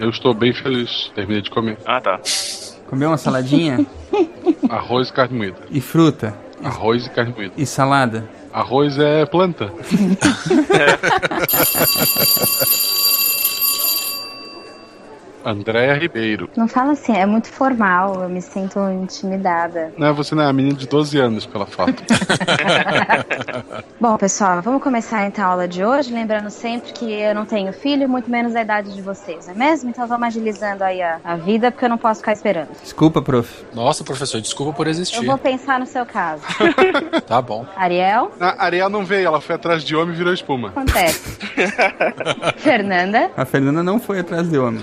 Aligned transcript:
Eu 0.00 0.10
estou 0.10 0.34
bem 0.34 0.52
feliz. 0.52 1.12
Terminei 1.14 1.42
de 1.42 1.50
comer. 1.50 1.78
Ah, 1.86 2.00
tá. 2.00 2.18
Comeu 2.88 3.10
uma 3.10 3.18
saladinha 3.18 3.86
Arroz 4.68 5.08
e 5.08 5.12
carne 5.12 5.38
moída. 5.38 5.58
e 5.70 5.80
fruta 5.80 6.34
Arroz 6.64 7.06
e 7.06 7.10
carne 7.10 7.32
moída. 7.36 7.54
e 7.56 7.64
salada. 7.64 8.28
Arroz 8.52 8.98
é 8.98 9.24
planta. 9.26 9.72
Andréa 15.44 15.94
Ribeiro. 15.94 16.48
Não 16.56 16.68
fala 16.68 16.92
assim, 16.92 17.16
é 17.16 17.24
muito 17.26 17.48
formal, 17.48 18.22
eu 18.22 18.28
me 18.28 18.40
sinto 18.42 18.78
intimidada. 18.90 19.92
Não, 19.96 20.14
você 20.14 20.34
não 20.34 20.42
é 20.42 20.46
a 20.46 20.52
menina 20.52 20.76
de 20.76 20.86
12 20.86 21.18
anos 21.18 21.46
pela 21.46 21.66
foto. 21.66 22.02
Bom, 24.00 24.16
pessoal, 24.16 24.60
vamos 24.62 24.82
começar 24.82 25.26
então 25.26 25.44
a 25.44 25.48
aula 25.48 25.68
de 25.68 25.84
hoje, 25.84 26.12
lembrando 26.12 26.50
sempre 26.50 26.92
que 26.92 27.10
eu 27.12 27.34
não 27.34 27.44
tenho 27.44 27.72
filho, 27.72 28.08
muito 28.08 28.30
menos 28.30 28.54
a 28.56 28.62
idade 28.62 28.94
de 28.94 29.02
vocês, 29.02 29.46
não 29.46 29.54
é 29.54 29.56
mesmo? 29.56 29.90
Então 29.90 30.06
vamos 30.06 30.26
agilizando 30.28 30.84
aí 30.84 31.02
a, 31.02 31.18
a 31.22 31.36
vida, 31.36 31.70
porque 31.70 31.84
eu 31.84 31.88
não 31.90 31.98
posso 31.98 32.20
ficar 32.20 32.32
esperando. 32.32 32.68
Desculpa, 32.82 33.20
prof. 33.22 33.64
Nossa, 33.74 34.02
professor, 34.04 34.40
desculpa 34.40 34.72
por 34.72 34.86
Eu 34.86 34.90
existir. 34.90 35.24
vou 35.26 35.38
pensar 35.38 35.78
no 35.80 35.86
seu 35.86 36.04
caso. 36.06 36.42
Tá 37.26 37.40
bom. 37.40 37.64
Ariel, 37.76 38.32
A 38.40 38.64
Ariel 38.64 38.88
não 38.88 39.04
veio, 39.04 39.26
ela 39.28 39.40
foi 39.40 39.54
atrás 39.54 39.84
de 39.84 39.94
homem 39.94 40.14
e 40.14 40.18
virou 40.18 40.32
espuma. 40.32 40.68
acontece. 40.68 41.38
Fernanda, 42.58 43.30
A 43.36 43.44
Fernanda 43.44 43.82
não 43.82 44.00
foi 44.00 44.18
atrás 44.20 44.48
de 44.48 44.58
homem. 44.58 44.82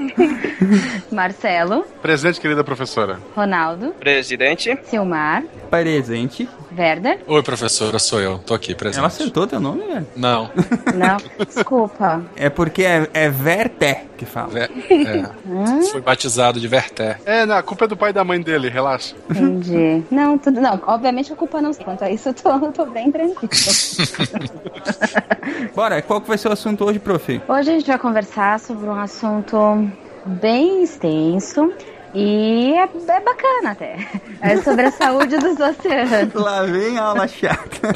Marcelo, 1.11 1.85
Presente, 2.01 2.39
querida 2.39 2.63
professora. 2.63 3.19
Ronaldo, 3.35 3.93
Presidente. 3.99 4.77
Silmar, 4.83 5.43
Presente. 5.69 6.47
Werder. 6.77 7.19
Oi, 7.27 7.43
professora, 7.43 7.99
sou 7.99 8.21
eu. 8.21 8.37
Tô 8.39 8.53
aqui, 8.53 8.73
presente. 8.73 8.99
Ela 8.99 9.07
acertou 9.07 9.45
teu 9.45 9.59
nome, 9.59 9.85
velho? 9.85 10.07
Não. 10.15 10.49
Não, 10.95 11.17
desculpa. 11.45 12.23
É 12.35 12.49
porque 12.49 12.83
é, 12.83 13.09
é 13.13 13.29
Verté 13.29 14.05
que 14.17 14.25
fala. 14.25 14.47
Ve- 14.47 14.69
é. 14.89 15.85
Fui 15.91 15.99
batizado 15.99 16.61
de 16.61 16.67
Verté. 16.69 17.17
É, 17.25 17.45
não, 17.45 17.57
a 17.57 17.63
culpa 17.63 17.83
é 17.85 17.87
do 17.89 17.97
pai 17.97 18.11
e 18.11 18.13
da 18.13 18.23
mãe 18.23 18.39
dele, 18.41 18.69
relaxa. 18.69 19.15
Entendi. 19.29 20.01
Não, 20.09 20.37
tudo. 20.37 20.61
Não, 20.61 20.81
obviamente 20.87 21.33
a 21.33 21.35
culpa 21.35 21.61
não 21.61 21.73
sei. 21.73 21.83
Quanto 21.83 22.03
a 22.05 22.09
isso, 22.09 22.29
eu 22.29 22.33
tô, 22.33 22.49
eu 22.49 22.71
tô 22.71 22.85
bem 22.85 23.11
tranquila. 23.11 23.49
Bora, 25.75 26.01
qual 26.01 26.21
que 26.21 26.27
vai 26.29 26.37
ser 26.37 26.47
o 26.47 26.51
assunto 26.53 26.85
hoje, 26.85 26.99
prof? 26.99 27.41
Hoje 27.47 27.69
a 27.69 27.73
gente 27.73 27.87
vai 27.87 27.99
conversar 27.99 28.59
sobre 28.61 28.87
um 28.87 28.95
assunto 28.99 29.89
bem 30.25 30.83
extenso 30.83 31.73
e 32.13 32.73
é, 32.73 32.83
é 32.83 33.19
bacana 33.19 33.71
até. 33.71 33.97
É 34.41 34.57
sobre 34.57 34.85
a 34.87 34.91
saúde 34.91 35.37
dos 35.37 35.59
oceanos. 35.59 36.33
Lá 36.33 36.63
vem 36.63 36.97
a 36.97 37.03
aula 37.03 37.27
chata. 37.27 37.91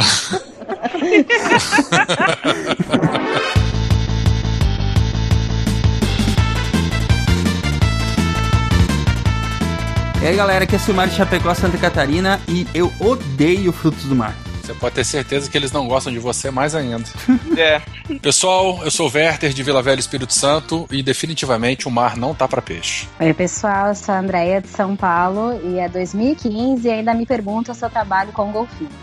E 10.22 10.28
aí 10.28 10.36
galera, 10.36 10.64
aqui 10.64 10.76
é 10.76 10.80
Silmar 10.80 11.08
de 11.08 11.14
Chapecó, 11.14 11.54
Santa 11.54 11.78
Catarina 11.78 12.42
e 12.48 12.66
eu 12.74 12.92
odeio 13.00 13.72
frutos 13.72 14.06
do 14.06 14.16
mar. 14.16 14.36
Você 14.66 14.74
pode 14.74 14.96
ter 14.96 15.04
certeza 15.04 15.50
que 15.50 15.56
eles 15.56 15.72
não 15.72 15.88
gostam 15.88 16.12
de 16.12 16.18
você 16.18 16.50
mais 16.50 16.74
ainda. 16.74 17.06
É. 17.58 17.82
Pessoal, 18.22 18.82
eu 18.84 18.92
sou 18.92 19.08
o 19.08 19.12
Werther 19.14 19.54
de 19.54 19.64
Vila 19.64 19.82
Velha 19.82 20.00
Espírito 20.00 20.34
Santo 20.34 20.86
e 20.92 21.02
definitivamente 21.02 21.88
o 21.88 21.92
mar 21.92 22.18
não 22.18 22.34
tá 22.34 22.48
pra 22.48 22.62
peixe. 22.62 23.08
Oi 23.20 23.34
pessoal, 23.34 23.90
eu 23.90 23.96
sou 23.96 24.14
a 24.14 24.20
Andréia 24.20 24.62
de 24.62 24.68
São 24.68 24.96
Paulo 24.96 25.60
e 25.64 25.80
é 25.80 25.88
2015 25.88 26.86
e 26.86 26.92
ainda 26.92 27.14
me 27.14 27.26
perguntam 27.26 27.74
se 27.74 27.86
eu 27.86 27.90
trabalho 27.90 28.32
com 28.34 28.52
golfinho. 28.52 28.90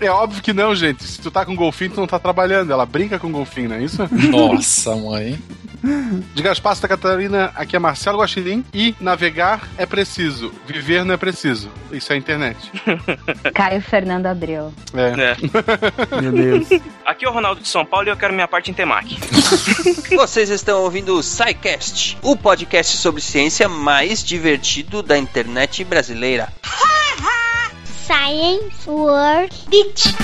É 0.00 0.10
óbvio 0.10 0.42
que 0.42 0.52
não, 0.52 0.74
gente. 0.74 1.02
Se 1.04 1.20
tu 1.20 1.30
tá 1.30 1.44
com 1.44 1.56
golfinho, 1.56 1.90
tu 1.90 2.00
não 2.00 2.06
tá 2.06 2.18
trabalhando. 2.18 2.70
Ela 2.70 2.84
brinca 2.84 3.18
com 3.18 3.32
golfinho, 3.32 3.70
não 3.70 3.76
é 3.76 3.82
isso? 3.82 4.02
Nossa, 4.30 4.94
mãe. 4.94 5.38
De 6.34 6.42
Gaspar, 6.42 6.74
Santa 6.74 6.88
Catarina, 6.88 7.52
aqui 7.54 7.76
é 7.76 7.78
Marcelo 7.78 8.18
Guaxinim. 8.18 8.64
E 8.72 8.94
navegar 9.00 9.68
é 9.78 9.86
preciso, 9.86 10.52
viver 10.66 11.04
não 11.04 11.14
é 11.14 11.16
preciso. 11.16 11.70
Isso 11.92 12.12
é 12.12 12.16
internet. 12.16 12.56
Caio 13.54 13.80
Fernando 13.80 14.26
Abreu. 14.26 14.72
É. 14.94 15.36
É. 16.16 16.20
Meu 16.20 16.32
Deus. 16.32 16.68
Aqui 17.04 17.24
é 17.24 17.28
o 17.28 17.32
Ronaldo 17.32 17.60
de 17.60 17.68
São 17.68 17.84
Paulo 17.84 18.08
e 18.08 18.10
eu 18.10 18.16
quero 18.16 18.34
minha 18.34 18.48
parte 18.48 18.70
em 18.70 18.74
Temaki. 18.74 19.16
Vocês 20.16 20.50
estão 20.50 20.82
ouvindo 20.82 21.16
o 21.16 21.22
SciCast, 21.22 22.18
o 22.22 22.36
podcast 22.36 22.96
sobre 22.96 23.20
ciência 23.20 23.68
mais 23.68 24.24
divertido 24.24 25.02
da 25.02 25.16
internet 25.16 25.84
brasileira. 25.84 26.52
Science 28.06 28.88
World 28.88 29.52
Beach. 29.68 30.14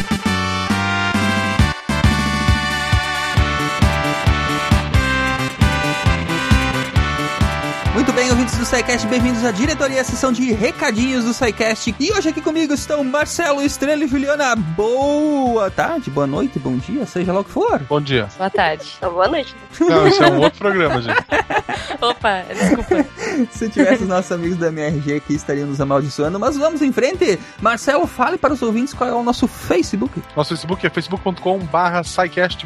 Muito 8.03 8.15
bem, 8.15 8.31
ouvintes 8.31 8.59
do 8.59 8.67
SciCast, 8.67 9.07
bem-vindos 9.07 9.45
à 9.45 9.53
diretoria, 9.53 10.01
à 10.01 10.05
sessão 10.05 10.33
de 10.33 10.53
recadinhos 10.53 11.25
do 11.25 11.33
SciCast. 11.33 11.95
E 12.01 12.13
hoje 12.13 12.31
aqui 12.31 12.41
comigo 12.41 12.75
estão 12.75 13.05
Marcelo, 13.05 13.63
Estrela 13.63 14.03
e 14.03 14.09
Juliana. 14.09 14.57
Boa 14.57 15.71
tarde, 15.71 16.11
boa 16.11 16.27
noite, 16.27 16.59
bom 16.59 16.77
dia, 16.77 17.07
seja 17.07 17.33
lá 17.33 17.39
o 17.39 17.45
que 17.45 17.51
for. 17.53 17.79
Bom 17.89 18.01
dia. 18.01 18.29
Boa 18.37 18.51
tarde. 18.51 18.93
boa 19.01 19.29
noite. 19.29 19.55
Não, 19.79 20.09
isso 20.09 20.21
é 20.21 20.29
um 20.33 20.41
outro 20.41 20.59
programa, 20.59 21.01
gente. 21.01 21.17
Opa, 22.03 22.43
desculpa. 22.53 23.07
Se 23.53 23.69
tivesse 23.69 24.03
os 24.03 24.09
nossos 24.09 24.33
amigos 24.33 24.59
da 24.59 24.67
MRG 24.67 25.15
aqui, 25.15 25.35
estariam 25.35 25.69
nos 25.69 25.81
amaldiçoando. 25.81 26.41
Mas 26.41 26.57
vamos 26.57 26.83
em 26.83 26.93
frente. 26.93 27.39
Marcelo, 27.61 28.09
fale 28.09 28.37
para 28.37 28.53
os 28.53 28.61
ouvintes 28.63 28.93
qual 28.93 29.09
é 29.09 29.15
o 29.15 29.23
nosso 29.23 29.47
Facebook. 29.47 30.21
Nosso 30.35 30.51
Facebook 30.51 30.85
é 30.85 30.91
facebook.com/barra 30.91 32.03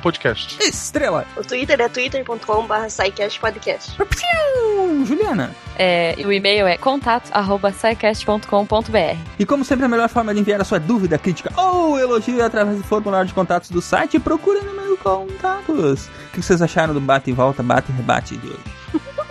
podcast. 0.03 0.59
Estrela. 0.63 1.27
O 1.37 1.43
Twitter 1.43 1.79
é 1.79 1.89
twitter.com.br 1.91 3.39
podcast. 3.39 3.97
Piu, 3.97 5.05
Juliana. 5.27 5.51
É, 5.77 6.15
e 6.19 6.25
o 6.25 6.33
e-mail 6.33 6.67
é 6.67 6.79
contato.sicast.com.br. 6.79 9.19
E 9.39 9.45
como 9.45 9.63
sempre, 9.65 9.85
a 9.85 9.89
melhor 9.89 10.09
forma 10.09 10.33
de 10.33 10.41
enviar 10.41 10.59
a 10.61 10.65
sua 10.65 10.79
dúvida, 10.79 11.19
crítica 11.19 11.53
ou 11.57 11.99
elogio 11.99 12.41
é 12.41 12.45
através 12.45 12.77
do 12.79 12.85
formulário 12.85 13.27
de 13.27 13.35
contatos 13.35 13.69
do 13.71 13.83
site. 13.83 14.21
Procure 14.21 14.61
no 14.61 14.73
meu 14.73 14.97
contatos. 14.97 16.07
O 16.07 16.11
que 16.33 16.41
vocês 16.43 16.63
acharam 16.63 16.95
do 16.95 17.01
bate 17.01 17.31
e 17.31 17.33
volta, 17.33 17.63
bate 17.63 17.93
e 17.93 17.95
rebate 17.95 18.37
de 18.37 18.49
hoje? 18.49 18.61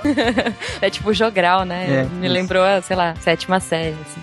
É 0.81 0.89
tipo 0.91 1.11
jogral, 1.11 1.65
né? 1.65 2.01
É, 2.01 2.03
Me 2.03 2.27
lembrou, 2.27 2.63
sei 2.83 2.95
lá, 2.95 3.15
sétima 3.15 3.59
série. 3.59 3.95
Assim. 4.05 4.21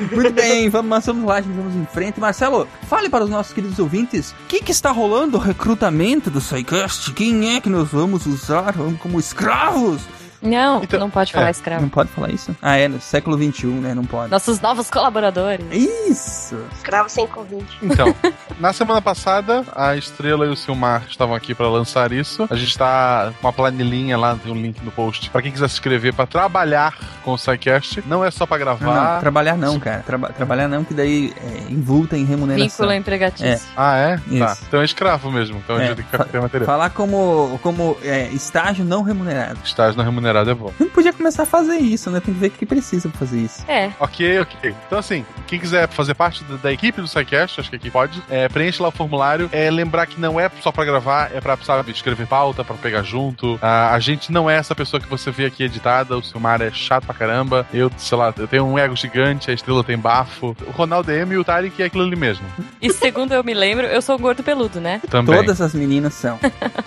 Muito 0.12 0.32
bem, 0.32 0.68
vamos, 0.68 1.06
vamos 1.06 1.24
lá, 1.24 1.40
gente, 1.40 1.54
vamos 1.54 1.76
em 1.76 1.86
frente. 1.86 2.18
Marcelo, 2.18 2.66
fale 2.88 3.08
para 3.08 3.22
os 3.22 3.30
nossos 3.30 3.52
queridos 3.52 3.78
ouvintes 3.78 4.32
o 4.32 4.46
que, 4.48 4.60
que 4.60 4.72
está 4.72 4.90
rolando 4.90 5.36
o 5.36 5.40
recrutamento 5.40 6.28
do 6.28 6.40
SciCast. 6.40 7.12
Quem 7.12 7.54
é 7.54 7.60
que 7.60 7.68
nós 7.68 7.88
vamos 7.88 8.26
usar 8.26 8.72
Vamos 8.72 9.00
como 9.00 9.20
escravos? 9.20 10.02
Não, 10.42 10.82
Então, 10.82 11.00
não 11.00 11.10
pode 11.10 11.32
falar 11.32 11.48
é, 11.48 11.50
escravo. 11.50 11.82
Não 11.82 11.88
pode 11.88 12.10
falar 12.10 12.30
isso? 12.30 12.54
Ah, 12.62 12.76
é, 12.76 12.86
no 12.88 13.00
século 13.00 13.36
XXI, 13.36 13.66
né? 13.66 13.94
Não 13.94 14.04
pode. 14.04 14.30
Nossos 14.30 14.60
novos 14.60 14.88
colaboradores. 14.90 15.66
Isso! 15.72 16.56
Escravo 16.76 17.08
sem 17.08 17.26
convite. 17.26 17.76
Então, 17.82 18.14
na 18.60 18.72
semana 18.72 19.02
passada, 19.02 19.64
a 19.74 19.96
Estrela 19.96 20.46
e 20.46 20.48
o 20.48 20.56
Silmar 20.56 21.02
estavam 21.08 21.34
aqui 21.34 21.54
para 21.54 21.68
lançar 21.68 22.12
isso. 22.12 22.46
A 22.50 22.54
gente 22.56 22.76
tá 22.78 23.32
com 23.40 23.46
uma 23.46 23.52
planilhinha 23.52 24.16
lá, 24.16 24.36
tem 24.36 24.52
um 24.52 24.56
link 24.56 24.80
no 24.82 24.90
post. 24.92 25.28
Para 25.30 25.42
quem 25.42 25.50
quiser 25.52 25.68
se 25.68 25.74
inscrever 25.74 26.12
para 26.14 26.26
trabalhar 26.26 26.96
com 27.24 27.32
o 27.32 27.38
SciCast, 27.38 28.02
não 28.06 28.24
é 28.24 28.30
só 28.30 28.46
para 28.46 28.58
Não, 28.58 28.64
gravar. 28.78 29.12
não, 29.14 29.20
trabalhar 29.20 29.56
não, 29.56 29.78
cara. 29.80 30.02
Traba- 30.06 30.28
trabalhar 30.32 30.68
não, 30.68 30.84
que 30.84 30.94
daí 30.94 31.32
é 31.36 31.72
invulta 31.72 32.16
em 32.16 32.24
remuneração. 32.24 32.68
Vínculo 32.68 32.92
empregatício. 32.92 33.68
Ah, 33.76 33.96
é? 33.96 34.16
Tá. 34.16 34.22
Isso. 34.52 34.62
Então 34.68 34.80
é 34.80 34.84
escravo 34.84 35.30
mesmo. 35.30 35.58
Então 35.58 35.76
a 35.76 35.82
É, 35.82 35.86
gente 35.88 35.96
tem 35.96 36.04
que 36.20 36.28
ter 36.30 36.40
material. 36.40 36.66
Falar 36.66 36.90
como, 36.90 37.58
como 37.62 37.96
é, 38.02 38.28
estágio 38.28 38.84
não 38.84 39.02
remunerado. 39.02 39.58
Estágio 39.64 39.96
não 39.96 40.04
remunerado 40.04 40.27
é 40.28 40.54
bom. 40.54 40.72
Não 40.78 40.88
podia 40.88 41.12
começar 41.12 41.44
a 41.44 41.46
fazer 41.46 41.76
isso, 41.76 42.10
né? 42.10 42.20
Tem 42.20 42.34
que 42.34 42.40
ver 42.40 42.46
o 42.48 42.50
que 42.50 42.66
precisa 42.66 43.08
pra 43.08 43.18
fazer 43.18 43.38
isso. 43.38 43.64
É. 43.68 43.90
Ok, 44.00 44.40
ok. 44.40 44.74
Então, 44.86 44.98
assim, 44.98 45.24
quem 45.46 45.58
quiser 45.58 45.88
fazer 45.88 46.14
parte 46.14 46.44
da, 46.44 46.56
da 46.56 46.72
equipe 46.72 47.00
do 47.00 47.08
SciCast, 47.08 47.60
acho 47.60 47.70
que 47.70 47.76
aqui 47.76 47.90
pode, 47.90 48.22
é, 48.28 48.48
preenche 48.48 48.82
lá 48.82 48.88
o 48.88 48.92
formulário. 48.92 49.48
É 49.52 49.70
lembrar 49.70 50.06
que 50.06 50.20
não 50.20 50.38
é 50.38 50.50
só 50.62 50.70
pra 50.70 50.84
gravar, 50.84 51.30
é 51.34 51.40
pra, 51.40 51.56
sabe, 51.58 51.90
escrever 51.90 52.26
pauta, 52.26 52.64
pra 52.64 52.76
pegar 52.76 53.02
junto. 53.02 53.58
Ah, 53.62 53.94
a 53.94 53.98
gente 53.98 54.30
não 54.32 54.48
é 54.48 54.56
essa 54.56 54.74
pessoa 54.74 55.00
que 55.00 55.08
você 55.08 55.30
vê 55.30 55.46
aqui 55.46 55.62
editada. 55.62 56.16
O 56.16 56.22
Silmar 56.22 56.60
é 56.62 56.70
chato 56.70 57.04
pra 57.04 57.14
caramba. 57.14 57.66
Eu, 57.72 57.90
sei 57.96 58.18
lá, 58.18 58.32
eu 58.36 58.46
tenho 58.46 58.64
um 58.64 58.78
ego 58.78 58.96
gigante, 58.96 59.50
a 59.50 59.54
estrela 59.54 59.84
tem 59.84 59.96
bafo. 59.96 60.56
O 60.66 60.70
Ronaldo 60.70 61.10
é 61.10 61.20
M 61.20 61.34
e 61.34 61.38
o 61.38 61.44
Tarek 61.44 61.82
é 61.82 61.86
aquilo 61.86 62.04
ali 62.04 62.16
mesmo. 62.16 62.46
E 62.80 62.92
segundo 62.92 63.32
eu 63.32 63.42
me 63.44 63.54
lembro, 63.54 63.86
eu 63.86 64.02
sou 64.02 64.16
um 64.16 64.18
gordo 64.18 64.42
peludo, 64.42 64.80
né? 64.80 65.00
Também. 65.10 65.36
Todas 65.36 65.60
as 65.60 65.74
meninas 65.74 66.14
são. 66.14 66.38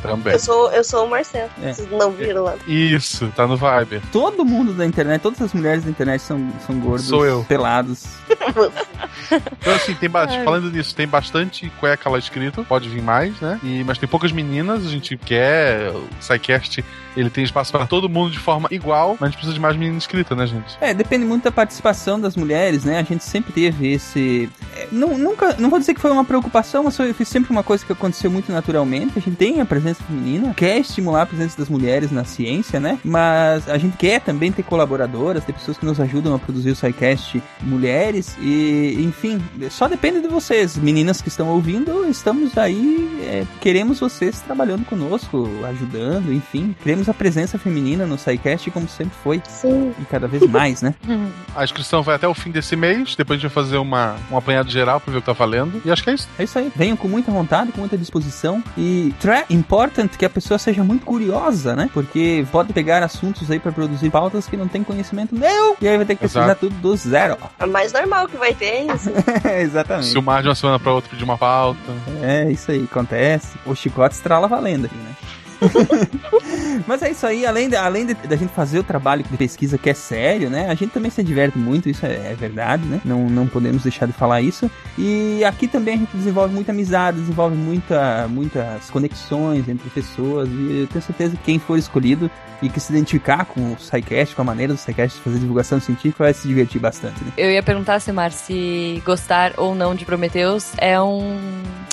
Também. 0.01 0.33
Eu 0.33 0.39
sou, 0.39 0.71
eu 0.71 0.83
sou 0.83 1.05
o 1.05 1.09
Marcelo. 1.09 1.49
É. 1.63 1.73
Vocês 1.73 1.89
não 1.91 2.11
viram 2.11 2.43
lá. 2.43 2.55
Isso, 2.67 3.30
tá 3.31 3.47
no 3.47 3.55
Viber. 3.57 4.01
Todo 4.11 4.43
mundo 4.45 4.73
da 4.73 4.85
internet, 4.85 5.21
todas 5.21 5.41
as 5.41 5.53
mulheres 5.53 5.83
da 5.83 5.89
internet 5.89 6.21
são, 6.21 6.49
são 6.65 6.79
gordos, 6.79 7.05
Sou 7.07 7.25
eu. 7.25 7.43
pelados. 7.47 8.05
Então, 9.61 9.73
assim, 9.75 9.93
tem 9.93 10.09
ba- 10.09 10.25
Ai. 10.29 10.43
falando 10.43 10.69
nisso, 10.71 10.93
tem 10.95 11.07
bastante 11.07 11.69
cueca 11.79 12.09
lá 12.09 12.17
escrito, 12.17 12.65
pode 12.67 12.89
vir 12.89 13.01
mais, 13.01 13.39
né? 13.39 13.59
E, 13.63 13.83
mas 13.83 13.97
tem 13.97 14.07
poucas 14.07 14.31
meninas, 14.31 14.85
a 14.85 14.89
gente 14.89 15.15
quer. 15.17 15.89
O 15.91 16.03
SciCast 16.19 16.83
ele 17.15 17.29
tem 17.29 17.43
espaço 17.43 17.71
para 17.71 17.85
todo 17.85 18.07
mundo 18.09 18.31
de 18.31 18.39
forma 18.39 18.67
igual, 18.71 19.11
mas 19.19 19.23
a 19.23 19.25
gente 19.27 19.35
precisa 19.35 19.53
de 19.53 19.59
mais 19.59 19.75
meninas 19.75 19.97
inscritas, 20.03 20.37
né, 20.37 20.47
gente? 20.47 20.77
É, 20.81 20.93
depende 20.93 21.25
muito 21.25 21.43
da 21.43 21.51
participação 21.51 22.19
das 22.19 22.35
mulheres, 22.35 22.83
né? 22.85 22.99
A 22.99 23.03
gente 23.03 23.23
sempre 23.23 23.51
teve 23.53 23.91
esse. 23.93 24.49
é, 24.75 24.87
não, 24.91 25.17
nunca, 25.17 25.55
não 25.59 25.69
vou 25.69 25.77
dizer 25.79 25.93
que 25.93 25.99
foi 26.01 26.11
uma 26.11 26.25
preocupação, 26.25 26.83
mas 26.83 26.95
foi, 26.97 27.13
foi 27.13 27.25
sempre 27.25 27.51
uma 27.51 27.63
coisa 27.63 27.85
que 27.85 27.91
aconteceu 27.93 28.31
muito 28.31 28.51
naturalmente. 28.51 29.13
A 29.17 29.21
gente 29.21 29.35
tem 29.35 29.61
a 29.61 29.65
presença 29.65 30.01
feminina, 30.03 30.53
quer 30.53 30.77
estimular 30.79 31.23
a 31.23 31.25
presença 31.25 31.57
das 31.57 31.69
mulheres 31.69 32.11
na 32.11 32.23
ciência, 32.23 32.79
né? 32.79 32.97
Mas 33.03 33.20
a 33.67 33.77
gente 33.77 33.97
quer 33.97 34.21
também 34.21 34.51
ter 34.51 34.63
colaboradoras, 34.63 35.43
ter 35.43 35.53
pessoas 35.53 35.77
que 35.77 35.85
nos 35.85 35.99
ajudam 35.99 36.33
a 36.33 36.39
produzir 36.39 36.71
o 36.71 36.75
SciCast 36.75 37.41
mulheres 37.61 38.35
e, 38.39 38.97
enfim, 38.99 39.41
só 39.69 39.87
depende 39.87 40.21
de 40.21 40.27
vocês, 40.27 40.77
meninas 40.77 41.21
que 41.21 41.27
estão 41.27 41.49
ouvindo, 41.49 42.05
estamos 42.09 42.57
aí, 42.57 43.21
é, 43.23 43.45
queremos 43.59 43.99
vocês 43.99 44.41
trabalhando 44.41 44.85
conosco, 44.85 45.49
ajudando, 45.69 46.33
enfim, 46.33 46.75
queremos 46.81 47.07
a 47.09 47.13
presença 47.13 47.57
feminina 47.57 48.05
no 48.05 48.17
SciCast 48.17 48.71
como 48.71 48.87
sempre 48.87 49.15
foi. 49.23 49.41
Sim. 49.47 49.93
E 49.99 50.05
cada 50.05 50.27
vez 50.27 50.45
mais, 50.47 50.81
né? 50.81 50.95
A 51.55 51.63
inscrição 51.63 52.01
vai 52.01 52.15
até 52.15 52.27
o 52.27 52.33
fim 52.33 52.49
desse 52.49 52.75
mês, 52.75 53.13
depois 53.15 53.37
a 53.37 53.41
gente 53.41 53.53
vai 53.53 53.63
fazer 53.63 53.77
uma, 53.77 54.15
um 54.31 54.37
apanhado 54.37 54.69
geral 54.71 55.01
pra 55.01 55.11
ver 55.11 55.17
o 55.17 55.21
que 55.21 55.25
tá 55.25 55.33
valendo. 55.33 55.81
E 55.83 55.91
acho 55.91 56.01
que 56.01 56.09
é 56.09 56.13
isso. 56.13 56.29
É 56.39 56.43
isso 56.43 56.57
aí. 56.57 56.71
Venham 56.73 56.95
com 56.95 57.09
muita 57.09 57.29
vontade, 57.29 57.71
com 57.73 57.81
muita 57.81 57.97
disposição. 57.97 58.63
E 58.77 59.13
é 59.25 59.53
important 59.53 60.07
que 60.17 60.25
a 60.25 60.29
pessoa 60.29 60.57
seja 60.57 60.83
muito 60.83 61.05
curiosa, 61.05 61.75
né? 61.75 61.89
Porque 61.93 62.45
pode 62.51 62.71
pegar 62.71 63.03
assuntos 63.13 63.49
aí 63.51 63.59
pra 63.59 63.71
produzir 63.71 64.09
pautas 64.09 64.47
que 64.47 64.57
não 64.57 64.67
tem 64.67 64.83
conhecimento 64.83 65.35
nenhum. 65.35 65.75
E 65.81 65.87
aí 65.87 65.97
vai 65.97 66.05
ter 66.05 66.15
que 66.15 66.21
pesquisar 66.21 66.55
tudo 66.55 66.75
do 66.75 66.95
zero. 66.95 67.37
É 67.59 67.65
mais 67.65 67.93
normal 67.93 68.27
que 68.27 68.37
vai 68.37 68.53
ter 68.53 68.65
é 68.65 68.85
isso. 68.93 69.11
Exatamente. 69.61 70.07
Se 70.07 70.17
o 70.17 70.21
Mar 70.21 70.41
de 70.41 70.47
uma 70.47 70.55
semana 70.55 70.79
pra 70.79 70.91
outra 70.93 71.09
pedir 71.09 71.23
uma 71.23 71.37
pauta. 71.37 71.79
É, 72.21 72.49
isso 72.51 72.71
aí, 72.71 72.87
acontece. 72.89 73.57
O 73.65 73.75
chicote 73.75 74.15
estrala 74.15 74.47
valendo 74.47 74.85
aqui, 74.85 74.95
né? 74.95 75.15
Mas 76.87 77.01
é 77.01 77.11
isso 77.11 77.25
aí, 77.25 77.45
além, 77.45 77.69
de, 77.69 77.75
além 77.75 78.05
da 78.05 78.35
gente 78.35 78.53
fazer 78.53 78.79
o 78.79 78.83
trabalho 78.83 79.23
de 79.23 79.37
pesquisa 79.37 79.77
que 79.77 79.89
é 79.89 79.93
sério, 79.93 80.49
né? 80.49 80.69
A 80.69 80.75
gente 80.75 80.91
também 80.91 81.11
se 81.11 81.23
diverte 81.23 81.57
muito, 81.57 81.89
isso 81.89 82.05
é, 82.05 82.31
é 82.31 82.35
verdade, 82.37 82.85
né? 82.85 83.01
Não, 83.05 83.29
não 83.29 83.47
podemos 83.47 83.83
deixar 83.83 84.05
de 84.05 84.13
falar 84.13 84.41
isso. 84.41 84.69
E 84.97 85.43
aqui 85.43 85.67
também 85.67 85.95
a 85.95 85.97
gente 85.97 86.15
desenvolve 86.15 86.53
muita 86.53 86.71
amizade, 86.71 87.19
desenvolve 87.19 87.55
muita, 87.55 88.27
muitas 88.27 88.89
conexões 88.89 89.67
entre 89.67 89.89
pessoas. 89.89 90.49
E 90.49 90.81
eu 90.81 90.87
tenho 90.87 91.03
certeza 91.03 91.35
que 91.35 91.43
quem 91.43 91.59
for 91.59 91.77
escolhido 91.77 92.29
e 92.61 92.69
que 92.69 92.79
se 92.79 92.91
identificar 92.91 93.45
com 93.45 93.73
o 93.73 93.77
SciCast, 93.79 94.35
com 94.35 94.41
a 94.41 94.45
maneira 94.45 94.73
do 94.73 94.79
SciCast 94.79 95.17
de 95.17 95.23
fazer 95.23 95.39
divulgação 95.39 95.79
científica, 95.79 96.23
vai 96.23 96.33
se 96.33 96.47
divertir 96.47 96.79
bastante, 96.79 97.23
né? 97.23 97.31
Eu 97.37 97.51
ia 97.51 97.63
perguntar, 97.63 97.99
Silmar, 97.99 98.31
se 98.31 99.01
gostar 99.05 99.53
ou 99.57 99.73
não 99.73 99.95
de 99.95 100.05
Prometheus 100.05 100.71
é 100.77 101.01
um, 101.01 101.39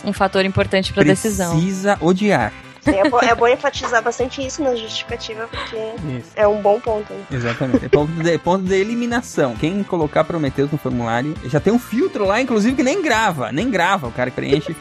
um 0.05 0.13
fator 0.13 0.45
importante 0.45 0.93
pra 0.93 1.03
decisão. 1.03 1.57
Precisa 1.57 1.97
odiar. 2.01 2.53
É, 2.89 3.09
bom, 3.09 3.19
é 3.21 3.35
bom 3.35 3.47
enfatizar 3.49 4.03
bastante 4.03 4.45
isso 4.45 4.63
na 4.63 4.75
justificativa, 4.75 5.49
porque 5.49 5.77
Isso. 6.19 6.31
é 6.35 6.47
um 6.47 6.61
bom 6.61 6.81
ponto. 6.81 7.13
né? 7.13 7.21
Exatamente. 7.31 7.85
É 7.85 7.89
ponto 7.89 8.13
de, 8.13 8.39
ponto 8.39 8.65
de 8.65 8.75
eliminação. 8.75 9.55
Quem 9.55 9.83
colocar 9.83 10.25
Prometheus 10.25 10.71
no 10.71 10.79
formulário 10.79 11.35
já 11.45 11.61
tem 11.61 11.73
um 11.73 11.79
filtro 11.79 12.25
lá, 12.25 12.41
inclusive, 12.41 12.77
que 12.77 12.83
nem 12.83 13.03
grava. 13.03 13.53
Nem 13.53 13.71
grava. 13.71 14.09
O 14.09 14.13
cara 14.13 14.31
preenche. 14.31 14.75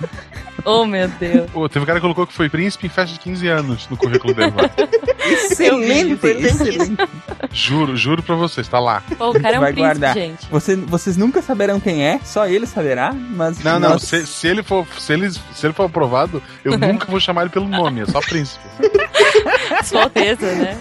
Oh, 0.70 0.86
meu 0.86 1.08
Deus. 1.08 1.50
Pô, 1.52 1.68
teve 1.70 1.84
um 1.84 1.86
cara 1.86 2.00
que 2.00 2.02
colocou 2.02 2.28
que 2.28 2.34
foi 2.34 2.50
príncipe 2.50 2.86
em 2.88 2.90
festa 2.90 3.14
de 3.14 3.20
15 3.20 3.48
anos 3.48 3.88
no 3.90 3.96
currículo 3.98 4.34
dele. 4.34 4.54
lá. 4.56 4.70
excelente, 5.26 6.26
excelente. 6.28 6.98
Juro, 7.52 7.96
juro 7.96 8.22
pra 8.24 8.36
vocês, 8.36 8.68
tá 8.68 8.80
lá. 8.80 9.02
Pô, 9.18 9.30
o 9.30 9.34
cara 9.42 9.56
é 9.56 9.58
um 9.60 9.62
Vai 9.62 9.74
príncipe, 9.74 10.00
guardar. 10.00 10.14
gente. 10.14 10.46
Você, 10.50 10.76
vocês 10.76 11.18
nunca 11.18 11.42
saberão 11.42 11.80
quem 11.80 12.04
é, 12.06 12.20
só 12.24 12.48
ele 12.48 12.66
saberá, 12.66 13.14
mas. 13.14 13.64
Não, 13.64 13.80
não, 13.80 13.92
nós- 13.92 14.04
se, 14.04 14.26
se 14.26 14.48
ele 14.48 14.64
for, 14.64 14.86
se, 15.00 15.14
ele, 15.14 15.30
se 15.32 15.40
ele 15.64 15.74
for 15.74 15.84
aprovado, 15.86 16.42
eu 16.64 16.78
nunca 16.78 17.06
vou 17.10 17.20
chamar 17.20 17.42
ele 17.42 17.50
pelo 17.50 17.68
nome, 17.68 18.02
é 18.02 18.06
só 18.06 18.20
príncipe. 18.20 18.64
Sua 19.84 20.04
Alteza, 20.04 20.52
né? 20.54 20.78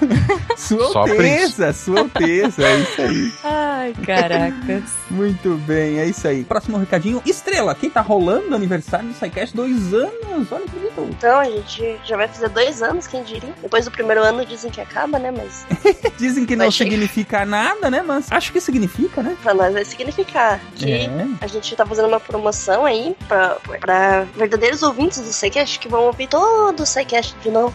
Sua 0.56 0.88
Só 0.92 1.00
Alteza, 1.00 1.72
Sua 1.72 2.00
Alteza, 2.00 2.62
é 2.66 2.76
isso 2.80 3.00
aí. 3.02 3.32
Ai, 3.44 3.94
caracas. 4.04 4.82
Muito 5.10 5.54
bem, 5.66 5.98
é 5.98 6.06
isso 6.06 6.26
aí. 6.26 6.44
Próximo 6.44 6.78
recadinho. 6.78 7.22
Estrela, 7.26 7.74
quem 7.74 7.90
tá 7.90 8.00
rolando 8.00 8.50
o 8.50 8.54
aniversário 8.54 9.08
do 9.08 9.14
SciCast? 9.14 9.56
Dois 9.76 9.94
anos, 9.94 10.52
olha 10.52 10.64
que 10.64 10.70
bonito. 10.70 11.06
Então, 11.16 11.38
a 11.38 11.44
gente 11.44 11.98
já 12.04 12.16
vai 12.16 12.26
fazer 12.28 12.48
dois 12.48 12.82
anos, 12.82 13.06
quem 13.06 13.22
diria. 13.22 13.52
Depois 13.62 13.84
do 13.84 13.90
primeiro 13.90 14.22
ano 14.22 14.44
dizem 14.44 14.70
que 14.70 14.80
acaba, 14.80 15.18
né? 15.18 15.30
Mas 15.30 15.66
Dizem 16.18 16.46
que 16.46 16.56
não 16.56 16.64
Vai 16.66 16.72
chegar. 16.72 16.90
significa 16.90 17.44
nada, 17.44 17.90
né? 17.90 18.02
Mas 18.02 18.30
acho 18.32 18.52
que 18.52 18.60
significa, 18.60 19.22
né? 19.22 19.36
pra 19.42 19.52
nós 19.54 19.72
vai 19.72 19.84
significar 19.84 20.60
que 20.74 20.90
É. 20.90 21.08
a 21.40 21.46
gente 21.46 21.74
tá 21.76 21.84
fazendo 21.84 22.08
uma 22.08 22.20
promoção 22.20 22.84
aí 22.84 23.14
pra, 23.28 23.56
pra 23.80 24.22
verdadeiros 24.34 24.82
ouvintes 24.82 25.18
do 25.20 25.32
SciCast 25.32 25.78
que 25.78 25.88
vão 25.88 26.02
ouvir 26.04 26.28
todo 26.28 26.80
o 26.80 26.86
SciCast 26.86 27.34
de 27.42 27.50
novo. 27.50 27.74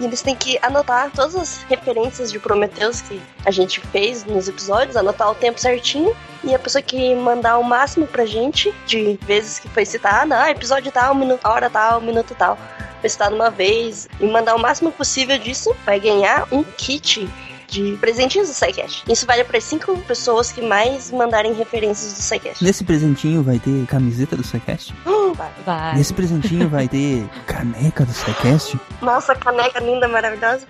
E 0.00 0.04
eles 0.04 0.22
têm 0.22 0.34
que 0.34 0.58
anotar 0.60 1.10
todas 1.12 1.36
as 1.36 1.62
referências 1.68 2.32
de 2.32 2.38
Prometheus 2.38 3.00
que 3.00 3.20
a 3.44 3.50
gente 3.50 3.80
fez 3.80 4.24
nos 4.24 4.48
episódios, 4.48 4.96
anotar 4.96 5.30
o 5.30 5.34
tempo 5.34 5.60
certinho. 5.60 6.14
E 6.42 6.54
a 6.54 6.58
pessoa 6.58 6.82
que 6.82 7.14
mandar 7.14 7.58
o 7.58 7.64
máximo 7.64 8.06
pra 8.06 8.26
gente 8.26 8.74
de 8.86 9.18
vezes 9.22 9.58
que 9.58 9.68
foi 9.68 9.84
citada, 9.84 10.42
ah, 10.42 10.50
episódio 10.50 10.90
tal, 10.90 11.14
minuto, 11.14 11.46
hora 11.46 11.70
tal, 11.70 12.00
minuto 12.00 12.34
tal, 12.34 12.58
foi 13.00 13.08
citado 13.08 13.34
uma 13.34 13.50
vez, 13.50 14.08
e 14.18 14.26
mandar 14.26 14.54
o 14.54 14.58
máximo 14.58 14.90
possível 14.90 15.38
disso, 15.38 15.74
vai 15.84 16.00
ganhar 16.00 16.48
um 16.50 16.62
kit 16.62 17.28
de 17.74 17.96
presentinhos 17.96 18.48
do 18.48 18.54
SciCast. 18.54 19.02
Isso 19.10 19.26
vale 19.26 19.42
para 19.44 19.60
cinco 19.60 19.96
pessoas 20.02 20.52
que 20.52 20.62
mais 20.62 21.10
mandarem 21.10 21.52
referências 21.54 22.12
do 22.14 22.20
SciCast. 22.22 22.62
Nesse 22.62 22.84
presentinho 22.84 23.42
vai 23.42 23.58
ter 23.58 23.84
camiseta 23.86 24.36
do 24.36 24.44
SciCast? 24.44 24.94
Vai. 25.34 25.50
Vai. 25.66 25.96
Nesse 25.96 26.14
presentinho 26.14 26.68
vai 26.68 26.86
ter 26.86 27.28
caneca 27.44 28.04
do 28.04 28.12
SciCast? 28.12 28.78
Nossa, 29.02 29.34
caneca 29.34 29.80
linda, 29.80 30.06
maravilhosa. 30.06 30.64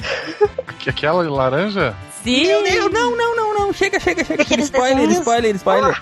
Que- 0.79 0.89
Aquela 0.89 1.23
laranja? 1.29 1.95
Sim. 2.23 2.47
Meu 2.47 2.63
Deus, 2.63 2.91
não, 2.91 3.15
não, 3.15 3.37
não, 3.37 3.55
não. 3.59 3.73
Chega, 3.75 4.01
chega, 4.01 4.25
chega. 4.25 4.25
chega. 4.25 4.43
Aqueles 4.43 4.65
Spoiler, 4.67 4.97
desenhos. 4.97 5.19
spoiler, 5.19 5.55
spoiler. 5.57 6.01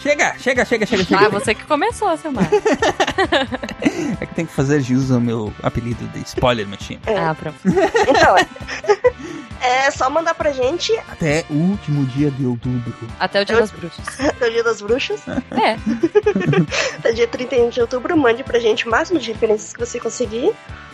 Chega, 0.00 0.34
chega, 0.40 0.64
chega, 0.64 0.84
chega, 0.84 1.04
chega. 1.04 1.26
Ah, 1.26 1.28
você 1.28 1.54
que 1.54 1.64
começou, 1.64 2.16
Silmar. 2.16 2.48
É 4.20 4.26
que 4.26 4.34
tem 4.34 4.46
que 4.46 4.52
fazer 4.52 4.80
jus 4.80 5.10
ao 5.10 5.20
meu 5.20 5.52
apelido 5.62 6.04
de 6.08 6.20
Spoiler 6.26 6.66
Machine. 6.66 7.00
Ah, 7.06 7.34
pronto. 7.34 7.58
Então, 7.64 8.36
é 9.60 9.90
só 9.90 10.08
mandar 10.10 10.31
pra 10.34 10.52
gente 10.52 10.92
Até 11.08 11.44
o 11.50 11.54
último 11.54 12.04
dia 12.06 12.30
de 12.30 12.46
outubro. 12.46 12.92
Até 13.18 13.42
o 13.42 13.44
Dia 13.44 13.56
das 13.60 13.70
Bruxas. 13.70 14.20
até 14.20 14.48
o 14.48 14.50
Dia 14.50 14.64
das 14.64 14.80
Bruxas, 14.82 15.20
É. 15.50 15.76
até 16.98 17.12
dia 17.12 17.26
31 17.28 17.68
de 17.70 17.80
outubro, 17.80 18.16
mande 18.16 18.42
pra 18.44 18.58
gente 18.58 18.86
o 18.86 18.90
máximo 18.90 19.18
de 19.18 19.32
referências 19.32 19.72
que 19.72 19.80
você 19.80 19.98
conseguir. 20.00 20.52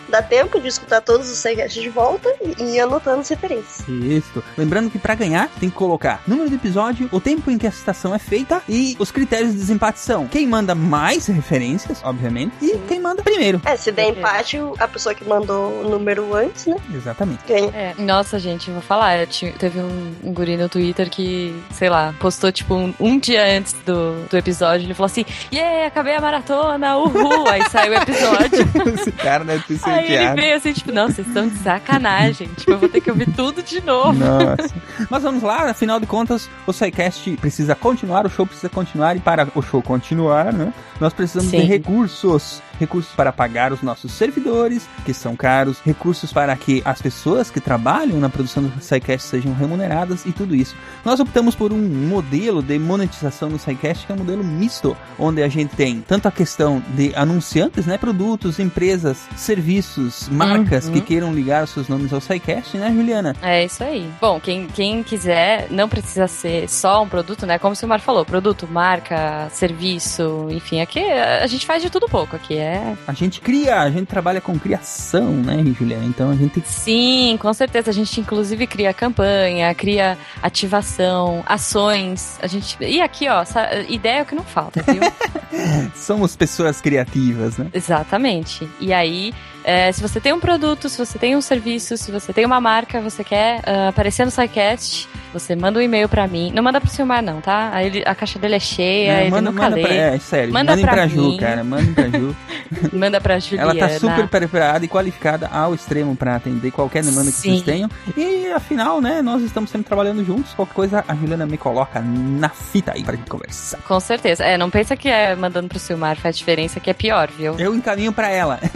Dá 0.09 0.23
tempo 0.23 0.61
de 0.61 0.69
escutar 0.69 1.01
todos 1.01 1.29
os 1.31 1.39
SciCast 1.39 1.81
de 1.81 1.89
volta 1.89 2.29
e 2.59 2.63
ir 2.77 2.81
anotando 2.81 3.21
as 3.21 3.29
referências. 3.29 3.87
Isso. 3.89 4.43
Lembrando 4.57 4.91
que 4.91 4.99
pra 4.99 5.15
ganhar 5.15 5.49
tem 5.61 5.69
que 5.71 5.77
colocar 5.77 6.23
número 6.27 6.49
do 6.51 6.57
episódio, 6.57 7.09
o 7.13 7.21
tempo 7.21 7.51
em 7.51 7.59
que 7.59 7.67
a 7.67 7.71
citação 7.71 8.15
é 8.15 8.19
feita 8.19 8.63
e 8.69 8.97
os 8.99 9.11
critérios 9.11 9.53
de 9.53 9.59
desempate 9.59 9.99
são 10.00 10.27
quem 10.27 10.47
manda 10.47 10.75
mais 10.75 11.27
referências, 11.27 12.00
obviamente, 12.03 12.53
e 12.62 12.79
quem 12.88 13.00
manda 13.00 13.23
primeiro. 13.23 13.61
É, 13.65 13.77
se 13.77 13.91
der 13.93 14.09
empate, 14.11 14.59
a 14.79 14.88
pessoa 14.88 15.15
que 15.15 15.25
mandou 15.25 15.83
o 15.83 15.88
número 15.88 16.35
antes, 16.35 16.67
né? 16.67 16.77
Exatamente. 16.95 17.41
Ganha. 17.47 17.71
É. 17.75 17.95
Nossa, 17.99 18.38
gente, 18.38 18.69
eu 18.69 18.75
vou 18.75 18.83
falar. 18.83 19.19
eu 19.19 19.27
tinha- 19.27 19.53
teve 19.53 19.79
um, 19.81 20.15
um 20.25 20.33
guri 20.33 20.57
no 20.57 20.69
Twitter 20.69 21.09
que, 21.11 21.55
sei 21.73 21.88
lá, 21.88 22.15
postou 22.19 22.50
tipo 22.53 22.75
um, 22.75 22.95
um 22.99 23.19
dia 23.19 23.45
antes 23.59 23.75
do, 23.85 24.25
do 24.29 24.37
episódio. 24.37 24.87
Ele 24.87 24.95
falou 24.95 25.07
assim: 25.07 25.25
Yeah, 25.53 25.87
acabei 25.87 26.15
a 26.15 26.21
maratona, 26.21 26.97
uhul! 26.97 27.49
Aí 27.49 27.62
saiu 27.71 27.93
o 27.93 27.97
episódio. 27.97 28.69
Esse 28.99 29.12
cara 29.12 29.45
deve 29.45 29.65
ter 29.65 29.77
sido 29.79 29.88
Aí 29.99 30.07
ele 30.07 30.19
piada. 30.19 30.40
veio 30.40 30.57
assim, 30.57 30.73
tipo, 30.73 30.93
não, 30.93 31.09
vocês 31.09 31.26
estão 31.26 31.49
de 31.49 31.57
sacanagem. 31.59 32.49
tipo, 32.57 32.73
eu 32.73 32.78
vou 32.78 32.88
ter 32.88 33.00
que 33.00 33.11
ouvir 33.11 33.31
tudo 33.33 33.62
de 33.62 33.81
novo. 33.81 34.19
Nossa. 34.19 34.75
Mas 35.11 35.23
vamos 35.23 35.43
lá, 35.43 35.71
afinal 35.71 35.99
de 36.00 36.07
contas, 36.07 36.49
o 36.67 36.73
SciCast 36.73 37.37
precisa 37.37 37.75
continuar, 37.75 38.26
o 38.26 38.31
show 38.31 38.47
precisa 38.47 38.69
continuar, 38.69 39.17
e 39.17 39.21
para 39.21 39.49
o 39.55 39.62
show 39.62 39.83
continuar, 39.83 40.52
né? 40.52 40.73
Nós 41.00 41.12
precisamos 41.12 41.50
Sim. 41.50 41.61
de 41.61 41.67
recursos. 41.67 42.62
Recursos 42.78 43.12
para 43.14 43.32
pagar 43.32 43.73
os 43.73 43.82
nossos 43.82 44.12
servidores, 44.12 44.88
que 45.04 45.12
são 45.12 45.35
caros, 45.37 45.78
recursos 45.85 46.32
para 46.32 46.54
que 46.56 46.80
as 46.85 47.00
pessoas 47.02 47.50
que 47.50 47.61
trabalham 47.61 48.18
na 48.20 48.28
produção 48.28 48.62
do 48.62 48.80
SciCast 48.82 49.26
sejam 49.28 49.52
remuneradas 49.52 50.25
e 50.26 50.32
tudo 50.32 50.54
isso. 50.54 50.75
Nós 51.04 51.20
optamos 51.20 51.54
por 51.54 51.73
um 51.73 51.78
modelo 51.78 52.62
de 52.62 52.78
monetização 52.78 53.49
no 53.50 53.58
SciCast 53.58 54.06
que 54.06 54.12
é 54.12 54.14
um 54.14 54.18
modelo 54.18 54.44
misto, 54.44 54.97
onde 55.18 55.42
a 55.42 55.49
gente 55.49 55.75
tem 55.75 56.00
tanto 56.06 56.28
a 56.28 56.30
questão 56.32 56.82
de 56.94 57.12
anunciantes, 57.14 57.87
né? 57.87 57.99
Produtos, 57.99 58.58
empresas, 58.58 59.18
serviços, 59.37 60.28
marcas 60.28 60.87
Uhum. 60.87 60.92
que 60.92 61.00
queiram 61.00 61.32
ligar 61.35 61.64
os 61.64 61.70
seus 61.70 61.88
nomes 61.88 62.12
ao 62.12 62.20
SciCast, 62.20 62.76
né, 62.76 62.92
Juliana? 62.94 63.35
É 63.42 63.64
isso 63.64 63.82
aí. 63.82 64.08
Bom, 64.20 64.38
quem, 64.40 64.66
quem 64.68 65.02
quiser, 65.02 65.66
não 65.70 65.88
precisa 65.88 66.26
ser 66.28 66.68
só 66.68 67.02
um 67.02 67.08
produto, 67.08 67.44
né? 67.44 67.58
Como 67.58 67.73
o 67.73 67.76
Silmar 67.76 68.00
falou, 68.00 68.25
produto, 68.25 68.66
marca, 68.70 69.49
serviço, 69.50 70.47
enfim, 70.50 70.80
aqui 70.80 71.00
a 71.00 71.47
gente 71.47 71.66
faz 71.66 71.82
de 71.82 71.90
tudo 71.90 72.08
pouco 72.08 72.37
aqui. 72.37 72.56
É. 72.56 72.68
A 73.07 73.13
gente 73.13 73.41
cria, 73.41 73.81
a 73.81 73.91
gente 73.91 74.07
trabalha 74.07 74.41
com 74.41 74.59
criação, 74.59 75.29
né, 75.33 75.63
Juliana? 75.79 76.05
Então 76.05 76.31
a 76.31 76.35
gente 76.37 76.61
Sim, 76.67 77.37
com 77.41 77.53
certeza. 77.53 77.91
A 77.91 77.95
gente 77.95 78.21
inclusive 78.21 78.67
cria 78.67 78.93
campanha, 78.93 79.75
cria 79.75 80.17
ativação, 80.43 81.43
ações. 81.47 82.39
A 82.43 82.47
gente. 82.47 82.77
E 82.81 83.01
aqui, 83.01 83.27
ó, 83.29 83.45
ideia 83.89 84.19
é 84.19 84.23
o 84.23 84.27
que 84.27 84.35
não 84.35 84.45
falta, 84.45 84.83
viu? 84.83 85.01
somos 85.95 86.37
pessoas 86.37 86.81
criativas, 86.81 87.57
né? 87.57 87.67
Exatamente. 87.73 88.69
E 88.81 88.93
aí, 88.93 89.33
é, 89.65 89.89
É, 89.89 89.93
se 89.93 90.01
você 90.01 90.19
tem 90.19 90.33
um 90.33 90.41
produto, 90.41 90.89
se 90.89 90.97
você 90.99 91.19
tem 91.19 91.37
um 91.37 91.41
serviço, 91.43 91.97
se 91.99 92.11
você 92.11 92.33
tem 92.33 92.47
uma 92.47 92.59
marca, 92.61 93.01
você 93.03 93.23
quer 93.23 93.61
ah, 93.67 93.89
aparecer 93.89 94.25
no 94.25 94.31
SciCast, 94.31 95.07
você 95.33 95.55
manda 95.55 95.79
um 95.79 95.83
e-mail 95.83 96.09
pra 96.09 96.27
mim. 96.27 96.51
Não 96.55 96.63
manda 96.63 96.81
pro 96.81 96.89
Silmar, 96.89 97.23
não, 97.23 97.41
tá? 97.41 97.69
Aí 97.73 97.87
ele- 97.87 98.03
a 98.07 98.15
caixa 98.15 98.39
dele 98.39 98.55
é 98.55 98.61
cheia, 98.61 99.13
É, 99.13 99.21
ele 99.23 99.31
manda, 99.31 99.51
nunca 99.51 99.65
manda 99.65 99.77
lê. 99.77 99.83
pra, 99.83 99.93
é, 99.95 100.19
sério, 100.19 100.53
Manda 100.55 100.71
mandem 100.73 100.85
pra 100.87 100.95
pra, 100.95 101.07
Ju, 101.07 101.23
mim. 101.23 101.37
cara. 101.37 101.63
Mandem 101.65 101.93
pra 101.93 102.09
Ju. 102.09 102.35
Manda 102.93 103.21
pra 103.21 103.38
Juliana. 103.38 103.73
Ela 103.79 103.88
tá 103.88 103.99
super 103.99 104.29
preparada 104.29 104.85
e 104.85 104.88
qualificada 104.88 105.49
ao 105.49 105.75
extremo 105.75 106.15
pra 106.17 106.37
atender 106.37 106.71
qualquer 106.71 107.03
demanda 107.03 107.31
que 107.31 107.37
Sim. 107.37 107.50
vocês 107.53 107.62
tenham. 107.62 107.91
E 108.17 108.47
afinal, 108.53 109.00
né, 109.00 109.23
nós 109.23 109.43
estamos 109.43 109.71
sempre 109.71 109.87
trabalhando 109.87 110.25
juntos. 110.25 110.53
Qualquer 110.55 110.75
coisa, 110.75 111.05
a 111.07 111.15
Juliana 111.15 111.47
me 111.47 111.57
coloca 111.59 112.00
na 112.00 112.49
fita 112.49 112.93
aí 112.95 113.03
pra 113.05 113.17
gente 113.17 113.29
conversar. 113.31 113.79
Com 113.83 114.00
certeza. 114.00 114.45
É, 114.45 114.57
não 114.59 114.71
pensa 114.71 114.97
que 114.97 115.09
é 115.09 115.35
mandando 115.35 115.69
pro 115.69 115.79
Silmar 115.79 116.17
faz 116.17 116.37
diferença, 116.37 116.81
que 116.81 116.91
é 116.91 116.95
pior, 116.95 117.29
viu? 117.37 117.55
Eu 117.59 117.75
encaminho 117.75 118.12
pra 118.12 118.31
ela. 118.31 118.59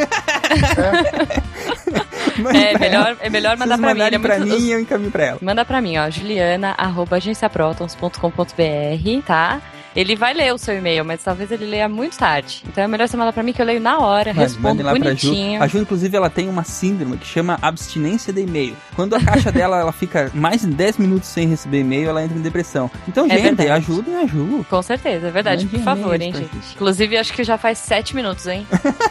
É 2.55 2.79
melhor, 2.79 3.17
é 3.21 3.31
melhor 3.31 3.57
mandar 3.57 3.79
pra 3.79 3.95
mim. 3.95 4.01
ele 4.01 4.17
é 4.17 4.19
pra 4.19 4.39
muito- 4.39 4.55
mim 4.55 4.61
e 4.67 4.73
eu 4.73 4.81
encaminho 4.81 5.11
pra 5.11 5.25
ela. 5.25 5.39
Manda 5.43 5.65
pra 5.65 5.81
mim, 5.81 5.97
ó, 5.99 6.09
juliana, 6.11 6.75
arroba 6.79 7.17
agenciaprotons.com.br, 7.17 9.23
tá? 9.27 9.61
Ele 9.95 10.17
vai 10.17 10.33
ler 10.35 10.53
o 10.55 10.59
seu 10.59 10.77
e-mail, 10.77 11.05
mas 11.05 11.23
talvez 11.23 11.51
ele 11.53 11.67
leia 11.67 11.89
muito 11.89 12.17
tarde. 12.17 12.63
Então 12.67 12.83
é 12.85 12.89
melhor 12.89 13.09
você 13.09 13.17
mandar 13.17 13.33
pra 13.33 13.43
mim 13.43 13.53
que 13.53 13.61
eu 13.61 13.67
leio 13.67 13.81
na 13.81 13.99
hora, 13.99 14.33
Mas 14.35 14.53
respondo 14.55 14.83
lá 14.83 14.91
pra 14.93 14.99
Ju. 14.99 15.05
bonitinho. 15.29 15.63
A 15.63 15.67
Ju, 15.67 15.79
inclusive, 15.79 16.17
ela 16.17 16.31
tem 16.31 16.49
uma 16.49 16.65
síndrome 16.65 17.17
que 17.19 17.27
chama 17.27 17.59
abstinência 17.61 18.33
de 18.33 18.41
e-mail. 18.43 18.77
Quando 18.97 19.15
a 19.15 19.21
caixa 19.23 19.51
dela 19.53 19.79
ela 19.79 19.93
fica 19.93 20.31
mais 20.35 20.63
de 20.63 20.69
10 20.69 20.99
minutos 20.99 21.29
sem 21.29 21.47
receber 21.49 21.81
e-mail, 21.81 22.09
ela 22.09 22.23
entra 22.25 22.37
em 22.39 22.43
depressão. 22.43 22.91
Então, 23.07 23.27
É 23.27 23.31
gente, 23.31 23.43
verdade. 23.43 23.71
ajudem 23.71 24.17
a 24.17 24.27
Ju. 24.27 24.65
Com 24.69 24.83
certeza, 24.83 25.29
é 25.29 25.31
verdade. 25.31 25.65
Mande 25.67 25.77
Por 25.77 25.85
favor, 25.85 26.21
hein, 26.21 26.33
gente. 26.33 26.51
gente. 26.53 26.75
Inclusive, 26.75 27.17
acho 27.19 27.33
que 27.33 27.45
já 27.45 27.59
faz 27.59 27.79
sete 27.79 28.15
minutos, 28.17 28.47
hein? 28.47 28.67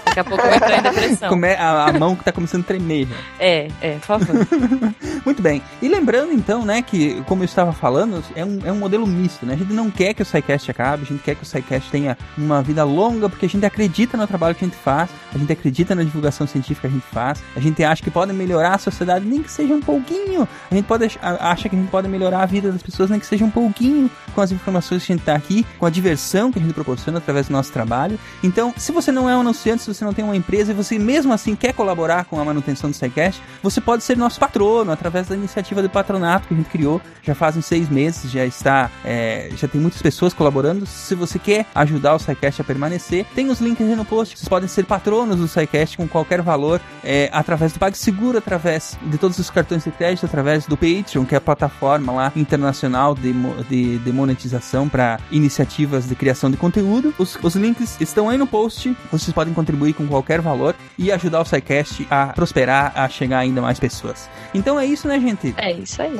Daqui 0.06 0.20
a 0.20 0.24
pouco 0.24 0.44
eu 0.44 0.48
vou 0.48 0.56
entrar 0.56 0.80
em 0.80 0.82
depressão. 0.82 1.30
Come- 1.30 1.54
a, 1.54 1.86
a 1.86 1.94
mão 1.94 2.16
que 2.16 2.24
tá 2.24 2.32
começando 2.32 2.62
a 2.62 2.66
tremer. 2.68 3.08
já. 3.08 3.16
É, 3.40 3.68
é, 3.82 3.92
por 3.96 4.06
favor. 4.20 4.36
Muito 5.26 5.42
bem. 5.42 5.62
E 5.82 5.88
lembrando, 5.88 6.32
então, 6.34 6.66
né, 6.66 6.82
que, 6.82 7.22
como 7.28 7.44
eu 7.44 7.46
estava 7.46 7.72
falando, 7.72 8.24
é 8.36 8.44
um, 8.44 8.60
é 8.66 8.72
um 8.72 8.78
modelo 8.80 9.06
misto, 9.06 9.46
né? 9.46 9.54
A 9.54 9.58
gente 9.58 9.74
não 9.74 9.90
quer 9.92 10.14
que 10.14 10.22
o 10.22 10.26
SciCast 10.26 10.71
acabe, 10.72 11.04
a 11.04 11.06
gente 11.06 11.22
quer 11.22 11.36
que 11.36 11.44
o 11.44 11.46
SciCast 11.46 11.90
tenha 11.92 12.18
uma 12.38 12.62
vida 12.62 12.84
longa, 12.84 13.30
porque 13.30 13.46
a 13.46 13.50
gente 13.50 13.66
acredita 13.66 14.18
no 14.18 14.26
trabalho 14.26 14.56
que 14.56 14.66
a 14.66 14.68
gente 14.68 14.78
faz, 14.78 15.10
a 15.34 15.38
gente 15.38 15.52
acredita 15.52 15.94
na 15.94 16.04
divulgação 16.04 16.48
científica 16.48 16.88
que 16.88 16.94
a 16.94 16.98
gente 16.98 17.08
faz, 17.12 17.44
a 17.56 17.60
gente 17.60 17.84
acha 17.84 18.02
que 18.04 18.10
pode 18.12 18.34
melhorar 18.34 18.76
a 18.76 18.78
sociedade, 18.78 19.26
nem 19.26 19.44
que 19.44 19.52
seja 19.52 19.74
um 19.74 19.82
pouquinho. 19.82 20.48
A 20.70 20.76
gente 20.76 20.86
pode 20.86 21.06
ach- 21.06 21.18
acha 21.22 21.70
que 21.70 21.76
a 21.76 21.80
gente 21.80 21.90
pode 21.90 22.08
melhorar 22.08 22.42
a 22.44 22.46
vida 22.46 22.72
das 22.72 22.82
pessoas, 22.82 23.10
nem 23.10 23.20
que 23.20 23.26
seja 23.26 23.46
um 23.46 23.52
pouquinho, 23.52 24.10
com 24.34 24.42
as 24.42 24.52
informações 24.52 25.06
que 25.06 25.12
a 25.12 25.16
gente 25.16 25.26
tá 25.26 25.36
aqui, 25.36 25.66
com 25.78 25.86
a 25.86 25.90
diversão 25.90 26.52
que 26.52 26.60
a 26.60 26.62
gente 26.62 26.74
proporciona 26.74 27.18
através 27.18 27.48
do 27.48 27.52
nosso 27.54 27.72
trabalho. 27.72 28.18
Então, 28.44 28.74
se 28.78 28.92
você 28.92 29.12
não 29.12 29.30
é 29.30 29.36
um 29.36 29.42
anunciante, 29.42 29.84
se 29.84 29.94
você 29.94 30.06
não 30.06 30.14
tem 30.14 30.24
uma 30.24 30.36
empresa 30.36 30.72
e 30.72 30.76
você 30.76 30.98
mesmo 30.98 31.34
assim 31.34 31.56
quer 31.56 31.74
colaborar 31.74 32.26
com 32.26 32.40
a 32.40 32.46
manutenção 32.46 32.90
do 32.90 32.96
SciCast, 32.96 33.42
você 33.62 33.82
pode 33.82 34.04
ser 34.04 34.18
nosso 34.18 34.40
patrono 34.40 34.92
através 34.92 35.28
da 35.28 35.36
iniciativa 35.36 35.82
de 35.82 35.90
patronato 35.90 36.48
que 36.48 36.54
a 36.54 36.58
gente 36.58 36.70
criou. 36.70 37.02
Já 37.24 37.36
fazem 37.36 37.62
seis 37.62 37.90
meses, 37.90 38.32
já 38.32 38.46
está, 38.46 38.90
é, 39.04 39.50
já 39.56 39.68
tem 39.68 39.80
muitas 39.80 40.02
pessoas 40.02 40.34
colaborando. 40.34 40.61
Se 40.86 41.16
você 41.16 41.40
quer 41.40 41.66
ajudar 41.74 42.16
o 42.16 42.20
SciCast 42.20 42.62
a 42.62 42.64
permanecer, 42.64 43.26
tem 43.34 43.50
os 43.50 43.60
links 43.60 43.88
aí 43.88 43.96
no 43.96 44.06
post. 44.06 44.38
Vocês 44.38 44.48
podem 44.48 44.68
ser 44.68 44.86
patronos 44.86 45.38
do 45.38 45.48
SciCast 45.48 45.98
com 45.98 46.08
qualquer 46.08 46.42
valor, 46.42 46.80
é, 47.04 47.30
através 47.32 47.74
do 47.74 47.80
PagSeguro, 47.80 48.38
através 48.38 48.98
de 49.02 49.18
todos 49.18 49.38
os 49.40 49.50
cartões 49.50 49.84
de 49.84 49.92
crédito, 49.92 50.26
através 50.26 50.66
do 50.66 50.78
Patreon, 50.78 51.26
que 51.26 51.34
é 51.34 51.38
a 51.38 51.42
plataforma 51.42 52.12
lá 52.12 52.32
internacional 52.36 53.16
de, 53.16 53.34
de, 53.70 53.98
de 53.98 54.12
monetização 54.12 54.88
para 54.88 55.20
iniciativas 55.32 56.08
de 56.08 56.16
criação 56.16 56.52
de 56.52 56.58
conteúdo. 56.58 57.14
Os, 57.18 57.38
os 57.42 57.56
links 57.56 58.00
estão 58.00 58.30
aí 58.30 58.38
no 58.38 58.48
post. 58.48 58.96
Vocês 59.12 59.34
podem 59.34 59.54
contribuir 59.54 59.94
com 59.94 60.08
qualquer 60.08 60.42
valor 60.42 60.76
e 60.98 61.12
ajudar 61.12 61.42
o 61.42 61.46
SciCast 61.46 62.08
a 62.10 62.28
prosperar, 62.28 62.92
a 62.96 63.08
chegar 63.10 63.38
a 63.38 63.40
ainda 63.40 63.62
mais 63.62 63.80
pessoas. 63.80 64.30
Então 64.54 64.80
é 64.80 64.86
isso, 64.86 65.08
né, 65.08 65.20
gente? 65.20 65.54
É 65.58 65.72
isso 65.72 66.02
aí. 66.02 66.12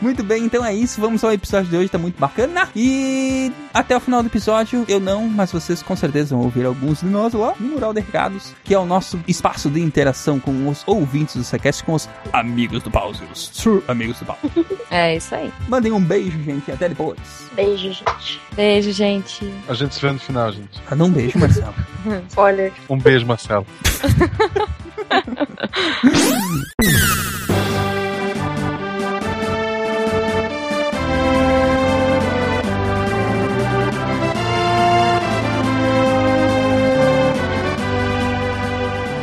Muito 0.00 0.22
bem, 0.22 0.44
então 0.44 0.64
é 0.64 0.74
isso. 0.74 1.00
Vamos 1.00 1.22
ao 1.22 1.32
episódio 1.32 1.70
de 1.70 1.76
hoje, 1.76 1.88
tá 1.88 1.98
muito 1.98 2.18
bacana. 2.18 2.68
E 2.74 3.52
até 3.72 3.83
o 3.92 4.00
final 4.00 4.22
do 4.22 4.28
episódio, 4.28 4.84
eu 4.88 4.98
não, 5.00 5.28
mas 5.28 5.50
vocês 5.52 5.82
com 5.82 5.94
certeza 5.96 6.34
vão 6.34 6.44
ouvir 6.44 6.64
alguns 6.64 7.00
de 7.00 7.06
nós 7.06 7.32
lá 7.34 7.54
no 7.58 7.68
Mural 7.68 7.92
de 7.92 8.00
Recados, 8.00 8.52
que 8.64 8.72
é 8.72 8.78
o 8.78 8.86
nosso 8.86 9.20
espaço 9.28 9.68
de 9.68 9.80
interação 9.80 10.38
com 10.40 10.68
os 10.68 10.82
ouvintes 10.86 11.36
do 11.36 11.44
SciCast, 11.44 11.82
com 11.84 11.92
os 11.92 12.08
amigos 12.32 12.82
do 12.82 12.90
Pause, 12.90 13.22
os 13.32 13.48
true 13.48 13.82
amigos 13.88 14.18
do 14.20 14.24
Pause. 14.26 14.40
É 14.90 15.16
isso 15.16 15.34
aí. 15.34 15.52
Mandem 15.68 15.90
um 15.90 16.00
beijo, 16.00 16.40
gente, 16.44 16.70
até 16.70 16.88
depois. 16.88 17.18
Beijo, 17.54 17.92
gente. 17.92 18.40
Beijo, 18.54 18.92
gente. 18.92 19.52
A 19.68 19.74
gente 19.74 19.94
se 19.94 20.00
vê 20.00 20.12
no 20.12 20.20
final, 20.20 20.52
gente. 20.52 20.80
Ah, 20.88 20.94
não 20.94 21.06
um 21.06 21.10
beijo, 21.10 21.36
Marcelo. 21.38 21.74
Olha, 22.36 22.72
Um 22.88 22.96
beijo, 22.98 23.26
Marcelo. 23.26 23.66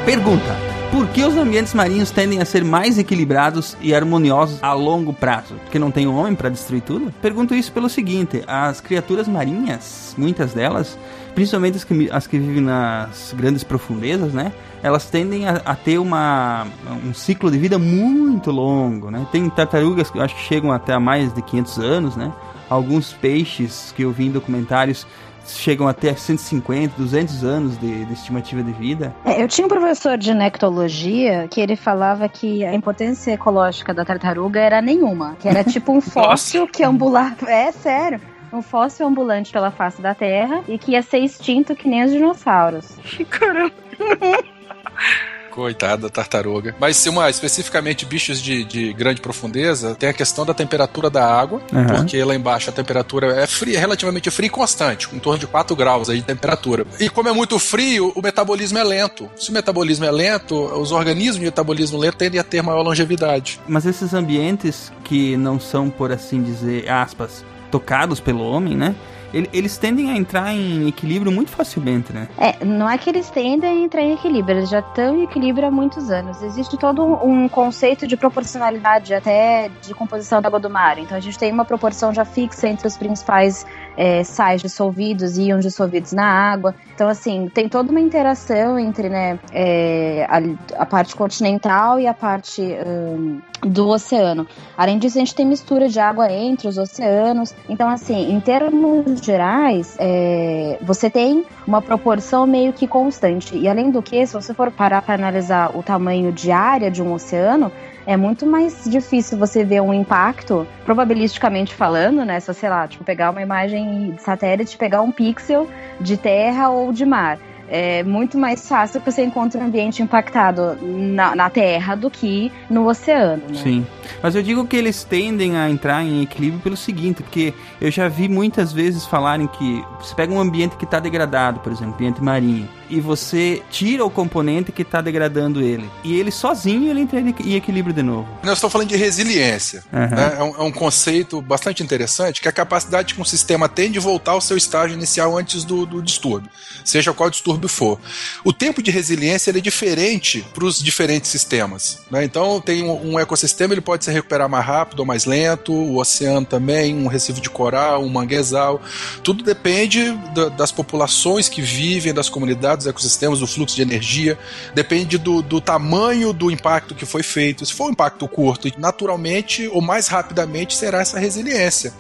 Pergunta: 0.06 0.58
Por 0.92 1.08
que 1.10 1.24
os 1.24 1.38
ambientes 1.38 1.76
marinhos 1.76 2.10
tendem 2.10 2.42
a 2.42 2.46
ser 2.46 2.64
mais 2.66 2.98
equilibrados 2.98 3.78
e 3.80 3.94
harmoniosos 3.94 4.62
a 4.62 4.74
longo 4.74 5.14
prazo? 5.14 5.54
Porque 5.64 5.78
não 5.78 5.92
tem 5.92 6.08
homem 6.08 6.34
para 6.34 6.50
destruir 6.50 6.82
tudo? 6.82 7.14
Pergunto 7.22 7.54
isso 7.54 7.72
pelo 7.72 7.88
seguinte: 7.88 8.44
as 8.48 8.82
criaturas 8.82 9.28
marinhas, 9.28 10.16
muitas 10.18 10.54
delas, 10.54 10.98
principalmente 11.36 11.78
as 11.78 11.84
que, 11.84 12.10
as 12.12 12.28
que 12.28 12.40
vivem 12.40 12.62
nas 12.62 13.34
grandes 13.38 13.64
profundezas, 13.64 14.34
né? 14.34 14.52
Elas 14.82 15.06
tendem 15.06 15.48
a, 15.48 15.62
a 15.64 15.76
ter 15.76 16.00
uma, 16.00 16.66
um 17.06 17.14
ciclo 17.14 17.52
de 17.52 17.60
vida 17.60 17.78
muito 17.78 18.50
longo, 18.50 19.12
né? 19.12 19.28
Tem 19.32 19.48
tartarugas 19.52 20.10
que 20.10 20.18
eu 20.18 20.24
acho 20.24 20.36
que 20.36 20.42
chegam 20.42 20.72
até 20.72 20.94
a 20.94 21.00
mais 21.00 21.32
de 21.32 21.44
500 21.44 21.78
anos, 21.78 22.16
né? 22.16 22.34
Alguns 22.68 23.14
peixes 23.14 23.94
que 23.96 24.02
eu 24.02 24.12
vi 24.12 24.26
em 24.26 24.32
documentários 24.32 25.06
chegam 25.46 25.88
até 25.88 26.14
150, 26.14 26.96
200 26.98 27.44
anos 27.44 27.78
de, 27.80 28.06
de 28.06 28.14
estimativa 28.14 28.64
de 28.64 28.72
vida. 28.72 29.14
É, 29.26 29.42
eu 29.42 29.48
tinha 29.48 29.66
um 29.66 29.70
professor 29.70 30.18
de 30.18 30.34
nectologia 30.34 31.48
que 31.50 31.60
ele 31.60 31.76
falava 31.76 32.28
que 32.30 32.64
a 32.64 32.74
importância 32.74 33.32
ecológica 33.32 33.94
da 33.94 34.06
tartaruga 34.06 34.60
era 34.60 34.82
nenhuma, 34.82 35.36
que 35.40 35.48
era 35.48 35.64
tipo 35.64 35.92
um 35.92 36.02
fóssil 36.02 36.68
que 36.68 36.84
ambulava. 36.84 37.36
É 37.48 37.72
sério. 37.72 38.20
Um 38.52 38.62
fóssil 38.62 39.08
ambulante 39.08 39.52
pela 39.52 39.72
face 39.72 40.02
da 40.02 40.14
Terra 40.14 40.64
e 40.68 40.78
que 40.78 40.92
ia 40.92 41.02
ser 41.02 41.20
extinto 41.20 41.76
que 41.76 41.88
nem 41.88 42.04
os 42.04 42.12
dinossauros. 42.12 42.98
caramba. 43.30 43.72
Coitada 45.52 46.04
da 46.04 46.10
tartaruga. 46.10 46.76
Mas 46.80 46.98
se 46.98 47.10
uma, 47.10 47.30
especificamente 47.30 48.06
bichos 48.06 48.42
de, 48.42 48.64
de 48.64 48.94
grande 48.94 49.22
profundeza, 49.22 49.96
tem 49.96 50.10
a 50.10 50.14
questão 50.14 50.46
da 50.46 50.54
temperatura 50.54 51.10
da 51.10 51.26
água, 51.26 51.62
Aham. 51.74 51.86
porque 51.98 52.24
lá 52.24 52.34
embaixo 52.34 52.70
a 52.70 52.74
temperatura 52.74 53.42
é 53.42 53.46
fria, 53.46 53.80
relativamente 53.80 54.30
fria 54.32 54.48
e 54.48 54.50
constante, 54.50 55.08
em 55.14 55.20
torno 55.20 55.40
de 55.40 55.48
4 55.48 55.76
graus 55.76 56.10
aí 56.10 56.18
de 56.18 56.24
temperatura. 56.24 56.86
E 57.00 57.10
como 57.10 57.30
é 57.30 57.32
muito 57.34 57.60
frio, 57.60 58.12
o 58.16 58.22
metabolismo 58.22 58.78
é 58.78 58.84
lento. 58.84 59.30
Se 59.36 59.50
o 59.50 59.54
metabolismo 59.54 60.06
é 60.06 60.12
lento, 60.12 60.56
os 60.56 60.92
organismos 60.92 61.40
de 61.40 61.46
metabolismo 61.46 61.98
lento 61.98 62.18
tendem 62.18 62.40
a 62.40 62.44
ter 62.44 62.62
maior 62.62 62.82
longevidade. 62.82 63.60
Mas 63.68 63.86
esses 63.86 64.14
ambientes 64.14 64.92
que 65.04 65.36
não 65.38 65.60
são, 65.60 65.90
por 65.90 66.12
assim 66.12 66.42
dizer, 66.42 66.90
aspas, 66.90 67.44
tocados 67.70 68.20
pelo 68.20 68.44
homem, 68.44 68.76
né? 68.76 68.96
Ele- 69.34 69.50
Eles 69.54 69.78
tendem 69.78 70.12
a 70.12 70.18
entrar 70.18 70.54
em 70.54 70.88
equilíbrio 70.88 71.32
muito 71.32 71.52
facilmente, 71.52 72.12
né? 72.14 72.28
É, 72.38 72.64
não 72.66 72.90
é 72.90 72.98
que 72.98 73.10
eles 73.10 73.30
tendem 73.30 73.70
a 73.70 73.86
entrar 73.86 74.02
em 74.02 74.14
equilíbrio, 74.14 74.58
eles 74.60 74.70
já 74.70 74.80
estão 74.80 75.20
em 75.20 75.24
equilíbrio 75.24 75.68
há 75.68 75.72
muitos 75.72 76.10
anos. 76.10 76.42
Existe 76.42 76.78
todo 76.78 77.04
um 77.26 77.48
conceito 77.48 78.08
de 78.08 78.16
proporcionalidade 78.18 79.14
até 79.14 79.70
de 79.82 79.94
composição 79.94 80.42
da 80.42 80.48
água 80.48 80.60
do 80.60 80.70
mar. 80.70 80.98
Então 80.98 81.16
a 81.18 81.20
gente 81.22 81.38
tem 81.38 81.52
uma 81.52 81.66
proporção 81.66 82.14
já 82.14 82.26
fixa 82.26 82.68
entre 82.68 82.88
os 82.88 82.98
principais 82.98 83.66
é, 83.98 84.24
sais 84.24 84.62
dissolvidos 84.62 85.38
e 85.38 85.44
íons 85.44 85.64
dissolvidos 85.64 86.12
na 86.12 86.26
água. 86.26 86.76
Então, 86.94 87.08
assim, 87.10 87.50
tem 87.54 87.68
toda 87.68 87.92
uma 87.92 88.00
interação 88.00 88.78
entre 88.78 89.10
né, 89.10 89.40
é, 89.52 90.26
a, 90.30 90.82
a 90.82 90.86
parte 90.86 91.16
continental 91.16 92.00
e 92.00 92.08
a 92.08 92.14
parte 92.14 92.62
hum, 92.62 93.40
do 93.62 93.90
oceano. 93.90 94.48
Além 94.78 94.98
disso, 94.98 95.18
a 95.18 95.20
gente 95.20 95.36
tem 95.36 95.46
mistura 95.46 95.88
de 95.88 96.00
água 96.00 96.32
entre 96.32 96.68
os 96.68 96.78
oceanos. 96.78 97.54
Então, 97.70 97.90
assim, 97.90 98.32
em 98.32 98.40
termos 98.40 99.22
gerais, 99.22 99.96
é, 100.00 100.78
você 100.82 101.10
tem 101.10 101.46
uma 101.68 101.82
proporção 101.82 102.46
meio 102.46 102.74
que 102.74 102.88
constante. 102.88 103.58
E 103.58 103.68
além 103.68 103.92
do 103.92 104.02
que, 104.02 104.26
se 104.26 104.34
você 104.34 104.54
for 104.54 104.72
parar 104.72 105.02
para 105.02 105.16
analisar 105.16 105.76
o 105.76 105.84
tamanho 105.84 106.32
de 106.32 106.52
área 106.52 106.90
de 106.90 107.02
um 107.02 107.14
oceano, 107.14 107.72
é 108.06 108.18
muito 108.18 108.46
mais 108.46 108.84
difícil 108.86 109.38
você 109.38 109.64
ver 109.64 109.82
um 109.82 109.94
impacto, 109.94 110.68
probabilisticamente 110.86 111.74
falando, 111.74 112.26
né? 112.26 112.40
Você, 112.40 112.54
sei 112.54 112.70
lá, 112.70 112.88
tipo, 112.88 113.04
pegar 113.04 113.32
uma 113.32 113.42
imagem 113.42 114.12
de 114.12 114.22
satélite, 114.22 114.78
pegar 114.78 115.02
um 115.02 115.12
pixel 115.12 115.68
de 116.00 116.18
terra 116.18 116.70
ou 116.70 116.92
de 116.92 117.06
mar. 117.06 117.38
É 117.74 118.04
muito 118.04 118.38
mais 118.38 118.68
fácil 118.68 119.00
que 119.00 119.10
você 119.10 119.24
encontre 119.24 119.58
um 119.58 119.64
ambiente 119.64 120.04
impactado 120.04 120.78
na, 120.82 121.34
na 121.38 121.50
terra 121.50 121.96
do 121.96 122.10
que 122.10 122.52
no 122.70 122.86
oceano, 122.86 123.44
né? 123.48 123.56
Sim. 123.64 123.88
Mas 124.22 124.36
eu 124.36 124.44
digo 124.44 124.68
que 124.68 124.76
eles 124.76 125.06
tendem 125.06 125.56
a 125.56 125.70
entrar 125.70 126.04
em 126.04 126.22
equilíbrio 126.22 126.60
pelo 126.60 126.76
seguinte, 126.76 127.24
porque 127.24 127.54
eu 127.80 127.90
já 127.90 128.10
vi 128.10 128.28
muitas 128.28 128.74
vezes 128.74 129.06
falarem 129.06 129.48
que 129.48 129.82
você 130.02 130.14
pega 130.14 130.34
um 130.34 130.40
ambiente 130.40 130.76
que 130.76 130.84
está 130.84 131.00
degradado, 131.00 131.62
por 131.62 131.72
exemplo, 131.72 131.94
ambiente 131.94 132.22
marinho, 132.22 132.68
e 132.92 133.00
você 133.00 133.62
tira 133.72 134.06
o 134.06 134.10
componente 134.10 134.72
que 134.72 134.84
tá 134.84 135.02
degradando 135.02 135.62
ele. 135.62 135.90
E 136.04 136.20
ele 136.20 136.30
sozinho 136.32 136.90
ele 136.90 137.02
entra 137.02 137.20
em 137.20 137.56
equilíbrio 137.56 137.94
de 137.96 138.04
novo. 138.04 138.28
Nós 138.44 138.58
estamos 138.58 138.72
falando 138.74 138.90
de 138.90 138.96
resiliência. 138.98 139.84
Uhum. 139.92 140.00
né? 140.00 140.36
É, 140.38 140.44
um, 140.44 140.56
é 140.56 140.64
um 140.64 140.72
conceito 140.72 141.42
bastante 141.42 141.82
interessante, 141.82 142.42
que 142.42 142.48
é 142.48 142.52
a 142.52 142.54
capacidade 142.54 143.14
que 143.16 143.22
um 143.22 143.26
sistema 143.26 143.68
tem 143.70 143.90
de 143.92 143.98
voltar 144.00 144.34
ao 144.34 144.42
seu 144.42 144.58
estágio 144.58 144.96
inicial 144.96 145.38
antes 145.38 145.64
do, 145.64 145.86
do 145.86 146.02
distúrbio, 146.02 146.50
seja 146.84 147.14
qual 147.14 147.30
distúrbio 147.30 147.70
for. 147.70 148.00
O 148.44 148.52
tempo 148.54 148.84
de 148.84 148.92
resiliência 148.92 149.52
é 149.52 149.54
diferente 149.60 150.46
para 150.54 150.66
os 150.66 150.82
diferentes 150.82 151.30
sistemas. 151.32 152.00
né? 152.12 152.24
Então, 152.24 152.60
tem 152.60 152.84
um, 152.84 153.14
um 153.14 153.20
ecossistema, 153.20 153.74
ele 153.74 153.82
pode 153.82 154.04
se 154.04 154.12
recuperar 154.12 154.50
mais 154.50 154.66
rápido 154.66 155.00
ou 155.00 155.06
mais 155.06 155.26
lento, 155.26 155.72
o 155.74 155.98
oceano 155.98 156.46
também, 156.46 156.96
um 156.96 157.08
recife 157.08 157.40
de 157.40 157.50
coral, 157.50 158.04
um 158.04 158.10
manguezal. 158.10 158.82
Tudo 159.24 159.44
depende 159.44 160.12
da- 160.34 160.50
das 160.50 160.72
populações 160.72 161.48
que 161.48 161.62
vivem, 161.62 162.14
das 162.14 162.28
comunidades, 162.30 162.81
dos 162.84 162.88
ecossistemas, 162.88 163.40
do 163.40 163.48
fluxo 163.48 163.76
de 163.76 163.82
energia, 163.82 164.38
depende 164.74 165.18
do, 165.18 165.42
do 165.42 165.62
tamanho 165.62 166.34
do 166.34 166.52
impacto 166.52 166.96
que 166.96 167.06
foi 167.06 167.24
feito. 167.24 167.66
Se 167.66 167.74
for 167.74 167.88
um 167.88 167.92
impacto 167.92 168.28
curto, 168.28 168.68
naturalmente 168.78 169.68
ou 169.68 169.82
mais 169.82 170.08
rapidamente 170.08 170.76
será 170.76 171.02
essa 171.02 171.20
resiliência. 171.20 171.94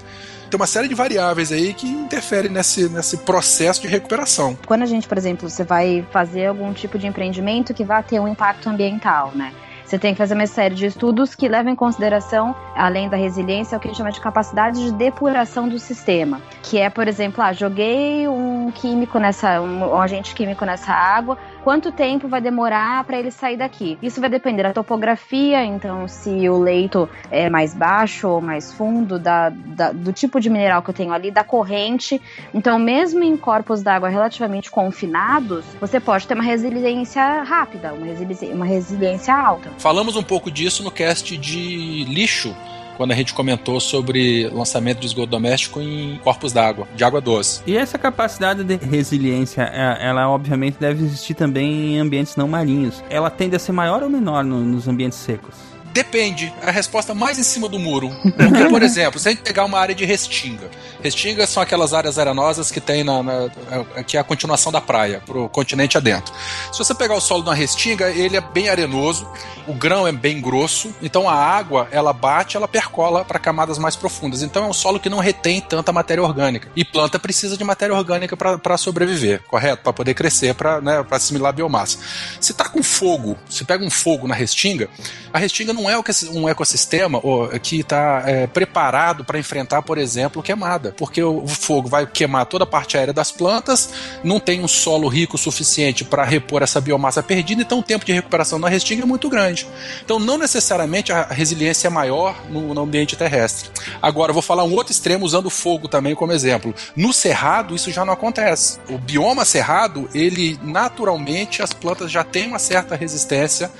Tem 0.49 0.59
uma 0.59 0.67
série 0.67 0.89
de 0.89 0.93
variáveis 0.93 1.49
aí 1.49 1.73
que 1.73 1.87
interferem 1.87 2.51
nesse, 2.51 2.89
nesse 2.89 3.17
processo 3.19 3.81
de 3.81 3.87
recuperação. 3.87 4.57
Quando 4.65 4.81
a 4.81 4.85
gente, 4.85 5.07
por 5.07 5.17
exemplo, 5.17 5.49
você 5.49 5.63
vai 5.63 6.05
fazer 6.11 6.47
algum 6.47 6.73
tipo 6.73 6.99
de 6.99 7.07
empreendimento 7.07 7.73
que 7.73 7.85
vá 7.85 8.03
ter 8.03 8.19
um 8.19 8.27
impacto 8.27 8.67
ambiental, 8.67 9.31
né? 9.33 9.53
Você 9.91 9.99
tem 9.99 10.13
que 10.13 10.17
fazer 10.17 10.35
uma 10.35 10.47
série 10.47 10.73
de 10.73 10.85
estudos 10.85 11.35
que 11.35 11.49
levam 11.49 11.71
em 11.71 11.75
consideração, 11.75 12.55
além 12.75 13.09
da 13.09 13.17
resiliência, 13.17 13.77
o 13.77 13.81
que 13.81 13.87
a 13.87 13.91
gente 13.91 13.97
chama 13.97 14.11
de 14.11 14.21
capacidade 14.21 14.81
de 14.81 14.91
depuração 14.93 15.67
do 15.67 15.77
sistema. 15.77 16.41
Que 16.63 16.77
é, 16.77 16.89
por 16.89 17.09
exemplo, 17.09 17.43
ah, 17.43 17.51
joguei 17.51 18.25
um 18.25 18.50
químico 18.69 19.17
nessa, 19.17 19.61
um, 19.61 19.79
um 19.95 19.99
agente 20.01 20.35
químico 20.35 20.65
nessa 20.65 20.91
água, 20.91 21.37
quanto 21.63 21.91
tempo 21.91 22.27
vai 22.27 22.41
demorar 22.41 23.03
para 23.05 23.17
ele 23.17 23.31
sair 23.31 23.55
daqui? 23.55 23.97
Isso 24.01 24.19
vai 24.19 24.29
depender 24.29 24.63
da 24.63 24.73
topografia, 24.73 25.63
então 25.63 26.07
se 26.07 26.49
o 26.49 26.57
leito 26.59 27.07
é 27.31 27.49
mais 27.49 27.73
baixo 27.73 28.27
ou 28.27 28.41
mais 28.41 28.73
fundo, 28.73 29.17
da, 29.17 29.49
da- 29.49 29.91
do 29.93 30.11
tipo 30.11 30.39
de 30.39 30.49
mineral 30.49 30.81
que 30.81 30.89
eu 30.89 30.93
tenho 30.93 31.13
ali, 31.13 31.31
da 31.31 31.43
corrente. 31.43 32.21
Então, 32.53 32.77
mesmo 32.77 33.23
em 33.23 33.37
corpos 33.37 33.81
d'água 33.81 34.09
relativamente 34.09 34.69
confinados, 34.69 35.63
você 35.79 35.99
pode 35.99 36.27
ter 36.27 36.33
uma 36.33 36.43
resiliência 36.43 37.43
rápida, 37.43 37.93
uma 37.93 38.05
resili- 38.05 38.51
uma 38.53 38.65
resiliência 38.65 39.33
alta. 39.33 39.69
Falamos 39.77 40.15
um 40.17 40.23
pouco 40.23 40.51
disso 40.51 40.83
no 40.83 40.91
cast 40.91 41.37
de 41.37 42.03
lixo, 42.09 42.53
quando 43.01 43.13
a 43.13 43.15
gente 43.15 43.33
comentou 43.33 43.79
sobre 43.79 44.47
lançamento 44.49 44.99
de 44.99 45.07
esgoto 45.07 45.31
doméstico 45.31 45.81
em 45.81 46.19
corpos 46.23 46.53
d'água, 46.53 46.87
de 46.95 47.03
água 47.03 47.19
doce. 47.19 47.61
E 47.65 47.75
essa 47.75 47.97
capacidade 47.97 48.63
de 48.63 48.75
resiliência, 48.75 49.63
é- 49.63 50.07
ela 50.07 50.29
obviamente 50.29 50.77
deve 50.79 51.03
existir 51.03 51.33
também 51.33 51.95
em 51.95 51.99
ambientes 51.99 52.35
não 52.35 52.47
marinhos. 52.47 53.03
Ela 53.09 53.31
tende 53.31 53.55
a 53.55 53.59
ser 53.59 53.71
maior 53.71 54.03
ou 54.03 54.09
menor 54.09 54.43
no- 54.43 54.59
nos 54.63 54.87
ambientes 54.87 55.17
secos? 55.17 55.55
Depende. 55.93 56.53
A 56.63 56.71
resposta 56.71 57.13
mais 57.13 57.37
em 57.37 57.43
cima 57.43 57.67
do 57.67 57.77
muro. 57.79 58.09
Porque, 58.21 58.65
por 58.69 58.81
exemplo, 58.83 59.19
se 59.19 59.27
a 59.27 59.31
gente 59.31 59.43
pegar 59.43 59.65
uma 59.65 59.79
área 59.79 59.93
de 59.93 60.05
restinga. 60.05 60.69
Restingas 61.03 61.49
são 61.49 61.61
aquelas 61.63 61.93
áreas 61.93 62.17
arenosas 62.19 62.69
que 62.71 62.79
tem 62.79 63.03
na, 63.03 63.23
na- 63.23 63.49
é- 63.95 64.03
que 64.03 64.17
é 64.17 64.19
a 64.19 64.23
continuação 64.23 64.71
da 64.71 64.79
praia, 64.79 65.21
pro 65.25 65.49
continente 65.49 65.97
adentro. 65.97 66.33
Se 66.71 66.77
você 66.79 66.93
pegar 66.93 67.15
o 67.15 67.21
solo 67.21 67.43
de 67.43 67.49
uma 67.49 67.55
restinga, 67.55 68.09
ele 68.09 68.37
é 68.37 68.41
bem 68.41 68.69
arenoso, 68.69 69.27
o 69.67 69.73
grão 69.73 70.07
é 70.07 70.11
bem 70.11 70.39
grosso, 70.39 70.93
então 71.01 71.27
a 71.29 71.33
água, 71.33 71.87
ela 71.91 72.13
bate, 72.13 72.55
ela 72.55 72.67
percola 72.67 73.25
para 73.25 73.39
camadas 73.39 73.77
mais 73.77 73.95
profundas. 73.95 74.41
Então 74.43 74.63
é 74.65 74.67
um 74.67 74.73
solo 74.73 74.99
que 74.99 75.09
não 75.09 75.19
retém 75.19 75.59
tanta 75.59 75.91
matéria 75.91 76.23
orgânica. 76.23 76.69
E 76.75 76.85
planta 76.85 77.17
precisa 77.19 77.57
de 77.57 77.63
matéria 77.63 77.95
orgânica 77.95 78.37
para 78.37 78.77
sobreviver, 78.77 79.41
correto? 79.47 79.81
Para 79.83 79.93
poder 79.93 80.13
crescer, 80.13 80.53
para 80.53 80.79
né, 80.81 81.03
pra 81.03 81.17
assimilar 81.17 81.49
a 81.49 81.53
biomassa. 81.53 81.97
Se 82.39 82.53
tá 82.53 82.69
com 82.69 82.81
fogo, 82.83 83.37
se 83.49 83.65
pega 83.65 83.83
um 83.83 83.89
fogo 83.89 84.27
na 84.27 84.35
restinga, 84.35 84.87
a 85.33 85.39
restinga 85.39 85.73
não 85.73 85.80
é 85.89 85.97
o 85.97 86.03
que- 86.03 86.11
um 86.33 86.47
ecossistema 86.47 87.21
que 87.61 87.79
está 87.79 88.23
preparado 88.53 89.23
para 89.25 89.39
enfrentar, 89.39 89.81
por 89.81 89.97
exemplo, 89.97 90.41
queimada, 90.43 90.93
porque 90.97 91.21
o 91.23 91.47
fogo 91.47 91.87
vai 91.89 92.05
queimar 92.05 92.45
toda 92.45 92.63
a 92.63 92.67
parte 92.67 92.97
aérea 92.97 93.13
das 93.13 93.31
plantas, 93.31 93.89
não 94.23 94.39
tem 94.39 94.61
um 94.63 94.67
solo 94.67 95.07
rico 95.07 95.37
suficiente 95.37 96.03
para 96.03 96.23
repor 96.23 96.61
essa 96.61 96.79
biomassa 96.81 97.21
perdida, 97.23 97.61
então 97.61 97.79
o 97.79 97.83
tempo 97.83 98.05
de 98.05 98.11
recuperação 98.13 98.59
na 98.59 98.69
restinga 98.69 99.03
é 99.03 99.05
muito 99.05 99.29
grande. 99.29 99.67
Então, 100.03 100.19
não 100.19 100.37
necessariamente 100.37 101.11
a 101.11 101.23
resiliência 101.23 101.87
é 101.87 101.89
maior 101.91 102.35
no, 102.49 102.73
no 102.73 102.81
ambiente 102.81 103.15
terrestre. 103.15 103.69
Agora, 104.01 104.29
eu 104.31 104.33
vou 104.33 104.43
falar 104.43 104.63
um 104.63 104.73
outro 104.73 104.91
extremo 104.91 105.25
usando 105.25 105.49
fogo 105.49 105.87
também 105.87 106.15
como 106.15 106.31
exemplo. 106.31 106.73
No 106.95 107.13
cerrado, 107.13 107.75
isso 107.75 107.91
já 107.91 108.03
não 108.05 108.13
acontece. 108.13 108.79
O 108.89 108.97
bioma 108.97 109.45
cerrado, 109.45 110.09
ele 110.13 110.59
naturalmente, 110.63 111.61
as 111.61 111.73
plantas 111.73 112.11
já 112.11 112.23
têm 112.23 112.47
uma 112.47 112.59
certa 112.59 112.95
resistência. 112.95 113.71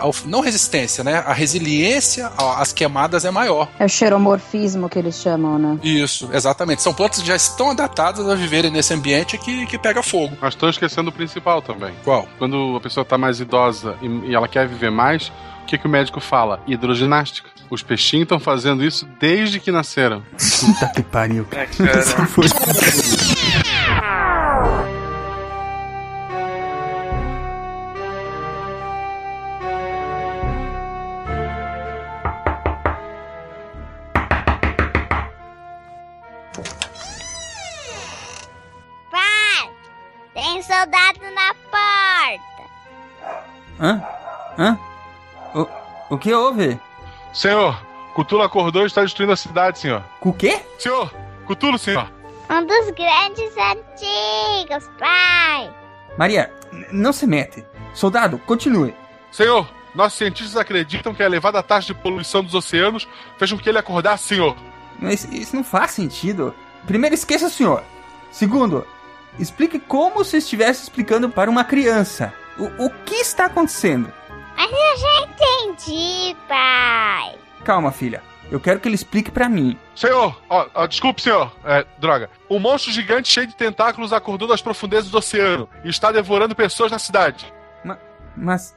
Ao- 0.00 0.14
não 0.26 0.40
resistência, 0.40 1.02
né? 1.04 1.22
A 1.26 1.32
resiliência 1.32 2.30
às 2.38 2.72
queimadas 2.72 3.24
é 3.24 3.30
maior. 3.30 3.68
É 3.78 3.84
o 3.84 3.88
xeromorfismo 3.88 4.88
que 4.88 4.98
eles 4.98 5.16
chamam, 5.16 5.58
né? 5.58 5.78
Isso, 5.82 6.28
exatamente. 6.32 6.82
São 6.82 6.92
plantas 6.94 7.20
que 7.20 7.26
já 7.26 7.36
estão 7.36 7.70
adaptadas 7.70 8.28
a 8.28 8.34
viverem 8.34 8.70
nesse 8.70 8.92
ambiente 8.94 9.36
que, 9.38 9.66
que 9.66 9.78
pega 9.78 10.02
fogo. 10.02 10.36
Mas 10.40 10.54
estou 10.54 10.68
esquecendo 10.68 11.10
o 11.10 11.12
principal 11.12 11.60
também. 11.62 11.92
Qual? 12.04 12.28
Quando 12.38 12.74
a 12.76 12.80
pessoa 12.80 13.02
está 13.02 13.16
mais 13.18 13.40
idosa 13.40 13.96
e, 14.02 14.30
e 14.30 14.34
ela 14.34 14.48
quer 14.48 14.66
viver 14.68 14.90
mais, 14.90 15.28
o 15.62 15.66
que, 15.66 15.78
que 15.78 15.86
o 15.86 15.90
médico 15.90 16.20
fala? 16.20 16.60
Hidroginástica. 16.66 17.50
Os 17.70 17.82
peixinhos 17.82 18.24
estão 18.24 18.38
fazendo 18.38 18.84
isso 18.84 19.08
desde 19.18 19.58
que 19.58 19.72
nasceram. 19.72 20.22
Puta 20.60 20.88
que 20.94 21.02
pariu. 21.02 21.46
É, 21.52 21.64
cara. 21.66 22.02
Hã? 43.82 44.00
Hã? 44.56 44.78
O, 45.52 46.14
o 46.14 46.18
que 46.18 46.32
houve? 46.32 46.78
Senhor, 47.34 47.76
Cutulo 48.14 48.42
acordou 48.42 48.84
e 48.84 48.86
está 48.86 49.02
destruindo 49.02 49.32
a 49.32 49.36
cidade, 49.36 49.80
senhor. 49.80 50.04
Com 50.20 50.28
o 50.28 50.32
quê? 50.32 50.60
Senhor, 50.78 51.12
Cutulo, 51.46 51.76
senhor. 51.76 52.08
Um 52.48 52.64
dos 52.64 52.90
grandes 52.90 53.52
antigos, 53.56 54.88
pai. 54.98 55.74
Maria, 56.16 56.52
não 56.92 57.12
se 57.12 57.26
mete. 57.26 57.64
Soldado, 57.92 58.38
continue. 58.38 58.94
Senhor, 59.32 59.66
nossos 59.94 60.18
cientistas 60.18 60.56
acreditam 60.56 61.12
que 61.12 61.22
a 61.22 61.26
elevada 61.26 61.62
taxa 61.62 61.88
de 61.88 61.94
poluição 61.94 62.44
dos 62.44 62.54
oceanos 62.54 63.08
fez 63.36 63.50
com 63.50 63.58
que 63.58 63.68
ele 63.68 63.78
acordasse, 63.78 64.28
senhor. 64.28 64.56
Mas 65.00 65.24
isso 65.24 65.56
não 65.56 65.64
faz 65.64 65.90
sentido. 65.90 66.54
Primeiro, 66.86 67.14
esqueça 67.14 67.46
o 67.46 67.50
senhor. 67.50 67.82
Segundo, 68.30 68.86
explique 69.38 69.80
como 69.80 70.24
se 70.24 70.36
estivesse 70.36 70.84
explicando 70.84 71.28
para 71.28 71.50
uma 71.50 71.64
criança. 71.64 72.32
O, 72.62 72.86
o 72.86 72.90
que 73.04 73.16
está 73.16 73.46
acontecendo? 73.46 74.12
Mas 74.56 74.70
eu 74.70 74.96
já 74.96 75.26
entendi, 75.26 76.36
pai. 76.46 77.34
Calma, 77.64 77.90
filha. 77.90 78.22
Eu 78.52 78.60
quero 78.60 78.78
que 78.78 78.86
ele 78.86 78.94
explique 78.94 79.32
para 79.32 79.48
mim. 79.48 79.76
Senhor, 79.96 80.40
ó, 80.48 80.68
ó, 80.72 80.86
desculpe, 80.86 81.22
senhor. 81.22 81.50
É, 81.64 81.84
droga. 81.98 82.30
Um 82.48 82.60
monstro 82.60 82.92
gigante 82.92 83.28
cheio 83.28 83.48
de 83.48 83.56
tentáculos 83.56 84.12
acordou 84.12 84.46
das 84.46 84.62
profundezas 84.62 85.10
do 85.10 85.18
oceano 85.18 85.68
e 85.84 85.88
está 85.88 86.12
devorando 86.12 86.54
pessoas 86.54 86.92
na 86.92 87.00
cidade. 87.00 87.52
Mas 88.36 88.76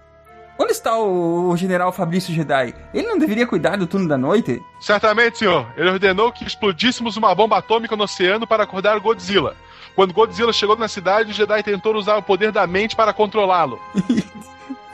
onde 0.58 0.72
está 0.72 0.98
o, 0.98 1.50
o 1.50 1.58
general 1.58 1.92
Fabrício 1.92 2.34
Jedi? 2.34 2.74
Ele 2.94 3.08
não 3.08 3.18
deveria 3.18 3.48
cuidar 3.48 3.78
do 3.78 3.88
turno 3.88 4.08
da 4.08 4.18
noite? 4.18 4.62
Certamente, 4.80 5.40
senhor. 5.40 5.68
Ele 5.76 5.90
ordenou 5.90 6.32
que 6.32 6.46
explodíssemos 6.46 7.18
uma 7.18 7.34
bomba 7.34 7.58
atômica 7.58 7.96
no 7.96 8.04
oceano 8.04 8.48
para 8.48 8.64
acordar 8.64 9.00
Godzilla. 9.00 9.56
Quando 9.96 10.14
Godzilla 10.14 10.52
chegou 10.52 10.76
na 10.76 10.88
cidade, 10.88 11.32
o 11.32 11.34
Jedi 11.34 11.64
tentou 11.64 11.96
usar 11.96 12.18
o 12.18 12.24
poder 12.24 12.52
da 12.52 12.68
mente 12.68 12.96
para 12.96 13.14
controlá-lo. 13.14 13.80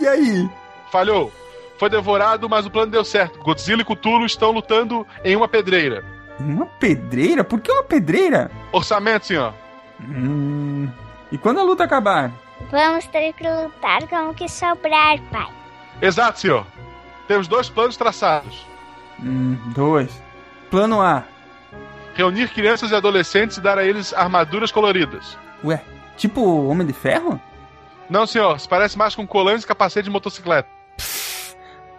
E 0.02 0.08
aí? 0.08 0.50
Falhou. 0.91 1.32
Foi 1.78 1.88
devorado, 1.88 2.50
mas 2.50 2.65
o 2.65 2.71
plano 2.71 2.91
deu 2.91 3.06
certo. 3.06 3.38
Godzilla 3.38 3.84
e 3.84 3.86
Cthulhu 3.86 4.26
estão 4.26 4.50
lutando 4.52 5.06
em 5.24 5.36
uma 5.36 5.47
pedreira. 5.47 6.04
Uma 6.39 6.65
pedreira? 6.65 7.43
Por 7.43 7.62
que 7.62 7.71
uma 7.71 7.84
pedreira? 7.84 8.50
Orçamento, 8.71 9.28
senhor. 9.28 9.54
Hum. 10.00 10.89
E 11.32 11.38
quando 11.38 11.60
a 11.60 11.63
luta 11.63 11.84
acabar? 11.84 12.32
Vamos 12.71 13.05
ter 13.07 13.34
que 13.34 13.43
lutar 13.43 14.07
com 14.07 14.29
o 14.29 14.34
que 14.34 14.47
sobrar, 14.47 15.19
pai. 15.29 15.47
Exato, 16.01 16.39
senhor. 16.39 16.65
Temos 17.27 17.47
dois 17.47 17.69
planos 17.69 17.97
traçados. 17.97 18.65
Hum, 19.21 19.57
dois. 19.75 20.10
Plano 20.69 21.01
A. 21.01 21.23
Reunir 22.15 22.49
crianças 22.49 22.91
e 22.91 22.95
adolescentes 22.95 23.57
e 23.57 23.62
dar 23.62 23.77
a 23.77 23.84
eles 23.84 24.13
armaduras 24.13 24.71
coloridas. 24.71 25.38
Ué, 25.63 25.81
tipo 26.17 26.41
Homem 26.67 26.88
de 26.88 26.93
Ferro? 26.93 27.39
Não, 28.10 28.25
senhor. 28.25 28.60
Se 28.60 28.67
parece 28.67 28.97
mais 28.97 29.15
com 29.15 29.27
colares 29.27 29.63
e 29.63 29.67
capacete 29.67 30.05
de 30.05 30.10
motocicleta. 30.10 30.67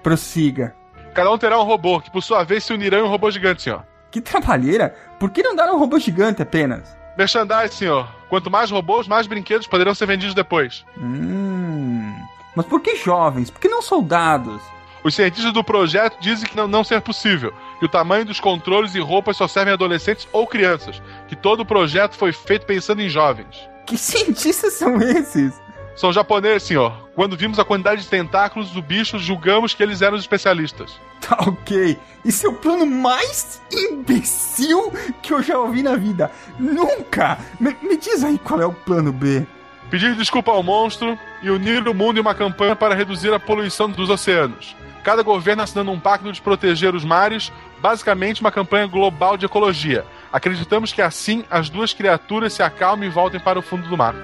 Prossiga. 0.02 0.74
Cada 1.14 1.30
um 1.30 1.38
terá 1.38 1.60
um 1.60 1.64
robô, 1.64 2.00
que 2.00 2.10
por 2.10 2.22
sua 2.22 2.42
vez 2.44 2.64
se 2.64 2.72
unirão 2.72 3.00
em 3.00 3.02
um 3.02 3.08
robô 3.08 3.30
gigante, 3.30 3.62
senhor. 3.62 3.86
Que 4.10 4.20
trabalheira! 4.20 4.94
Por 5.18 5.30
que 5.30 5.42
não 5.42 5.54
dar 5.54 5.72
um 5.72 5.78
robô 5.78 5.98
gigante 5.98 6.42
apenas? 6.42 6.96
Merchandise, 7.16 7.74
senhor. 7.74 8.08
Quanto 8.32 8.50
mais 8.50 8.70
robôs, 8.70 9.06
mais 9.06 9.26
brinquedos 9.26 9.66
poderão 9.66 9.94
ser 9.94 10.06
vendidos 10.06 10.34
depois. 10.34 10.86
Hum. 10.96 12.14
Mas 12.56 12.64
por 12.64 12.80
que 12.80 12.96
jovens? 12.96 13.50
Por 13.50 13.60
que 13.60 13.68
não 13.68 13.82
soldados? 13.82 14.62
Os 15.04 15.14
cientistas 15.14 15.52
do 15.52 15.62
projeto 15.62 16.16
dizem 16.18 16.48
que 16.48 16.56
não, 16.56 16.66
não 16.66 16.82
ser 16.82 17.02
possível, 17.02 17.52
que 17.78 17.84
o 17.84 17.90
tamanho 17.90 18.24
dos 18.24 18.40
controles 18.40 18.94
e 18.94 19.00
roupas 19.00 19.36
só 19.36 19.46
servem 19.46 19.72
a 19.72 19.74
adolescentes 19.74 20.26
ou 20.32 20.46
crianças, 20.46 21.02
que 21.28 21.36
todo 21.36 21.60
o 21.60 21.66
projeto 21.66 22.14
foi 22.14 22.32
feito 22.32 22.64
pensando 22.64 23.02
em 23.02 23.08
jovens. 23.10 23.68
Que 23.84 23.98
cientistas 23.98 24.72
são 24.72 24.98
esses? 25.02 25.52
São 25.94 26.10
japoneses, 26.10 26.62
senhor. 26.62 27.10
Quando 27.14 27.36
vimos 27.36 27.58
a 27.58 27.66
quantidade 27.66 28.00
de 28.00 28.08
tentáculos 28.08 28.70
do 28.70 28.80
bicho, 28.80 29.18
julgamos 29.18 29.74
que 29.74 29.82
eles 29.82 30.00
eram 30.00 30.16
os 30.16 30.22
especialistas. 30.22 30.98
Tá 31.28 31.38
ok. 31.46 31.98
Isso 32.24 32.46
é 32.46 32.50
o 32.50 32.54
plano 32.54 32.84
mais 32.84 33.60
imbecil 33.72 34.92
que 35.22 35.32
eu 35.32 35.42
já 35.42 35.58
ouvi 35.58 35.82
na 35.82 35.96
vida. 35.96 36.30
Nunca! 36.58 37.38
Me, 37.60 37.76
me 37.82 37.96
diz 37.96 38.24
aí 38.24 38.38
qual 38.38 38.60
é 38.60 38.66
o 38.66 38.72
plano 38.72 39.12
B. 39.12 39.46
Pedir 39.90 40.14
desculpa 40.16 40.50
ao 40.50 40.62
monstro 40.62 41.18
e 41.42 41.50
unir 41.50 41.86
o 41.86 41.94
mundo 41.94 42.16
em 42.18 42.20
uma 42.20 42.34
campanha 42.34 42.74
para 42.74 42.94
reduzir 42.94 43.32
a 43.32 43.40
poluição 43.40 43.90
dos 43.90 44.08
oceanos. 44.08 44.76
Cada 45.04 45.22
governo 45.22 45.62
assinando 45.62 45.90
um 45.90 45.98
pacto 45.98 46.32
de 46.32 46.40
proteger 46.40 46.94
os 46.94 47.04
mares, 47.04 47.52
basicamente 47.80 48.40
uma 48.40 48.52
campanha 48.52 48.86
global 48.86 49.36
de 49.36 49.46
ecologia. 49.46 50.04
Acreditamos 50.32 50.92
que 50.92 51.02
assim 51.02 51.44
as 51.50 51.68
duas 51.68 51.92
criaturas 51.92 52.52
se 52.52 52.62
acalmem 52.62 53.08
e 53.08 53.12
voltem 53.12 53.40
para 53.40 53.58
o 53.58 53.62
fundo 53.62 53.88
do 53.88 53.96
mar. 53.96 54.14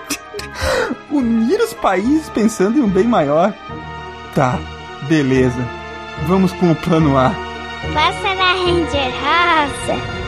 Unir 1.10 1.60
os 1.60 1.74
países 1.74 2.28
pensando 2.30 2.78
em 2.78 2.82
um 2.82 2.88
bem 2.88 3.04
maior. 3.04 3.52
Tá, 4.34 4.58
beleza. 5.06 5.77
Vamos 6.26 6.52
com 6.52 6.70
o 6.72 6.74
plano 6.74 7.16
A. 7.16 7.30
Passa 7.94 8.34
na 8.34 8.52
Ranger 8.52 9.12
Rosa. 9.22 10.27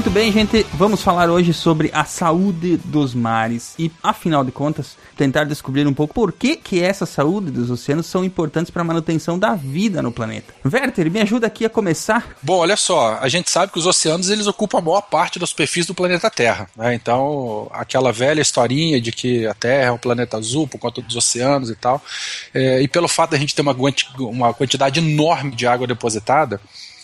Muito 0.00 0.12
bem, 0.12 0.32
gente, 0.32 0.64
vamos 0.72 1.02
falar 1.02 1.28
hoje 1.28 1.52
sobre 1.52 1.90
a 1.92 2.06
saúde 2.06 2.78
dos 2.78 3.14
mares 3.14 3.74
e, 3.78 3.92
afinal 4.02 4.42
de 4.42 4.50
contas, 4.50 4.96
tentar 5.14 5.44
descobrir 5.44 5.86
um 5.86 5.92
pouco 5.92 6.14
por 6.14 6.32
que, 6.32 6.56
que 6.56 6.82
essa 6.82 7.04
saúde 7.04 7.50
dos 7.50 7.70
oceanos 7.70 8.06
são 8.06 8.24
importantes 8.24 8.70
para 8.70 8.80
a 8.80 8.84
manutenção 8.84 9.38
da 9.38 9.54
vida 9.54 10.00
no 10.00 10.10
planeta. 10.10 10.54
Werther, 10.64 11.10
me 11.10 11.20
ajuda 11.20 11.46
aqui 11.46 11.66
a 11.66 11.68
começar. 11.68 12.34
Bom, 12.40 12.60
olha 12.60 12.78
só, 12.78 13.18
a 13.20 13.28
gente 13.28 13.50
sabe 13.50 13.72
que 13.72 13.78
os 13.78 13.84
oceanos 13.84 14.30
eles 14.30 14.46
ocupam 14.46 14.78
a 14.78 14.80
maior 14.80 15.02
parte 15.02 15.38
dos 15.38 15.52
perfis 15.52 15.84
do 15.84 15.92
planeta 15.92 16.30
Terra. 16.30 16.66
Né? 16.74 16.94
Então, 16.94 17.70
aquela 17.70 18.10
velha 18.10 18.40
historinha 18.40 18.98
de 19.02 19.12
que 19.12 19.46
a 19.46 19.52
Terra 19.52 19.88
é 19.88 19.92
um 19.92 19.98
planeta 19.98 20.38
azul 20.38 20.66
por 20.66 20.78
conta 20.78 21.02
dos 21.02 21.14
oceanos 21.14 21.68
e 21.68 21.76
tal, 21.76 22.02
é, 22.54 22.80
e 22.80 22.88
pelo 22.88 23.06
fato 23.06 23.32
de 23.32 23.36
a 23.36 23.38
gente 23.38 23.54
ter 23.54 23.60
uma, 23.60 23.76
uma 24.18 24.54
quantidade 24.54 24.98
enorme 24.98 25.50
de 25.54 25.66
água 25.66 25.86
depositada, 25.86 26.58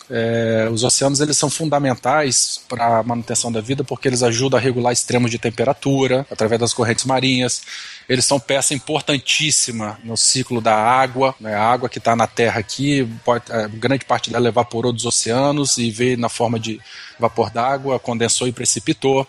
é, 0.09 0.69
os 0.71 0.83
oceanos 0.83 1.19
eles 1.19 1.37
são 1.37 1.49
fundamentais 1.49 2.61
para 2.69 2.99
a 2.99 3.03
manutenção 3.03 3.51
da 3.51 3.59
vida 3.59 3.83
porque 3.83 4.07
eles 4.07 4.23
ajudam 4.23 4.57
a 4.57 4.61
regular 4.61 4.93
extremos 4.93 5.29
de 5.29 5.37
temperatura 5.37 6.25
através 6.31 6.59
das 6.59 6.73
correntes 6.73 7.05
marinhas. 7.05 7.61
Eles 8.07 8.25
são 8.25 8.39
peça 8.39 8.73
importantíssima 8.73 9.99
no 10.03 10.15
ciclo 10.15 10.61
da 10.61 10.75
água. 10.75 11.35
Né? 11.39 11.53
A 11.53 11.63
água 11.63 11.89
que 11.89 11.97
está 11.97 12.15
na 12.15 12.25
Terra 12.25 12.59
aqui, 12.59 13.07
pode, 13.25 13.43
é, 13.49 13.67
grande 13.67 14.05
parte 14.05 14.29
dela 14.29 14.47
evaporou 14.47 14.93
dos 14.93 15.05
oceanos 15.05 15.77
e 15.77 15.91
veio 15.91 16.17
na 16.17 16.29
forma 16.29 16.57
de 16.59 16.79
vapor 17.19 17.49
d'água, 17.49 17.99
condensou 17.99 18.47
e 18.47 18.53
precipitou. 18.53 19.27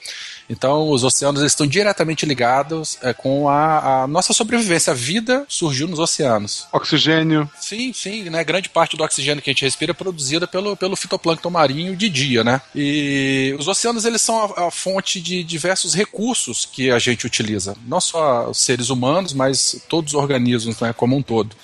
Então, 0.49 0.91
os 0.91 1.05
oceanos 1.05 1.43
estão 1.43 1.67
diretamente 1.67 2.25
ligados 2.25 2.99
é, 3.03 3.13
com 3.13 3.49
a, 3.49 4.03
a, 4.03 4.07
nossa 4.07 4.33
sobrevivência. 4.33 4.93
A 4.93 4.97
vida 4.97 5.45
surgiu 5.49 5.87
nos 5.87 5.99
oceanos. 5.99 6.67
Oxigênio. 6.73 7.49
Sim, 7.61 7.93
sim, 7.93 8.31
né? 8.31 8.43
Grande 8.43 8.69
parte 8.69 8.97
do 8.97 9.05
oxigênio 9.05 9.43
que 9.43 9.51
a 9.51 9.53
gente 9.53 9.65
respira 9.65 9.93
é 9.93 9.95
produzida 9.95 10.47
pelo, 10.47 10.77
pelo 10.77 10.97
fitoplâncton 10.97 11.51
marinho 11.51 11.97
de 11.97 12.09
dia, 12.09 12.43
né? 12.43 12.61
E 12.75 13.55
os 13.59 13.69
oceanos, 13.69 14.05
eles 14.05 14.23
são 14.23 14.55
a, 14.57 14.69
a 14.69 14.71
fonte 14.71 15.21
de 15.21 15.45
diversos 15.45 15.95
recursos 15.95 16.65
que 16.65 16.91
a 16.91 16.99
gente 16.99 17.27
utiliza. 17.27 17.77
Não 17.87 18.01
só 18.01 18.49
os 18.49 18.59
seres 18.59 18.89
humanos, 18.89 19.33
mas 19.33 19.83
todos 19.89 20.15
os 20.15 20.21
organismos, 20.21 20.81
né, 20.81 20.93
como 20.93 21.17
um 21.17 21.23
todo. 21.23 21.55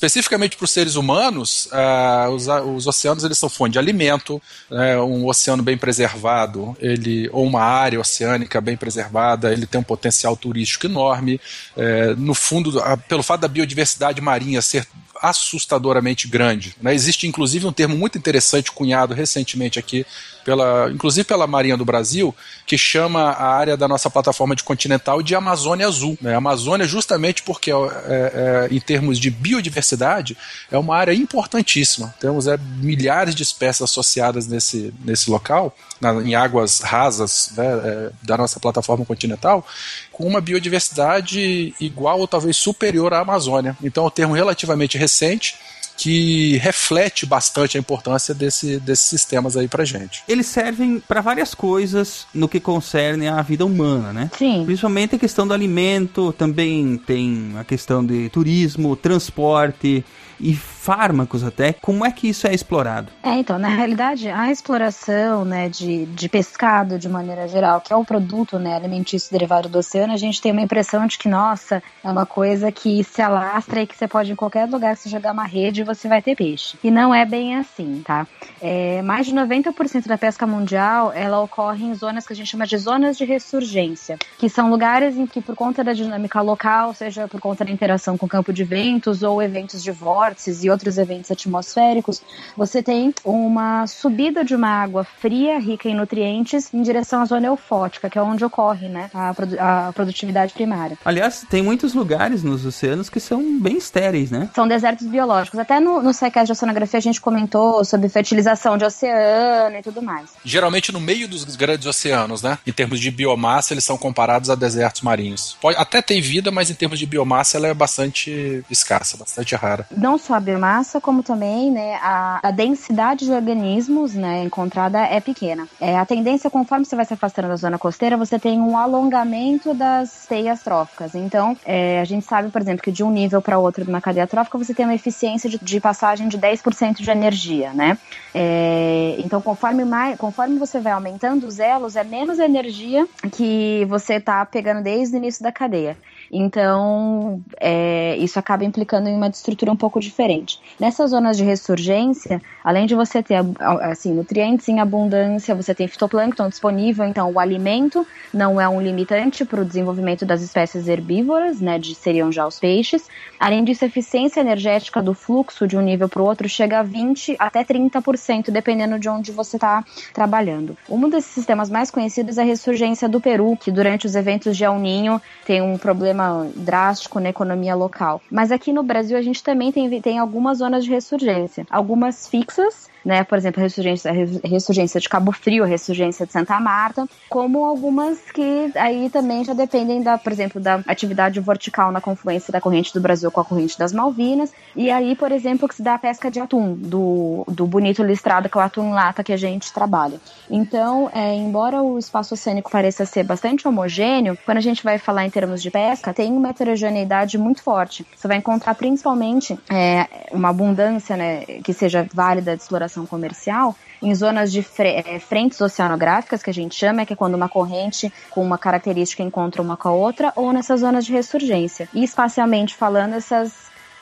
Especificamente 0.00 0.56
para 0.56 0.64
os 0.64 0.70
seres 0.70 0.94
humanos, 0.94 1.68
uh, 1.70 2.30
os, 2.30 2.46
os, 2.46 2.86
oceanos, 2.86 3.22
eles 3.22 3.36
são 3.36 3.50
fonte 3.50 3.72
de 3.72 3.78
alimento, 3.78 4.40
né? 4.70 4.98
um 4.98 5.26
oceano 5.26 5.62
bem 5.62 5.76
preservado, 5.76 6.74
ele 6.80 7.28
ou 7.34 7.44
uma 7.44 7.60
área 7.60 8.00
oceânica 8.00 8.62
bem 8.62 8.78
preservada, 8.78 9.52
ele 9.52 9.66
tem 9.66 9.78
um 9.78 9.84
potencial 9.84 10.34
turístico 10.34 10.86
enorme. 10.86 11.38
É, 11.76 12.14
no 12.14 12.32
fundo, 12.32 12.80
a, 12.80 12.96
pelo 12.96 13.22
fato 13.22 13.42
da 13.42 13.48
biodiversidade 13.48 14.22
marinha 14.22 14.62
ser 14.62 14.86
assustadoramente 15.20 16.26
grande. 16.26 16.74
Né? 16.80 16.94
Existe 16.94 17.26
inclusive 17.26 17.66
um 17.66 17.72
termo 17.72 17.94
muito 17.94 18.16
interessante 18.16 18.72
cunhado 18.72 19.12
recentemente 19.12 19.78
aqui, 19.78 20.06
pela, 20.44 20.90
inclusive 20.90 21.24
pela 21.24 21.46
Marinha 21.46 21.76
do 21.76 21.84
Brasil, 21.84 22.34
que 22.66 22.78
chama 22.78 23.30
a 23.30 23.54
área 23.54 23.76
da 23.76 23.88
nossa 23.88 24.10
plataforma 24.10 24.54
de 24.54 24.62
continental 24.62 25.22
de 25.22 25.34
Amazônia 25.34 25.86
Azul. 25.86 26.16
Né? 26.20 26.34
Amazônia, 26.34 26.86
justamente 26.86 27.42
porque, 27.42 27.70
é, 27.70 27.74
é, 27.74 28.68
em 28.70 28.80
termos 28.80 29.18
de 29.18 29.30
biodiversidade, 29.30 30.36
é 30.70 30.78
uma 30.78 30.96
área 30.96 31.12
importantíssima. 31.12 32.14
Temos 32.20 32.46
é, 32.46 32.56
milhares 32.56 33.34
de 33.34 33.42
espécies 33.42 33.82
associadas 33.82 34.46
nesse, 34.46 34.92
nesse 35.04 35.30
local, 35.30 35.74
na, 36.00 36.14
em 36.22 36.34
águas 36.34 36.80
rasas 36.80 37.52
né, 37.56 37.66
é, 37.66 38.10
da 38.22 38.36
nossa 38.36 38.60
plataforma 38.60 39.04
continental, 39.04 39.66
com 40.12 40.26
uma 40.26 40.40
biodiversidade 40.40 41.74
igual 41.80 42.20
ou 42.20 42.28
talvez 42.28 42.56
superior 42.56 43.12
à 43.12 43.20
Amazônia. 43.20 43.76
Então, 43.82 44.04
é 44.04 44.06
um 44.06 44.10
termo 44.10 44.34
relativamente 44.34 44.96
recente 44.96 45.56
que 46.00 46.56
reflete 46.56 47.26
bastante 47.26 47.76
a 47.76 47.80
importância 47.80 48.32
desse, 48.32 48.80
desses 48.80 49.04
sistemas 49.04 49.54
aí 49.54 49.68
pra 49.68 49.84
gente. 49.84 50.22
Eles 50.26 50.46
servem 50.46 50.98
para 50.98 51.20
várias 51.20 51.54
coisas 51.54 52.26
no 52.32 52.48
que 52.48 52.58
concerne 52.58 53.28
à 53.28 53.42
vida 53.42 53.66
humana, 53.66 54.10
né? 54.10 54.30
Sim. 54.38 54.62
Principalmente 54.64 55.16
a 55.16 55.18
questão 55.18 55.46
do 55.46 55.52
alimento, 55.52 56.32
também 56.32 56.96
tem 56.96 57.52
a 57.58 57.64
questão 57.64 58.02
de 58.02 58.30
turismo, 58.30 58.96
transporte 58.96 60.02
e 60.40 60.58
fármacos 60.90 61.44
até. 61.44 61.72
Como 61.74 62.04
é 62.04 62.10
que 62.10 62.28
isso 62.28 62.48
é 62.48 62.52
explorado? 62.52 63.12
É, 63.22 63.34
então, 63.34 63.60
na 63.60 63.68
realidade, 63.68 64.28
a 64.28 64.50
exploração 64.50 65.44
né, 65.44 65.68
de, 65.68 66.04
de 66.06 66.28
pescado 66.28 66.98
de 66.98 67.08
maneira 67.08 67.46
geral, 67.46 67.80
que 67.80 67.92
é 67.92 67.96
o 67.96 68.04
produto 68.04 68.58
né, 68.58 68.74
alimentício 68.74 69.30
derivado 69.30 69.68
do 69.68 69.78
oceano, 69.78 70.12
a 70.12 70.16
gente 70.16 70.42
tem 70.42 70.50
uma 70.50 70.62
impressão 70.62 71.06
de 71.06 71.16
que, 71.16 71.28
nossa, 71.28 71.80
é 72.02 72.10
uma 72.10 72.26
coisa 72.26 72.72
que 72.72 73.04
se 73.04 73.22
alastra 73.22 73.82
e 73.82 73.86
que 73.86 73.96
você 73.96 74.08
pode, 74.08 74.32
em 74.32 74.34
qualquer 74.34 74.68
lugar 74.68 74.96
você 74.96 75.08
jogar 75.08 75.32
uma 75.32 75.44
rede, 75.44 75.84
você 75.84 76.08
vai 76.08 76.20
ter 76.20 76.34
peixe. 76.34 76.76
E 76.82 76.90
não 76.90 77.14
é 77.14 77.24
bem 77.24 77.54
assim, 77.54 78.02
tá? 78.04 78.26
É, 78.60 79.00
mais 79.02 79.26
de 79.26 79.32
90% 79.32 80.08
da 80.08 80.18
pesca 80.18 80.44
mundial, 80.44 81.12
ela 81.14 81.38
ocorre 81.40 81.84
em 81.84 81.94
zonas 81.94 82.26
que 82.26 82.32
a 82.32 82.36
gente 82.36 82.48
chama 82.48 82.66
de 82.66 82.76
zonas 82.76 83.16
de 83.16 83.24
ressurgência, 83.24 84.18
que 84.38 84.48
são 84.48 84.68
lugares 84.68 85.16
em 85.16 85.24
que, 85.24 85.40
por 85.40 85.54
conta 85.54 85.84
da 85.84 85.92
dinâmica 85.92 86.40
local, 86.40 86.92
seja 86.94 87.28
por 87.28 87.40
conta 87.40 87.64
da 87.64 87.70
interação 87.70 88.18
com 88.18 88.26
o 88.26 88.28
campo 88.28 88.52
de 88.52 88.64
ventos 88.64 89.22
ou 89.22 89.40
eventos 89.40 89.84
de 89.84 89.92
vórtices 89.92 90.64
e 90.64 90.68
outros 90.68 90.79
eventos 90.98 91.30
atmosféricos, 91.30 92.22
você 92.56 92.82
tem 92.82 93.14
uma 93.24 93.86
subida 93.86 94.44
de 94.44 94.54
uma 94.54 94.68
água 94.68 95.04
fria, 95.04 95.58
rica 95.58 95.88
em 95.88 95.94
nutrientes, 95.94 96.72
em 96.72 96.82
direção 96.82 97.22
à 97.22 97.24
zona 97.24 97.46
eufótica, 97.46 98.08
que 98.08 98.18
é 98.18 98.22
onde 98.22 98.44
ocorre 98.44 98.88
né, 98.88 99.10
a, 99.12 99.34
produ 99.34 99.56
a 99.58 99.92
produtividade 99.94 100.52
primária. 100.52 100.96
Aliás, 101.04 101.44
tem 101.48 101.62
muitos 101.62 101.94
lugares 101.94 102.42
nos 102.42 102.64
oceanos 102.64 103.08
que 103.08 103.20
são 103.20 103.58
bem 103.58 103.76
estéreis, 103.76 104.30
né? 104.30 104.48
São 104.54 104.66
desertos 104.66 105.06
biológicos. 105.06 105.58
Até 105.58 105.80
no, 105.80 106.02
no 106.02 106.12
SciCast 106.12 106.46
de 106.46 106.52
oceanografia 106.52 106.98
a 106.98 107.02
gente 107.02 107.20
comentou 107.20 107.84
sobre 107.84 108.08
fertilização 108.08 108.76
de 108.76 108.84
oceano 108.84 109.76
e 109.76 109.82
tudo 109.82 110.02
mais. 110.02 110.30
Geralmente 110.44 110.92
no 110.92 111.00
meio 111.00 111.28
dos 111.28 111.44
grandes 111.56 111.86
oceanos, 111.86 112.42
né? 112.42 112.58
Em 112.66 112.72
termos 112.72 113.00
de 113.00 113.10
biomassa, 113.10 113.74
eles 113.74 113.84
são 113.84 113.96
comparados 113.96 114.50
a 114.50 114.54
desertos 114.54 115.02
marinhos. 115.02 115.56
Pode, 115.60 115.76
até 115.76 116.00
tem 116.00 116.20
vida, 116.20 116.50
mas 116.50 116.70
em 116.70 116.74
termos 116.74 116.98
de 116.98 117.06
biomassa 117.06 117.56
ela 117.56 117.68
é 117.68 117.74
bastante 117.74 118.64
escassa, 118.70 119.16
bastante 119.16 119.54
rara. 119.54 119.86
Não 119.96 120.18
só 120.18 120.34
a 120.34 120.40
biomassa, 120.40 120.59
biomassa, 120.60 121.00
como 121.00 121.22
também 121.22 121.70
né, 121.70 121.94
a, 122.02 122.48
a 122.48 122.50
densidade 122.50 123.24
de 123.24 123.32
organismos 123.32 124.14
né, 124.14 124.44
encontrada 124.44 124.98
é 124.98 125.18
pequena. 125.18 125.66
É, 125.80 125.96
a 125.96 126.04
tendência, 126.04 126.50
conforme 126.50 126.84
você 126.84 126.94
vai 126.94 127.04
se 127.04 127.14
afastando 127.14 127.48
da 127.48 127.56
zona 127.56 127.78
costeira, 127.78 128.16
você 128.16 128.38
tem 128.38 128.60
um 128.60 128.76
alongamento 128.76 129.72
das 129.72 130.26
teias 130.26 130.62
tróficas. 130.62 131.14
Então, 131.14 131.56
é, 131.64 132.00
a 132.00 132.04
gente 132.04 132.26
sabe, 132.26 132.50
por 132.50 132.60
exemplo, 132.60 132.82
que 132.82 132.92
de 132.92 133.02
um 133.02 133.10
nível 133.10 133.40
para 133.40 133.58
outro 133.58 133.84
de 133.84 133.90
uma 133.90 134.00
cadeia 134.00 134.26
trófica, 134.26 134.58
você 134.58 134.74
tem 134.74 134.84
uma 134.84 134.94
eficiência 134.94 135.48
de, 135.48 135.58
de 135.58 135.80
passagem 135.80 136.28
de 136.28 136.38
10% 136.38 136.96
de 136.96 137.10
energia, 137.10 137.72
né? 137.72 137.96
É, 138.34 139.16
então, 139.18 139.40
conforme, 139.40 139.84
mais, 139.84 140.18
conforme 140.18 140.58
você 140.58 140.78
vai 140.78 140.92
aumentando 140.92 141.46
os 141.46 141.58
elos, 141.58 141.96
é 141.96 142.04
menos 142.04 142.38
energia 142.38 143.08
que 143.32 143.86
você 143.88 144.14
está 144.14 144.44
pegando 144.44 144.82
desde 144.82 145.16
o 145.16 145.18
início 145.18 145.42
da 145.42 145.50
cadeia. 145.50 145.96
Então, 146.32 147.42
é, 147.58 148.16
isso 148.18 148.38
acaba 148.38 148.64
implicando 148.64 149.08
em 149.08 149.14
uma 149.14 149.28
estrutura 149.28 149.72
um 149.72 149.76
pouco 149.76 149.98
diferente. 149.98 150.60
Nessas 150.78 151.10
zonas 151.10 151.36
de 151.36 151.42
ressurgência, 151.42 152.40
além 152.62 152.86
de 152.86 152.94
você 152.94 153.22
ter 153.22 153.36
assim, 153.80 154.12
nutrientes 154.12 154.68
em 154.68 154.78
abundância, 154.78 155.54
você 155.54 155.74
tem 155.74 155.88
fitoplâncton 155.88 156.48
disponível, 156.48 157.04
então 157.04 157.32
o 157.32 157.40
alimento 157.40 158.06
não 158.32 158.60
é 158.60 158.68
um 158.68 158.80
limitante 158.80 159.44
para 159.44 159.60
o 159.60 159.64
desenvolvimento 159.64 160.24
das 160.24 160.40
espécies 160.40 160.86
herbívoras, 160.86 161.60
né, 161.60 161.78
de 161.78 161.94
seriam 161.94 162.30
já 162.30 162.46
os 162.46 162.60
peixes. 162.60 163.08
Além 163.38 163.64
disso, 163.64 163.84
a 163.84 163.88
eficiência 163.88 164.40
energética 164.40 165.02
do 165.02 165.14
fluxo 165.14 165.66
de 165.66 165.76
um 165.76 165.80
nível 165.80 166.08
para 166.08 166.22
o 166.22 166.26
outro 166.26 166.48
chega 166.48 166.78
a 166.78 166.82
20 166.82 167.36
até 167.38 167.64
30%, 167.64 168.50
dependendo 168.50 168.98
de 168.98 169.08
onde 169.08 169.32
você 169.32 169.56
está 169.56 169.84
trabalhando. 170.14 170.76
Um 170.88 171.08
desses 171.08 171.32
sistemas 171.32 171.68
mais 171.70 171.90
conhecidos 171.90 172.38
é 172.38 172.42
a 172.42 172.44
ressurgência 172.44 173.08
do 173.08 173.20
Peru, 173.20 173.56
que 173.56 173.70
durante 173.72 174.06
os 174.06 174.14
eventos 174.14 174.56
de 174.56 174.64
El 174.64 174.78
Ninho 174.78 175.20
tem 175.44 175.60
um 175.60 175.76
problema 175.76 176.19
drástico 176.54 177.20
na 177.20 177.30
economia 177.30 177.74
local. 177.74 178.20
Mas 178.30 178.52
aqui 178.52 178.72
no 178.72 178.82
Brasil 178.82 179.16
a 179.16 179.22
gente 179.22 179.42
também 179.42 179.72
tem, 179.72 180.00
tem 180.00 180.18
algumas 180.18 180.58
zonas 180.58 180.84
de 180.84 180.90
ressurgência. 180.90 181.66
Algumas 181.70 182.28
fixas 182.28 182.88
né? 183.04 183.24
Por 183.24 183.38
exemplo, 183.38 183.60
a 183.60 183.64
ressurgência, 183.64 184.10
a 184.10 184.48
ressurgência 184.48 185.00
de 185.00 185.08
Cabo 185.08 185.32
Frio, 185.32 185.64
a 185.64 185.66
ressurgência 185.66 186.26
de 186.26 186.32
Santa 186.32 186.58
Marta, 186.60 187.06
como 187.28 187.64
algumas 187.64 188.18
que 188.32 188.70
aí 188.74 189.10
também 189.10 189.44
já 189.44 189.54
dependem 189.54 190.02
da, 190.02 190.18
por 190.18 190.32
exemplo, 190.32 190.60
da 190.60 190.82
atividade 190.86 191.40
vertical 191.40 191.90
na 191.90 192.00
confluência 192.00 192.52
da 192.52 192.60
corrente 192.60 192.92
do 192.92 193.00
Brasil 193.00 193.30
com 193.30 193.40
a 193.40 193.44
corrente 193.44 193.78
das 193.78 193.92
Malvinas. 193.92 194.52
E 194.76 194.90
aí, 194.90 195.16
por 195.16 195.32
exemplo, 195.32 195.68
que 195.68 195.74
se 195.74 195.82
dá 195.82 195.94
a 195.94 195.98
pesca 195.98 196.30
de 196.30 196.40
atum, 196.40 196.74
do, 196.74 197.44
do 197.48 197.66
bonito 197.66 198.02
listrado, 198.02 198.48
que 198.48 198.56
é 198.56 198.60
o 198.60 198.64
atum 198.64 198.90
lata 198.92 199.24
que 199.24 199.32
a 199.32 199.36
gente 199.36 199.72
trabalha. 199.72 200.20
Então, 200.48 201.10
é, 201.14 201.34
embora 201.34 201.82
o 201.82 201.98
espaço 201.98 202.34
oceânico 202.34 202.70
pareça 202.70 203.04
ser 203.06 203.24
bastante 203.24 203.66
homogêneo, 203.66 204.36
quando 204.44 204.58
a 204.58 204.62
gente 204.62 204.82
vai 204.82 204.98
falar 204.98 205.24
em 205.24 205.30
termos 205.30 205.62
de 205.62 205.70
pesca, 205.70 206.12
tem 206.12 206.32
uma 206.32 206.50
heterogeneidade 206.50 207.38
muito 207.38 207.62
forte. 207.62 208.06
Você 208.16 208.28
vai 208.28 208.36
encontrar 208.36 208.74
principalmente 208.74 209.58
é, 209.70 210.06
uma 210.32 210.50
abundância 210.50 211.16
né, 211.16 211.44
que 211.64 211.72
seja 211.72 212.06
válida 212.12 212.56
de 212.56 212.62
exploração 212.62 212.89
comercial 213.06 213.74
em 214.02 214.14
zonas 214.14 214.50
de 214.50 214.64
é, 214.78 215.18
frentes 215.18 215.60
oceanográficas, 215.60 216.42
que 216.42 216.50
a 216.50 216.54
gente 216.54 216.74
chama, 216.74 217.04
que 217.04 217.12
é 217.12 217.16
quando 217.16 217.34
uma 217.34 217.48
corrente 217.48 218.12
com 218.30 218.42
uma 218.42 218.56
característica 218.56 219.22
encontra 219.22 219.60
uma 219.60 219.76
com 219.76 219.88
a 219.88 219.92
outra, 219.92 220.32
ou 220.34 220.52
nessas 220.52 220.80
zonas 220.80 221.04
de 221.04 221.12
ressurgência. 221.12 221.88
E 221.92 222.02
espacialmente 222.02 222.74
falando, 222.74 223.14
essas 223.14 223.52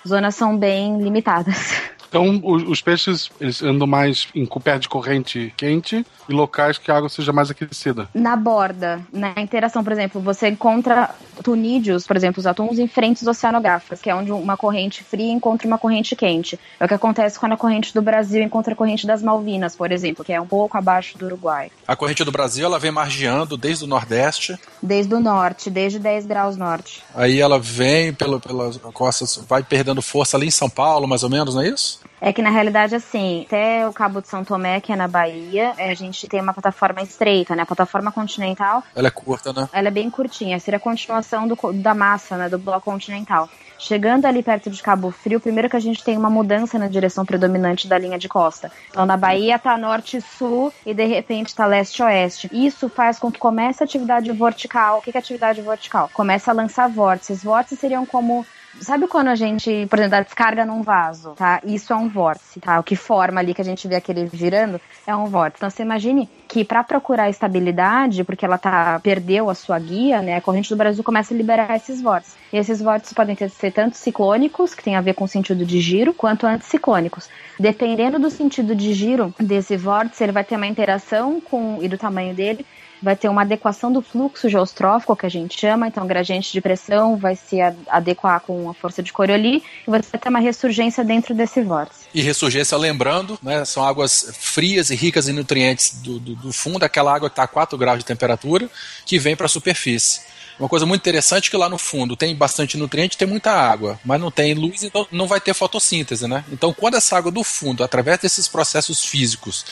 zonas 0.07 0.35
são 0.35 0.57
bem 0.57 1.01
limitadas. 1.01 1.57
Então, 2.09 2.41
os, 2.43 2.63
os, 2.63 2.81
peixes 2.81 3.31
eles 3.41 3.63
andam 3.63 3.87
mais 3.87 4.29
em 4.35 4.47
perto 4.47 4.83
de 4.83 4.89
corrente 4.89 5.53
quente 5.57 6.05
e 6.29 6.33
locais 6.33 6.79
que 6.79 6.91
a 6.91 6.97
água 6.97 7.09
seja 7.09 7.33
mais 7.33 7.51
aquecida. 7.51 8.09
Na 8.15 8.35
borda, 8.35 9.01
na 9.13 9.35
interação, 9.37 9.85
por 9.85 9.93
exemplo, 9.93 10.21
você 10.21 10.49
encontra 10.49 11.15
tunídeos, 11.43 12.07
por 12.07 12.17
exemplo, 12.17 12.41
os 12.41 12.47
atuns 12.47 12.79
em 12.79 12.89
frentes 12.89 13.27
oceanográficas, 13.27 14.01
que 14.01 14.11
é 14.11 14.15
onde 14.15 14.33
uma 14.33 14.57
corrente 14.57 15.05
fria 15.05 15.33
encontra 15.33 15.67
uma 15.67 15.79
corrente 15.79 16.17
quente. 16.17 16.59
É 16.81 16.85
o 16.85 16.89
que 16.89 16.95
acontece 16.95 17.39
quando 17.39 17.53
a 17.53 17.57
corrente 17.57 17.93
do 17.93 18.03
Brasil 18.03 18.43
encontra 18.43 18.73
a 18.73 18.77
corrente 18.77 19.07
das 19.07 19.23
Malvinas, 19.23 19.77
por 19.77 19.93
exemplo, 19.93 20.25
que 20.25 20.33
é 20.33 20.41
um 20.41 20.47
pouco 20.47 20.77
abaixo 20.77 21.17
do 21.19 21.27
Uruguai. 21.27 21.71
A 21.87 21.95
corrente 21.95 22.25
do 22.25 22.33
Brasil, 22.33 22.65
ela 22.65 22.79
vem 22.79 22.91
margeando 22.91 23.57
desde 23.57 23.85
o 23.85 23.87
Nordeste. 23.87 24.59
Desde 24.83 25.15
o 25.15 25.21
Norte, 25.21 25.71
desde 25.71 25.99
10 25.99 26.27
graus 26.27 26.57
Norte. 26.57 27.03
Aí 27.15 27.41
ela 27.41 27.59
vem 27.59 28.13
pelo, 28.13 28.41
pelas 28.41 28.77
costas, 28.95 29.39
vai 29.49 29.63
perdendo 29.63 30.01
força 30.01 30.37
ali 30.37 30.47
em 30.47 30.51
São 30.51 30.71
Paulo, 30.71 31.07
mais 31.07 31.23
ou 31.23 31.31
menos, 31.31 31.55
não 31.55 31.63
é 31.63 31.69
isso? 31.69 31.98
É 32.21 32.33
que 32.33 32.43
na 32.43 32.51
realidade, 32.51 32.95
assim, 32.95 33.45
até 33.47 33.87
o 33.87 33.93
Cabo 33.93 34.21
de 34.21 34.29
São 34.29 34.45
Tomé, 34.45 34.81
que 34.81 34.93
é 34.93 34.97
na 34.97 35.07
Bahia, 35.07 35.73
é, 35.79 35.91
a 35.91 35.95
gente 35.95 36.27
tem 36.27 36.41
uma 36.41 36.53
plataforma 36.53 37.01
estreita, 37.01 37.55
né? 37.55 37.63
A 37.63 37.67
plataforma 37.67 38.11
continental. 38.11 38.83
Ela 38.95 39.09
é 39.09 39.11
curta, 39.11 39.53
né? 39.53 39.69
Ela 39.73 39.89
é 39.89 39.91
bem 39.91 40.11
curtinha, 40.11 40.59
seria 40.59 40.79
a 40.79 40.81
continuação 40.81 41.47
do, 41.47 41.57
da 41.75 41.95
massa, 41.95 42.37
né? 42.37 42.49
Do 42.49 42.59
bloco 42.59 42.91
continental. 42.91 43.49
Chegando 43.79 44.27
ali 44.27 44.43
perto 44.43 44.69
de 44.69 44.83
Cabo 44.83 45.13
Frio, 45.13 45.39
primeiro 45.39 45.71
que 45.71 45.77
a 45.77 45.81
gente 45.81 46.03
tem 46.03 46.17
uma 46.17 46.29
mudança 46.29 46.77
na 46.79 46.89
direção 46.89 47.25
predominante 47.25 47.87
da 47.87 47.97
linha 47.97 48.19
de 48.19 48.29
costa. 48.29 48.73
Então, 48.91 49.07
na 49.07 49.17
Bahia 49.17 49.57
tá 49.57 49.79
norte-sul 49.79 50.73
e 50.85 50.93
de 50.93 51.05
repente 51.05 51.55
tá 51.55 51.65
leste-oeste. 51.65 52.51
Isso 52.53 52.89
faz 52.89 53.21
com 53.21 53.31
que 53.31 53.39
comece 53.39 53.81
a 53.81 53.87
atividade 53.87 54.33
vertical. 54.33 54.99
O 54.99 55.03
que 55.03 55.17
é 55.17 55.19
atividade 55.19 55.63
vertical? 55.63 56.11
Começa 56.13 56.51
a 56.51 56.55
lançar 56.55 56.89
vórtices. 56.89 57.45
Vórtices 57.45 57.79
seriam 57.79 58.05
como 58.05 58.45
Sabe 58.81 59.09
quando 59.09 59.29
a 59.29 59.35
gente, 59.35 59.87
por 59.87 59.99
exemplo, 59.99 60.19
dá 60.19 60.21
descarga 60.23 60.65
num 60.65 60.83
vaso, 60.83 61.35
tá? 61.37 61.61
Isso 61.65 61.93
é 61.93 61.97
um 61.97 62.09
vórtice, 62.09 62.61
tá? 62.61 62.79
O 62.79 62.83
que 62.83 62.95
forma 62.95 63.41
ali 63.41 63.53
que 63.53 63.61
a 63.61 63.65
gente 63.65 63.89
vê 63.89 63.97
aquele 63.97 64.29
girando 64.33 64.81
é 65.07 65.15
um 65.17 65.27
vórtice. 65.27 65.59
Então 65.59 65.71
você 65.71 65.83
imagine 65.83 66.29
que 66.47 66.65
para 66.65 66.85
procurar 66.85 67.29
estabilidade, 67.29 68.25
porque 68.25 68.45
ela 68.45 68.59
tá 68.59 69.01
perdeu 69.03 69.51
a 69.51 69.55
sua 69.55 69.79
guia, 69.79 70.23
né? 70.23 70.37
A 70.37 70.41
corrente 70.41 70.69
do 70.69 70.77
Brasil 70.77 71.03
começa 71.03 71.35
a 71.35 71.37
liberar 71.37 71.75
esses 71.77 72.01
vórtices. 72.01 72.37
E 72.53 72.57
esses 72.57 72.81
vórtices 72.81 73.13
podem 73.13 73.35
ter, 73.35 73.51
ser 73.51 73.73
tanto 73.73 73.97
ciclônicos, 73.97 74.75
que 74.75 74.83
tem 74.83 74.97
a 74.97 75.01
ver 75.01 75.15
com 75.15 75.25
o 75.25 75.29
sentido 75.29 75.65
de 75.65 75.81
giro, 75.81 76.15
quanto 76.15 76.47
anticiclônicos. 76.47 77.29
Dependendo 77.59 78.19
do 78.19 78.31
sentido 78.31 78.75
de 78.75 78.93
giro 78.93 79.35
desse 79.39 79.77
vórtice, 79.77 80.23
ele 80.23 80.33
vai 80.33 80.45
ter 80.45 80.57
uma 80.57 80.67
interação 80.67 81.41
com 81.41 81.79
e 81.83 81.89
do 81.89 81.99
tamanho 81.99 82.35
dele 82.35 82.65
vai 83.03 83.17
ter 83.17 83.29
uma 83.29 83.43
adequação 83.43 83.93
do 83.93 84.03
fluxo 84.03 84.49
geostrófico, 84.49 85.17
que 85.17 85.27
a 85.27 85.29
gente 85.29 85.59
chama, 85.59 85.89
então 85.89 86.07
gradiente 86.07 86.53
de 86.53 86.61
pressão 86.61 87.17
vai 87.17 87.37
se 87.37 87.59
adequar 87.89 88.41
com 88.41 88.69
a 88.69 88.75
força 88.75 89.03
de 89.03 89.13
Coriolis 89.13 89.63
e 89.87 89.91
você 89.91 90.09
vai 90.13 90.21
ter 90.21 90.29
uma 90.29 90.41
ressurgência 90.41 91.05
dentro 91.05 91.35
desse 91.35 91.63
vórtice. 91.63 92.07
E 92.15 92.21
ressurgência, 92.21 92.77
lembrando, 92.77 93.39
né, 93.43 93.65
são 93.65 93.85
águas 93.85 94.31
frias 94.39 94.91
e 94.91 94.95
ricas 94.95 95.29
em 95.29 95.33
nutrientes 95.33 96.01
do, 96.03 96.19
do, 96.19 96.35
do 96.35 96.53
fundo, 96.53 96.83
aquela 96.83 97.15
água 97.15 97.29
que 97.29 97.35
está 97.35 97.45
a 97.45 97.49
4 97.49 97.77
graus 97.77 97.99
de 97.99 98.05
temperatura, 98.05 98.69
que 99.05 99.19
vem 99.19 99.37
para 99.37 99.47
a 99.47 99.49
superfície. 99.49 100.21
Uma 100.59 100.69
coisa 100.69 100.85
muito 100.85 101.01
interessante 101.01 101.49
é 101.49 101.51
que 101.51 101.57
lá 101.57 101.69
no 101.69 101.79
fundo 101.79 102.17
tem 102.17 102.35
bastante 102.35 102.77
nutriente, 102.77 103.17
tem 103.17 103.29
muita 103.29 103.53
água, 103.53 103.99
mas 104.05 104.21
não 104.21 104.31
tem 104.31 104.55
luz, 104.55 104.83
então 104.83 105.07
não 105.13 105.27
vai 105.27 105.41
ter 105.41 105.55
fotossíntese, 105.55 106.27
né? 106.27 106.45
Então, 106.51 106.73
quando 106.73 106.97
essa 106.97 107.17
água 107.17 107.31
do 107.31 107.45
fundo, 107.45 107.85
através 107.85 108.19
desses 108.19 108.49
processos 108.49 109.05
físicos 109.05 109.65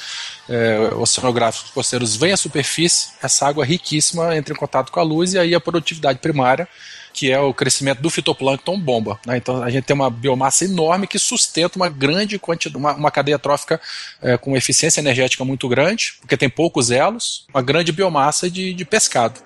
é, 0.49 0.91
oceanográficos 0.95 1.71
costeiros, 1.71 2.15
vem 2.15 2.33
à 2.33 2.37
superfície, 2.37 3.11
essa 3.21 3.47
água 3.47 3.65
riquíssima 3.65 4.37
entra 4.37 4.55
em 4.55 4.57
contato 4.57 4.93
com 4.93 5.01
a 5.01 5.03
luz 5.03 5.35
e 5.35 5.39
aí 5.39 5.55
a 5.55 5.61
produtividade 5.61 6.21
primária 6.21 6.69
que 7.17 7.33
é 7.33 7.41
o 7.41 7.55
crescimento 7.55 8.03
do 8.03 8.11
fitoplâncton 8.11 8.79
bomba. 8.79 9.19
Né? 9.27 9.39
Então 9.39 9.63
a 9.63 9.71
gente 9.71 9.85
tem 9.85 9.95
uma 9.95 10.11
biomassa 10.11 10.67
enorme 10.67 11.07
que 11.07 11.19
sustenta 11.19 11.79
uma 11.79 11.89
grande 11.89 12.39
quantidade, 12.39 12.77
uma, 12.77 12.93
uma 12.93 13.11
cadeia 13.11 13.39
trófica 13.39 13.81
é, 14.21 14.37
com 14.37 14.55
eficiência 14.55 15.01
energética 15.01 15.43
muito 15.43 15.67
grande, 15.67 16.13
porque 16.21 16.37
tem 16.37 16.51
poucos 16.51 16.91
elos, 16.91 17.47
uma 17.55 17.63
grande 17.63 17.91
biomassa 17.91 18.51
de, 18.51 18.75
de 18.75 18.85
pescado. 18.85 19.41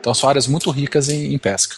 Então 0.00 0.14
são 0.14 0.28
áreas 0.28 0.46
muito 0.46 0.70
ricas 0.70 1.08
em, 1.08 1.34
em 1.34 1.38
pesca. 1.38 1.76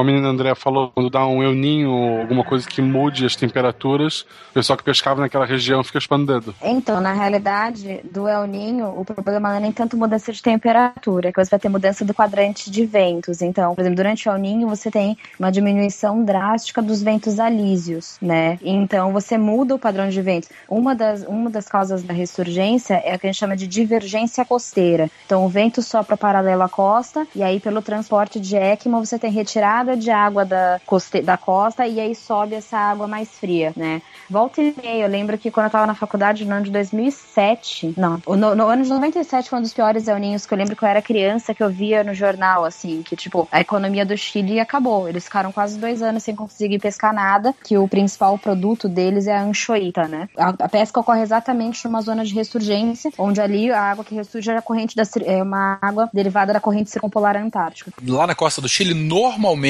Como 0.00 0.08
a 0.08 0.12
menina 0.12 0.28
André 0.28 0.54
falou, 0.54 0.90
quando 0.94 1.10
dá 1.10 1.26
um 1.26 1.42
euninho, 1.42 2.20
alguma 2.22 2.42
coisa 2.42 2.66
que 2.66 2.80
mude 2.80 3.26
as 3.26 3.36
temperaturas, 3.36 4.22
o 4.50 4.54
pessoal 4.54 4.76
que 4.78 4.82
pescava 4.82 5.20
naquela 5.20 5.44
região 5.44 5.84
fica 5.84 5.98
espando 5.98 6.32
dedo. 6.32 6.54
Então, 6.62 7.02
na 7.02 7.12
realidade, 7.12 8.00
do 8.10 8.26
El 8.26 8.46
Ninho, 8.46 8.98
o 8.98 9.04
problema 9.04 9.50
não 9.50 9.56
é 9.56 9.60
nem 9.60 9.72
tanto 9.72 9.98
mudança 9.98 10.32
de 10.32 10.40
temperatura, 10.40 11.28
é 11.28 11.32
que 11.32 11.44
você 11.44 11.50
vai 11.50 11.60
ter 11.60 11.68
mudança 11.68 12.02
do 12.02 12.14
quadrante 12.14 12.70
de 12.70 12.86
ventos. 12.86 13.42
Então, 13.42 13.74
por 13.74 13.82
exemplo, 13.82 13.96
durante 13.96 14.26
o 14.26 14.32
El 14.32 14.38
Ninho 14.38 14.68
você 14.68 14.90
tem 14.90 15.18
uma 15.38 15.52
diminuição 15.52 16.24
drástica 16.24 16.80
dos 16.80 17.02
ventos 17.02 17.38
alísios, 17.38 18.16
né? 18.22 18.58
Então, 18.62 19.12
você 19.12 19.36
muda 19.36 19.74
o 19.74 19.78
padrão 19.78 20.08
de 20.08 20.22
ventos. 20.22 20.48
Uma 20.66 20.94
das, 20.94 21.24
uma 21.24 21.50
das 21.50 21.68
causas 21.68 22.02
da 22.02 22.14
ressurgência 22.14 22.94
é 23.04 23.12
a 23.12 23.18
que 23.18 23.26
a 23.26 23.30
gente 23.30 23.38
chama 23.38 23.54
de 23.54 23.66
divergência 23.66 24.46
costeira. 24.46 25.10
Então, 25.26 25.44
o 25.44 25.48
vento 25.48 25.82
sopra 25.82 26.16
paralelo 26.16 26.62
à 26.62 26.70
costa, 26.70 27.26
e 27.36 27.42
aí, 27.42 27.60
pelo 27.60 27.82
transporte 27.82 28.40
de 28.40 28.56
ECMA, 28.56 28.98
você 28.98 29.18
tem 29.18 29.30
retirada 29.30 29.89
de 29.96 30.10
água 30.10 30.44
da, 30.44 30.80
coste, 30.86 31.22
da 31.22 31.36
costa 31.36 31.86
e 31.86 32.00
aí 32.00 32.14
sobe 32.14 32.54
essa 32.54 32.76
água 32.76 33.06
mais 33.06 33.28
fria, 33.28 33.72
né? 33.76 34.02
Volta 34.28 34.60
e 34.60 34.74
meia, 34.82 35.04
eu 35.04 35.08
lembro 35.08 35.36
que 35.38 35.50
quando 35.50 35.66
eu 35.66 35.70
tava 35.70 35.86
na 35.86 35.94
faculdade 35.94 36.44
no 36.44 36.54
ano 36.54 36.64
de 36.64 36.70
2007, 36.70 37.94
não, 37.96 38.20
no, 38.26 38.54
no 38.54 38.66
ano 38.66 38.82
de 38.82 38.90
97 38.90 39.48
foi 39.48 39.58
um 39.58 39.62
dos 39.62 39.72
piores 39.72 40.06
El 40.06 40.18
Ninhos 40.18 40.46
que 40.46 40.54
eu 40.54 40.58
lembro 40.58 40.76
que 40.76 40.84
eu 40.84 40.88
era 40.88 41.02
criança 41.02 41.54
que 41.54 41.62
eu 41.62 41.70
via 41.70 42.04
no 42.04 42.14
jornal, 42.14 42.64
assim, 42.64 43.02
que 43.02 43.16
tipo, 43.16 43.48
a 43.50 43.60
economia 43.60 44.04
do 44.04 44.16
Chile 44.16 44.60
acabou. 44.60 45.08
Eles 45.08 45.24
ficaram 45.24 45.50
quase 45.50 45.78
dois 45.78 46.02
anos 46.02 46.22
sem 46.22 46.34
conseguir 46.34 46.78
pescar 46.78 47.12
nada, 47.12 47.54
que 47.64 47.76
o 47.76 47.88
principal 47.88 48.38
produto 48.38 48.88
deles 48.88 49.26
é 49.26 49.36
a 49.36 49.42
anchoita, 49.42 50.06
né? 50.06 50.28
A, 50.36 50.48
a 50.50 50.68
pesca 50.68 51.00
ocorre 51.00 51.22
exatamente 51.22 51.84
numa 51.84 52.02
zona 52.02 52.24
de 52.24 52.34
ressurgência, 52.34 53.10
onde 53.18 53.40
ali 53.40 53.70
a 53.70 53.80
água 53.80 54.04
que 54.04 54.14
ressurge 54.14 54.50
é 54.50 54.56
a 54.56 54.62
corrente 54.62 54.94
da, 54.94 55.02
é 55.24 55.42
uma 55.42 55.78
água 55.80 56.08
derivada 56.12 56.52
da 56.52 56.60
corrente 56.60 56.90
circumpolar 56.90 57.36
antártica. 57.36 57.92
Lá 58.06 58.26
na 58.26 58.34
costa 58.34 58.60
do 58.60 58.68
Chile, 58.68 58.94
normalmente 58.94 59.69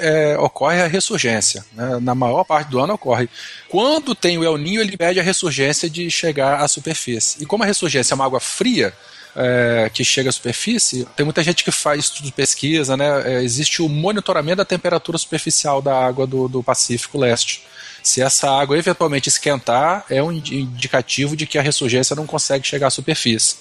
é, 0.00 0.38
ocorre 0.38 0.82
a 0.82 0.86
ressurgência. 0.86 1.64
Né? 1.72 1.98
Na 2.00 2.14
maior 2.14 2.44
parte 2.44 2.68
do 2.70 2.78
ano 2.78 2.94
ocorre. 2.94 3.28
Quando 3.68 4.14
tem 4.14 4.38
o 4.38 4.44
El 4.44 4.58
Ninho, 4.58 4.80
ele 4.80 4.96
pede 4.96 5.20
a 5.20 5.22
ressurgência 5.22 5.88
de 5.88 6.10
chegar 6.10 6.60
à 6.60 6.68
superfície. 6.68 7.42
E 7.42 7.46
como 7.46 7.62
a 7.62 7.66
ressurgência 7.66 8.14
é 8.14 8.16
uma 8.16 8.24
água 8.24 8.40
fria, 8.40 8.92
é, 9.34 9.90
que 9.92 10.04
chega 10.04 10.28
à 10.28 10.32
superfície, 10.32 11.06
tem 11.16 11.24
muita 11.24 11.42
gente 11.42 11.64
que 11.64 11.70
faz 11.70 12.00
estudo 12.04 12.26
de 12.26 12.32
pesquisa, 12.32 12.96
né? 12.96 13.22
É, 13.24 13.42
existe 13.42 13.82
o 13.82 13.88
monitoramento 13.88 14.58
da 14.58 14.64
temperatura 14.64 15.16
superficial 15.16 15.80
da 15.80 15.98
água 16.04 16.26
do, 16.26 16.48
do 16.48 16.62
Pacífico 16.62 17.18
Leste. 17.18 17.64
Se 18.02 18.20
essa 18.20 18.50
água 18.50 18.76
eventualmente 18.76 19.28
esquentar, 19.28 20.04
é 20.10 20.22
um 20.22 20.32
indicativo 20.32 21.36
de 21.36 21.46
que 21.46 21.56
a 21.56 21.62
ressurgência 21.62 22.16
não 22.16 22.26
consegue 22.26 22.66
chegar 22.66 22.88
à 22.88 22.90
superfície. 22.90 23.56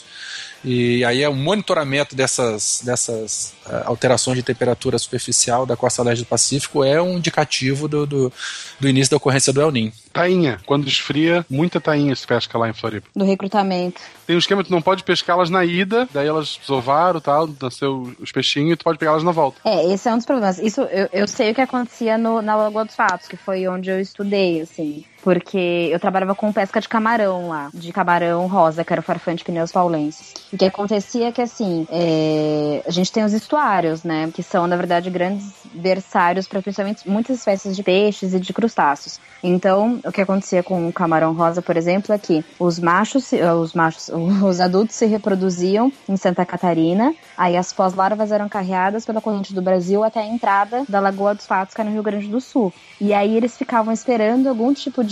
E 0.64 1.04
aí 1.04 1.24
é 1.24 1.30
o 1.30 1.34
monitoramento 1.34 2.16
dessas, 2.16 2.82
dessas 2.84 3.54
uh, 3.66 3.84
alterações 3.86 4.38
de 4.38 4.44
temperatura 4.44 4.98
superficial 5.00 5.66
da 5.66 5.76
costa 5.76 6.04
leste 6.04 6.24
do 6.24 6.28
Pacífico 6.28 6.84
é 6.84 7.02
um 7.02 7.18
indicativo 7.18 7.88
do, 7.88 8.06
do, 8.06 8.34
do 8.80 8.88
início 8.88 9.12
da 9.12 9.18
ocorrência 9.18 9.52
do 9.52 9.62
El 9.62 9.72
Niño. 9.72 9.92
Tainha. 10.14 10.60
Quando 10.66 10.88
esfria, 10.88 11.46
muita 11.50 11.80
tainha 11.80 12.16
se 12.16 12.28
pesca 12.28 12.58
lá 12.58 12.70
em 12.70 12.74
Floripa. 12.74 13.08
Do 13.16 13.26
recrutamento. 13.26 14.02
Tem 14.28 14.36
um 14.36 14.40
esquema 14.40 14.62
que 14.62 14.70
tu 14.70 14.72
não 14.72 14.82
pode 14.82 15.04
pescá-las 15.04 15.50
na 15.50 15.64
ida, 15.66 16.08
daí 16.14 16.28
elas 16.28 16.60
desovaram 16.60 17.20
e 17.20 17.22
tal, 17.22 17.50
nasceu 17.62 18.14
os 18.20 18.32
peixinhos 18.32 18.74
e 18.74 18.76
tu 18.76 18.84
pode 18.84 19.00
pegá-las 19.00 19.24
na 19.24 19.32
volta. 19.32 19.60
É, 19.64 19.92
esse 19.92 20.08
é 20.08 20.14
um 20.14 20.18
dos 20.18 20.26
problemas. 20.26 20.60
Isso 20.60 20.82
eu, 20.82 21.10
eu 21.12 21.28
sei 21.28 21.52
o 21.52 21.56
que 21.56 21.62
acontecia 21.62 22.18
no, 22.18 22.42
na 22.42 22.56
Lagoa 22.56 22.86
dos 22.86 22.96
Fatos, 22.96 23.28
que 23.28 23.38
foi 23.38 23.68
onde 23.68 23.90
eu 23.90 24.00
estudei, 24.00 24.62
assim. 24.62 25.06
Porque 25.24 25.90
eu 25.92 26.00
trabalhava 26.00 26.36
com 26.36 26.52
pesca 26.52 26.82
de 26.82 26.90
camarão 26.90 27.50
lá, 27.50 27.70
de 27.74 27.92
camarão 27.92 28.48
rosa, 28.48 28.84
que 28.84 28.92
era 28.92 29.00
o 29.00 29.04
farfante 29.04 29.44
pneus 29.44 29.72
paulenses. 29.72 30.34
E 30.52 30.56
o 30.56 30.58
que 30.58 30.66
acontecia 30.66 31.28
é 31.28 31.32
que, 31.32 31.42
assim, 31.42 31.88
é... 31.92 32.84
a 32.86 32.92
gente 32.92 33.12
tem 33.12 33.24
os 33.24 33.34
estuários, 33.34 34.04
né? 34.04 34.32
Que 34.34 34.44
são, 34.44 34.68
na 34.68 34.76
verdade, 34.76 35.10
grandes 35.10 35.54
berçários 35.74 36.48
para 36.48 36.62
principalmente 36.62 37.10
muitas 37.10 37.38
espécies 37.38 37.76
de 37.76 37.84
peixes 37.84 38.34
e 38.34 38.40
de 38.40 38.54
crustáceos. 38.54 39.20
Então, 39.44 40.00
o 40.06 40.12
que 40.12 40.22
acontecia 40.22 40.62
com 40.62 40.88
o 40.88 40.94
camarão 40.94 41.34
rosa, 41.34 41.62
por 41.62 41.78
exemplo, 41.78 42.14
é 42.14 42.18
que 42.18 42.44
os 42.60 42.80
machos, 42.80 43.32
os 43.32 43.74
machos, 43.74 44.10
os 44.44 44.60
adultos 44.60 44.96
se 44.96 45.06
reproduziam 45.06 45.92
em 46.08 46.18
Santa 46.18 46.46
Catarina, 46.46 47.14
aí 47.38 47.58
as 47.58 47.74
pós-larvas 47.74 48.32
eram 48.32 48.48
carreadas 48.48 49.06
pela 49.06 49.22
corrente 49.22 49.54
do 49.54 49.62
Brasil 49.62 50.04
até 50.04 50.20
a 50.20 50.28
entrada 50.28 50.84
da 50.88 51.00
Lagoa 51.00 51.34
dos 51.34 51.48
Patos, 51.48 51.74
que 51.74 51.82
é 51.82 51.84
no 51.84 51.92
Rio 51.92 52.04
Grande 52.04 52.28
do 52.28 52.40
Sul. 52.40 52.74
E 53.00 53.14
aí 53.14 53.36
eles 53.36 53.58
ficavam 53.58 53.94
esperando 53.94 54.48
algum 54.48 54.74
tipo 54.74 55.04
de 55.04 55.11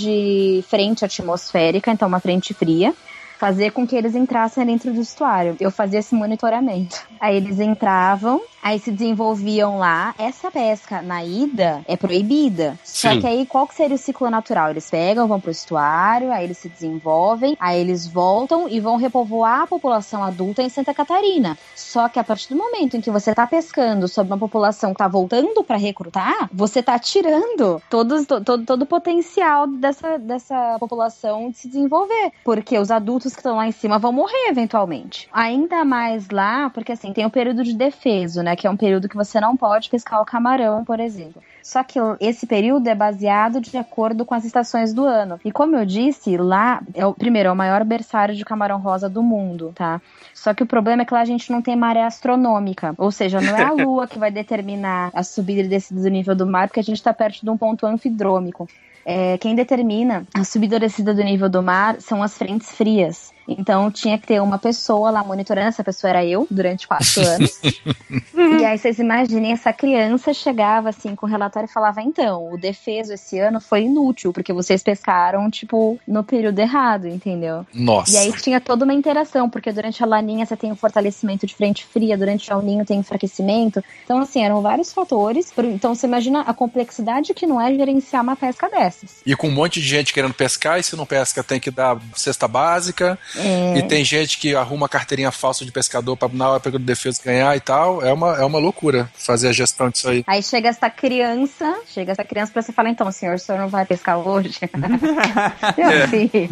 frente 0.68 1.06
atmosférica, 1.06 1.92
então 1.92 2.08
uma 2.08 2.20
frente 2.20 2.54
fria, 2.54 2.94
fazer 3.40 3.72
com 3.72 3.88
que 3.88 3.96
eles 3.96 4.16
entrassem 4.16 4.66
dentro 4.66 4.94
do 4.94 5.00
estuário. 5.00 5.56
Eu 5.62 5.72
fazia 5.72 6.00
esse 6.00 6.14
monitoramento. 6.14 7.08
Aí 7.20 7.38
eles 7.38 7.60
entravam, 7.60 8.42
aí 8.62 8.78
se 8.80 8.92
desenvolviam 8.92 9.78
lá. 9.78 10.14
Essa 10.18 10.52
pesca 10.52 11.02
na 11.02 11.24
ida 11.24 11.82
é 11.88 11.96
proibida. 11.96 12.78
Sim. 12.84 13.10
Só 13.14 13.22
que 13.22 13.26
aí 13.26 13.46
qual 13.46 13.66
que 13.66 13.76
seria 13.76 13.96
o 13.96 14.00
ciclo 14.00 14.30
natural? 14.30 14.70
Eles 14.70 14.90
pegam, 14.90 15.28
vão 15.28 15.40
pro 15.40 15.50
estuário, 15.50 16.32
aí 16.34 16.44
eles 16.44 16.58
se 16.58 16.68
desenvolvem, 16.68 17.56
aí 17.60 17.80
eles 17.80 18.06
voltam 18.06 18.68
e 18.68 18.80
vão 18.82 18.98
repovoar 18.98 19.62
a 19.62 19.68
população 19.68 20.22
adulta 20.22 20.62
em 20.62 20.70
Santa 20.70 20.94
Catarina. 20.94 21.58
Só 21.76 22.10
que 22.10 22.20
a 22.20 22.24
partir 22.24 22.50
do 22.50 22.58
momento 22.58 22.98
em 22.98 23.02
que 23.02 23.10
você 23.10 23.34
tá 23.34 23.48
pescando 23.48 24.10
sobre 24.10 24.34
uma 24.34 24.40
população 24.40 24.92
que 24.92 24.98
tá 24.98 25.08
voltando 25.08 25.64
para 25.64 25.78
recrutar, 25.78 26.50
você 26.52 26.84
tá 26.84 27.00
tirando 27.00 27.82
todos, 27.90 28.26
todo, 28.26 28.66
todo 28.66 28.82
o 28.82 28.86
potencial 28.86 29.66
dessa, 29.66 30.18
dessa 30.20 30.78
população 30.78 31.50
de 31.50 31.58
se 31.58 31.68
desenvolver. 31.70 32.34
Porque 32.44 32.78
os 32.78 32.92
adultos 32.92 33.29
que 33.34 33.40
estão 33.40 33.58
lá 33.58 33.68
em 33.68 33.72
cima 33.72 34.00
vão 34.00 34.12
morrer 34.12 34.48
eventualmente. 34.50 35.28
Ainda 35.32 35.84
mais 35.86 36.30
lá, 36.30 36.70
porque 36.70 36.92
assim, 36.92 37.14
tem 37.14 37.26
o 37.26 37.30
período 37.30 37.64
de 37.64 37.74
defeso, 37.74 38.42
né? 38.42 38.56
Que 38.56 38.68
é 38.68 38.70
um 38.70 38.78
período 38.78 39.10
que 39.10 39.16
você 39.16 39.40
não 39.40 39.56
pode 39.56 39.90
pescar 39.90 40.22
o 40.22 40.26
camarão, 40.26 40.84
por 40.84 41.00
exemplo. 41.00 41.42
Só 41.62 41.84
que 41.84 42.00
esse 42.20 42.48
período 42.48 42.88
é 42.88 42.96
baseado 42.96 43.62
de 43.62 43.78
acordo 43.78 44.26
com 44.26 44.34
as 44.34 44.46
estações 44.46 44.94
do 44.94 45.06
ano. 45.06 45.40
E 45.46 45.52
como 45.52 45.76
eu 45.76 45.86
disse, 45.86 46.36
lá 46.38 46.82
é 46.94 47.06
o 47.06 47.14
primeiro, 47.14 47.50
é 47.50 47.52
o 47.52 47.56
maior 47.56 47.84
berçário 47.84 48.36
de 48.36 48.44
camarão 48.44 48.80
rosa 48.80 49.10
do 49.10 49.22
mundo, 49.22 49.72
tá? 49.76 50.02
Só 50.34 50.54
que 50.54 50.64
o 50.64 50.66
problema 50.66 51.04
é 51.04 51.06
que 51.06 51.14
lá 51.14 51.22
a 51.22 51.26
gente 51.26 51.52
não 51.52 51.62
tem 51.62 51.76
maré 51.76 52.04
astronômica. 52.04 52.96
Ou 52.98 53.12
seja, 53.12 53.40
não 53.40 53.56
é 53.56 53.64
a 53.64 53.72
lua 53.86 54.08
que 54.08 54.18
vai 54.18 54.32
determinar 54.32 55.12
a 55.14 55.24
subida 55.24 55.62
e 55.62 55.68
descida 55.68 56.02
do 56.02 56.10
nível 56.10 56.36
do 56.36 56.48
mar, 56.48 56.68
porque 56.68 56.80
a 56.80 56.84
gente 56.84 56.98
está 56.98 57.14
perto 57.14 57.42
de 57.42 57.50
um 57.50 57.58
ponto 57.58 57.86
anfidrômico. 57.86 58.68
É, 59.06 59.38
quem 59.38 59.56
determina 59.56 60.26
a 60.34 60.44
subida 60.44 60.80
do 61.14 61.24
nível 61.24 61.50
do 61.50 61.64
mar 61.64 62.00
são 62.02 62.22
as 62.22 62.38
frentes 62.38 62.72
frias. 62.72 63.34
Então 63.58 63.90
tinha 63.92 64.18
que 64.18 64.28
ter 64.28 64.42
uma 64.42 64.58
pessoa 64.58 65.10
lá 65.12 65.24
monitorando, 65.24 65.68
essa 65.68 65.84
pessoa 65.84 66.10
era 66.10 66.26
eu, 66.26 66.48
durante 66.50 66.88
quatro 66.88 67.22
anos. 67.22 67.60
e 68.60 68.66
aí 68.66 68.78
vocês 68.78 69.00
imaginem, 69.00 69.52
essa 69.52 69.74
criança 69.74 70.34
chegava 70.34 70.90
assim 70.90 71.16
com 71.16 71.26
o 71.26 71.30
relatório 71.30 71.68
e 71.68 71.72
falava: 71.72 72.02
então, 72.02 72.52
o 72.54 72.58
defeso 72.58 73.14
esse 73.14 73.40
ano 73.40 73.60
foi 73.60 73.84
inútil, 73.84 74.32
porque 74.32 74.54
vocês 74.54 74.84
pescaram, 74.84 75.50
tipo, 75.50 76.00
no 76.08 76.24
período 76.24 76.60
errado, 76.60 77.08
entendeu? 77.08 77.66
Nossa. 77.74 78.12
E 78.12 78.18
aí 78.18 78.34
tinha 78.34 78.60
toda 78.62 78.84
uma 78.84 78.94
interação, 78.94 79.50
porque 79.50 79.72
durante 79.72 80.04
a 80.04 80.06
laninha 80.06 80.46
você 80.46 80.56
tem 80.56 80.72
o 80.72 80.76
fortalecimento 80.76 81.46
de 81.46 81.56
frente 81.56 81.86
fria, 81.86 82.18
durante 82.18 82.52
o 82.54 82.62
ninho 82.62 82.86
tem 82.86 83.00
enfraquecimento. 83.00 83.84
Então, 84.04 84.20
assim, 84.20 84.44
eram 84.44 84.62
vários 84.62 84.94
fatores. 84.94 85.52
Então 85.58 85.96
você 85.96 86.08
imagina 86.08 86.42
a 86.42 86.54
complexidade 86.54 87.34
que 87.34 87.48
não 87.48 87.60
é 87.60 87.74
gerenciar 87.74 88.24
uma 88.24 88.36
pesca 88.36 88.70
dessas. 88.70 89.22
E 89.26 89.36
com 89.36 89.48
um 89.48 89.52
monte 89.52 89.80
de 89.80 89.88
gente 89.88 90.14
querendo 90.14 90.34
pescar, 90.34 90.80
e 90.80 90.84
se 90.84 90.96
não 90.96 91.06
pesca, 91.06 91.44
tem 91.44 91.60
que 91.60 91.72
dar 91.72 91.98
cesta 92.16 92.48
básica. 92.48 93.18
É... 93.40 93.78
E 93.78 93.84
tem 93.84 94.04
gente 94.04 94.38
que 94.38 94.56
arruma 94.56 94.90
carteirinha 94.90 95.32
falsa 95.32 95.66
de 95.66 95.72
pescador 95.72 96.16
pra 96.16 96.30
na 96.32 96.50
hora 96.50 96.72
do 96.72 96.80
defesa 96.80 97.22
ganhar 97.24 97.56
e 97.56 97.60
tal. 97.60 98.04
É 98.04 98.12
uma, 98.14 98.36
é 98.36 98.46
uma 98.46 98.60
loucura 98.60 99.10
fazer 99.14 99.50
a 99.50 99.54
gestão 99.54 99.90
disso 99.90 100.10
aí. 100.10 100.24
Aí 100.28 100.44
chega 100.44 100.70
essa 100.70 100.90
criança, 100.90 101.80
chega 101.88 102.12
essa 102.12 102.24
criança 102.24 102.52
pra 102.52 102.62
você 102.62 102.72
falar, 102.72 102.90
então, 102.90 103.12
senhor, 103.12 103.36
o 103.36 103.40
senhor 103.40 103.58
não 103.58 103.68
vai 103.68 103.86
pescar 103.86 104.18
hoje? 104.18 104.60
Meu 105.78 106.08
filho. 106.08 106.50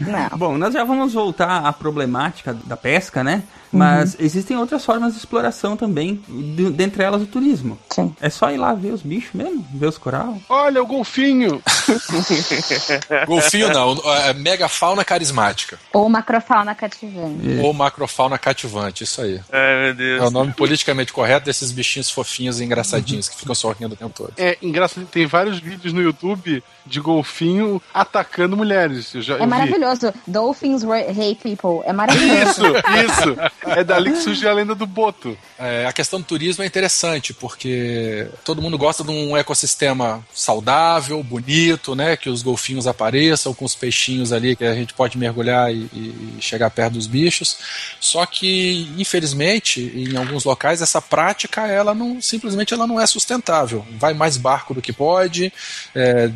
Não. 0.00 0.38
Bom, 0.38 0.58
nós 0.58 0.74
já 0.74 0.84
vamos 0.84 1.12
voltar 1.12 1.66
à 1.66 1.72
problemática 1.72 2.54
da 2.64 2.76
pesca, 2.76 3.24
né? 3.24 3.42
Mas 3.72 4.14
uhum. 4.14 4.24
existem 4.24 4.56
outras 4.56 4.84
formas 4.84 5.12
de 5.12 5.18
exploração 5.18 5.76
também, 5.76 6.20
de, 6.28 6.70
dentre 6.70 7.02
elas 7.02 7.22
o 7.22 7.26
turismo. 7.26 7.78
Sim. 7.90 8.14
É 8.20 8.28
só 8.28 8.50
ir 8.50 8.56
lá 8.56 8.74
ver 8.74 8.92
os 8.92 9.02
bichos 9.02 9.32
mesmo, 9.32 9.64
ver 9.72 9.86
os 9.86 9.98
coral. 9.98 10.36
Olha 10.48 10.82
o 10.82 10.86
golfinho! 10.86 11.62
golfinho 13.26 13.72
não, 13.72 13.96
é 14.12 14.32
megafauna 14.32 15.04
carismática. 15.04 15.78
Ou 15.92 16.08
macrofauna 16.08 16.74
cativante. 16.74 17.58
É. 17.58 17.62
Ou 17.62 17.72
macrofauna 17.72 18.38
cativante, 18.38 19.04
isso 19.04 19.22
aí. 19.22 19.40
Ai, 19.52 19.84
meu 19.84 19.94
Deus. 19.94 20.22
É 20.22 20.26
o 20.26 20.30
nome 20.30 20.52
politicamente 20.52 21.12
correto 21.12 21.46
desses 21.46 21.70
bichinhos 21.70 22.10
fofinhos 22.10 22.60
e 22.60 22.64
engraçadinhos 22.64 23.28
que 23.28 23.36
ficam 23.36 23.54
sorrindo 23.54 23.94
o 23.94 23.96
tempo 23.96 24.14
todo. 24.16 24.32
É 24.36 24.58
engraçado, 24.60 25.06
tem 25.06 25.26
vários 25.26 25.60
vídeos 25.60 25.92
no 25.92 26.02
YouTube 26.02 26.62
de 26.86 27.00
golfinho 27.00 27.80
atacando 27.92 28.56
mulheres. 28.56 29.10
Já, 29.16 29.36
é 29.36 29.46
maravilhoso. 29.46 30.12
Dolphins 30.26 30.82
hate 30.84 31.36
people. 31.42 31.80
É 31.84 31.92
maravilhoso. 31.92 32.40
Isso, 32.40 32.62
isso. 32.66 33.36
É 33.66 33.84
dali 33.84 34.12
que 34.12 34.18
surge 34.18 34.46
a 34.46 34.52
lenda 34.52 34.74
do 34.74 34.86
boto. 34.86 35.36
É, 35.58 35.86
a 35.86 35.92
questão 35.92 36.20
do 36.20 36.26
turismo 36.26 36.64
é 36.64 36.66
interessante, 36.66 37.32
porque 37.34 38.28
todo 38.44 38.62
mundo 38.62 38.78
gosta 38.78 39.04
de 39.04 39.10
um 39.10 39.36
ecossistema 39.36 40.24
saudável, 40.32 41.22
bonito, 41.22 41.94
né? 41.94 42.16
Que 42.16 42.28
os 42.28 42.42
golfinhos 42.42 42.86
apareçam 42.86 43.52
com 43.54 43.64
os 43.64 43.74
peixinhos 43.74 44.32
ali, 44.32 44.56
que 44.56 44.64
a 44.64 44.74
gente 44.74 44.94
pode 44.94 45.18
mergulhar 45.18 45.72
e, 45.72 45.88
e 45.92 46.36
chegar 46.40 46.70
perto 46.70 46.94
dos 46.94 47.06
bichos. 47.06 47.58
Só 48.00 48.24
que, 48.26 48.90
infelizmente, 48.96 49.80
em 49.94 50.16
alguns 50.16 50.44
locais, 50.44 50.82
essa 50.82 51.00
prática, 51.00 51.66
ela 51.66 51.94
não 51.94 52.20
simplesmente 52.20 52.74
ela 52.74 52.86
não 52.86 53.00
é 53.00 53.06
sustentável. 53.06 53.84
Vai 53.98 54.14
mais 54.14 54.36
barco 54.36 54.74
do 54.74 54.82
que 54.82 54.92
pode, 54.92 55.52
é, 55.94 56.30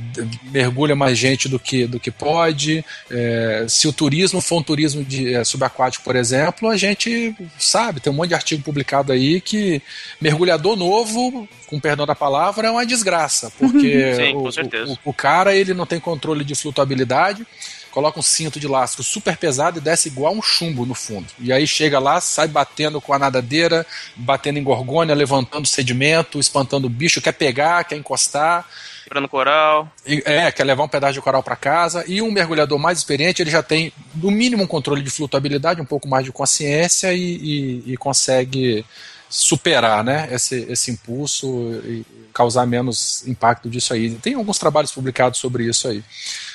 mergulha 0.44 0.94
mais 0.94 1.18
gente 1.18 1.49
do 1.49 1.59
que, 1.59 1.87
do 1.87 2.01
que 2.01 2.11
pode. 2.11 2.85
É, 3.11 3.66
se 3.68 3.88
o 3.88 3.92
turismo 3.92 4.40
for 4.40 4.59
um 4.59 4.62
turismo 4.62 5.05
de, 5.05 5.35
é, 5.35 5.44
subaquático, 5.44 6.05
por 6.05 6.16
exemplo, 6.16 6.68
a 6.68 6.77
gente 6.77 7.35
sabe, 7.59 8.01
tem 8.01 8.12
um 8.12 8.16
monte 8.16 8.29
de 8.29 8.35
artigo 8.35 8.62
publicado 8.62 9.12
aí 9.12 9.40
que 9.40 9.83
mergulhador 10.20 10.77
novo, 10.77 11.49
com 11.66 11.81
perdão 11.81 12.07
da 12.07 12.14
palavra, 12.14 12.68
é 12.68 12.70
uma 12.70 12.87
desgraça, 12.87 13.53
porque 13.59 14.14
Sim, 14.14 14.35
o, 14.35 14.92
o, 14.92 14.99
o, 15.11 15.12
cara 15.12 15.55
ele 15.55 15.75
não 15.75 15.87
tem 15.87 16.01
controle 16.01 16.44
de 16.44 16.55
flutuabilidade 16.55 17.47
coloca 17.94 18.18
um 18.18 18.23
cinto 18.23 18.59
de 18.59 18.66
lastro 18.66 19.05
super 19.05 19.37
pesado 19.37 19.79
e 19.79 19.81
desce 19.81 20.09
igual 20.09 20.35
um 20.35 20.42
chumbo 20.42 20.85
no 20.85 20.97
fundo. 20.97 21.29
E 21.38 21.53
aí 21.53 21.64
chega 21.64 22.01
lá, 22.01 22.20
sai 22.20 22.49
batendo 22.49 23.01
com 23.01 23.14
a 23.14 23.18
nadadeira, 23.20 23.87
batendo 24.16 24.59
em 24.59 24.64
gorgônia, 24.64 25.14
levantando 25.14 25.68
sedimento, 25.68 26.40
espantando 26.40 26.88
o 26.88 26.90
bicho, 26.90 27.23
quer 27.23 27.31
pegar, 27.31 27.85
quer 27.85 27.97
encostar. 27.97 28.68
Quebrando 29.04 29.28
coral. 29.28 29.90
E- 30.06 30.22
É, 30.24 30.50
quer 30.50 30.64
levar 30.64 30.82
um 30.84 30.88
pedaço 30.88 31.12
de 31.14 31.20
coral 31.20 31.42
para 31.42 31.54
casa. 31.56 32.04
E 32.08 32.20
um 32.22 32.30
mergulhador 32.30 32.78
mais 32.78 32.98
experiente, 32.98 33.42
ele 33.42 33.50
já 33.50 33.62
tem, 33.62 33.92
no 34.14 34.30
mínimo, 34.30 34.62
um 34.64 34.66
controle 34.66 35.02
de 35.02 35.10
flutuabilidade, 35.10 35.80
um 35.80 35.84
pouco 35.84 36.08
mais 36.08 36.24
de 36.24 36.32
consciência 36.32 37.12
e, 37.12 37.20
e- 37.36 37.92
e 37.92 37.96
consegue 37.96 38.84
superar 39.28 40.04
né, 40.04 40.28
esse, 40.30 40.64
esse 40.70 40.90
impulso 40.92 41.46
e 41.84 42.04
causar 42.32 42.66
menos 42.66 43.26
impacto 43.26 43.68
disso 43.68 43.92
aí. 43.92 44.11
Tem 44.16 44.34
alguns 44.34 44.59
trabalhos 44.59 44.92
publicados 44.92 45.38
sobre 45.40 45.64
isso 45.64 45.88
aí. 45.88 46.02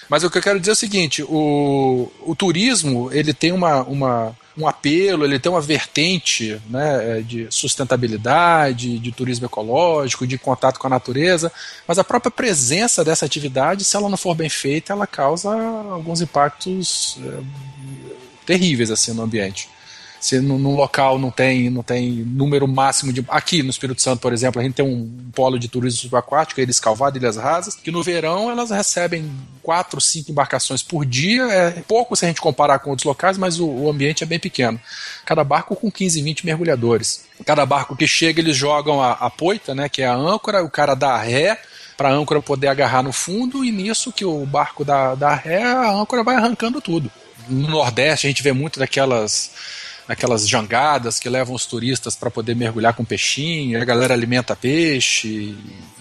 Mas 0.07 0.23
o 0.23 0.29
que 0.29 0.37
eu 0.37 0.41
quero 0.41 0.59
dizer 0.59 0.71
é 0.71 0.73
o 0.73 0.77
seguinte: 0.77 1.23
o, 1.23 2.11
o 2.25 2.35
turismo 2.35 3.09
ele 3.11 3.33
tem 3.33 3.51
uma, 3.51 3.83
uma, 3.83 4.35
um 4.59 4.67
apelo, 4.67 5.23
ele 5.23 5.39
tem 5.39 5.51
uma 5.51 5.61
vertente 5.61 6.61
né, 6.69 7.21
de 7.21 7.47
sustentabilidade, 7.49 8.99
de 8.99 9.11
turismo 9.11 9.45
ecológico, 9.45 10.27
de 10.27 10.37
contato 10.37 10.79
com 10.79 10.87
a 10.87 10.89
natureza, 10.89 11.51
mas 11.87 11.97
a 11.97 12.03
própria 12.03 12.31
presença 12.31 13.03
dessa 13.03 13.25
atividade, 13.25 13.83
se 13.83 13.95
ela 13.95 14.09
não 14.09 14.17
for 14.17 14.35
bem 14.35 14.49
feita, 14.49 14.93
ela 14.93 15.07
causa 15.07 15.49
alguns 15.91 16.21
impactos 16.21 17.17
eh, 17.23 17.41
terríveis 18.45 18.91
assim 18.91 19.13
no 19.13 19.23
ambiente. 19.23 19.69
Se 20.19 20.39
num 20.39 20.75
local 20.75 21.17
não 21.17 21.31
tem, 21.31 21.69
não 21.69 21.81
tem 21.81 22.11
número 22.11 22.67
máximo 22.67 23.13
de. 23.13 23.23
Aqui 23.29 23.63
no 23.63 23.69
Espírito 23.69 24.01
Santo, 24.01 24.19
por 24.19 24.33
exemplo, 24.33 24.59
a 24.59 24.63
gente 24.63 24.73
tem 24.73 24.85
um 24.85 25.31
polo 25.33 25.57
de 25.57 25.69
turismo 25.69 26.01
subaquático, 26.01 26.59
Ilhas 26.59 26.79
Calvado, 26.79 27.17
Ilhas 27.17 27.37
Rasas, 27.37 27.75
que 27.75 27.89
no 27.89 28.03
verão 28.03 28.51
elas 28.51 28.69
recebem 28.69 29.31
quatro, 29.63 30.01
cinco 30.01 30.31
embarcações 30.31 30.83
por 30.83 31.05
dia. 31.05 31.43
É 31.43 31.71
pouco 31.87 32.15
se 32.15 32.25
a 32.25 32.27
gente 32.27 32.41
comparar 32.41 32.79
com 32.79 32.89
outros 32.89 33.05
locais, 33.05 33.37
mas 33.37 33.59
o, 33.59 33.67
o 33.67 33.89
ambiente 33.89 34.23
é 34.23 34.27
bem 34.27 34.39
pequeno. 34.39 34.79
Cada 35.25 35.43
barco 35.43 35.75
com 35.75 35.89
15, 35.89 36.21
20 36.21 36.45
mergulhadores. 36.45 37.25
Cada 37.45 37.65
barco 37.65 37.95
que 37.95 38.07
chega, 38.07 38.41
eles 38.41 38.57
jogam 38.57 39.01
a, 39.01 39.13
a 39.13 39.29
poita, 39.29 39.73
né, 39.73 39.87
que 39.87 40.01
é 40.01 40.07
a 40.07 40.15
âncora, 40.15 40.63
o 40.63 40.69
cara 40.69 40.95
dá 40.95 41.17
ré 41.17 41.57
para 41.95 42.09
a 42.09 42.13
âncora 42.13 42.41
poder 42.41 42.67
agarrar 42.67 43.03
no 43.03 43.11
fundo, 43.11 43.63
e 43.63 43.71
nisso 43.71 44.11
que 44.11 44.23
o 44.23 44.45
barco 44.45 44.85
dá, 44.85 45.15
dá 45.15 45.35
ré, 45.35 45.61
a 45.63 45.91
âncora 45.91 46.23
vai 46.23 46.35
arrancando 46.35 46.79
tudo. 46.79 47.11
No 47.49 47.67
Nordeste 47.67 48.25
a 48.25 48.29
gente 48.29 48.41
vê 48.41 48.53
muito 48.53 48.79
daquelas 48.79 49.51
aquelas 50.09 50.49
jangadas 50.49 51.19
que 51.19 51.29
levam 51.29 51.53
os 51.53 51.67
turistas 51.67 52.15
para 52.15 52.31
poder 52.31 52.55
mergulhar 52.55 52.95
com 52.95 53.05
peixinho, 53.05 53.79
a 53.79 53.85
galera 53.85 54.15
alimenta 54.15 54.55
peixe, 54.55 55.55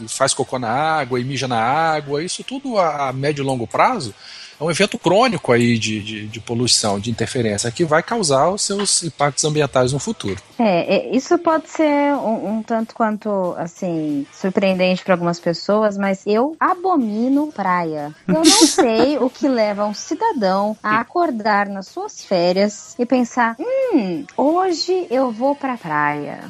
faz 0.09 0.33
cocô 0.33 0.59
na 0.59 0.71
água, 0.71 1.21
e 1.21 1.25
mija 1.25 1.47
na 1.47 1.61
água, 1.61 2.25
isso 2.25 2.43
tudo 2.43 2.79
a 2.79 3.13
médio 3.13 3.43
e 3.43 3.45
longo 3.45 3.67
prazo 3.67 4.15
é 4.61 4.65
um 4.65 4.71
evento 4.71 4.99
crônico 4.99 5.53
aí 5.53 5.79
de, 5.79 6.01
de, 6.01 6.27
de 6.27 6.41
poluição, 6.41 6.99
de 6.99 7.11
interferência, 7.11 7.71
que 7.71 7.85
vai 7.85 8.03
causar 8.03 8.49
os 8.51 8.63
seus 8.63 9.03
impactos 9.03 9.45
ambientais 9.45 9.93
no 9.93 9.99
futuro. 9.99 10.41
É, 10.59 10.97
é, 10.97 11.17
isso 11.17 11.39
pode 11.39 11.69
ser 11.69 12.13
um, 12.15 12.59
um 12.59 12.63
tanto 12.63 12.95
quanto, 12.95 13.55
assim, 13.57 14.27
surpreendente 14.33 15.05
para 15.05 15.15
algumas 15.15 15.39
pessoas, 15.39 15.97
mas 15.97 16.23
eu 16.27 16.57
abomino 16.59 17.53
praia. 17.53 18.13
Eu 18.27 18.35
não 18.35 18.45
sei 18.67 19.19
o 19.19 19.31
que 19.31 19.49
leva 19.49 19.87
um 19.87 19.95
cidadão 19.95 20.77
a 20.83 20.99
acordar 21.01 21.69
nas 21.69 21.87
suas 21.87 22.25
férias 22.25 22.97
e 22.99 23.07
pensar: 23.07 23.57
hum, 23.59 24.25
hoje 24.37 25.07
eu 25.11 25.31
vou 25.31 25.55
pra 25.55 25.77
praia. 25.77 26.41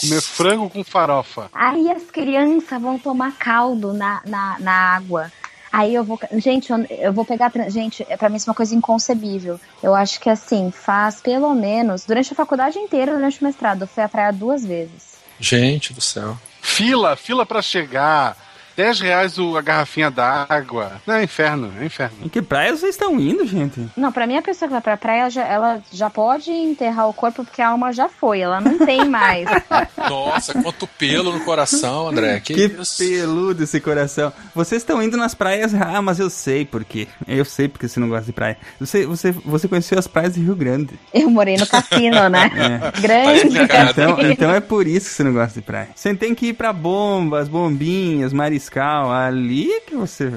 Comer 0.00 0.22
frango 0.22 0.70
com 0.70 0.84
farofa. 0.84 1.50
Aí 1.52 1.90
as 1.90 2.04
crianças 2.04 2.80
vão 2.80 2.98
tomar 2.98 3.32
caldo 3.36 3.92
na, 3.92 4.22
na, 4.24 4.56
na 4.60 4.72
água. 4.94 5.32
Aí 5.72 5.94
eu 5.94 6.02
vou. 6.04 6.18
Gente, 6.36 6.70
eu, 6.70 6.78
eu 6.90 7.12
vou 7.12 7.24
pegar. 7.24 7.52
Gente, 7.68 8.04
é- 8.08 8.16
pra 8.16 8.28
mim 8.28 8.36
isso 8.36 8.48
é 8.48 8.50
uma 8.50 8.56
coisa 8.56 8.74
inconcebível. 8.74 9.60
Eu 9.82 9.94
acho 9.94 10.20
que 10.20 10.30
assim, 10.30 10.70
faz 10.70 11.20
pelo 11.20 11.54
menos. 11.54 12.04
Durante 12.04 12.32
a 12.32 12.36
faculdade 12.36 12.78
inteira, 12.78 13.14
durante 13.14 13.40
o 13.40 13.44
mestrado, 13.44 13.82
eu 13.82 13.86
fui 13.86 14.02
à 14.02 14.08
praia 14.08 14.32
duas 14.32 14.64
vezes. 14.64 15.18
Gente 15.38 15.92
do 15.92 16.00
céu. 16.00 16.36
Fila, 16.60 17.16
fila 17.16 17.46
pra 17.46 17.62
chegar. 17.62 18.36
10 18.78 19.00
reais 19.00 19.38
o- 19.38 19.56
a 19.56 19.60
garrafinha 19.60 20.08
d'água. 20.08 20.92
Não, 21.04 21.16
é 21.16 21.24
inferno, 21.24 21.72
é 21.80 21.84
inferno. 21.84 22.16
Em 22.24 22.28
que 22.28 22.40
praia 22.40 22.70
vocês 22.76 22.94
estão 22.94 23.18
indo, 23.18 23.44
gente? 23.44 23.88
Não, 23.96 24.12
pra 24.12 24.24
mim 24.24 24.36
a 24.36 24.42
pessoa 24.42 24.68
que 24.68 24.72
vai 24.72 24.80
pra 24.80 24.96
praia, 24.96 25.22
ela 25.22 25.30
já, 25.30 25.44
ela 25.44 25.82
já 25.92 26.08
pode 26.08 26.48
enterrar 26.52 27.08
o 27.08 27.12
corpo 27.12 27.44
porque 27.44 27.60
a 27.60 27.70
alma 27.70 27.92
já 27.92 28.08
foi, 28.08 28.38
ela 28.38 28.60
não 28.60 28.78
tem 28.78 29.04
mais. 29.08 29.48
Nossa, 30.08 30.54
quanto 30.62 30.86
pelo 30.86 31.32
no 31.32 31.40
coração, 31.40 32.06
André. 32.08 32.38
Que, 32.38 32.54
Que 32.54 32.68
peludo 32.96 33.64
esse 33.64 33.80
coração. 33.80 34.32
Vocês 34.54 34.80
estão 34.82 35.02
indo 35.02 35.16
nas 35.16 35.34
praias. 35.34 35.74
Ah, 35.74 36.00
mas 36.00 36.20
eu 36.20 36.30
sei 36.30 36.64
por 36.64 36.84
quê. 36.84 37.08
Eu 37.26 37.44
sei 37.44 37.66
porque 37.66 37.88
você 37.88 37.98
não 37.98 38.08
gosta 38.08 38.26
de 38.26 38.32
praia. 38.32 38.56
Você, 38.78 39.04
você, 39.06 39.32
você 39.32 39.66
conheceu 39.66 39.98
as 39.98 40.06
praias 40.06 40.34
de 40.34 40.40
Rio 40.40 40.54
Grande. 40.54 40.94
Eu 41.12 41.28
morei 41.28 41.56
no 41.56 41.66
cassino, 41.66 42.28
né? 42.28 42.48
É. 42.58 43.00
Grande 43.00 43.38
explicado. 43.48 43.90
Então, 43.90 44.10
cassino. 44.14 44.32
então 44.32 44.50
é 44.54 44.60
por 44.60 44.86
isso 44.86 45.08
que 45.08 45.14
você 45.16 45.24
não 45.24 45.32
gosta 45.32 45.54
de 45.58 45.66
praia. 45.66 45.88
Você 45.96 46.14
tem 46.14 46.32
que 46.32 46.46
ir 46.48 46.52
pra 46.52 46.72
bombas, 46.72 47.48
bombinhas, 47.48 48.32
mariscal. 48.68 49.10
Ali 49.10 49.68
que 49.86 49.94
você. 49.94 50.30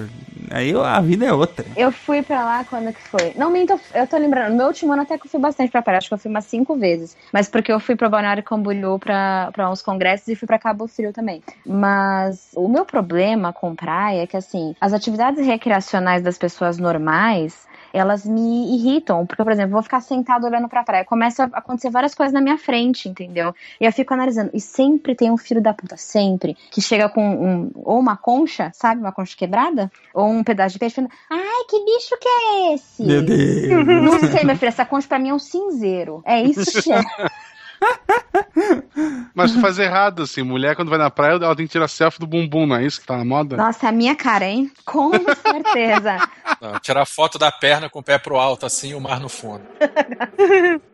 Aí 0.50 0.74
a 0.76 1.00
vida 1.00 1.26
é 1.26 1.34
outra. 1.34 1.66
Eu 1.78 1.92
fui 1.92 2.22
pra 2.22 2.44
lá 2.44 2.64
quando 2.66 2.92
que 2.92 3.02
foi? 3.02 3.34
Não 3.36 3.50
minto, 3.50 3.80
eu 3.94 4.08
tô 4.08 4.18
lembrando. 4.18 4.52
No 4.52 4.58
meu 4.58 4.68
último 4.68 4.92
ano 4.92 5.04
até 5.04 5.18
que 5.18 5.26
eu 5.26 5.32
fui 5.32 5.40
bastante 5.40 5.72
pra 5.72 5.82
praia. 5.82 6.00
Acho 6.00 6.10
que 6.10 6.14
eu 6.14 6.18
fui 6.18 6.30
umas 6.30 6.46
cinco 6.46 6.76
vezes. 6.76 7.16
Mas 7.32 7.48
porque 7.48 7.72
eu 7.72 7.80
fui 7.80 7.96
pra 7.96 8.10
Balneário 8.10 8.44
Camboriú 8.44 9.00
pra, 9.00 9.50
pra 9.54 9.70
uns 9.70 9.82
congressos 9.82 10.28
e 10.28 10.36
fui 10.36 10.48
pra 10.48 10.60
Cabo 10.60 10.88
Frio 10.88 11.14
também. 11.14 11.42
Mas 11.66 12.52
o 12.56 12.68
meu 12.68 12.86
problema 12.86 13.54
com 13.54 13.76
praia 13.76 14.24
é 14.24 14.28
que, 14.28 14.38
assim, 14.38 14.76
as 14.82 14.94
atividades 14.94 15.46
recreacionais 15.46 16.22
das 16.22 16.38
pessoas 16.38 16.78
normais 16.78 17.71
elas 17.94 18.26
me 18.26 18.76
irritam, 18.76 19.26
porque, 19.26 19.44
por 19.44 19.52
exemplo, 19.52 19.72
eu 19.72 19.74
vou 19.74 19.84
ficar 19.84 20.02
sentado 20.02 20.46
olhando 20.46 20.68
pra 20.68 20.84
praia, 20.84 21.06
começa 21.06 21.44
a 21.44 21.60
acontecer 21.60 21.90
várias 21.90 22.14
coisas 22.14 22.34
na 22.34 22.42
minha 22.42 22.58
frente, 22.58 23.10
entendeu? 23.10 23.54
E 23.80 23.86
eu 23.86 23.92
fico 23.92 24.14
analisando, 24.14 24.52
e 24.54 24.62
sempre 24.62 25.16
tem 25.16 25.32
um 25.32 25.38
filho 25.38 25.62
da 25.62 25.74
puta, 25.74 25.98
sempre, 25.98 26.56
que 26.70 26.82
chega 26.82 27.10
com 27.10 27.24
um, 27.24 27.72
ou 27.76 28.00
uma 28.00 28.18
concha, 28.18 28.72
sabe, 28.74 29.02
uma 29.02 29.12
concha 29.12 29.36
quebrada, 29.36 29.92
ou 30.14 30.28
um 30.28 30.44
pedaço 30.44 30.74
de 30.74 30.80
peixe, 30.80 30.96
falando, 30.96 31.12
ai, 31.30 31.66
que 31.70 31.84
bicho 31.84 32.18
que 32.20 32.28
é 32.28 32.74
esse? 32.74 33.04
Meu 33.04 33.24
Deus. 33.24 33.86
Não 33.86 34.20
sei, 34.20 34.44
minha 34.44 34.56
filha, 34.56 34.70
essa 34.70 34.86
concha 34.86 35.08
pra 35.08 35.20
mim 35.20 35.30
é 35.30 35.34
um 35.34 35.40
cinzeiro. 35.40 36.22
É 36.26 36.42
isso 36.42 36.82
que 36.82 36.92
é. 36.92 37.02
Mas 39.34 39.52
tu 39.52 39.62
faz 39.62 39.80
errado, 39.80 40.24
assim. 40.24 40.44
Mulher, 40.44 40.76
quando 40.76 40.90
vai 40.90 41.00
na 41.00 41.10
praia, 41.10 41.34
ela 41.34 41.56
tem 41.56 41.66
que 41.66 41.72
tirar 41.72 41.88
selfie 41.88 42.20
do 42.20 42.28
bumbum, 42.28 42.66
não 42.66 42.76
é 42.76 42.86
isso 42.86 43.02
que 43.02 43.08
tá 43.08 43.18
na 43.18 43.26
moda? 43.26 43.58
Nossa, 43.58 43.88
é 43.88 43.90
a 43.90 43.92
minha 43.92 44.16
cara, 44.16 44.46
hein? 44.46 44.72
Com 44.86 45.12
certeza. 45.12 46.18
Não, 46.60 46.80
tirar 46.80 47.06
foto 47.06 47.40
da 47.40 47.52
perna 47.52 47.90
com 47.90 48.00
o 48.00 48.04
pé 48.04 48.18
pro 48.18 48.38
alto, 48.38 48.66
assim, 48.66 48.90
e 48.90 48.96
o 48.96 49.02
mar 49.02 49.20
no 49.20 49.30
fundo. 49.30 49.64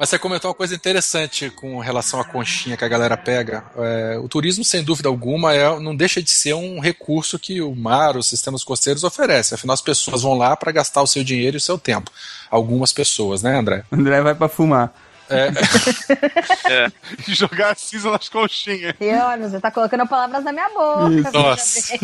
Mas 0.00 0.08
você 0.08 0.18
comentou 0.18 0.48
uma 0.48 0.54
coisa 0.54 0.74
interessante 0.74 1.50
com 1.50 1.78
relação 1.78 2.18
à 2.18 2.24
conchinha 2.24 2.74
que 2.74 2.82
a 2.82 2.88
galera 2.88 3.18
pega. 3.18 3.62
É, 3.76 4.18
o 4.18 4.26
turismo, 4.30 4.64
sem 4.64 4.82
dúvida 4.82 5.10
alguma, 5.10 5.52
é, 5.52 5.78
não 5.78 5.94
deixa 5.94 6.22
de 6.22 6.30
ser 6.30 6.54
um 6.54 6.80
recurso 6.80 7.38
que 7.38 7.60
o 7.60 7.76
mar, 7.76 8.16
os 8.16 8.26
sistemas 8.26 8.64
costeiros 8.64 9.04
oferecem. 9.04 9.56
Afinal, 9.56 9.74
as 9.74 9.82
pessoas 9.82 10.22
vão 10.22 10.38
lá 10.38 10.56
para 10.56 10.72
gastar 10.72 11.02
o 11.02 11.06
seu 11.06 11.22
dinheiro 11.22 11.56
e 11.56 11.58
o 11.58 11.60
seu 11.60 11.76
tempo. 11.76 12.10
Algumas 12.50 12.94
pessoas, 12.94 13.42
né, 13.42 13.58
André? 13.58 13.84
André 13.92 14.22
vai 14.22 14.34
pra 14.34 14.48
fumar. 14.48 14.90
É, 15.30 16.90
E 17.28 17.34
jogar 17.34 17.76
cinza 17.76 18.10
nas 18.10 18.28
conchinhas. 18.28 18.94
E 19.00 19.08
olha, 19.14 19.48
você 19.48 19.60
tá 19.60 19.70
colocando 19.70 20.06
palavras 20.06 20.44
na 20.44 20.52
minha 20.52 20.68
boca. 20.70 21.10
Isso. 21.10 21.32
Nossa. 21.32 21.98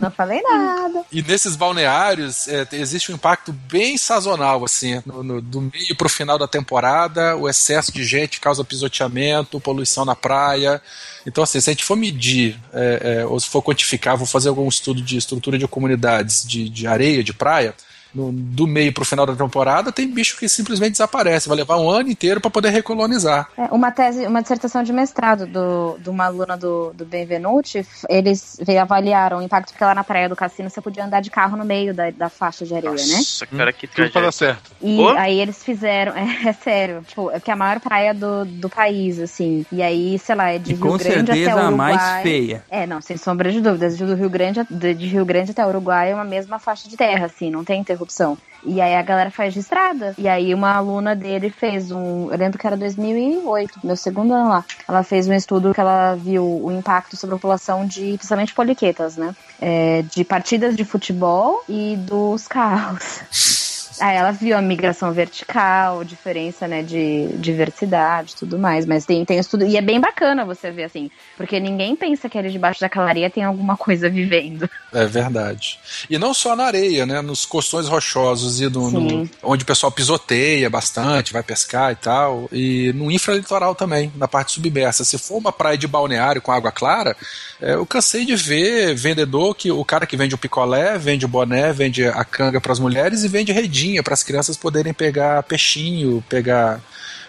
Não 0.00 0.10
falei 0.10 0.40
nada. 0.42 1.02
E 1.12 1.22
nesses 1.22 1.56
balneários 1.56 2.48
é, 2.48 2.66
existe 2.72 3.10
um 3.12 3.14
impacto 3.14 3.52
bem 3.52 3.96
sazonal, 3.98 4.64
assim, 4.64 5.02
no, 5.04 5.22
no- 5.22 5.40
do 5.40 5.60
meio 5.60 5.96
para 5.96 6.06
o 6.06 6.10
final 6.10 6.38
da 6.38 6.46
temporada, 6.48 7.36
o 7.36 7.48
excesso 7.48 7.92
de 7.92 8.04
gente 8.04 8.40
causa 8.40 8.64
pisoteamento, 8.64 9.60
poluição 9.60 10.04
na 10.04 10.14
praia. 10.14 10.80
Então, 11.26 11.44
assim, 11.44 11.60
se 11.60 11.68
a 11.70 11.72
gente 11.72 11.84
for 11.84 11.96
medir, 11.96 12.58
é, 12.72 13.18
é, 13.20 13.26
ou 13.26 13.38
se 13.38 13.48
for 13.48 13.62
quantificar, 13.62 14.16
vou 14.16 14.26
fazer 14.26 14.48
algum 14.48 14.68
estudo 14.68 15.02
de 15.02 15.16
estrutura 15.16 15.58
de 15.58 15.66
comunidades 15.68 16.44
de, 16.46 16.68
de 16.68 16.86
areia, 16.86 17.22
de 17.22 17.32
praia, 17.34 17.74
no- 18.14 18.32
do 18.32 18.66
meio 18.66 18.92
para 18.92 19.02
o 19.02 19.04
final 19.04 19.26
da 19.26 19.34
temporada, 19.34 19.92
tem 19.92 20.08
bicho 20.10 20.36
que 20.38 20.48
simplesmente 20.48 20.92
desaparece, 20.92 21.48
vai 21.48 21.56
levar 21.56 21.76
um 21.78 21.88
ano 21.88 22.08
inteiro 22.08 22.40
para 22.40 22.50
poder 22.50 22.70
recolonizar. 22.70 23.48
É, 23.56 23.64
uma 23.72 23.90
tese, 23.90 24.26
uma 24.26 24.42
dissertação 24.42 24.82
de 24.82 24.92
mestrado 24.92 25.46
do, 25.46 25.96
de 25.98 26.10
uma 26.10 26.24
aluna 26.26 26.56
do, 26.56 26.92
do 26.94 27.04
Benvenuti, 27.04 27.86
eles 28.08 28.58
veio, 28.62 28.80
avaliaram 28.80 29.38
o 29.38 29.42
impacto, 29.42 29.70
porque 29.72 29.84
lá 29.84 29.94
na 29.94 30.04
praia 30.04 30.28
do 30.28 30.36
cassino 30.36 30.68
você 30.70 30.80
podia 30.80 31.04
andar 31.04 31.20
de 31.20 31.30
carro 31.30 31.56
no 31.56 31.64
meio 31.64 31.94
da, 31.94 32.10
da 32.10 32.28
faixa 32.28 32.64
de 32.64 32.74
areia, 32.74 32.92
né? 32.94 33.16
Nossa, 33.16 33.46
cara, 33.46 33.72
que 33.72 33.86
Tudo 33.86 34.10
pra 34.10 34.22
dar 34.22 34.32
certo. 34.32 34.70
E 34.82 35.00
aí 35.16 35.40
eles 35.40 35.62
fizeram, 35.62 36.12
é, 36.16 36.48
é 36.48 36.52
sério, 36.52 37.02
tipo, 37.06 37.30
é 37.30 37.38
que 37.40 37.50
é 37.50 37.54
a 37.54 37.56
maior 37.56 37.80
praia 37.80 38.12
do, 38.14 38.44
do 38.44 38.68
país, 38.68 39.18
assim. 39.18 39.64
E 39.70 39.82
aí, 39.82 40.18
sei 40.18 40.34
lá, 40.34 40.50
é 40.50 40.58
de 40.58 40.72
E 40.72 40.74
Rio 40.74 40.82
com 40.86 40.96
Grande 40.98 41.30
até 41.30 41.34
certeza 41.34 41.60
a 41.60 41.66
Uruguai. 41.68 41.94
mais 41.94 42.22
feia. 42.22 42.64
É, 42.70 42.86
não, 42.86 43.00
sem 43.00 43.16
sombra 43.16 43.50
de 43.52 43.60
dúvidas. 43.60 43.96
Do 43.96 44.14
Rio 44.14 44.30
Grande, 44.30 44.60
de, 44.70 44.94
de 44.94 45.06
Rio 45.06 45.24
Grande 45.24 45.50
até 45.50 45.66
Uruguai 45.66 46.10
é 46.10 46.14
uma 46.14 46.24
mesma 46.24 46.58
faixa 46.58 46.88
de 46.88 46.96
terra, 46.96 47.26
assim, 47.26 47.50
não 47.50 47.64
tem 47.64 47.82
ter- 47.84 47.99
interrupção. 48.00 48.38
E 48.62 48.80
aí 48.80 48.94
a 48.94 49.02
galera 49.02 49.30
faz 49.30 49.54
de 49.54 49.60
estrada. 49.60 50.14
E 50.18 50.28
aí 50.28 50.52
uma 50.54 50.72
aluna 50.74 51.16
dele 51.16 51.50
fez 51.50 51.90
um. 51.90 52.30
Eu 52.30 52.36
lembro 52.36 52.58
que 52.58 52.66
era 52.66 52.76
2008, 52.76 53.80
meu 53.82 53.96
segundo 53.96 54.34
ano 54.34 54.48
lá. 54.50 54.64
Ela 54.86 55.02
fez 55.02 55.26
um 55.28 55.32
estudo 55.32 55.72
que 55.72 55.80
ela 55.80 56.14
viu 56.14 56.44
o 56.44 56.70
impacto 56.70 57.16
sobre 57.16 57.36
a 57.36 57.38
população 57.38 57.86
de, 57.86 58.16
principalmente 58.16 58.54
poliquetas, 58.54 59.16
né? 59.16 59.34
É, 59.60 60.02
de 60.02 60.24
partidas 60.24 60.76
de 60.76 60.84
futebol 60.84 61.62
e 61.68 61.96
dos 61.96 62.46
carros. 62.46 63.20
Aí 64.00 64.16
ela 64.16 64.30
viu 64.32 64.56
a 64.56 64.62
migração 64.62 65.12
vertical, 65.12 66.02
diferença, 66.04 66.66
né, 66.66 66.82
de 66.82 67.28
diversidade 67.38 68.34
tudo 68.36 68.58
mais. 68.58 68.86
Mas 68.86 69.04
tem, 69.04 69.24
tem 69.24 69.38
estudo. 69.38 69.66
E 69.66 69.76
é 69.76 69.80
bem 69.82 70.00
bacana 70.00 70.44
você 70.44 70.70
ver, 70.70 70.84
assim, 70.84 71.10
porque 71.36 71.60
ninguém 71.60 71.94
pensa 71.94 72.28
que 72.28 72.38
ali 72.38 72.50
debaixo 72.50 72.80
daquela 72.80 73.06
areia 73.08 73.28
tem 73.30 73.44
alguma 73.44 73.76
coisa 73.76 74.08
vivendo. 74.08 74.68
É 74.92 75.04
verdade. 75.06 75.78
E 76.08 76.18
não 76.18 76.32
só 76.32 76.56
na 76.56 76.64
areia, 76.64 77.04
né? 77.04 77.20
Nos 77.20 77.44
costões 77.44 77.86
rochosos 77.88 78.60
e 78.60 78.68
no, 78.68 78.90
no- 78.90 79.28
onde 79.42 79.62
o 79.62 79.66
pessoal 79.66 79.92
pisoteia 79.92 80.68
bastante, 80.70 81.32
vai 81.32 81.42
pescar 81.42 81.92
e 81.92 81.96
tal. 81.96 82.48
E 82.52 82.92
no 82.94 83.10
infralitoral 83.10 83.74
também, 83.74 84.12
na 84.16 84.26
parte 84.26 84.52
submersa. 84.52 85.04
Se 85.04 85.18
for 85.18 85.36
uma 85.38 85.52
praia 85.52 85.76
de 85.78 85.86
balneário 85.86 86.40
com 86.42 86.52
água 86.52 86.72
clara, 86.72 87.16
é, 87.60 87.74
eu 87.74 87.84
cansei 87.86 88.24
de 88.24 88.34
ver 88.34 88.94
vendedor 88.94 89.54
que 89.54 89.70
o 89.70 89.84
cara 89.84 90.06
que 90.06 90.16
vende 90.16 90.34
o 90.34 90.38
picolé, 90.38 90.96
vende 90.98 91.24
o 91.24 91.28
boné, 91.28 91.72
vende 91.72 92.06
a 92.06 92.24
canga 92.24 92.60
para 92.60 92.72
as 92.72 92.78
mulheres 92.78 93.22
e 93.24 93.28
vende 93.28 93.52
redinha 93.52 93.89
para 94.02 94.14
as 94.14 94.22
crianças 94.22 94.56
poderem 94.56 94.92
pegar 94.92 95.42
peixinho, 95.42 96.22
pegar 96.28 96.80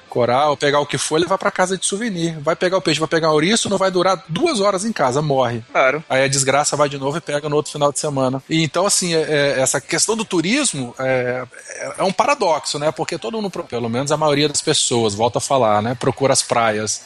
coral, 0.10 0.58
pegar 0.58 0.82
o 0.82 0.86
que 0.86 0.98
for 0.98 1.18
e 1.18 1.22
levar 1.22 1.38
para 1.38 1.50
casa 1.50 1.78
de 1.78 1.86
souvenir. 1.86 2.38
Vai 2.42 2.54
pegar 2.54 2.78
o 2.78 2.82
peixe, 2.82 3.00
vai 3.00 3.08
pegar 3.08 3.30
o 3.30 3.34
ouriço, 3.34 3.70
não 3.70 3.78
vai 3.78 3.90
durar 3.90 4.22
duas 4.28 4.60
horas 4.60 4.84
em 4.84 4.92
casa, 4.92 5.22
morre. 5.22 5.64
Claro. 5.72 6.04
Aí 6.10 6.24
a 6.26 6.28
desgraça 6.28 6.76
vai 6.76 6.90
de 6.90 6.98
novo 6.98 7.18
e 7.18 7.22
pega 7.22 7.48
no 7.48 7.56
outro 7.56 7.72
final 7.72 7.94
de 7.94 8.00
semana. 8.00 8.44
E 8.50 8.62
então, 8.62 8.86
assim, 8.86 9.16
é- 9.16 9.22
é- 9.22 9.62
essa 9.62 9.80
questão 9.80 10.18
do 10.18 10.26
turismo 10.26 10.94
é, 11.00 11.44
é- 11.70 11.94
é 12.00 12.04
um 12.04 12.12
paradoxo, 12.12 12.78
né? 12.78 12.92
Porque 12.92 13.18
todo 13.18 13.42
mundo, 13.42 13.50
pelo 13.64 13.90
menos 13.90 14.12
a 14.12 14.18
maioria 14.18 14.50
das 14.50 14.62
pessoas, 14.62 15.14
volta 15.16 15.38
a 15.38 15.42
falar, 15.42 15.82
né? 15.82 15.96
Procura 15.98 16.34
as 16.34 16.42
praias. 16.42 17.02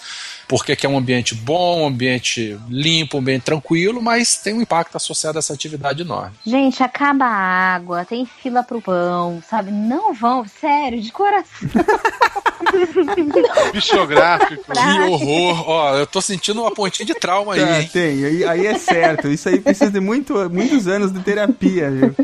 Porque 0.48 0.76
que 0.76 0.86
é 0.86 0.90
um 0.90 0.98
ambiente 0.98 1.34
bom, 1.34 1.82
um 1.84 1.88
ambiente 1.88 2.58
limpo, 2.70 3.18
um 3.18 3.20
ambiente 3.20 3.44
tranquilo, 3.44 4.02
mas 4.02 4.38
tem 4.38 4.54
um 4.54 4.62
impacto 4.62 4.96
associado 4.96 5.38
a 5.38 5.40
essa 5.40 5.54
atividade 5.54 6.02
enorme. 6.02 6.36
Gente, 6.46 6.84
acaba 6.84 7.26
a 7.26 7.74
água, 7.76 8.06
tem 8.06 8.26
fila 8.26 8.62
pro 8.64 8.82
pão, 8.82 9.42
sabe? 9.50 9.72
Não 9.72 10.14
vão, 10.14 10.46
sério, 10.48 11.02
de 11.02 11.12
coração. 11.12 11.68
Bichográfico. 13.74 14.64
Que 14.72 15.00
horror! 15.10 15.70
Ó, 15.70 15.96
eu 15.98 16.08
tô 16.08 16.22
sentindo 16.22 16.62
uma 16.62 16.72
pontinha 16.72 17.06
de 17.06 17.14
trauma 17.16 17.54
aí, 17.54 17.62
Tá, 17.66 17.82
hein? 17.82 17.90
tem, 17.92 18.26
aí, 18.26 18.44
aí 18.44 18.68
é 18.68 18.78
certo. 18.78 19.28
Isso 19.28 19.50
aí 19.50 19.60
precisa 19.60 19.92
de 19.92 20.00
muito, 20.00 20.50
muitos 20.50 20.88
anos 20.88 21.12
de 21.12 21.20
terapia, 21.22 21.90
viu? 21.90 22.16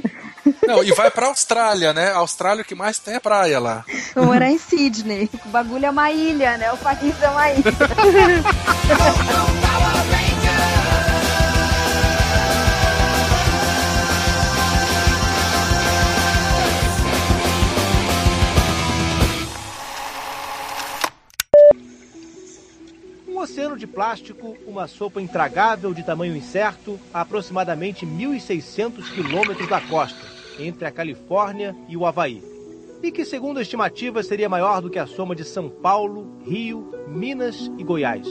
Não, 0.66 0.84
e 0.84 0.92
vai 0.94 1.12
pra 1.12 1.28
Austrália, 1.28 1.94
né? 1.94 2.12
A 2.12 2.18
Austrália 2.18 2.62
o 2.62 2.66
que 2.66 2.76
mais 2.76 3.00
tem 3.00 3.16
é 3.16 3.20
praia 3.20 3.60
lá. 3.60 3.84
Vou 4.16 4.26
morar 4.26 4.50
em 4.50 4.58
Sydney. 4.58 5.30
O 5.46 5.50
bagulho 5.50 5.86
é 5.86 5.90
uma 5.90 6.12
ilha, 6.12 6.58
né? 6.58 6.72
O 6.72 6.78
país 6.78 7.16
é 7.22 7.30
uma 7.30 7.52
ilha. 7.52 7.64
oceano 23.42 23.76
de 23.76 23.88
plástico, 23.88 24.56
uma 24.68 24.88
sopa 24.88 25.22
intragável 25.22 25.94
de 25.94 26.04
tamanho 26.04 26.36
incerto, 26.36 27.00
a 27.14 27.22
aproximadamente 27.22 28.06
1.600 28.06 29.12
quilômetros 29.14 29.68
da 29.68 29.82
costa, 29.82 30.20
entre 30.60 30.86
a 30.86 30.92
Califórnia 30.92 31.76
e 31.90 31.98
o 31.98 32.06
Havaí. 32.06 32.44
E 33.02 33.12
que, 33.12 33.26
segundo 33.26 33.58
a 33.58 33.62
estimativa, 33.64 34.22
seria 34.22 34.48
maior 34.48 34.80
do 34.80 34.90
que 34.90 35.00
a 35.00 35.08
soma 35.08 35.36
de 35.36 35.44
São 35.44 35.70
Paulo, 35.70 36.38
Rio, 36.46 36.94
Minas 37.08 37.72
e 37.78 37.84
Goiás. 37.84 38.28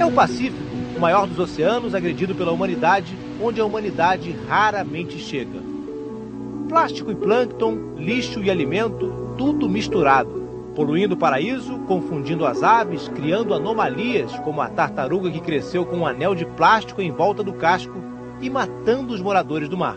É 0.00 0.04
o 0.04 0.10
Pacífico, 0.10 0.58
o 0.96 1.00
maior 1.00 1.26
dos 1.28 1.38
oceanos 1.38 1.94
agredido 1.94 2.34
pela 2.34 2.52
humanidade, 2.52 3.16
onde 3.40 3.60
a 3.60 3.64
humanidade 3.64 4.32
raramente 4.48 5.18
chega. 5.18 5.62
Plástico 6.68 7.12
e 7.12 7.14
plâncton, 7.14 7.94
lixo 7.96 8.42
e 8.42 8.50
alimento, 8.50 9.34
tudo 9.38 9.68
misturado 9.68 10.45
poluindo 10.76 11.14
o 11.14 11.18
paraíso, 11.18 11.78
confundindo 11.88 12.44
as 12.44 12.62
aves, 12.62 13.08
criando 13.08 13.54
anomalias, 13.54 14.38
como 14.40 14.60
a 14.60 14.68
tartaruga 14.68 15.30
que 15.30 15.40
cresceu 15.40 15.86
com 15.86 15.96
um 15.96 16.06
anel 16.06 16.34
de 16.34 16.44
plástico 16.44 17.00
em 17.00 17.10
volta 17.10 17.42
do 17.42 17.54
casco 17.54 17.94
e 18.42 18.50
matando 18.50 19.14
os 19.14 19.22
moradores 19.22 19.70
do 19.70 19.76
mar. 19.78 19.96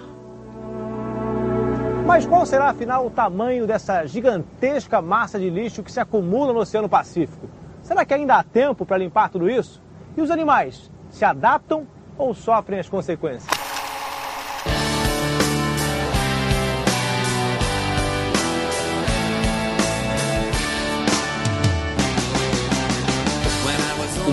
Mas 2.08 2.26
qual 2.26 2.46
será 2.46 2.70
afinal 2.70 3.06
o 3.06 3.12
tamanho 3.12 3.68
dessa 3.68 4.06
gigantesca 4.06 5.02
massa 5.02 5.38
de 5.38 5.50
lixo 5.50 5.84
que 5.84 5.92
se 5.92 6.00
acumula 6.00 6.54
no 6.54 6.60
Oceano 6.60 6.88
Pacífico? 6.88 7.48
Será 7.84 8.06
que 8.06 8.14
ainda 8.14 8.36
há 8.36 8.44
tempo 8.44 8.86
para 8.86 8.98
limpar 8.98 9.30
tudo 9.30 9.50
isso? 9.50 9.82
E 10.16 10.22
os 10.22 10.32
animais 10.32 10.90
se 11.10 11.26
adaptam 11.26 11.86
ou 12.18 12.34
sofrem 12.34 12.80
as 12.80 12.88
consequências? 12.88 13.59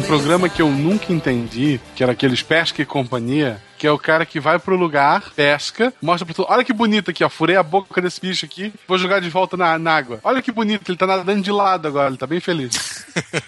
Programa 0.07 0.49
que 0.49 0.63
eu 0.63 0.71
nunca 0.71 1.13
entendi, 1.13 1.81
que 1.97 2.03
era 2.03 2.13
aqueles 2.13 2.41
Pesca 2.41 2.81
e 2.81 2.87
Companhia, 2.87 3.61
que 3.77 3.87
é 3.87 3.91
o 3.91 3.99
cara 3.99 4.25
que 4.25 4.41
vai 4.41 4.59
pro 4.59 4.77
lugar, 4.77 5.33
pesca, 5.35 5.93
mostra 6.01 6.25
pra 6.25 6.35
tu, 6.35 6.47
olha 6.49 6.65
que 6.65 6.73
bonito 6.73 7.11
aqui, 7.11 7.23
ó, 7.23 7.29
furei 7.29 7.57
a 7.57 7.63
boca 7.63 8.01
desse 8.01 8.21
bicho 8.21 8.45
aqui, 8.45 8.73
vou 8.87 8.99
jogar 8.99 9.21
de 9.21 9.29
volta 9.29 9.57
na, 9.57 9.79
na 9.79 9.97
água. 9.97 10.21
Olha 10.25 10.43
que 10.43 10.53
bonito, 10.53 10.91
ele 10.91 10.99
tá 10.99 11.07
nadando 11.07 11.43
de 11.43 11.51
lado 11.51 11.87
agora, 11.87 12.09
ele 12.09 12.17
tá 12.17 12.27
bem 12.27 12.41
feliz. 12.41 13.05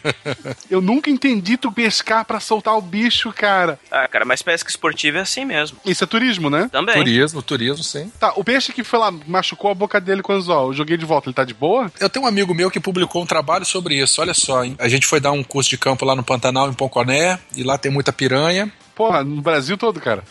eu 0.70 0.80
nunca 0.80 1.10
entendi 1.10 1.56
tu 1.56 1.72
pescar 1.72 2.24
pra 2.24 2.40
soltar 2.40 2.76
o 2.76 2.82
bicho, 2.82 3.32
cara. 3.32 3.78
Ah, 3.90 4.06
cara, 4.08 4.24
mas 4.24 4.42
pesca 4.42 4.70
esportiva 4.70 5.18
é 5.18 5.20
assim 5.22 5.44
mesmo. 5.44 5.78
Isso 5.84 6.04
é 6.04 6.06
turismo, 6.06 6.50
né? 6.50 6.68
Também. 6.70 6.94
Turismo, 6.94 7.42
turismo, 7.42 7.82
sim. 7.82 8.10
Tá, 8.18 8.32
o 8.36 8.44
peixe 8.44 8.72
que 8.72 8.84
foi 8.84 8.98
lá, 8.98 9.12
machucou 9.26 9.70
a 9.70 9.74
boca 9.74 10.00
dele 10.00 10.22
com 10.22 10.32
o 10.32 10.36
anzol, 10.36 10.68
eu 10.68 10.74
joguei 10.74 10.96
de 10.96 11.04
volta, 11.04 11.28
ele 11.28 11.34
tá 11.34 11.44
de 11.44 11.54
boa? 11.54 11.90
Eu 12.00 12.08
tenho 12.08 12.24
um 12.24 12.28
amigo 12.28 12.54
meu 12.54 12.70
que 12.70 12.80
publicou 12.80 13.22
um 13.22 13.26
trabalho 13.26 13.64
sobre 13.64 13.94
isso. 13.94 14.20
Olha 14.20 14.34
só, 14.34 14.64
hein? 14.64 14.76
A 14.78 14.88
gente 14.88 15.06
foi 15.06 15.20
dar 15.20 15.32
um 15.32 15.42
curso 15.42 15.70
de 15.70 15.78
campo 15.78 16.04
lá 16.04 16.14
no 16.14 16.22
Pantanal, 16.22 16.68
em 16.68 16.74
Ponconé, 16.74 17.38
e 17.54 17.62
lá 17.62 17.78
tem 17.78 17.90
muita 17.90 18.12
piranha. 18.12 18.70
Porra, 18.98 19.22
no 19.22 19.40
Brasil 19.40 19.78
todo, 19.78 20.00
cara. 20.00 20.24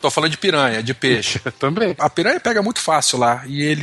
Tô 0.00 0.10
falando 0.10 0.30
de 0.30 0.38
piranha, 0.38 0.82
de 0.82 0.94
peixe. 0.94 1.38
Também. 1.58 1.94
A 1.98 2.08
piranha 2.08 2.40
pega 2.40 2.62
muito 2.62 2.80
fácil 2.80 3.18
lá. 3.18 3.42
E 3.46 3.60
ele. 3.62 3.82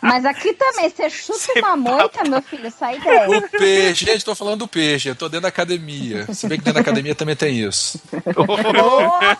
Mas 0.00 0.24
aqui 0.24 0.54
também, 0.54 0.88
você 0.88 1.10
chuta 1.10 1.58
uma 1.58 1.76
moita, 1.76 2.24
meu 2.28 2.40
filho, 2.40 2.70
sai 2.70 2.98
daí. 3.02 3.28
O 3.28 3.48
peixe, 3.50 4.06
gente, 4.06 4.24
tô 4.24 4.34
falando 4.34 4.60
do 4.60 4.68
peixe, 4.68 5.08
eu 5.10 5.14
tô 5.14 5.28
dentro 5.28 5.42
da 5.42 5.48
academia. 5.48 6.26
Se 6.32 6.48
bem 6.48 6.58
que 6.58 6.64
dentro 6.64 6.74
da 6.74 6.80
academia 6.80 7.14
também 7.14 7.36
tem 7.36 7.58
isso. 7.60 8.00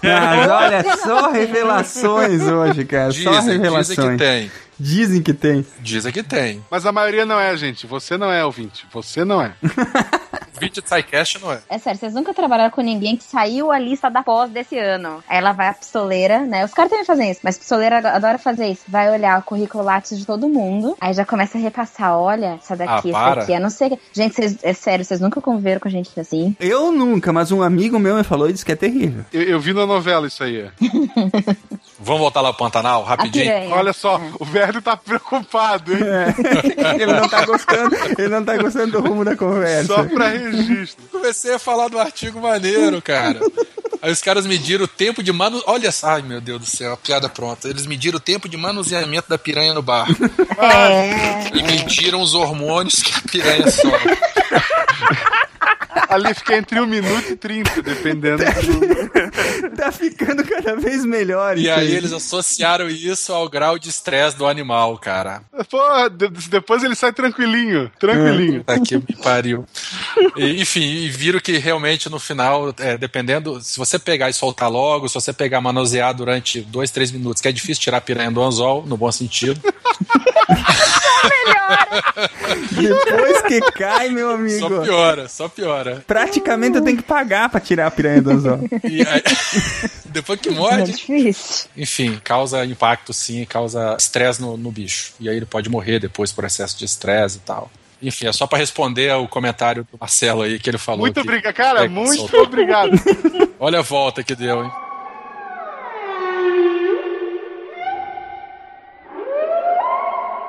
Mas 0.02 0.50
olha, 0.50 0.96
só 0.98 1.30
revelações 1.30 2.42
hoje, 2.42 2.84
cara. 2.84 3.12
só 3.12 3.30
Dizem, 3.30 3.52
revelações. 3.58 3.96
dizem 3.96 4.10
que 4.10 4.16
tem. 4.18 4.50
Dizem 4.78 5.22
que 5.22 5.32
tem. 5.32 5.64
Dizem 5.80 6.12
que 6.12 6.22
tem. 6.22 6.64
Mas 6.70 6.86
a 6.86 6.92
maioria 6.92 7.24
não 7.24 7.38
é, 7.38 7.56
gente. 7.56 7.86
Você 7.86 8.16
não 8.16 8.30
é 8.30 8.44
ouvinte. 8.44 8.86
Você 8.92 9.24
não 9.24 9.40
é. 9.42 9.52
O 10.56 10.60
vídeo 10.60 10.80
de 10.80 10.88
SciCast 10.88 11.40
não 11.42 11.50
é. 11.50 11.60
É 11.68 11.78
sério, 11.78 11.98
vocês 11.98 12.14
nunca 12.14 12.32
trabalharam 12.32 12.70
com 12.70 12.80
ninguém 12.80 13.16
que 13.16 13.24
saiu 13.24 13.72
a 13.72 13.78
lista 13.78 14.08
da 14.08 14.22
pós 14.22 14.48
desse 14.50 14.78
ano. 14.78 15.22
Aí 15.28 15.38
ela 15.38 15.50
vai 15.50 15.66
à 15.66 15.74
pistoleira, 15.74 16.40
né? 16.46 16.64
Os 16.64 16.72
caras 16.72 16.90
também 16.90 17.04
fazem 17.04 17.30
isso, 17.32 17.40
mas 17.42 17.58
pistoleira 17.58 17.98
adora 18.08 18.38
fazer 18.38 18.68
isso. 18.68 18.82
Vai 18.86 19.10
olhar 19.10 19.40
o 19.40 19.42
currículo 19.42 19.82
Lattes 19.82 20.16
de 20.16 20.24
todo 20.24 20.48
mundo, 20.48 20.96
aí 21.00 21.12
já 21.12 21.24
começa 21.24 21.58
a 21.58 21.60
repassar. 21.60 22.16
Olha, 22.16 22.60
essa 22.62 22.76
daqui, 22.76 23.12
Ah, 23.12 23.30
essa 23.30 23.34
daqui, 23.40 23.52
é 23.52 23.58
não 23.58 23.68
sei. 23.68 23.98
Gente, 24.12 24.36
vocês, 24.36 24.56
é 24.62 24.72
sério, 24.72 25.04
vocês 25.04 25.20
nunca 25.20 25.40
conviveram 25.40 25.80
com 25.80 25.88
gente 25.88 26.08
assim? 26.20 26.54
Eu 26.60 26.92
nunca, 26.92 27.32
mas 27.32 27.50
um 27.50 27.60
amigo 27.60 27.98
meu 27.98 28.14
me 28.14 28.22
falou 28.22 28.48
e 28.48 28.52
disse 28.52 28.64
que 28.64 28.70
é 28.70 28.76
terrível. 28.76 29.24
Eu, 29.32 29.42
eu 29.42 29.60
vi 29.60 29.72
na 29.72 29.84
novela 29.84 30.28
isso 30.28 30.44
aí. 30.44 30.70
Vamos 31.98 32.20
voltar 32.20 32.40
lá 32.40 32.52
pro 32.52 32.64
Pantanal, 32.64 33.02
rapidinho. 33.04 33.70
Olha 33.70 33.92
só, 33.92 34.20
o 34.38 34.44
velho 34.44 34.82
tá 34.82 34.96
preocupado, 34.96 35.92
hein? 35.92 36.00
Ele 37.00 37.12
não 37.12 37.28
tá 37.28 37.44
gostando, 37.44 37.94
ele 38.18 38.28
não 38.28 38.44
tá 38.44 38.56
gostando 38.56 38.92
do 38.92 39.00
rumo 39.00 39.24
da 39.24 39.36
conversa. 39.36 39.86
Só 39.86 40.04
pra 40.04 40.28
registro. 40.28 41.04
Comecei 41.10 41.54
a 41.54 41.58
falar 41.58 41.88
do 41.88 41.98
artigo 41.98 42.40
maneiro, 42.40 43.00
cara. 43.00 43.40
Aí 44.02 44.12
os 44.12 44.20
caras 44.20 44.46
mediram 44.46 44.84
o 44.84 44.88
tempo 44.88 45.22
de 45.22 45.32
manu... 45.32 45.62
Olha 45.66 45.90
só, 45.90 46.08
ai 46.08 46.22
meu 46.22 46.40
Deus 46.40 46.60
do 46.60 46.66
céu, 46.66 46.92
a 46.92 46.96
piada 46.96 47.28
pronta. 47.28 47.68
Eles 47.68 47.86
mediram 47.86 48.18
o 48.18 48.20
tempo 48.20 48.48
de 48.48 48.56
manuseamento 48.56 49.28
da 49.28 49.38
piranha 49.38 49.72
no 49.72 49.82
bar. 49.82 50.06
É. 50.58 51.56
E 51.56 51.62
mediram 51.62 52.20
os 52.20 52.34
hormônios 52.34 53.02
que 53.02 53.12
a 53.14 53.22
piranha 53.30 53.70
sofre. 53.70 54.18
Ali 56.08 56.34
fica 56.34 56.56
entre 56.56 56.80
1 56.80 56.86
minuto 56.86 57.30
e 57.32 57.36
30, 57.36 57.82
dependendo. 57.82 58.38
do- 58.38 59.76
tá 59.76 59.90
ficando 59.90 60.44
cada 60.44 60.76
vez 60.76 61.04
melhor. 61.04 61.56
E 61.56 61.62
isso 61.62 61.72
aí 61.72 61.94
eles 61.94 62.12
associaram 62.12 62.88
isso 62.88 63.32
ao 63.32 63.48
grau 63.48 63.78
de 63.78 63.88
estresse 63.88 64.36
do 64.36 64.46
animal, 64.46 64.96
cara. 64.98 65.42
Pô, 65.70 66.08
de- 66.08 66.28
depois 66.48 66.82
ele 66.84 66.94
sai 66.94 67.12
tranquilinho. 67.12 67.90
Tranquilinho. 67.98 68.62
Tá 68.64 68.78
que 68.78 68.96
me 68.96 69.16
pariu. 69.22 69.64
E, 70.36 70.60
enfim, 70.60 70.82
e 70.82 71.08
viram 71.08 71.40
que 71.40 71.58
realmente 71.58 72.08
no 72.08 72.18
final, 72.18 72.72
é, 72.78 72.96
dependendo, 72.96 73.60
se 73.60 73.78
você 73.78 73.98
pegar 73.98 74.28
e 74.30 74.32
soltar 74.32 74.70
logo, 74.70 75.08
se 75.08 75.14
você 75.14 75.32
pegar 75.32 75.58
e 75.58 75.62
manusear 75.62 76.14
durante 76.14 76.60
dois, 76.60 76.90
três 76.90 77.10
minutos, 77.10 77.40
que 77.40 77.48
é 77.48 77.52
difícil 77.52 77.82
tirar 77.82 77.98
a 77.98 78.00
piranha 78.00 78.30
do 78.30 78.42
anzol, 78.42 78.84
no 78.86 78.96
bom 78.96 79.10
sentido. 79.10 79.60
Depois 82.72 83.42
que 83.42 83.60
cai, 83.72 84.10
meu 84.10 84.28
Só 84.28 84.34
amigo. 84.34 84.82
piora, 84.82 85.28
só 85.28 85.48
piora. 85.48 85.63
Praticamente 86.06 86.76
eu 86.76 86.82
tenho 86.84 86.96
que 86.96 87.02
pagar 87.02 87.48
pra 87.48 87.60
tirar 87.60 87.86
a 87.86 87.90
piranha 87.90 88.22
do 88.22 88.30
anzol. 88.30 88.60
E 88.84 89.00
aí, 89.02 89.22
depois 90.06 90.40
que 90.40 90.48
É 90.48 90.52
morde, 90.52 90.92
difícil. 90.92 91.66
enfim, 91.76 92.20
causa 92.22 92.64
impacto 92.64 93.12
sim, 93.12 93.44
causa 93.44 93.96
estresse 93.98 94.40
no, 94.40 94.56
no 94.56 94.70
bicho. 94.70 95.12
E 95.18 95.28
aí 95.28 95.36
ele 95.36 95.46
pode 95.46 95.68
morrer 95.68 95.98
depois 95.98 96.30
por 96.32 96.44
excesso 96.44 96.78
de 96.78 96.84
estresse 96.84 97.38
e 97.38 97.40
tal. 97.40 97.70
Enfim, 98.02 98.26
é 98.26 98.32
só 98.32 98.46
pra 98.46 98.58
responder 98.58 99.10
ao 99.10 99.26
comentário 99.26 99.86
do 99.90 99.98
Marcelo 99.98 100.42
aí 100.42 100.58
que 100.58 100.68
ele 100.68 100.76
falou. 100.78 101.00
Muito 101.00 101.20
obrigado, 101.20 101.54
cara. 101.54 101.84
é, 101.84 101.88
muito 101.88 102.16
soltou. 102.16 102.42
obrigado. 102.42 102.90
Olha 103.58 103.78
a 103.78 103.82
volta 103.82 104.22
que 104.22 104.34
deu, 104.34 104.62
hein? 104.64 104.70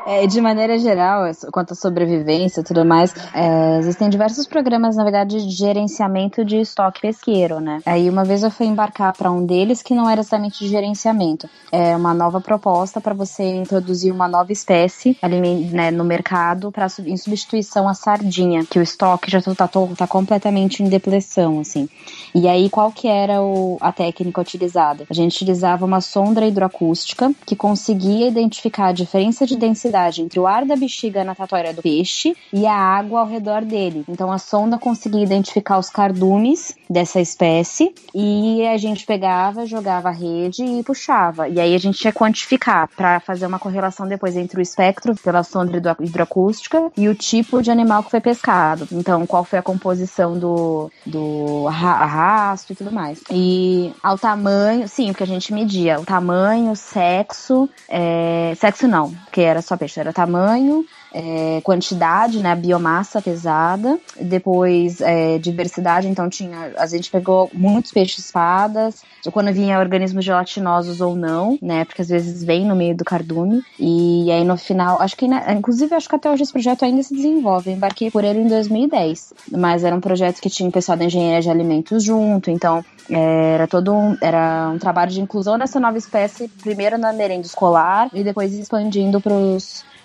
É, 0.08 0.28
de 0.28 0.40
maneira 0.40 0.78
geral, 0.78 1.26
es- 1.28 1.44
quanto 1.52 1.72
à 1.72 1.76
sobrevivência 1.76 2.62
e 2.62 2.64
tudo 2.64 2.86
mais, 2.86 3.12
é, 3.34 3.80
existem 3.80 4.08
diversos 4.08 4.46
programas, 4.46 4.96
na 4.96 5.04
verdade, 5.04 5.44
de 5.44 5.50
gerenciamento 5.50 6.46
de 6.46 6.58
estoque 6.58 7.02
pesqueiro, 7.02 7.60
né? 7.60 7.80
Aí 7.84 8.08
uma 8.08 8.24
vez 8.24 8.44
eu 8.44 8.52
fui 8.52 8.68
embarcar 8.68 9.14
para 9.18 9.32
um 9.32 9.44
deles 9.44 9.82
que 9.82 9.96
não 9.96 10.08
era 10.08 10.22
exatamente 10.22 10.60
de 10.60 10.68
gerenciamento, 10.70 11.50
é 11.72 11.96
uma 11.96 12.14
nova 12.14 12.40
proposta 12.40 13.02
para 13.02 13.16
você 13.16 13.56
introduzir 13.56 14.12
uma 14.14 14.28
nova 14.28 14.52
espécie 14.54 15.18
ali 15.24 15.40
né, 15.72 15.90
no 15.90 16.04
mercado 16.04 16.72
pra, 16.72 16.86
em 17.04 17.18
substituição 17.18 17.88
à 17.90 17.96
sardinha, 17.96 18.64
que 18.64 18.78
o 18.78 18.84
estoque 18.84 19.32
já 19.32 19.42
tá, 19.42 19.56
tá, 19.56 19.68
tá 19.98 20.06
completamente 20.08 20.84
em 20.84 20.88
depressão, 20.88 21.60
assim. 21.62 21.90
E 22.36 22.48
aí, 22.48 22.70
qual 22.70 22.92
que 22.92 23.08
era 23.08 23.42
o- 23.42 23.80
a 23.82 23.92
técnica 23.92 24.40
utilizada? 24.40 25.08
A 25.10 25.14
gente 25.16 25.34
utilizava 25.36 25.84
uma 25.84 26.00
sonda 26.00 26.46
hidroacústica 26.46 27.32
que 27.44 27.56
conseguia 27.56 28.28
identificar 28.28 28.90
a 28.90 28.92
diferença 28.92 29.48
de 29.48 29.56
densidade 29.58 29.95
entre 30.22 30.40
o 30.40 30.48
ar 30.48 30.66
da 30.66 30.76
bexiga 30.76 31.24
natatória 31.24 31.74
do 31.74 31.82
peixe 31.82 32.36
e 32.52 32.66
a 32.66 32.76
água 32.76 33.22
ao 33.22 33.28
redor 33.28 33.64
dele. 33.64 34.04
Então, 34.08 34.32
a 34.32 34.38
sonda 34.38 34.78
conseguia 34.78 35.24
identificar 35.24 35.78
os 35.78 35.90
cardumes 35.90 36.76
dessa 36.90 37.20
espécie 37.20 37.94
e 38.14 38.66
a 38.68 38.78
gente 38.78 39.06
pegava, 39.06 39.66
jogava 39.66 40.10
a 40.10 40.12
rede 40.12 40.64
e 40.64 40.84
puxava. 40.84 41.48
E 41.48 41.60
aí 41.60 41.74
a 41.74 41.80
gente 41.80 42.04
ia 42.04 42.12
quantificar 42.14 42.90
para 42.96 43.20
fazer 43.20 43.46
uma 43.46 43.60
correlação 43.60 44.08
depois 44.08 44.36
entre 44.36 44.60
o 44.60 44.62
espectro 44.62 45.16
pela 45.16 45.44
sonda 45.44 45.78
hidro- 45.78 45.96
hidroacústica 46.00 46.92
e 46.98 47.08
o 47.08 47.16
tipo 47.16 47.62
de 47.62 47.72
animal 47.72 48.04
que 48.04 48.12
foi 48.12 48.22
pescado. 48.22 48.88
Então, 48.92 49.26
qual 49.26 49.44
foi 49.44 49.60
a 49.60 49.64
composição 49.64 50.38
do, 50.38 50.92
do 51.06 51.68
arra- 51.68 52.04
arrasto 52.04 52.74
e 52.74 52.76
tudo 52.76 52.92
mais. 52.92 53.22
E 53.32 53.94
ao 54.02 54.18
tamanho, 54.18 54.88
sim, 54.88 55.08
porque 55.08 55.24
a 55.24 55.28
gente 55.28 55.54
media 55.54 56.00
o 56.00 56.06
tamanho, 56.06 56.76
sexo, 56.76 57.70
é, 57.88 58.54
sexo 58.56 58.88
não, 58.88 59.12
porque 59.26 59.42
era 59.42 59.62
só 59.62 59.76
peixe, 59.86 60.00
era 60.00 60.12
tamanho, 60.12 60.84
é, 61.16 61.62
quantidade, 61.62 62.40
né, 62.40 62.54
biomassa 62.54 63.22
pesada, 63.22 63.98
depois 64.20 65.00
é, 65.00 65.38
diversidade, 65.38 66.10
então 66.10 66.30
tinha, 66.30 66.74
a 66.78 66.86
gente 66.86 67.10
pegou 67.10 67.50
muitos 67.54 67.94
peixes 67.94 68.26
espadas, 68.26 69.02
quando 69.32 69.54
vinha 69.54 69.80
organismos 69.80 70.26
gelatinosos 70.26 71.00
ou 71.00 71.16
não, 71.16 71.58
né, 71.62 71.86
porque 71.86 72.02
às 72.02 72.10
vezes 72.10 72.44
vem 72.44 72.66
no 72.66 72.76
meio 72.76 72.98
do 72.98 73.06
cardume, 73.06 73.64
e 73.80 74.30
aí 74.30 74.44
no 74.44 74.58
final, 74.58 75.02
acho 75.02 75.16
que, 75.16 75.26
né, 75.26 75.46
inclusive 75.58 75.96
acho 75.96 76.10
que 76.10 76.16
até 76.16 76.30
hoje 76.30 76.44
esse 76.44 76.52
projeto 76.52 76.84
ainda 76.84 77.02
se 77.02 77.16
desenvolve, 77.16 77.70
eu 77.70 77.78
embarquei 77.78 78.12
por 78.12 78.26
ele 78.26 78.40
em 78.40 78.48
2010, 78.48 79.34
mas 79.52 79.86
era 79.86 79.96
um 79.96 80.02
projeto 80.02 80.42
que 80.42 80.50
tinha 80.50 80.68
o 80.68 80.72
pessoal 80.72 80.98
da 80.98 81.06
engenharia 81.06 81.42
de 81.42 81.50
alimentos 81.50 82.04
junto, 82.04 82.52
então 82.52 82.84
é, 83.10 83.54
era 83.54 83.68
todo 83.68 83.94
um, 83.94 84.18
era 84.20 84.70
um 84.74 84.78
trabalho 84.78 85.12
de 85.12 85.22
inclusão 85.22 85.58
dessa 85.58 85.80
nova 85.80 85.98
espécie, 85.98 86.50
primeiro 86.62 86.98
na 86.98 87.14
merenda 87.14 87.46
escolar 87.46 88.10
e 88.14 88.22
depois 88.22 88.54
expandindo 88.54 89.22
para 89.22 89.34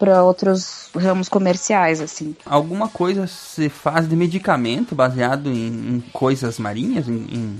outros 0.09 0.88
ramos 0.96 1.28
comerciais, 1.28 2.01
assim. 2.01 2.34
Alguma 2.46 2.88
coisa 2.88 3.26
se 3.26 3.68
faz 3.68 4.09
de 4.09 4.16
medicamento 4.16 4.94
baseado 4.94 5.51
em, 5.51 5.66
em 5.68 6.05
coisas 6.12 6.59
marinhas, 6.59 7.09
em, 7.09 7.26
em, 7.30 7.59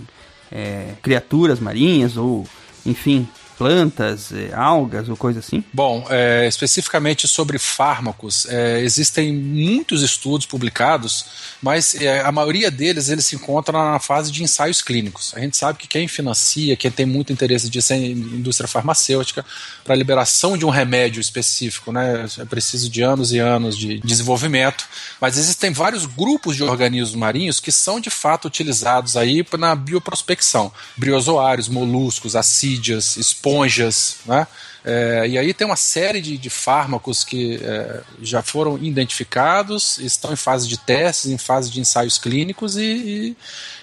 é, 0.51 0.95
criaturas 1.03 1.61
marinhas 1.61 2.17
ou, 2.17 2.47
enfim, 2.87 3.29
plantas, 3.61 4.33
é, 4.33 4.55
algas 4.55 5.07
ou 5.11 5.17
coisa 5.19 5.41
assim? 5.41 5.63
Bom, 5.71 6.07
é, 6.09 6.47
especificamente 6.49 7.29
sobre 7.29 7.59
fármacos, 7.59 8.47
é, 8.47 8.81
existem 8.81 9.35
muitos 9.35 10.03
estudos 10.03 10.47
publicados, 10.47 11.27
mas 11.61 11.95
é, 11.95 12.23
a 12.23 12.33
maioria 12.33 12.71
deles 12.71 13.11
eles 13.11 13.27
se 13.27 13.37
encontram 13.37 13.79
na 13.79 13.99
fase 13.99 14.33
de 14.33 14.43
ensaios 14.43 14.81
clínicos. 14.81 15.35
A 15.37 15.41
gente 15.41 15.59
sabe 15.59 15.79
que 15.79 15.87
quem 15.87 16.09
financia, 16.09 16.75
quem 16.75 16.91
tem 16.91 17.05
muito 17.05 17.35
interesse 17.35 17.69
disso 17.69 17.93
é 17.93 17.97
a 17.97 17.99
indústria 17.99 18.67
farmacêutica 18.67 19.45
para 19.85 19.93
a 19.93 19.97
liberação 19.97 20.57
de 20.57 20.65
um 20.65 20.71
remédio 20.71 21.21
específico, 21.21 21.93
né? 21.93 22.25
É 22.39 22.47
preciso 22.47 22.89
de 22.89 23.03
anos 23.03 23.31
e 23.31 23.39
anos 23.39 23.77
de 23.77 23.99
desenvolvimento. 23.99 24.87
Mas 25.21 25.37
existem 25.37 25.71
vários 25.71 26.07
grupos 26.07 26.57
de 26.57 26.63
organismos 26.63 27.15
marinhos 27.15 27.61
que 27.61 27.71
são 27.71 28.01
de 28.01 28.09
fato 28.09 28.47
utilizados 28.47 29.19
aí 29.19 29.45
na 29.59 29.75
bioprospecção: 29.75 30.73
briozoários, 30.97 31.69
moluscos, 31.69 32.35
assídias, 32.35 33.19
esponjas, 33.19 33.50
né? 34.27 34.47
É, 34.83 35.27
e 35.29 35.37
aí 35.37 35.53
tem 35.53 35.67
uma 35.67 35.77
série 35.77 36.23
de, 36.23 36.39
de 36.39 36.49
fármacos 36.49 37.23
que 37.23 37.61
é, 37.63 38.01
já 38.23 38.41
foram 38.43 38.79
identificados, 38.79 39.99
estão 39.99 40.33
em 40.33 40.37
fase 40.37 40.67
de 40.67 40.79
testes, 40.79 41.31
em 41.31 41.37
fase 41.37 41.71
de 41.71 41.81
ensaios 41.81 42.17
clínicos 42.17 42.77
e, 42.77 42.83
e 42.83 43.37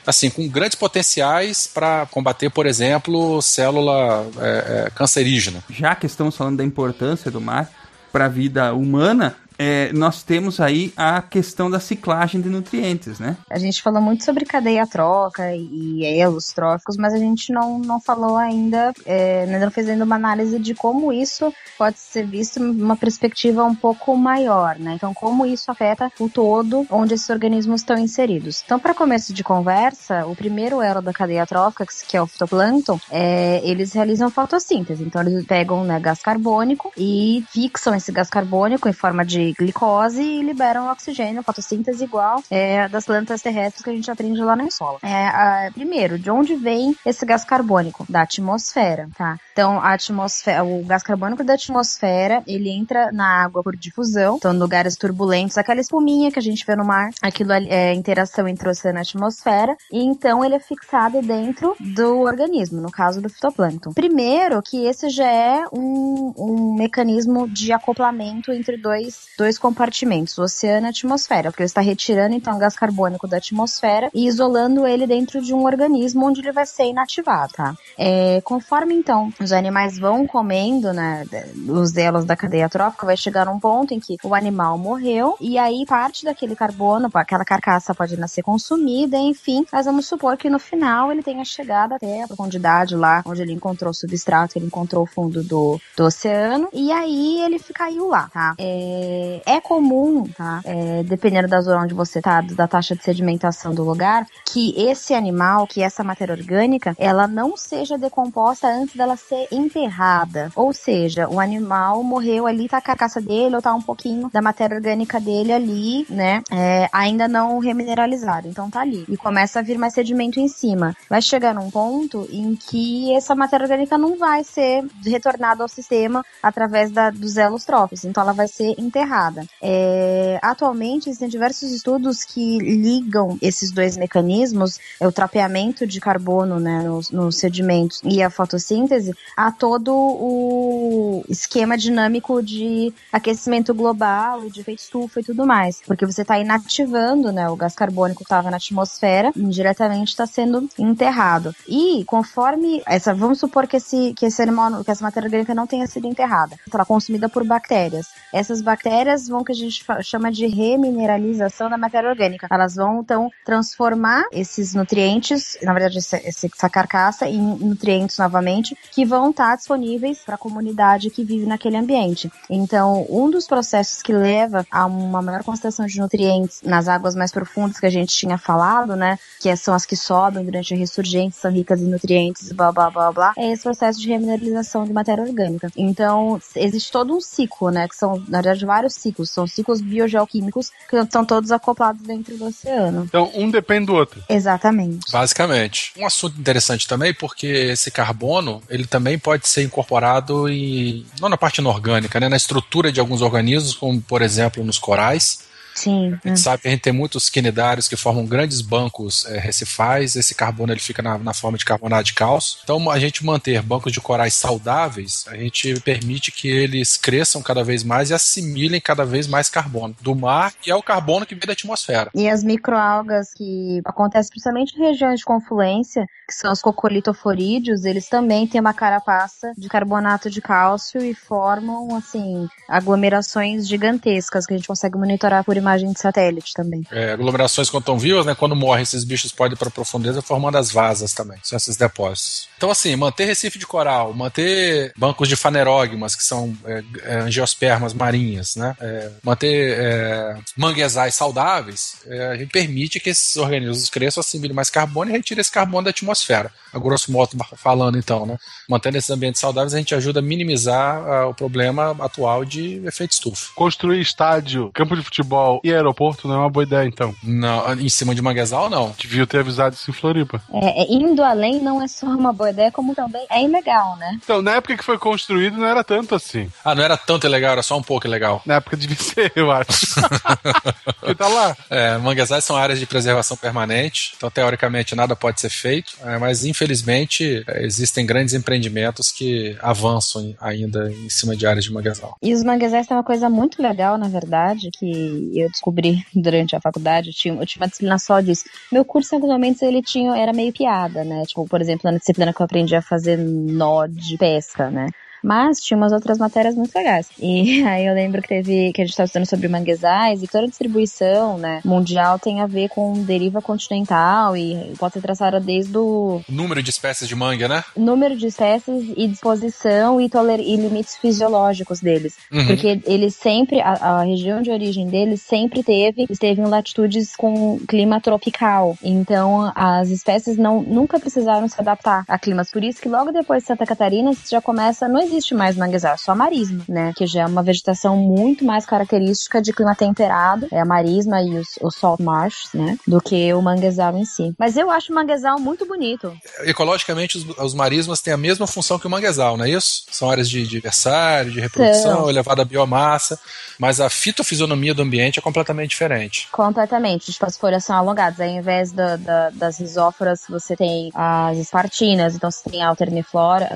assim 0.06 0.30
com 0.30 0.48
grandes 0.48 0.76
potenciais 0.76 1.68
para 1.68 2.08
combater, 2.08 2.50
por 2.50 2.66
exemplo, 2.66 3.42
célula 3.44 4.28
é, 4.40 4.86
é, 4.88 4.90
cancerígena. 4.90 5.64
Já 5.70 5.94
que 5.94 6.08
estamos 6.08 6.36
falando 6.36 6.58
da 6.58 6.64
importância 6.64 7.30
do 7.30 7.40
mar 7.40 7.70
para 8.12 8.26
a 8.26 8.30
vida 8.30 8.74
humana, 8.74 9.38
é, 9.58 9.92
nós 9.94 10.24
temos 10.24 10.60
aí 10.60 10.94
a 10.96 11.22
questão 11.22 11.70
da 11.70 11.80
ciclagem 11.80 12.40
de 12.42 12.50
nutrientes, 12.50 13.20
né? 13.20 13.36
A 13.50 13.58
gente 13.58 13.82
falou 13.82 14.02
muito 14.02 14.24
sobre 14.24 14.46
cadeia 14.46 14.86
troca 14.86 15.56
e 15.56 16.04
elos 16.04 16.48
tróficos, 16.48 16.98
mas 16.98 17.14
a 17.14 17.18
gente 17.18 17.52
não, 17.52 17.80
não 17.80 18.00
falou 18.00 18.38
ainda, 18.38 18.94
é, 19.06 19.44
ainda 19.44 19.66
não 19.66 19.72
fez 19.72 19.90
ainda 19.90 20.04
uma 20.04 20.16
análise 20.16 20.60
de 20.60 20.74
como 20.76 21.12
isso 21.12 21.54
pode 21.78 22.00
ser 22.00 22.26
visto 22.26 22.60
numa 22.60 22.96
perspectiva 22.96 23.64
um 23.64 23.76
pouco 23.76 24.16
maior, 24.16 24.78
né? 24.78 24.94
Então, 24.96 25.14
como 25.14 25.46
isso 25.46 25.72
afeta 25.72 26.12
o 26.20 26.30
todo 26.30 26.86
onde 26.90 27.14
esses 27.14 27.30
organismos 27.30 27.82
estão 27.82 27.98
inseridos. 27.98 28.62
Então, 28.66 28.80
para 28.80 28.94
começo 28.94 29.34
de 29.34 29.44
conversa, 29.44 30.26
o 30.26 30.36
primeiro 30.36 30.82
elo 30.82 31.02
da 31.02 31.14
cadeia 31.14 31.46
trófica, 31.46 31.86
que 32.08 32.18
é 32.18 32.22
o 32.22 32.28
fitoplâncton, 32.28 33.00
é, 33.10 33.62
eles 33.64 33.94
realizam 33.94 34.30
fotossíntese. 34.30 35.04
Então, 35.04 35.22
eles 35.22 35.46
pegam 35.46 35.84
né, 35.84 36.00
gás 36.00 36.22
carbônico 36.22 36.92
e 36.98 37.44
fixam 37.52 37.96
esse 37.96 38.12
gás 38.12 38.30
carbônico 38.30 38.88
em 38.88 38.94
forma 38.94 39.26
de 39.26 39.47
glicose 39.54 40.22
e 40.22 40.42
liberam 40.42 40.92
oxigênio, 40.92 41.44
fotossíntese 41.44 42.04
igual 42.04 42.44
é, 42.50 42.88
das 42.88 43.06
plantas 43.06 43.42
terrestres 43.42 43.84
que 43.84 43.90
a 43.90 43.94
gente 43.94 44.10
aprende 44.10 44.42
lá 44.42 44.56
na 44.56 44.66
escola. 44.66 45.00
É, 45.04 45.28
a, 45.28 45.72
primeiro, 45.74 46.18
de 46.18 46.30
onde 46.30 46.56
vem 46.56 46.96
esse 47.06 47.26
gás 47.26 47.44
carbônico? 47.44 48.06
Da 48.10 48.22
atmosfera, 48.22 49.10
tá? 49.18 49.38
Então, 49.52 49.80
a 49.80 49.94
atmosfera, 49.94 50.64
o 50.64 50.84
gás 50.86 51.04
carbônico 51.04 51.44
da 51.44 51.54
atmosfera, 51.54 52.44
ele 52.46 52.70
entra 52.70 53.12
na 53.12 53.44
água 53.44 53.64
por 53.64 53.76
difusão, 53.76 54.38
então 54.38 54.54
em 54.54 54.58
lugares 54.58 54.96
turbulentos, 54.96 55.58
aquela 55.58 55.82
espuminha 55.82 56.32
que 56.32 56.40
a 56.40 56.42
gente 56.42 56.66
vê 56.66 56.76
no 56.76 56.86
mar, 56.86 57.10
aquilo 57.22 57.52
é 57.54 57.94
interação 57.94 58.48
entre 58.48 58.68
o 58.68 58.72
oceano 58.72 58.98
e 58.98 59.00
a 59.00 59.02
atmosfera, 59.02 59.76
e 59.92 60.04
então 60.04 60.44
ele 60.44 60.56
é 60.56 60.60
fixado 60.60 61.22
dentro 61.22 61.76
do 61.80 62.20
organismo, 62.22 62.82
no 62.82 62.92
caso 62.92 63.22
do 63.22 63.30
fitoplâncton. 63.30 63.94
Primeiro, 63.94 64.62
que 64.62 64.86
esse 64.86 65.10
já 65.10 65.30
é 65.30 65.66
um, 65.74 66.34
um 66.38 66.76
mecanismo 66.76 67.48
de 67.48 67.72
acoplamento 67.72 68.52
entre 68.52 68.78
dois, 68.78 69.28
dois 69.38 69.58
compartimentos, 69.58 70.38
o 70.38 70.44
oceano 70.44 70.86
e 70.86 70.88
a 70.88 70.90
atmosfera, 70.90 71.52
porque 71.52 71.62
ele 71.62 71.68
está 71.68 71.82
retirando 71.82 72.34
então 72.34 72.56
o 72.56 72.60
gás 72.60 72.76
carbônico 72.76 73.28
da 73.28 73.38
atmosfera 73.38 74.10
e 74.14 74.28
isolando 74.28 74.86
ele 74.86 75.06
dentro 75.06 75.42
de 75.42 75.54
um 75.54 75.66
organismo 75.66 76.26
onde 76.26 76.42
ele 76.42 76.52
vai 76.52 76.66
ser 76.66 76.86
inativado, 76.86 77.54
tá? 77.54 77.76
É, 77.98 78.42
conforme 78.42 78.96
então 78.96 79.32
os 79.40 79.52
animais 79.52 80.00
vão 80.00 80.26
comendo, 80.26 80.92
né, 80.92 81.24
os 81.68 81.96
elos 81.96 82.26
da 82.26 82.36
cadeia 82.36 82.68
trófica, 82.68 83.06
vai 83.06 83.16
chegar 83.16 83.48
um 83.48 83.60
ponto 83.60 83.94
em 83.94 84.00
que 84.00 84.18
o 84.24 84.34
animal 84.34 84.78
morreu 84.78 85.38
e 85.40 85.58
aí 85.58 85.86
parte 85.86 86.26
daquele 86.26 86.56
carbono, 86.56 87.10
aquela 87.14 87.46
carcaça 87.46 87.94
pode 87.94 88.18
nascer 88.18 88.42
consumida, 88.42 89.18
enfim, 89.18 89.66
mas 89.72 89.86
vamos 89.86 90.08
supor 90.08 90.38
que 90.38 90.50
no 90.50 90.60
final 90.60 91.12
ele 91.12 91.22
tenha 91.22 91.46
chegado 91.46 91.94
até 91.94 92.24
a 92.24 92.28
profundidade 92.28 92.96
lá 92.96 93.22
onde 93.26 93.42
ele 93.42 93.54
encontrou 93.54 93.92
o 93.92 93.94
substrato, 93.94 94.58
ele 94.58 94.66
encontrou 94.66 95.04
o 95.04 95.08
fundo 95.08 95.44
do, 95.44 95.80
do 95.96 96.06
oceano 96.06 96.70
e 96.74 96.92
aí 96.92 97.42
ele 97.42 97.60
caiu 97.74 98.08
lá, 98.08 98.30
tá? 98.34 98.56
É, 98.58 99.27
é, 99.28 99.42
é 99.58 99.62
comum, 99.62 100.24
tá? 100.36 100.62
É, 100.64 101.04
dependendo 101.04 101.48
da 101.48 101.62
zona 101.62 101.84
onde 101.84 101.94
você 101.94 102.22
tá, 102.22 102.42
da 102.42 102.68
taxa 102.68 102.96
de 102.96 103.04
sedimentação 103.04 103.74
do 103.74 103.84
lugar, 103.84 104.26
que 104.46 104.74
esse 104.78 105.14
animal, 105.14 105.68
que 105.68 105.82
essa 105.82 106.04
matéria 106.04 106.34
orgânica, 106.34 106.96
ela 106.98 107.28
não 107.28 107.58
seja 107.58 107.98
decomposta 107.98 108.68
antes 108.68 108.96
dela 108.96 109.18
ser 109.18 109.48
enterrada. 109.52 110.52
Ou 110.56 110.72
seja, 110.74 111.28
o 111.28 111.40
animal 111.40 112.04
morreu 112.04 112.48
ali, 112.48 112.68
tá 112.70 112.78
a 112.78 112.82
carcaça 112.82 113.22
dele, 113.22 113.56
ou 113.56 113.62
tá 113.62 113.74
um 113.74 113.82
pouquinho 113.82 114.30
da 114.32 114.42
matéria 114.42 114.78
orgânica 114.78 115.20
dele 115.20 115.52
ali, 115.52 116.06
né? 116.10 116.42
É, 116.52 116.88
ainda 116.92 117.28
não 117.28 117.60
remineralizado. 117.60 118.48
Então 118.48 118.70
tá 118.70 118.82
ali. 118.82 119.06
E 119.10 119.18
começa 119.18 119.60
a 119.60 119.62
vir 119.62 119.78
mais 119.78 119.94
sedimento 119.94 120.40
em 120.40 120.48
cima. 120.48 120.96
Vai 121.10 121.22
chegar 121.22 121.54
num 121.54 121.70
ponto 121.70 122.28
em 122.32 122.56
que 122.56 123.14
essa 123.16 123.36
matéria 123.36 123.66
orgânica 123.66 123.98
não 123.98 124.18
vai 124.18 124.44
ser 124.44 124.86
retornada 125.06 125.64
ao 125.64 125.70
sistema 125.70 126.24
através 126.42 126.92
da, 126.92 127.10
dos 127.10 127.38
elos 127.38 127.66
tróficos. 127.66 128.06
Então 128.06 128.24
ela 128.24 128.34
vai 128.34 128.48
ser 128.48 128.76
enterrada. 128.78 129.17
É, 129.62 130.40
atualmente 130.42 131.10
existem 131.10 131.30
diversos 131.30 131.72
estudos 131.72 132.24
que 132.24 132.60
ligam 132.60 133.38
esses 133.42 133.72
dois 133.72 133.98
mecanismos, 133.98 134.80
é 135.00 135.08
o 135.08 135.12
trapeamento 135.12 135.86
de 135.88 136.00
carbono 136.00 136.60
né, 136.60 136.84
nos, 136.84 137.12
nos 137.12 137.38
sedimentos 137.38 138.02
e 138.04 138.22
a 138.22 138.30
fotossíntese, 138.30 139.14
a 139.36 139.52
todo 139.52 139.94
o 139.94 141.24
esquema 141.30 141.78
dinâmico 141.78 142.42
de 142.42 142.94
aquecimento 143.12 143.74
global 143.74 144.46
e 144.46 144.52
de 144.52 144.62
efeito 144.62 144.80
estufa 144.80 145.20
e 145.20 145.24
tudo 145.24 145.46
mais. 145.46 145.82
Porque 145.86 146.06
você 146.06 146.22
está 146.22 146.38
inativando 146.40 147.32
né, 147.32 147.50
o 147.50 147.56
gás 147.56 147.76
carbônico 147.76 148.20
que 148.20 148.26
estava 148.26 148.52
na 148.52 148.58
atmosfera, 148.58 149.32
indiretamente 149.36 150.10
está 150.10 150.26
sendo 150.26 150.70
enterrado. 150.78 151.56
E 151.68 152.04
conforme 152.06 152.82
essa, 152.86 153.14
vamos 153.14 153.40
supor 153.40 153.68
que 153.68 153.78
esse, 153.78 154.14
que 154.14 154.26
esse 154.26 154.42
animal, 154.42 154.84
que 154.84 154.92
essa 154.92 155.04
matéria 155.04 155.28
orgânica 155.28 155.56
não 155.56 155.68
tenha 155.68 155.88
sido 155.88 156.08
enterrada, 156.08 156.58
ela 156.72 156.86
consumida 156.86 157.28
por 157.28 157.44
bactérias. 157.46 158.08
Essas 158.34 158.62
bactérias 158.62 159.07
vão 159.28 159.44
que 159.44 159.52
a 159.52 159.56
gente 159.56 159.84
chama 160.04 160.32
de 160.32 160.48
remineralização 160.48 161.70
da 161.70 161.78
matéria 161.78 162.10
orgânica. 162.10 162.48
Elas 162.50 162.76
vão 162.76 163.02
então 163.02 163.30
transformar 163.46 164.26
esses 164.32 164.74
nutrientes, 164.74 165.58
na 165.62 165.74
verdade 165.74 165.98
essa, 165.98 166.70
carcaça, 166.70 167.28
em 167.28 167.42
nutrientes 167.42 168.18
novamente 168.18 168.78
que 168.92 169.06
vão 169.06 169.30
estar 169.30 169.56
disponíveis 169.56 170.20
para 170.20 170.36
a 170.36 170.38
comunidade 170.38 171.10
que 171.10 171.24
vive 171.24 171.46
naquele 171.46 171.78
ambiente. 171.78 172.32
Então, 172.50 173.06
um 173.10 173.30
dos 173.30 173.48
processos 173.48 174.02
que 174.02 174.14
leva 174.14 174.66
a 174.72 174.86
uma 174.86 175.22
maior 175.22 175.44
concentração 175.44 175.86
de 175.86 176.00
nutrientes 176.00 176.62
nas 176.64 176.88
águas 176.88 177.16
mais 177.16 177.32
profundas 177.32 177.80
que 177.80 177.86
a 177.86 177.90
gente 177.90 178.16
tinha 178.16 178.38
falado, 178.38 178.96
né, 178.96 179.18
que 179.40 179.56
são 179.56 179.74
as 179.74 179.86
que 179.86 179.96
sobem 179.96 180.44
durante 180.44 180.74
a 180.74 180.78
ressurgência, 180.78 181.42
são 181.42 181.52
ricas 181.52 181.82
em 181.82 181.88
nutrientes, 181.88 182.52
blá 182.52 182.72
blá 182.72 182.90
blá 182.90 183.12
blá, 183.12 183.34
é 183.38 183.52
esse 183.52 183.64
processo 183.64 184.00
de 184.00 184.10
remineralização 184.10 184.86
de 184.86 184.94
matéria 184.94 185.24
orgânica. 185.24 185.70
Então, 185.76 186.40
existe 186.56 186.92
todo 186.92 187.16
um 187.16 187.22
ciclo, 187.22 187.70
né, 187.70 187.88
que 187.88 187.96
são, 187.96 188.24
na 188.28 188.42
verdade, 188.42 188.66
vários 188.66 188.87
ciclos, 188.94 189.30
são 189.30 189.48
ciclos 189.48 189.82
biogeoquímicos 189.82 190.72
que 190.90 190.96
estão 190.96 191.26
todos 191.26 191.52
acoplados 191.52 192.02
dentro 192.02 192.38
do 192.38 192.46
oceano. 192.46 193.04
Então, 193.06 193.32
um 193.34 193.50
depende 193.50 193.88
do 193.88 193.96
outro. 193.96 194.24
Exatamente. 194.30 195.12
Basicamente. 195.12 195.94
Um 195.98 196.06
assunto 196.06 196.40
interessante 196.40 196.88
também, 196.88 197.14
porque 197.14 197.48
esse 197.48 197.92
carbono, 197.92 198.62
ele 198.70 198.86
também 198.86 199.18
pode 199.18 199.48
ser 199.48 199.64
incorporado 199.64 200.50
em, 200.50 201.06
não 201.20 201.30
na 201.30 201.38
parte 201.38 201.60
inorgânica, 201.60 202.20
né, 202.20 202.30
na 202.30 202.38
estrutura 202.38 202.92
de 202.92 203.00
alguns 203.00 203.22
organismos, 203.22 203.76
como 203.76 204.02
por 204.02 204.22
exemplo 204.22 204.64
nos 204.64 204.78
corais. 204.78 205.47
Sim. 205.78 206.18
A 206.26 206.28
gente 206.30 206.40
sabe 206.40 206.64
que 206.64 206.68
a 206.68 206.72
gente 206.72 206.82
tem 206.82 206.92
muitos 206.92 207.30
quinidários 207.30 207.88
que 207.88 207.96
formam 207.96 208.26
grandes 208.26 208.62
bancos 208.62 209.28
é, 209.28 209.38
recifais. 209.38 210.16
Esse 210.16 210.34
carbono 210.34 210.74
ele 210.74 210.80
fica 210.80 211.04
na, 211.04 211.20
na, 211.20 211.36
forma 211.36 211.56
de 211.56 211.64
carbonato 211.64 212.06
de 212.06 212.14
cálcio. 212.14 212.60
Então, 212.64 212.90
a 212.90 212.98
gente 212.98 213.24
manter 213.24 213.62
bancos 213.62 213.92
de 213.92 214.02
corais 214.02 214.34
saudáveis, 214.34 215.26
a 215.28 215.38
gente 215.38 215.80
permite 215.82 216.32
que 216.32 216.48
eles 216.48 216.98
cresçam 216.98 217.44
cada 217.44 217.64
vez 217.64 217.84
mais 217.84 218.10
e 218.10 218.16
assimilem 218.16 218.82
cada 218.82 219.06
vez 219.06 219.28
mais 219.28 219.50
carbono 219.50 219.96
do 220.02 220.16
mar, 220.16 220.52
que 220.60 220.72
é 220.72 220.76
o 220.76 220.82
carbono 220.82 221.28
que 221.28 221.36
vem 221.36 221.46
da 221.46 221.54
atmosfera. 221.54 222.10
E 222.16 222.28
as 222.28 222.44
microalgas 222.44 223.32
que 223.36 223.80
acontecem 223.86 224.32
principalmente 224.32 224.76
em 224.76 224.80
regiões 224.80 225.20
de 225.20 225.26
confluência, 225.26 226.08
que 226.28 226.34
são 226.34 226.52
os 226.52 226.62
cocolitoforídeos, 226.62 227.86
eles 227.86 228.10
também 228.10 228.48
têm 228.48 228.60
uma 228.60 228.74
carapaça 228.74 229.54
de 229.56 229.70
carbonato 229.70 230.28
de 230.28 230.42
cálcio 230.42 231.00
e 231.04 231.14
formam, 231.14 231.96
assim, 231.96 232.48
aglomerações 232.68 233.68
gigantescas 233.68 234.48
que 234.48 234.56
a 234.56 234.58
gente 234.58 234.68
consegue 234.68 234.98
monitorar 234.98 235.44
por 235.44 235.56
imagem 235.56 235.67
de 235.76 236.00
satélite 236.00 236.54
também. 236.54 236.84
É, 236.92 237.12
aglomerações 237.12 237.70
quando 237.70 237.84
estão 237.84 238.00
vivas, 238.00 238.26
né? 238.26 238.36
Quando 238.36 238.56
morrem, 238.56 238.84
esses 238.84 239.04
bichos 239.04 239.32
podem 239.32 239.56
ir 239.56 239.58
para 239.58 239.68
a 239.68 239.72
profundeza 239.72 240.22
formando 240.22 240.58
as 240.58 240.72
vasas 240.72 241.14
também. 241.14 241.38
São 241.44 241.58
esses 241.58 241.76
depósitos. 241.76 242.48
Então, 242.58 242.72
assim, 242.72 242.96
manter 242.96 243.26
recife 243.26 243.60
de 243.60 243.68
coral, 243.68 244.14
manter 244.14 244.94
bancos 244.98 245.28
de 245.28 245.36
fanerógmas, 245.36 246.16
que 246.16 246.24
são 246.24 246.56
é, 246.66 246.84
é, 247.04 247.16
angiospermas 247.20 247.94
marinhas, 247.94 248.56
né? 248.56 248.76
É, 248.80 249.12
manter 249.24 249.78
é, 249.78 250.38
manguezais 250.56 251.16
saudáveis, 251.16 251.98
é, 252.06 252.28
a 252.28 252.36
gente 252.36 252.52
permite 252.52 253.00
que 253.00 253.10
esses 253.10 253.36
organismos 253.38 253.90
cresçam, 253.90 254.22
assimilem 254.22 254.56
mais 254.56 254.70
carbono 254.70 255.12
e 255.12 255.14
retirem 255.14 255.42
esse 255.42 255.52
carbono 255.52 255.84
da 255.84 255.90
atmosfera. 255.90 256.52
A 256.74 256.80
grosso 256.80 257.12
modo 257.12 257.38
falando, 257.56 257.98
então, 257.98 258.26
né? 258.26 258.38
Mantendo 258.70 258.98
esses 258.98 259.10
ambientes 259.10 259.40
saudáveis, 259.42 259.74
a 259.74 259.78
gente 259.78 259.96
ajuda 259.96 260.20
a 260.20 260.24
minimizar 260.24 261.02
uh, 261.02 261.30
o 261.30 261.34
problema 261.34 261.96
atual 262.00 262.44
de 262.46 262.86
efeito 262.86 263.12
estufa. 263.12 263.52
Construir 263.56 264.02
estádio, 264.02 264.72
campo 264.74 264.96
de 264.96 265.02
futebol 265.02 265.57
e 265.64 265.74
aeroporto 265.74 266.28
não 266.28 266.36
é 266.36 266.38
uma 266.40 266.50
boa 266.50 266.64
ideia, 266.64 266.88
então. 266.88 267.14
Não, 267.24 267.74
em 267.74 267.90
cima 267.90 268.14
de 268.14 268.22
manguezal, 268.22 268.70
não. 268.70 268.94
Devia 268.98 269.26
ter 269.28 269.40
avisado 269.40 269.76
isso 269.76 269.90
em 269.90 269.94
Floripa. 269.94 270.42
É, 270.54 270.92
indo 270.92 271.24
além 271.24 271.60
não 271.62 271.82
é 271.82 271.88
só 271.88 272.08
uma 272.08 272.34
boa 272.34 272.50
ideia, 272.50 272.72
como 272.72 272.96
também 272.96 273.26
é 273.30 273.44
ilegal, 273.44 273.96
né? 273.98 274.20
Então, 274.24 274.42
na 274.42 274.56
época 274.56 274.78
que 274.78 274.84
foi 274.84 274.98
construído, 274.98 275.58
não 275.58 275.66
era 275.66 275.84
tanto 275.84 276.16
assim. 276.16 276.50
Ah, 276.64 276.76
não 276.76 276.84
era 276.84 276.98
tanto 276.98 277.28
ilegal, 277.28 277.54
era 277.54 277.64
só 277.64 277.78
um 277.78 277.84
pouco 277.84 278.08
ilegal. 278.08 278.42
Na 278.46 278.56
época 278.56 278.78
devia 278.78 278.98
ser, 278.98 279.32
eu 279.36 279.52
acho. 279.52 279.68
Porque 281.00 281.16
tá 281.16 281.28
lá. 281.28 281.56
É, 281.70 281.98
manguezais 281.98 282.44
são 282.44 282.56
áreas 282.56 282.80
de 282.80 282.86
preservação 282.86 283.38
permanente, 283.38 284.14
então 284.18 284.30
teoricamente 284.30 284.96
nada 284.96 285.16
pode 285.16 285.40
ser 285.40 285.50
feito, 285.50 285.94
é, 286.04 286.18
mas 286.18 286.46
infelizmente 286.46 287.44
é, 287.48 287.64
existem 287.66 288.06
grandes 288.06 288.34
empreendimentos 288.34 289.12
que 289.12 289.58
avançam 289.62 290.36
ainda 290.40 290.92
em 290.92 291.10
cima 291.10 291.36
de 291.36 291.46
áreas 291.46 291.66
de 291.66 291.72
manguezal. 291.72 292.18
E 292.22 292.34
os 292.34 292.44
manguezais 292.44 292.88
têm 292.88 292.96
uma 292.96 293.04
coisa 293.04 293.30
muito 293.30 293.62
legal, 293.62 293.98
na 293.98 294.08
verdade, 294.08 294.70
que 294.72 295.32
eu 295.40 295.50
descobri 295.50 296.04
durante 296.14 296.56
a 296.56 296.62
faculdade, 296.62 297.10
eu 297.10 297.14
tinha, 297.14 297.34
eu 297.34 297.46
tinha 297.46 297.62
uma 297.62 297.68
disciplina 297.68 298.00
só 298.00 298.20
disso. 298.20 298.46
Meu 298.72 298.84
curso, 298.84 299.16
antigamente, 299.16 299.64
ele 299.64 299.82
tinha, 299.82 300.18
era 300.18 300.34
meio 300.34 300.54
piada, 300.54 301.04
né? 301.04 301.24
Tipo, 301.26 301.46
por 301.48 301.62
exemplo, 301.62 301.92
na 301.92 301.98
disciplina 301.98 302.34
que 302.34 302.42
eu 302.42 302.46
aprendi 302.46 302.76
a 302.76 302.82
fazer 302.82 303.18
nó 303.18 303.86
de 303.88 304.18
pesca, 304.18 304.70
né? 304.70 304.88
Mas 305.28 305.60
tinha 305.60 305.78
umas 305.78 305.92
outras 305.92 306.18
matérias 306.18 306.56
muito 306.56 306.74
legais. 306.74 307.10
E 307.20 307.62
aí 307.68 307.86
eu 307.86 307.94
lembro 307.94 308.22
que 308.22 308.30
teve 308.30 308.72
que 308.72 308.82
a 308.82 308.86
gente 308.86 308.92
estava 308.92 309.06
estudando 309.06 309.26
sobre 309.26 309.50
manguezais 309.50 310.24
e 310.24 310.28
toda 310.28 310.46
a 310.46 310.48
distribuição, 310.48 311.38
né, 311.38 311.60
mundial 311.66 312.18
tem 312.18 312.40
a 312.40 312.48
ver 312.48 312.70
com 312.70 312.94
deriva 313.04 313.42
continental 313.42 314.38
e 314.38 314.74
pode 314.80 314.94
ser 314.94 315.02
traçada 315.02 315.40
desde 315.40 315.78
o 315.78 316.22
número 316.30 316.64
de 316.64 316.70
espécies 316.70 317.10
de 317.10 317.16
manga, 317.16 317.50
né? 317.50 317.64
Número 317.76 318.16
de 318.16 318.28
espécies 318.28 318.94
e 318.96 319.08
disposição 319.08 320.00
e, 320.00 320.08
toler 320.08 320.40
e 320.40 320.56
limites 320.56 320.96
fisiológicos 320.96 321.82
deles. 321.82 322.16
Uhum. 322.32 322.48
Porque 322.48 322.80
eles 322.86 323.16
sempre 323.16 323.60
a, 323.60 323.74
a, 323.74 324.04
região 324.04 324.42
de 324.42 324.50
origem 324.50 324.88
deles 324.88 325.22
sempre 325.22 325.62
teve 325.62 326.06
esteve 326.10 326.42
em 326.42 326.46
latitudes 326.46 327.16
com 327.16 327.60
clima 327.68 328.00
tropical. 328.00 328.78
Então 328.82 329.52
as 329.54 329.90
espécies 329.90 330.38
não 330.38 330.62
nunca 330.62 331.00
precisaram 331.00 331.48
se 331.50 331.60
adaptar 331.60 332.06
a 332.08 332.18
climas. 332.18 332.50
Por 332.50 332.64
isso 332.64 332.82
que 332.82 332.88
logo 332.88 333.12
depois 333.12 333.44
de 333.44 333.48
Santa 333.48 333.66
Catarina 333.66 334.12
já 334.30 334.42
começa 334.42 334.88
não 334.88 335.02
existe 335.02 335.17
mais 335.36 335.56
manguezal, 335.56 335.94
é 335.94 335.98
só 335.98 336.16
marisma, 336.16 336.64
né? 336.68 336.94
Que 336.96 337.06
já 337.06 337.22
é 337.22 337.26
uma 337.26 337.44
vegetação 337.44 337.96
muito 337.98 338.44
mais 338.44 338.66
característica 338.66 339.42
de 339.42 339.54
clima 339.54 339.76
temperado, 339.76 340.48
é 340.52 340.60
a 340.60 340.66
marisma 340.66 341.22
e 341.22 341.38
os, 341.38 341.48
os 341.62 341.76
salt 341.76 342.00
marshes, 342.02 342.50
né? 342.54 342.78
Do 342.88 343.02
que 343.02 343.34
o 343.34 343.42
manguezal 343.42 343.98
em 343.98 344.06
si. 344.06 344.34
Mas 344.38 344.58
eu 344.58 344.70
acho 344.72 344.92
o 344.92 344.96
manguezal 344.96 345.40
muito 345.40 345.66
bonito. 345.66 346.16
Ecologicamente, 346.42 347.18
os, 347.18 347.26
os 347.38 347.54
marismas 347.54 348.02
têm 348.02 348.14
a 348.14 348.18
mesma 348.18 348.48
função 348.48 348.80
que 348.80 348.88
o 348.88 348.90
manguezal, 348.90 349.38
não 349.38 349.46
é 349.46 349.50
isso? 349.50 349.84
São 349.92 350.10
áreas 350.10 350.30
de 350.30 350.46
diversário, 350.46 351.32
de 351.32 351.40
reprodução, 351.40 352.10
elevada 352.10 352.46
biomassa, 352.46 353.20
mas 353.60 353.80
a 353.80 353.90
fitofisionomia 353.90 354.74
do 354.74 354.82
ambiente 354.82 355.20
é 355.20 355.22
completamente 355.22 355.72
diferente. 355.72 356.28
Completamente. 356.32 357.12
Tipo, 357.12 357.26
as 357.26 357.38
folhas 357.38 357.64
são 357.64 357.76
alongadas. 357.76 358.20
Ao 358.20 358.28
invés 358.28 358.72
da, 358.72 358.96
da, 358.96 359.30
das 359.32 359.60
risóforas, 359.60 360.22
você 360.30 360.56
tem 360.56 360.92
as 360.94 361.38
espartinas, 361.38 362.16
então 362.16 362.30
você 362.30 362.50
tem 362.50 362.64
a 362.64 362.70
alterniflora, 362.70 363.50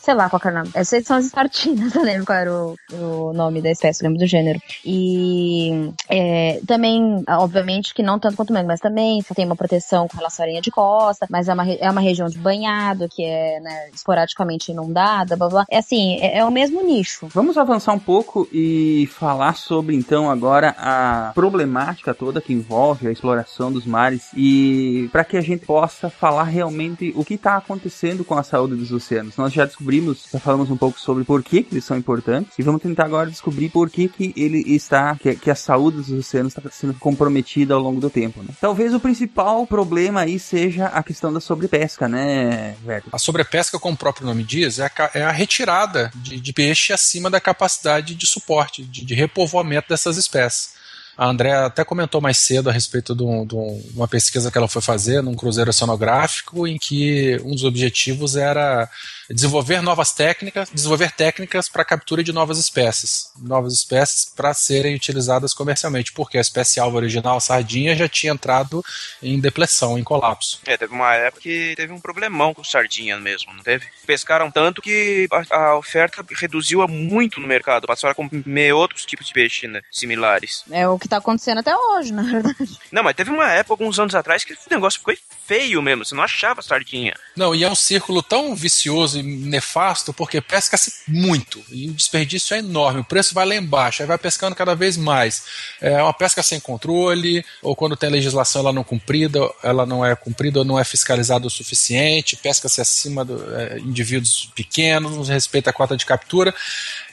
sei 0.00 0.14
lá 0.14 0.28
qual 0.28 0.40
é 0.44 0.48
o 0.48 0.54
nome. 0.54 0.70
Que 0.90 1.04
são 1.04 1.16
as 1.16 1.26
espartinas, 1.26 1.94
eu 1.96 2.02
lembro 2.02 2.26
qual 2.26 2.38
era 2.38 2.52
o, 2.52 2.76
o 2.92 3.32
nome 3.32 3.60
da 3.60 3.70
espécie, 3.70 4.02
lembro 4.02 4.18
do 4.18 4.26
gênero. 4.26 4.60
E 4.84 5.92
é, 6.08 6.60
também, 6.66 7.22
obviamente, 7.28 7.94
que 7.94 8.02
não 8.02 8.18
tanto 8.18 8.36
quanto 8.36 8.50
o 8.50 8.52
mangue, 8.52 8.66
mas 8.66 8.80
também 8.80 9.22
tem 9.34 9.44
uma 9.44 9.56
proteção 9.56 10.08
com 10.08 10.16
relação 10.16 10.44
à 10.44 10.48
linha 10.48 10.60
de 10.60 10.70
costa, 10.70 11.26
mas 11.30 11.48
é 11.48 11.54
uma, 11.54 11.68
é 11.68 11.90
uma 11.90 12.00
região 12.00 12.28
de 12.28 12.38
banhado, 12.38 13.08
que 13.08 13.24
é 13.24 13.60
né, 13.60 13.90
esporadicamente 13.94 14.72
inundada, 14.72 15.36
blá 15.36 15.48
blá. 15.48 15.64
É 15.70 15.78
assim, 15.78 16.18
é, 16.20 16.38
é 16.38 16.44
o 16.44 16.50
mesmo 16.50 16.82
nicho. 16.82 17.28
Vamos 17.32 17.56
avançar 17.58 17.92
um 17.92 17.98
pouco 17.98 18.48
e 18.52 19.08
falar 19.12 19.54
sobre 19.54 19.94
então 19.94 20.30
agora 20.30 20.74
a 20.78 21.32
problemática 21.34 22.14
toda 22.14 22.40
que 22.40 22.52
envolve 22.52 23.06
a 23.06 23.12
exploração 23.12 23.70
dos 23.72 23.84
mares 23.84 24.28
e 24.36 25.08
para 25.12 25.24
que 25.24 25.36
a 25.36 25.40
gente 25.40 25.66
possa 25.66 26.08
falar 26.08 26.44
realmente 26.44 27.12
o 27.16 27.24
que 27.24 27.34
está 27.34 27.56
acontecendo 27.56 28.24
com 28.24 28.34
a 28.34 28.42
saúde 28.42 28.74
dos 28.74 28.92
oceanos. 28.92 29.36
Nós 29.36 29.52
já 29.52 29.64
descobrimos, 29.64 30.26
já 30.32 30.38
falamos 30.38 30.70
um 30.70 30.76
pouco 30.78 30.98
sobre 31.00 31.24
por 31.24 31.42
que, 31.42 31.62
que 31.62 31.74
eles 31.74 31.84
são 31.84 31.96
importantes 31.96 32.58
e 32.58 32.62
vamos 32.62 32.80
tentar 32.80 33.04
agora 33.04 33.28
descobrir 33.28 33.68
por 33.68 33.90
que, 33.90 34.08
que 34.08 34.32
ele 34.36 34.60
está, 34.74 35.16
que, 35.16 35.34
que 35.34 35.50
a 35.50 35.54
saúde 35.54 35.98
dos 35.98 36.10
oceanos 36.10 36.56
está 36.56 36.70
sendo 36.70 36.94
comprometida 36.94 37.74
ao 37.74 37.80
longo 37.80 38.00
do 38.00 38.08
tempo. 38.08 38.42
Né? 38.42 38.50
Talvez 38.60 38.94
o 38.94 39.00
principal 39.00 39.66
problema 39.66 40.20
aí 40.20 40.38
seja 40.38 40.86
a 40.86 41.02
questão 41.02 41.32
da 41.32 41.40
sobrepesca, 41.40 42.08
né, 42.08 42.76
velho? 42.84 43.04
A 43.12 43.18
sobrepesca, 43.18 43.78
como 43.78 43.94
o 43.94 43.98
próprio 43.98 44.26
nome 44.26 44.42
diz, 44.42 44.78
é 44.78 44.86
a, 44.86 45.10
é 45.14 45.22
a 45.22 45.32
retirada 45.32 46.10
de, 46.14 46.40
de, 46.40 46.52
peixe 46.52 46.92
acima 46.92 47.28
da 47.28 47.40
capacidade 47.40 48.14
de 48.14 48.26
suporte, 48.26 48.84
de, 48.84 49.04
de 49.04 49.14
repovoamento 49.14 49.88
dessas 49.88 50.16
espécies. 50.16 50.78
A 51.18 51.26
André 51.26 51.52
até 51.52 51.84
comentou 51.84 52.20
mais 52.20 52.38
cedo 52.38 52.70
a 52.70 52.72
respeito 52.72 53.12
de, 53.12 53.24
um, 53.24 53.44
de, 53.44 53.56
uma 53.92 54.06
pesquisa 54.06 54.52
que 54.52 54.56
ela 54.56 54.68
foi 54.68 54.80
fazer 54.80 55.20
num 55.20 55.34
cruzeiro 55.34 55.70
oceanográfico, 55.70 56.64
em 56.64 56.78
que 56.78 57.40
um 57.44 57.50
dos 57.50 57.64
objetivos 57.64 58.36
era 58.36 58.88
desenvolver 59.30 59.80
novas 59.82 60.12
técnicas, 60.12 60.70
desenvolver 60.72 61.12
técnicas 61.12 61.68
para 61.68 61.84
captura 61.84 62.22
de 62.22 62.32
novas 62.32 62.58
espécies, 62.58 63.30
novas 63.38 63.72
espécies 63.74 64.32
para 64.34 64.54
serem 64.54 64.94
utilizadas 64.94 65.54
comercialmente, 65.54 66.12
porque 66.12 66.38
a 66.38 66.40
espécie 66.40 66.80
alvo 66.80 66.96
original, 66.96 67.36
a 67.36 67.40
sardinha, 67.40 67.94
já 67.94 68.08
tinha 68.08 68.32
entrado 68.32 68.84
em 69.22 69.40
depressão, 69.40 69.98
em 69.98 70.04
colapso. 70.04 70.60
É, 70.66 70.76
teve 70.76 70.92
uma 70.92 71.14
época 71.14 71.42
que 71.42 71.74
teve 71.76 71.92
um 71.92 72.00
problemão 72.00 72.54
com 72.54 72.64
sardinha 72.64 73.18
mesmo, 73.18 73.52
não 73.52 73.62
teve? 73.62 73.86
Pescaram 74.06 74.50
tanto 74.50 74.80
que 74.80 75.28
a, 75.50 75.56
a 75.56 75.78
oferta 75.78 76.24
reduziu 76.34 76.86
muito 76.88 77.40
no 77.40 77.46
mercado, 77.46 77.86
passaram 77.86 78.12
a 78.12 78.14
comer 78.14 78.72
outros 78.72 79.04
tipos 79.04 79.26
de 79.26 79.32
peixe 79.32 79.66
né, 79.66 79.82
similares. 79.90 80.64
É 80.70 80.88
o 80.88 80.98
que 80.98 81.06
está 81.06 81.18
acontecendo 81.18 81.58
até 81.58 81.74
hoje, 81.76 82.12
na 82.12 82.22
verdade. 82.22 82.78
Não, 82.90 83.02
mas 83.02 83.16
teve 83.16 83.30
uma 83.30 83.50
época, 83.52 83.74
alguns 83.74 83.98
anos 83.98 84.14
atrás, 84.14 84.44
que 84.44 84.52
o 84.52 84.56
negócio 84.70 84.98
ficou 84.98 85.14
feio 85.46 85.80
mesmo, 85.80 86.04
você 86.04 86.14
não 86.14 86.22
achava 86.22 86.60
sardinha. 86.60 87.14
Não, 87.34 87.54
e 87.54 87.64
é 87.64 87.70
um 87.70 87.74
círculo 87.74 88.22
tão 88.22 88.54
vicioso 88.54 89.17
nefasto 89.22 90.12
porque 90.12 90.40
pesca-se 90.40 90.92
muito 91.06 91.62
e 91.70 91.88
o 91.90 91.92
desperdício 91.92 92.54
é 92.54 92.58
enorme. 92.58 93.00
O 93.00 93.04
preço 93.04 93.34
vai 93.34 93.46
lá 93.46 93.54
embaixo, 93.54 94.02
aí 94.02 94.08
vai 94.08 94.18
pescando 94.18 94.56
cada 94.56 94.74
vez 94.74 94.96
mais. 94.96 95.44
É 95.80 96.02
uma 96.02 96.12
pesca 96.12 96.42
sem 96.42 96.60
controle, 96.60 97.44
ou 97.62 97.76
quando 97.76 97.96
tem 97.96 98.10
legislação 98.10 98.60
ela 98.60 98.72
não 98.72 98.84
cumprida, 98.84 99.40
ela 99.62 99.84
não 99.86 100.04
é 100.04 100.14
cumprida 100.14 100.60
ou 100.60 100.64
não 100.64 100.78
é 100.78 100.84
fiscalizada 100.84 101.46
o 101.46 101.50
suficiente, 101.50 102.36
pesca-se 102.36 102.80
acima 102.80 103.24
de 103.24 103.32
é, 103.32 103.78
indivíduos 103.78 104.50
pequenos, 104.54 105.16
não 105.16 105.22
respeita 105.22 105.70
a 105.70 105.72
cota 105.72 105.96
de 105.96 106.06
captura. 106.06 106.54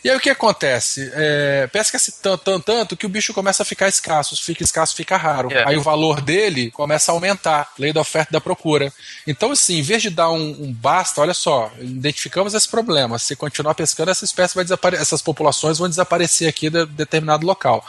E 0.04 0.10
aí 0.10 0.16
o 0.16 0.20
que 0.20 0.30
acontece? 0.30 1.12
É, 1.16 1.68
Pesca-se 1.72 2.22
tanto, 2.22 2.44
tanto, 2.44 2.64
tanto 2.64 2.96
que 2.96 3.08
o 3.08 3.10
bicho 3.10 3.34
começa 3.34 3.64
a 3.64 3.66
ficar 3.66 3.88
escasso. 3.88 4.36
Fica 4.44 4.64
escasso, 4.64 4.96
fica 4.96 5.18
raro. 5.18 5.52
É. 5.52 5.68
Aí 5.68 5.78
o 5.78 5.82
valor 5.82 6.22
dele 6.22 6.70
começa 6.70 7.12
a 7.12 7.16
aumentar. 7.16 7.74
Lei 7.80 7.92
da 7.92 8.02
oferta 8.02 8.30
e 8.30 8.34
da 8.34 8.40
procura. 8.40 8.94
Então, 9.26 9.52
assim, 9.52 9.80
em 9.80 9.82
vez 9.82 10.04
de 10.04 10.12
dar 10.12 10.30
um, 10.30 10.50
um, 10.60 10.72
basta, 10.72 11.22
olha 11.22 11.34
só, 11.34 11.72
identificamos 11.96 12.54
esse 12.54 12.68
problema. 12.68 13.18
Se 13.18 13.36
continuar 13.36 13.74
pescando, 13.74 14.12
essa 14.12 14.26
espécie 14.26 14.56
vai 14.56 14.64
desaparecer, 14.64 15.02
essas 15.02 15.22
populações 15.22 15.78
vão 15.78 15.88
desaparecer 15.88 16.48
aqui 16.48 16.70
de 16.70 16.86
determinado 16.86 17.46
local. 17.46 17.84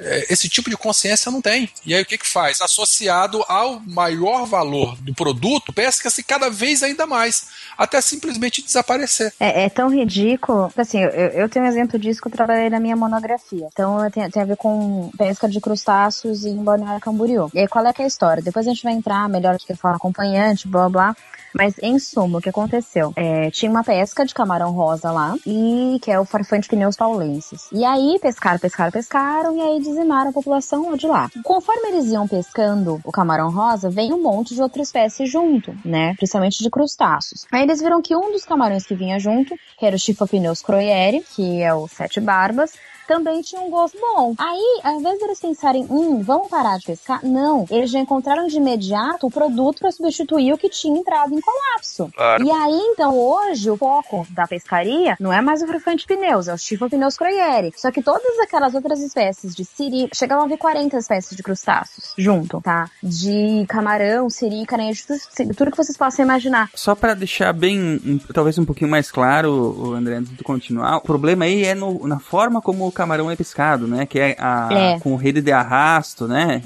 É, 0.00 0.32
esse 0.32 0.48
tipo 0.48 0.68
de 0.68 0.76
consciência 0.76 1.30
não 1.30 1.40
tem. 1.40 1.70
E 1.86 1.94
aí 1.94 2.02
o 2.02 2.06
que, 2.06 2.18
que 2.18 2.26
faz? 2.26 2.60
Associado 2.60 3.44
ao 3.48 3.80
maior 3.80 4.46
valor 4.46 4.96
do 5.00 5.14
produto, 5.14 5.72
pesca-se 5.72 6.22
cada 6.22 6.50
vez 6.50 6.82
ainda 6.82 7.06
mais, 7.06 7.46
até 7.78 8.00
simplesmente 8.00 8.62
desaparecer. 8.62 9.32
É, 9.38 9.64
é 9.64 9.68
tão 9.68 9.88
ridículo. 9.88 10.72
Assim, 10.76 11.00
eu, 11.00 11.10
eu 11.10 11.48
tenho 11.48 11.64
um 11.64 11.68
exemplo 11.68 11.98
disso 11.98 12.20
que 12.20 12.28
eu 12.28 12.32
trabalhei 12.32 12.68
na 12.68 12.80
minha 12.80 12.96
monografia. 12.96 13.68
Então 13.72 14.10
tem, 14.10 14.28
tem 14.30 14.42
a 14.42 14.46
ver 14.46 14.56
com 14.56 15.10
pesca 15.16 15.48
de 15.48 15.60
crustáceos 15.60 16.44
em 16.44 16.56
Balneário 16.56 17.00
Camboriú. 17.00 17.50
E 17.54 17.60
aí 17.60 17.68
qual 17.68 17.86
é 17.86 17.92
que 17.92 18.02
é 18.02 18.04
a 18.04 18.08
história? 18.08 18.42
Depois 18.42 18.66
a 18.66 18.70
gente 18.70 18.82
vai 18.82 18.92
entrar 18.92 19.28
melhor 19.28 19.56
que 19.58 19.74
falar 19.74 19.96
acompanhante, 19.96 20.68
blá 20.68 20.88
blá. 20.88 21.16
Mas, 21.54 21.76
em 21.80 22.00
suma, 22.00 22.38
o 22.38 22.42
que 22.42 22.48
aconteceu? 22.48 23.12
É, 23.14 23.43
tinha 23.50 23.70
uma 23.70 23.84
pesca 23.84 24.24
de 24.24 24.34
camarão 24.34 24.72
rosa 24.72 25.10
lá, 25.10 25.34
e 25.46 25.98
que 26.02 26.10
é 26.10 26.18
o 26.18 26.24
farfante 26.24 26.68
pneus 26.68 26.96
paulenses. 26.96 27.68
E 27.72 27.84
aí, 27.84 28.18
pescaram, 28.20 28.58
pescaram, 28.58 28.90
pescaram, 28.90 29.56
e 29.56 29.60
aí 29.60 29.80
dizimaram 29.80 30.30
a 30.30 30.32
população 30.32 30.96
de 30.96 31.06
lá. 31.06 31.30
Conforme 31.42 31.88
eles 31.88 32.06
iam 32.10 32.26
pescando 32.26 33.00
o 33.04 33.12
camarão 33.12 33.50
rosa, 33.50 33.90
vem 33.90 34.12
um 34.12 34.22
monte 34.22 34.54
de 34.54 34.62
outra 34.62 34.82
espécie 34.82 35.26
junto, 35.26 35.74
né? 35.84 36.14
Principalmente 36.16 36.62
de 36.62 36.70
crustáceos. 36.70 37.46
Aí 37.52 37.62
eles 37.62 37.80
viram 37.80 38.02
que 38.02 38.16
um 38.16 38.32
dos 38.32 38.44
camarões 38.44 38.86
que 38.86 38.94
vinha 38.94 39.18
junto, 39.18 39.54
que 39.78 39.86
era 39.86 39.96
o 39.96 39.98
Chifopneus 39.98 40.62
croieri, 40.62 41.24
que 41.34 41.62
é 41.62 41.72
o 41.74 41.88
sete 41.88 42.20
barbas, 42.20 42.72
também 43.06 43.42
tinha 43.42 43.60
um 43.60 43.70
gosto 43.70 43.98
bom. 43.98 44.34
Aí, 44.38 44.80
ao 44.82 44.98
invés 44.98 45.18
de 45.18 45.24
eles 45.24 45.40
pensarem, 45.40 45.86
hum, 45.88 46.22
vamos 46.22 46.48
parar 46.48 46.78
de 46.78 46.86
pescar, 46.86 47.24
não. 47.24 47.66
Eles 47.70 47.90
já 47.90 47.98
encontraram 47.98 48.46
de 48.46 48.56
imediato 48.56 49.26
o 49.26 49.30
produto 49.30 49.80
para 49.80 49.90
substituir 49.90 50.52
o 50.52 50.58
que 50.58 50.68
tinha 50.68 50.98
entrado 50.98 51.34
em 51.34 51.40
colapso. 51.40 52.10
Claro. 52.14 52.44
E 52.44 52.50
aí, 52.50 52.80
então, 52.92 53.18
hoje, 53.18 53.70
o 53.70 53.76
foco 53.76 54.26
da 54.30 54.46
pescaria 54.46 55.16
não 55.20 55.32
é 55.32 55.40
mais 55.40 55.62
o 55.62 55.66
frufante 55.66 56.06
pneus, 56.06 56.48
é 56.48 56.54
o 56.54 56.58
Chifo 56.58 56.88
pneus 56.88 57.16
croieri. 57.16 57.72
Só 57.76 57.90
que 57.90 58.02
todas 58.02 58.38
aquelas 58.40 58.74
outras 58.74 59.00
espécies 59.00 59.54
de 59.54 59.64
siri, 59.64 60.08
chegavam 60.14 60.44
a 60.44 60.48
ver 60.48 60.56
40 60.56 60.96
espécies 60.96 61.36
de 61.36 61.42
crustáceos 61.42 62.14
junto, 62.16 62.60
tá? 62.60 62.90
De 63.02 63.64
camarão, 63.68 64.28
siri, 64.30 64.64
caranha, 64.66 64.92
tudo, 65.06 65.54
tudo 65.54 65.70
que 65.70 65.76
vocês 65.76 65.96
possam 65.96 66.24
imaginar. 66.24 66.70
Só 66.74 66.94
para 66.94 67.14
deixar 67.14 67.52
bem, 67.52 68.20
talvez 68.32 68.58
um 68.58 68.64
pouquinho 68.64 68.90
mais 68.90 69.10
claro, 69.10 69.94
André, 69.94 70.16
antes 70.16 70.36
de 70.36 70.42
continuar, 70.42 70.96
o 70.96 71.00
problema 71.00 71.44
aí 71.44 71.64
é 71.64 71.74
no, 71.74 72.06
na 72.06 72.18
forma 72.18 72.60
como 72.60 72.90
camarão 72.94 73.30
é 73.30 73.36
pescado, 73.36 73.86
né? 73.86 74.06
Que 74.06 74.18
é, 74.18 74.36
a, 74.38 74.68
é. 74.72 75.00
com 75.00 75.14
rede 75.16 75.42
de 75.42 75.52
arrasto, 75.52 76.26
né? 76.26 76.62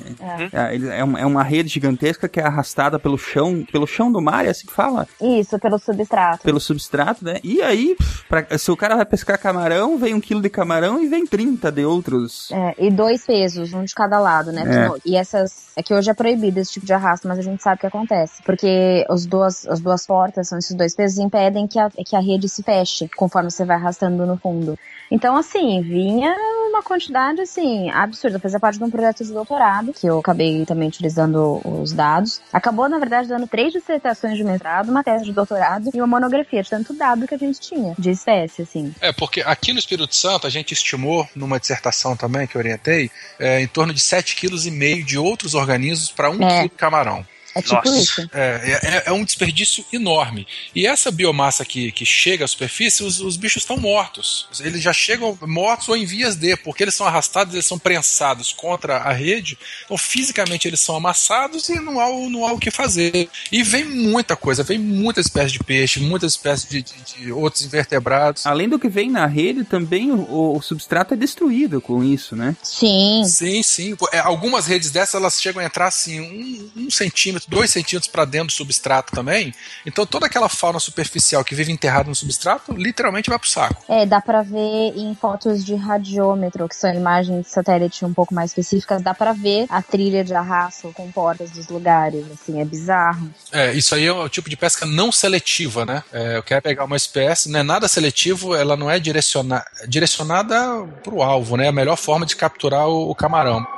É. 0.52 0.74
É, 0.74 0.98
é, 0.98 1.04
uma, 1.04 1.20
é 1.20 1.26
uma 1.26 1.42
rede 1.42 1.68
gigantesca 1.68 2.28
que 2.28 2.38
é 2.40 2.44
arrastada 2.44 2.98
pelo 2.98 3.18
chão, 3.18 3.66
pelo 3.70 3.86
chão 3.86 4.12
do 4.12 4.20
mar, 4.20 4.46
é 4.46 4.50
assim 4.50 4.66
que 4.66 4.72
fala? 4.72 5.06
Isso, 5.20 5.58
pelo 5.58 5.78
substrato. 5.78 6.42
Pelo 6.42 6.60
substrato, 6.60 7.24
né? 7.24 7.40
E 7.42 7.62
aí, 7.62 7.96
pra, 8.28 8.46
se 8.58 8.70
o 8.70 8.76
cara 8.76 8.96
vai 8.96 9.06
pescar 9.06 9.38
camarão, 9.38 9.98
vem 9.98 10.14
um 10.14 10.20
quilo 10.20 10.40
de 10.40 10.50
camarão 10.50 11.02
e 11.02 11.08
vem 11.08 11.26
30 11.26 11.72
de 11.72 11.84
outros. 11.84 12.50
É, 12.52 12.74
e 12.78 12.90
dois 12.90 13.24
pesos, 13.24 13.72
um 13.72 13.84
de 13.84 13.94
cada 13.94 14.18
lado, 14.18 14.52
né? 14.52 14.62
É. 14.62 15.00
E 15.04 15.16
essas. 15.16 15.68
É 15.76 15.82
que 15.82 15.94
hoje 15.94 16.10
é 16.10 16.14
proibido 16.14 16.58
esse 16.58 16.72
tipo 16.72 16.86
de 16.86 16.92
arrasto, 16.92 17.28
mas 17.28 17.38
a 17.38 17.42
gente 17.42 17.62
sabe 17.62 17.76
o 17.76 17.80
que 17.80 17.86
acontece. 17.86 18.42
Porque 18.42 19.06
os 19.08 19.26
duas, 19.26 19.66
as 19.66 19.80
duas 19.80 20.06
portas, 20.06 20.48
são 20.48 20.58
esses 20.58 20.74
dois 20.74 20.94
pesos, 20.94 21.18
impedem 21.18 21.66
que 21.66 21.78
a, 21.78 21.88
que 21.90 22.16
a 22.16 22.20
rede 22.20 22.48
se 22.48 22.62
feche 22.62 23.08
conforme 23.16 23.50
você 23.50 23.64
vai 23.64 23.76
arrastando 23.76 24.26
no 24.26 24.36
fundo. 24.36 24.78
Então, 25.10 25.36
assim, 25.36 25.80
vinha 25.80 26.17
uma 26.26 26.82
quantidade, 26.82 27.40
assim, 27.40 27.90
absurda. 27.90 28.38
Fazia 28.38 28.60
parte 28.60 28.78
de 28.78 28.84
um 28.84 28.90
projeto 28.90 29.24
de 29.24 29.32
doutorado, 29.32 29.92
que 29.92 30.06
eu 30.06 30.18
acabei 30.18 30.64
também 30.64 30.88
utilizando 30.88 31.60
os 31.64 31.92
dados. 31.92 32.40
Acabou, 32.52 32.88
na 32.88 32.98
verdade, 32.98 33.28
dando 33.28 33.46
três 33.46 33.72
dissertações 33.72 34.36
de 34.36 34.44
mestrado, 34.44 34.88
uma 34.88 35.02
tese 35.02 35.24
de 35.24 35.32
doutorado 35.32 35.90
e 35.92 35.98
uma 36.00 36.06
monografia 36.06 36.62
de 36.62 36.70
tanto 36.70 36.94
dado 36.94 37.26
que 37.26 37.34
a 37.34 37.38
gente 37.38 37.60
tinha, 37.60 37.94
de 37.98 38.10
espécie, 38.10 38.62
assim. 38.62 38.94
É, 39.00 39.12
porque 39.12 39.40
aqui 39.42 39.72
no 39.72 39.78
Espírito 39.78 40.14
Santo 40.14 40.46
a 40.46 40.50
gente 40.50 40.72
estimou, 40.72 41.26
numa 41.34 41.58
dissertação 41.58 42.16
também 42.16 42.46
que 42.46 42.56
eu 42.56 42.60
orientei, 42.60 43.10
é, 43.38 43.60
em 43.60 43.66
torno 43.66 43.92
de 43.92 44.00
7,5 44.00 44.38
kg 44.38 45.04
de 45.04 45.18
outros 45.18 45.54
organismos 45.54 46.10
para 46.10 46.30
um 46.30 46.42
é. 46.42 46.48
quilo 46.48 46.62
de 46.70 46.76
camarão. 46.76 47.24
É 47.58 47.62
tipo 47.62 47.74
Nossa. 47.74 47.98
isso. 47.98 48.30
É, 48.32 48.80
é, 48.82 49.02
é, 49.06 49.12
um 49.12 49.24
desperdício 49.24 49.84
enorme. 49.92 50.46
E 50.74 50.86
essa 50.86 51.10
biomassa 51.10 51.64
que, 51.64 51.90
que 51.90 52.06
chega 52.06 52.44
à 52.44 52.48
superfície, 52.48 53.02
os, 53.02 53.20
os 53.20 53.36
bichos 53.36 53.62
estão 53.62 53.76
mortos. 53.76 54.48
Eles 54.60 54.80
já 54.80 54.92
chegam 54.92 55.36
mortos 55.42 55.88
ou 55.88 55.96
em 55.96 56.06
vias 56.06 56.36
de, 56.36 56.56
porque 56.56 56.84
eles 56.84 56.94
são 56.94 57.06
arrastados, 57.06 57.54
eles 57.54 57.66
são 57.66 57.78
prensados 57.78 58.52
contra 58.52 58.98
a 58.98 59.12
rede. 59.12 59.58
Então, 59.84 59.98
fisicamente, 59.98 60.68
eles 60.68 60.78
são 60.78 60.94
amassados 60.94 61.68
e 61.68 61.80
não 61.80 61.98
há, 61.98 62.08
não 62.28 62.46
há 62.46 62.52
o 62.52 62.58
que 62.58 62.70
fazer. 62.70 63.28
E 63.50 63.62
vem 63.64 63.84
muita 63.84 64.36
coisa, 64.36 64.62
vem 64.62 64.78
muitas 64.78 65.26
espécies 65.26 65.52
de 65.52 65.58
peixe, 65.58 65.98
muitas 65.98 66.32
espécies 66.32 66.68
de, 66.68 66.82
de, 66.82 67.24
de 67.24 67.32
outros 67.32 67.64
invertebrados. 67.64 68.46
Além 68.46 68.68
do 68.68 68.78
que 68.78 68.88
vem 68.88 69.10
na 69.10 69.26
rede, 69.26 69.64
também 69.64 70.12
o, 70.12 70.56
o 70.56 70.62
substrato 70.62 71.14
é 71.14 71.16
destruído 71.16 71.80
com 71.80 72.04
isso, 72.04 72.36
né? 72.36 72.56
Sim. 72.62 73.24
Sim, 73.24 73.62
sim. 73.64 73.96
É, 74.12 74.20
algumas 74.20 74.66
redes 74.66 74.90
dessas, 74.92 75.16
elas 75.16 75.40
chegam 75.40 75.60
a 75.60 75.66
entrar 75.66 75.88
assim, 75.88 76.20
um, 76.20 76.70
um 76.84 76.90
centímetro 76.90 77.47
2 77.48 77.70
centímetros 77.70 78.10
para 78.10 78.24
dentro 78.24 78.48
do 78.48 78.52
substrato 78.52 79.12
também. 79.12 79.54
Então 79.84 80.06
toda 80.06 80.26
aquela 80.26 80.48
fauna 80.48 80.78
superficial 80.78 81.44
que 81.44 81.54
vive 81.54 81.72
enterrada 81.72 82.08
no 82.08 82.14
substrato, 82.14 82.72
literalmente 82.72 83.30
vai 83.30 83.38
pro 83.38 83.48
saco. 83.48 83.82
É, 83.88 84.06
dá 84.06 84.20
para 84.20 84.42
ver 84.42 84.92
em 84.96 85.14
fotos 85.14 85.64
de 85.64 85.74
radiômetro, 85.74 86.68
que 86.68 86.76
são 86.76 86.92
imagens 86.92 87.46
de 87.46 87.50
satélite 87.50 88.04
um 88.04 88.12
pouco 88.12 88.34
mais 88.34 88.50
específicas, 88.50 89.02
dá 89.02 89.14
para 89.14 89.32
ver 89.32 89.66
a 89.68 89.82
trilha 89.82 90.24
de 90.24 90.34
arrasto 90.34 90.92
com 90.92 91.10
portas 91.10 91.50
dos 91.50 91.68
lugares, 91.68 92.24
assim, 92.32 92.60
é 92.60 92.64
bizarro. 92.64 93.30
É, 93.52 93.72
isso 93.72 93.94
aí 93.94 94.06
é 94.06 94.12
o 94.12 94.28
tipo 94.28 94.50
de 94.50 94.56
pesca 94.56 94.84
não 94.86 95.10
seletiva, 95.10 95.84
né? 95.84 96.02
É, 96.12 96.36
eu 96.36 96.42
quero 96.42 96.62
pegar 96.62 96.84
uma 96.84 96.96
espécie, 96.96 97.50
não 97.50 97.60
é 97.60 97.62
nada 97.62 97.88
seletivo, 97.88 98.54
ela 98.54 98.76
não 98.76 98.90
é 98.90 98.98
direciona, 98.98 99.64
direcionada 99.86 100.84
pro 101.02 101.22
alvo, 101.22 101.56
né? 101.56 101.66
É 101.66 101.68
a 101.68 101.72
melhor 101.72 101.96
forma 101.96 102.26
de 102.26 102.36
capturar 102.36 102.88
o, 102.88 103.10
o 103.10 103.14
camarão. 103.14 103.77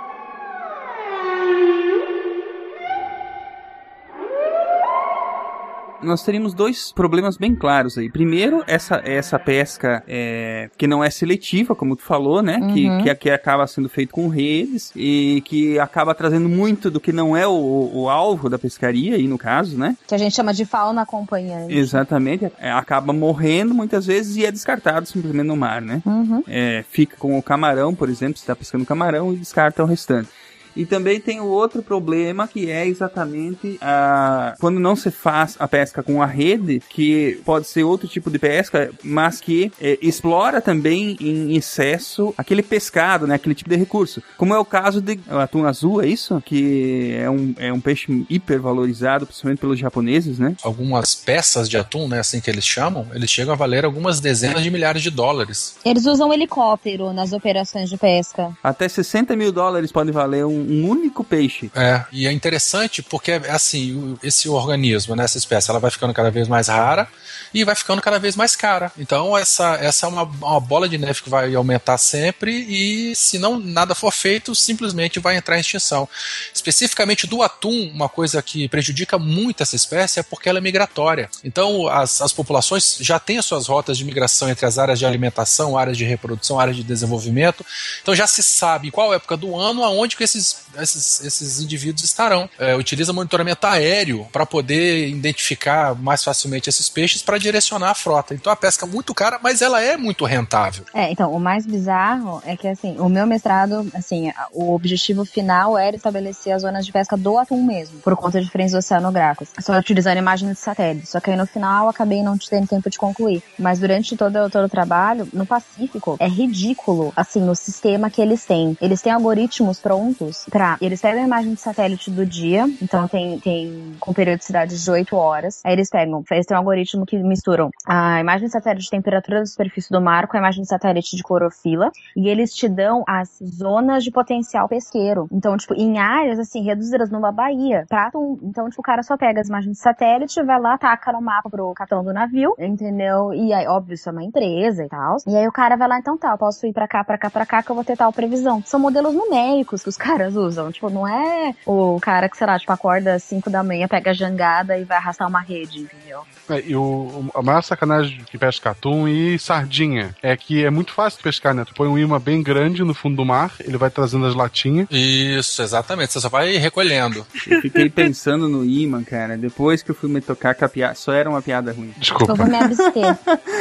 Nós 6.02 6.22
teríamos 6.22 6.54
dois 6.54 6.92
problemas 6.92 7.36
bem 7.36 7.54
claros 7.54 7.98
aí. 7.98 8.10
Primeiro, 8.10 8.62
essa, 8.66 9.00
essa 9.04 9.38
pesca 9.38 10.02
é, 10.06 10.70
que 10.76 10.86
não 10.86 11.02
é 11.02 11.10
seletiva, 11.10 11.74
como 11.74 11.96
tu 11.96 12.02
falou, 12.02 12.42
né? 12.42 12.58
Uhum. 12.58 12.74
Que, 12.74 13.02
que, 13.02 13.14
que 13.14 13.30
acaba 13.30 13.66
sendo 13.66 13.88
feito 13.88 14.12
com 14.12 14.28
redes 14.28 14.92
e 14.94 15.42
que 15.44 15.78
acaba 15.78 16.14
trazendo 16.14 16.48
muito 16.48 16.90
do 16.90 17.00
que 17.00 17.12
não 17.12 17.36
é 17.36 17.46
o, 17.46 17.90
o 17.92 18.08
alvo 18.08 18.48
da 18.48 18.58
pescaria, 18.58 19.16
aí 19.16 19.26
no 19.26 19.38
caso, 19.38 19.78
né? 19.78 19.96
Que 20.06 20.14
a 20.14 20.18
gente 20.18 20.34
chama 20.34 20.52
de 20.52 20.64
fauna 20.64 21.02
acompanhante. 21.02 21.76
Exatamente. 21.76 22.50
É, 22.58 22.70
acaba 22.70 23.12
morrendo 23.12 23.74
muitas 23.74 24.06
vezes 24.06 24.36
e 24.36 24.44
é 24.44 24.52
descartado 24.52 25.06
simplesmente 25.06 25.46
no 25.46 25.56
mar, 25.56 25.80
né? 25.80 26.02
Uhum. 26.04 26.42
É, 26.46 26.84
fica 26.88 27.16
com 27.16 27.38
o 27.38 27.42
camarão, 27.42 27.94
por 27.94 28.08
exemplo, 28.08 28.36
você 28.36 28.42
está 28.42 28.56
pescando 28.56 28.84
camarão 28.84 29.32
e 29.32 29.36
descarta 29.36 29.82
o 29.82 29.86
restante. 29.86 30.28
E 30.76 30.86
também 30.86 31.20
tem 31.20 31.40
o 31.40 31.46
outro 31.46 31.82
problema 31.82 32.46
que 32.46 32.70
é 32.70 32.86
exatamente 32.86 33.78
a 33.80 34.54
quando 34.58 34.78
não 34.78 34.96
se 34.96 35.10
faz 35.10 35.56
a 35.58 35.66
pesca 35.66 36.02
com 36.02 36.22
a 36.22 36.26
rede, 36.26 36.82
que 36.88 37.40
pode 37.44 37.66
ser 37.66 37.84
outro 37.84 38.08
tipo 38.08 38.30
de 38.30 38.38
pesca, 38.38 38.90
mas 39.02 39.40
que 39.40 39.72
é, 39.80 39.98
explora 40.00 40.60
também 40.60 41.16
em 41.20 41.56
excesso 41.56 42.34
aquele 42.36 42.62
pescado, 42.62 43.26
né, 43.26 43.34
aquele 43.34 43.54
tipo 43.54 43.70
de 43.70 43.76
recurso. 43.76 44.22
Como 44.36 44.54
é 44.54 44.58
o 44.58 44.64
caso 44.64 45.00
de 45.00 45.18
atum 45.28 45.64
azul, 45.64 46.02
é 46.02 46.06
isso? 46.06 46.40
Que 46.44 47.14
é 47.14 47.30
um, 47.30 47.54
é 47.58 47.72
um 47.72 47.80
peixe 47.80 48.26
hipervalorizado, 48.28 49.26
principalmente 49.26 49.58
pelos 49.58 49.78
japoneses, 49.78 50.38
né? 50.38 50.54
Algumas 50.62 51.14
peças 51.14 51.68
de 51.68 51.76
atum, 51.76 52.08
né, 52.08 52.20
assim 52.20 52.40
que 52.40 52.50
eles 52.50 52.64
chamam, 52.64 53.06
eles 53.14 53.30
chegam 53.30 53.52
a 53.52 53.56
valer 53.56 53.84
algumas 53.84 54.20
dezenas 54.20 54.62
de 54.62 54.70
milhares 54.70 55.02
de 55.02 55.10
dólares. 55.10 55.76
Eles 55.84 56.06
usam 56.06 56.32
helicóptero 56.32 57.12
nas 57.12 57.32
operações 57.32 57.88
de 57.88 57.96
pesca. 57.96 58.56
Até 58.62 58.88
60 58.88 59.36
mil 59.36 59.52
dólares 59.52 59.92
pode 59.92 60.10
valer 60.10 60.44
um, 60.44 60.59
um 60.60 60.88
único 60.88 61.24
peixe. 61.24 61.70
É, 61.74 62.04
e 62.12 62.26
é 62.26 62.32
interessante 62.32 63.02
porque, 63.02 63.32
assim, 63.32 64.16
esse 64.22 64.48
organismo, 64.48 65.16
né, 65.16 65.24
essa 65.24 65.38
espécie, 65.38 65.70
ela 65.70 65.80
vai 65.80 65.90
ficando 65.90 66.14
cada 66.14 66.30
vez 66.30 66.48
mais 66.48 66.68
rara 66.68 67.08
e 67.52 67.64
vai 67.64 67.74
ficando 67.74 68.00
cada 68.00 68.18
vez 68.18 68.36
mais 68.36 68.54
cara. 68.54 68.92
Então, 68.98 69.36
essa, 69.36 69.74
essa 69.76 70.06
é 70.06 70.08
uma, 70.08 70.22
uma 70.22 70.60
bola 70.60 70.88
de 70.88 70.98
neve 70.98 71.22
que 71.22 71.30
vai 71.30 71.54
aumentar 71.54 71.98
sempre 71.98 72.52
e, 72.52 73.14
se 73.14 73.38
não 73.38 73.58
nada 73.58 73.94
for 73.94 74.12
feito, 74.12 74.54
simplesmente 74.54 75.18
vai 75.18 75.36
entrar 75.36 75.56
em 75.56 75.60
extinção. 75.60 76.08
Especificamente 76.54 77.26
do 77.26 77.42
atum, 77.42 77.90
uma 77.92 78.08
coisa 78.08 78.40
que 78.42 78.68
prejudica 78.68 79.18
muito 79.18 79.62
essa 79.62 79.76
espécie 79.76 80.20
é 80.20 80.22
porque 80.22 80.48
ela 80.48 80.58
é 80.58 80.62
migratória. 80.62 81.28
Então, 81.44 81.88
as, 81.88 82.20
as 82.20 82.32
populações 82.32 82.98
já 83.00 83.18
têm 83.18 83.38
as 83.38 83.46
suas 83.46 83.66
rotas 83.66 83.98
de 83.98 84.04
migração 84.04 84.48
entre 84.48 84.66
as 84.66 84.78
áreas 84.78 84.98
de 84.98 85.06
alimentação, 85.06 85.76
áreas 85.76 85.96
de 85.96 86.04
reprodução, 86.04 86.58
áreas 86.60 86.76
de 86.76 86.84
desenvolvimento. 86.84 87.64
Então, 88.02 88.14
já 88.14 88.26
se 88.26 88.42
sabe 88.42 88.90
qual 88.90 89.12
época 89.12 89.36
do 89.36 89.56
ano 89.56 89.84
aonde 89.84 90.16
que 90.16 90.24
esses, 90.24 90.49
esses, 90.78 91.24
esses 91.24 91.60
indivíduos 91.60 92.04
estarão. 92.04 92.48
É, 92.58 92.74
utiliza 92.74 93.12
monitoramento 93.12 93.66
aéreo 93.66 94.26
para 94.32 94.46
poder 94.46 95.08
identificar 95.08 95.94
mais 95.94 96.22
facilmente 96.22 96.68
esses 96.68 96.88
peixes 96.88 97.22
para 97.22 97.38
direcionar 97.38 97.90
a 97.90 97.94
frota. 97.94 98.34
Então, 98.34 98.52
a 98.52 98.56
pesca 98.56 98.86
é 98.86 98.88
muito 98.88 99.14
cara, 99.14 99.38
mas 99.42 99.62
ela 99.62 99.80
é 99.80 99.96
muito 99.96 100.24
rentável. 100.24 100.84
É, 100.94 101.10
então, 101.10 101.32
o 101.32 101.40
mais 101.40 101.66
bizarro 101.66 102.42
é 102.44 102.56
que, 102.56 102.68
assim, 102.68 102.98
o 102.98 103.08
meu 103.08 103.26
mestrado, 103.26 103.90
assim, 103.94 104.32
o 104.52 104.74
objetivo 104.74 105.24
final 105.24 105.76
era 105.76 105.96
estabelecer 105.96 106.52
as 106.52 106.62
zonas 106.62 106.86
de 106.86 106.92
pesca 106.92 107.16
do 107.16 107.38
atum 107.38 107.62
mesmo, 107.62 107.98
por 108.00 108.16
conta 108.16 108.38
de 108.38 108.44
diferenças 108.44 108.84
oceanográficas, 108.84 109.50
só 109.60 109.76
utilizando 109.78 110.18
imagens 110.18 110.52
de 110.52 110.58
satélite. 110.58 111.08
Só 111.08 111.20
que 111.20 111.30
aí 111.30 111.36
no 111.36 111.46
final 111.46 111.88
acabei 111.88 112.22
não 112.22 112.36
tendo 112.38 112.66
tempo 112.66 112.90
de 112.90 112.98
concluir. 112.98 113.42
Mas 113.58 113.78
durante 113.78 114.16
todo, 114.16 114.50
todo 114.50 114.64
o 114.64 114.68
trabalho, 114.68 115.28
no 115.32 115.46
Pacífico, 115.46 116.16
é 116.18 116.28
ridículo, 116.28 117.12
assim, 117.16 117.48
o 117.48 117.54
sistema 117.54 118.10
que 118.10 118.20
eles 118.20 118.44
têm. 118.44 118.76
Eles 118.80 119.02
têm 119.02 119.12
algoritmos 119.12 119.78
prontos 119.78 120.39
pra. 120.50 120.76
Eles 120.80 121.00
pegam 121.00 121.22
a 121.22 121.26
imagem 121.26 121.54
de 121.54 121.60
satélite 121.60 122.10
do 122.10 122.24
dia, 122.24 122.64
então 122.80 123.06
tem, 123.08 123.38
tem 123.40 123.96
com 123.98 124.12
periodicidade 124.12 124.82
de 124.82 124.90
8 124.90 125.16
horas. 125.16 125.60
Aí 125.64 125.72
eles 125.72 125.90
pegam, 125.90 126.24
eles 126.30 126.46
têm 126.46 126.56
um 126.56 126.60
algoritmo 126.60 127.04
que 127.04 127.18
misturam 127.18 127.70
a 127.86 128.20
imagem 128.20 128.46
de 128.46 128.52
satélite 128.52 128.84
de 128.84 128.90
temperatura 128.90 129.40
da 129.40 129.46
superfície 129.46 129.90
do 129.90 130.00
mar 130.00 130.26
com 130.26 130.36
a 130.36 130.40
imagem 130.40 130.62
de 130.62 130.68
satélite 130.68 131.16
de 131.16 131.22
clorofila. 131.22 131.90
E 132.16 132.28
eles 132.28 132.54
te 132.54 132.68
dão 132.68 133.02
as 133.06 133.38
zonas 133.44 134.04
de 134.04 134.10
potencial 134.10 134.68
pesqueiro. 134.68 135.28
Então, 135.32 135.56
tipo, 135.56 135.74
em 135.74 135.98
áreas 135.98 136.38
assim, 136.38 136.62
reduzidas 136.62 137.10
numa 137.10 137.32
baía. 137.32 137.84
Pra. 137.88 138.10
Então, 138.42 138.68
tipo, 138.68 138.80
o 138.80 138.84
cara 138.84 139.02
só 139.02 139.16
pega 139.16 139.40
as 139.40 139.48
imagens 139.48 139.76
de 139.76 139.82
satélite, 139.82 140.42
vai 140.42 140.60
lá, 140.60 140.78
taca 140.78 141.12
no 141.12 141.20
mapa 141.20 141.50
pro 141.50 141.74
capitão 141.74 142.04
do 142.04 142.12
navio, 142.12 142.54
entendeu? 142.58 143.32
E 143.34 143.52
aí, 143.52 143.66
óbvio, 143.66 143.94
isso 143.94 144.08
é 144.08 144.12
uma 144.12 144.22
empresa 144.22 144.84
e 144.84 144.88
tal. 144.88 145.16
E 145.26 145.36
aí 145.36 145.46
o 145.46 145.52
cara 145.52 145.76
vai 145.76 145.88
lá, 145.88 145.98
então 145.98 146.16
tá, 146.16 146.32
eu 146.32 146.38
posso 146.38 146.66
ir 146.66 146.72
pra 146.72 146.88
cá, 146.88 147.04
pra 147.04 147.18
cá, 147.18 147.30
pra 147.30 147.46
cá, 147.46 147.62
que 147.62 147.70
eu 147.70 147.74
vou 147.74 147.84
ter 147.84 147.96
tal 147.96 148.12
previsão. 148.12 148.62
São 148.64 148.80
modelos 148.80 149.14
numéricos 149.14 149.82
que 149.82 149.88
os 149.88 149.96
caras 149.96 150.29
usam. 150.36 150.70
Tipo, 150.70 150.90
não 150.90 151.06
é 151.06 151.54
o 151.66 151.98
cara 152.00 152.28
que, 152.28 152.36
sei 152.36 152.46
lá, 152.46 152.58
tipo, 152.58 152.72
acorda 152.72 153.14
às 153.14 153.22
5 153.24 153.50
da 153.50 153.62
manhã, 153.62 153.86
pega 153.88 154.10
a 154.10 154.14
jangada 154.14 154.78
e 154.78 154.84
vai 154.84 154.96
arrastar 154.96 155.28
uma 155.28 155.40
rede, 155.40 155.80
entendeu? 155.80 156.22
É, 156.48 156.62
e 156.66 156.74
o, 156.74 157.30
a 157.34 157.42
maior 157.42 157.62
sacanagem 157.62 158.22
que 158.24 158.36
pesca 158.36 158.70
atum 158.70 159.06
e 159.06 159.38
sardinha 159.38 160.14
é 160.22 160.36
que 160.36 160.64
é 160.64 160.70
muito 160.70 160.92
fácil 160.92 161.18
de 161.18 161.24
pescar, 161.24 161.54
né? 161.54 161.64
Tu 161.64 161.74
põe 161.74 161.88
um 161.88 161.98
imã 161.98 162.20
bem 162.20 162.42
grande 162.42 162.82
no 162.82 162.94
fundo 162.94 163.16
do 163.16 163.24
mar, 163.24 163.52
ele 163.60 163.76
vai 163.76 163.90
trazendo 163.90 164.26
as 164.26 164.34
latinhas. 164.34 164.88
Isso, 164.90 165.62
exatamente. 165.62 166.12
Você 166.12 166.20
só 166.20 166.28
vai 166.28 166.56
recolhendo. 166.56 167.26
Eu 167.46 167.60
fiquei 167.60 167.88
pensando 167.88 168.48
no 168.48 168.64
imã, 168.64 169.02
cara. 169.04 169.36
Depois 169.36 169.82
que 169.82 169.90
eu 169.90 169.94
fui 169.94 170.08
me 170.08 170.20
tocar 170.20 170.54
que 170.54 170.64
a 170.64 170.68
piada 170.68 170.94
só 170.94 171.12
era 171.12 171.28
uma 171.28 171.42
piada 171.42 171.72
ruim. 171.72 171.94
Desculpa. 171.96 172.32
Eu 172.32 172.36
vou 172.36 172.46
me 172.46 172.56
abster. 172.56 173.18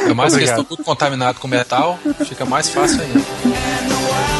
É 0.08 0.14
mais 0.14 0.36
que 0.36 0.44
estão 0.44 0.64
tudo 0.64 0.82
contaminado 0.82 1.38
com 1.38 1.48
metal, 1.48 1.98
fica 2.24 2.44
mais 2.44 2.68
fácil 2.68 3.00
ainda. 3.02 4.39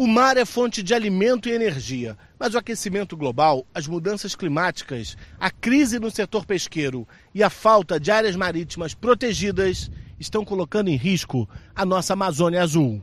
O 0.00 0.06
mar 0.06 0.36
é 0.36 0.44
fonte 0.44 0.80
de 0.80 0.94
alimento 0.94 1.48
e 1.48 1.52
energia, 1.52 2.16
mas 2.38 2.54
o 2.54 2.58
aquecimento 2.58 3.16
global, 3.16 3.66
as 3.74 3.88
mudanças 3.88 4.36
climáticas, 4.36 5.16
a 5.40 5.50
crise 5.50 5.98
no 5.98 6.08
setor 6.08 6.46
pesqueiro 6.46 7.04
e 7.34 7.42
a 7.42 7.50
falta 7.50 7.98
de 7.98 8.08
áreas 8.08 8.36
marítimas 8.36 8.94
protegidas 8.94 9.90
estão 10.16 10.44
colocando 10.44 10.86
em 10.86 10.94
risco 10.94 11.48
a 11.74 11.84
nossa 11.84 12.12
Amazônia 12.12 12.62
Azul. 12.62 13.02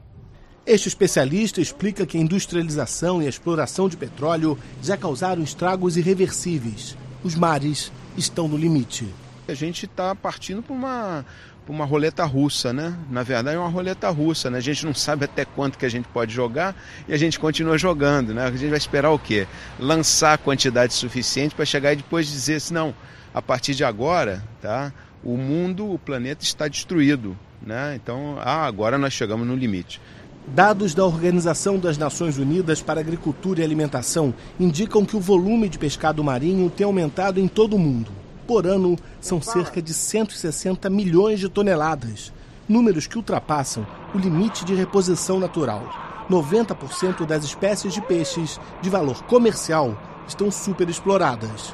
Este 0.65 0.87
especialista 0.87 1.59
explica 1.59 2.05
que 2.05 2.17
a 2.17 2.21
industrialização 2.21 3.21
e 3.21 3.25
a 3.25 3.29
exploração 3.29 3.89
de 3.89 3.97
petróleo 3.97 4.57
já 4.81 4.95
causaram 4.95 5.43
estragos 5.43 5.97
irreversíveis. 5.97 6.95
Os 7.21 7.35
mares 7.35 7.91
estão 8.15 8.47
no 8.47 8.55
limite. 8.55 9.05
A 9.49 9.53
gente 9.53 9.85
está 9.85 10.15
partindo 10.15 10.63
para 10.63 10.73
uma, 10.73 11.25
uma 11.67 11.85
roleta 11.85 12.23
russa, 12.25 12.71
né? 12.71 12.95
Na 13.09 13.23
verdade 13.23 13.55
é 13.55 13.59
uma 13.59 13.69
roleta 13.69 14.09
russa, 14.09 14.49
né? 14.49 14.57
A 14.57 14.61
gente 14.61 14.85
não 14.85 14.93
sabe 14.93 15.25
até 15.25 15.45
quanto 15.45 15.77
que 15.77 15.85
a 15.85 15.89
gente 15.89 16.07
pode 16.09 16.33
jogar 16.33 16.75
e 17.07 17.13
a 17.13 17.17
gente 17.17 17.39
continua 17.39 17.77
jogando, 17.77 18.33
né? 18.33 18.45
A 18.45 18.51
gente 18.51 18.69
vai 18.69 18.77
esperar 18.77 19.11
o 19.11 19.19
quê? 19.19 19.47
Lançar 19.79 20.33
a 20.33 20.37
quantidade 20.37 20.93
suficiente 20.93 21.55
para 21.55 21.65
chegar 21.65 21.93
e 21.93 21.97
depois 21.97 22.27
dizer 22.27 22.55
assim, 22.55 22.73
não, 22.73 22.93
a 23.33 23.41
partir 23.41 23.73
de 23.73 23.83
agora, 23.83 24.43
tá? 24.61 24.93
O 25.23 25.35
mundo, 25.37 25.91
o 25.91 25.97
planeta 25.97 26.43
está 26.43 26.67
destruído, 26.67 27.37
né? 27.61 27.95
Então, 27.95 28.37
ah, 28.39 28.65
agora 28.65 28.97
nós 28.97 29.13
chegamos 29.13 29.47
no 29.47 29.55
limite. 29.55 29.99
Dados 30.47 30.93
da 30.93 31.03
Organização 31.03 31.79
das 31.79 31.97
Nações 31.97 32.37
Unidas 32.37 32.79
para 32.79 32.99
Agricultura 32.99 33.61
e 33.61 33.63
Alimentação 33.63 34.31
indicam 34.59 35.03
que 35.03 35.17
o 35.17 35.19
volume 35.19 35.67
de 35.67 35.79
pescado 35.79 36.23
marinho 36.23 36.69
tem 36.69 36.85
aumentado 36.85 37.39
em 37.39 37.47
todo 37.47 37.75
o 37.75 37.79
mundo. 37.79 38.24
Por 38.47 38.67
ano, 38.67 38.95
são 39.19 39.41
cerca 39.41 39.81
de 39.81 39.93
160 39.93 40.87
milhões 40.89 41.39
de 41.39 41.49
toneladas, 41.49 42.31
números 42.69 43.07
que 43.07 43.17
ultrapassam 43.17 43.85
o 44.13 44.17
limite 44.17 44.63
de 44.63 44.75
reposição 44.75 45.39
natural. 45.39 45.83
90% 46.29 47.25
das 47.25 47.43
espécies 47.43 47.93
de 47.93 48.01
peixes 48.01 48.59
de 48.81 48.89
valor 48.89 49.23
comercial 49.23 49.97
estão 50.27 50.51
superexploradas. 50.51 51.73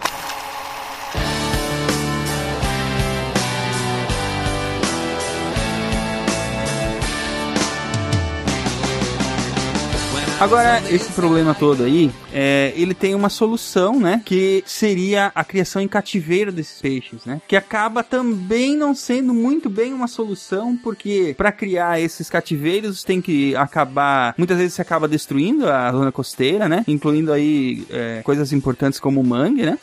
Agora, 10.42 10.82
esse 10.90 11.12
problema 11.12 11.54
todo 11.54 11.84
aí, 11.84 12.12
é, 12.34 12.74
ele 12.76 12.96
tem 12.96 13.14
uma 13.14 13.30
solução, 13.30 14.00
né? 14.00 14.24
Que 14.26 14.64
seria 14.66 15.32
a 15.36 15.44
criação 15.44 15.80
em 15.80 15.88
cativeiro 15.88 16.52
desses 16.52 16.82
peixes, 16.82 17.24
né? 17.26 17.40
Que 17.48 17.56
acaba 17.56 18.04
também 18.04 18.76
não 18.76 18.96
sendo 18.96 19.36
muito 19.36 19.70
bem 19.70 19.94
uma 19.94 20.08
solução, 20.08 20.76
porque 20.76 21.36
para 21.38 21.52
criar 21.52 22.02
esses 22.02 22.28
cativeiros 22.28 23.04
tem 23.04 23.22
que 23.22 23.56
acabar. 23.56 24.34
Muitas 24.36 24.58
vezes 24.58 24.74
se 24.74 24.82
acaba 24.82 25.08
destruindo 25.08 25.70
a 25.70 25.92
zona 25.92 26.12
costeira, 26.12 26.68
né? 26.68 26.84
Incluindo 26.88 27.32
aí 27.32 27.86
é, 27.92 28.22
coisas 28.24 28.52
importantes 28.52 29.00
como 29.00 29.22
o 29.22 29.24
mangue, 29.24 29.62
né? 29.62 29.78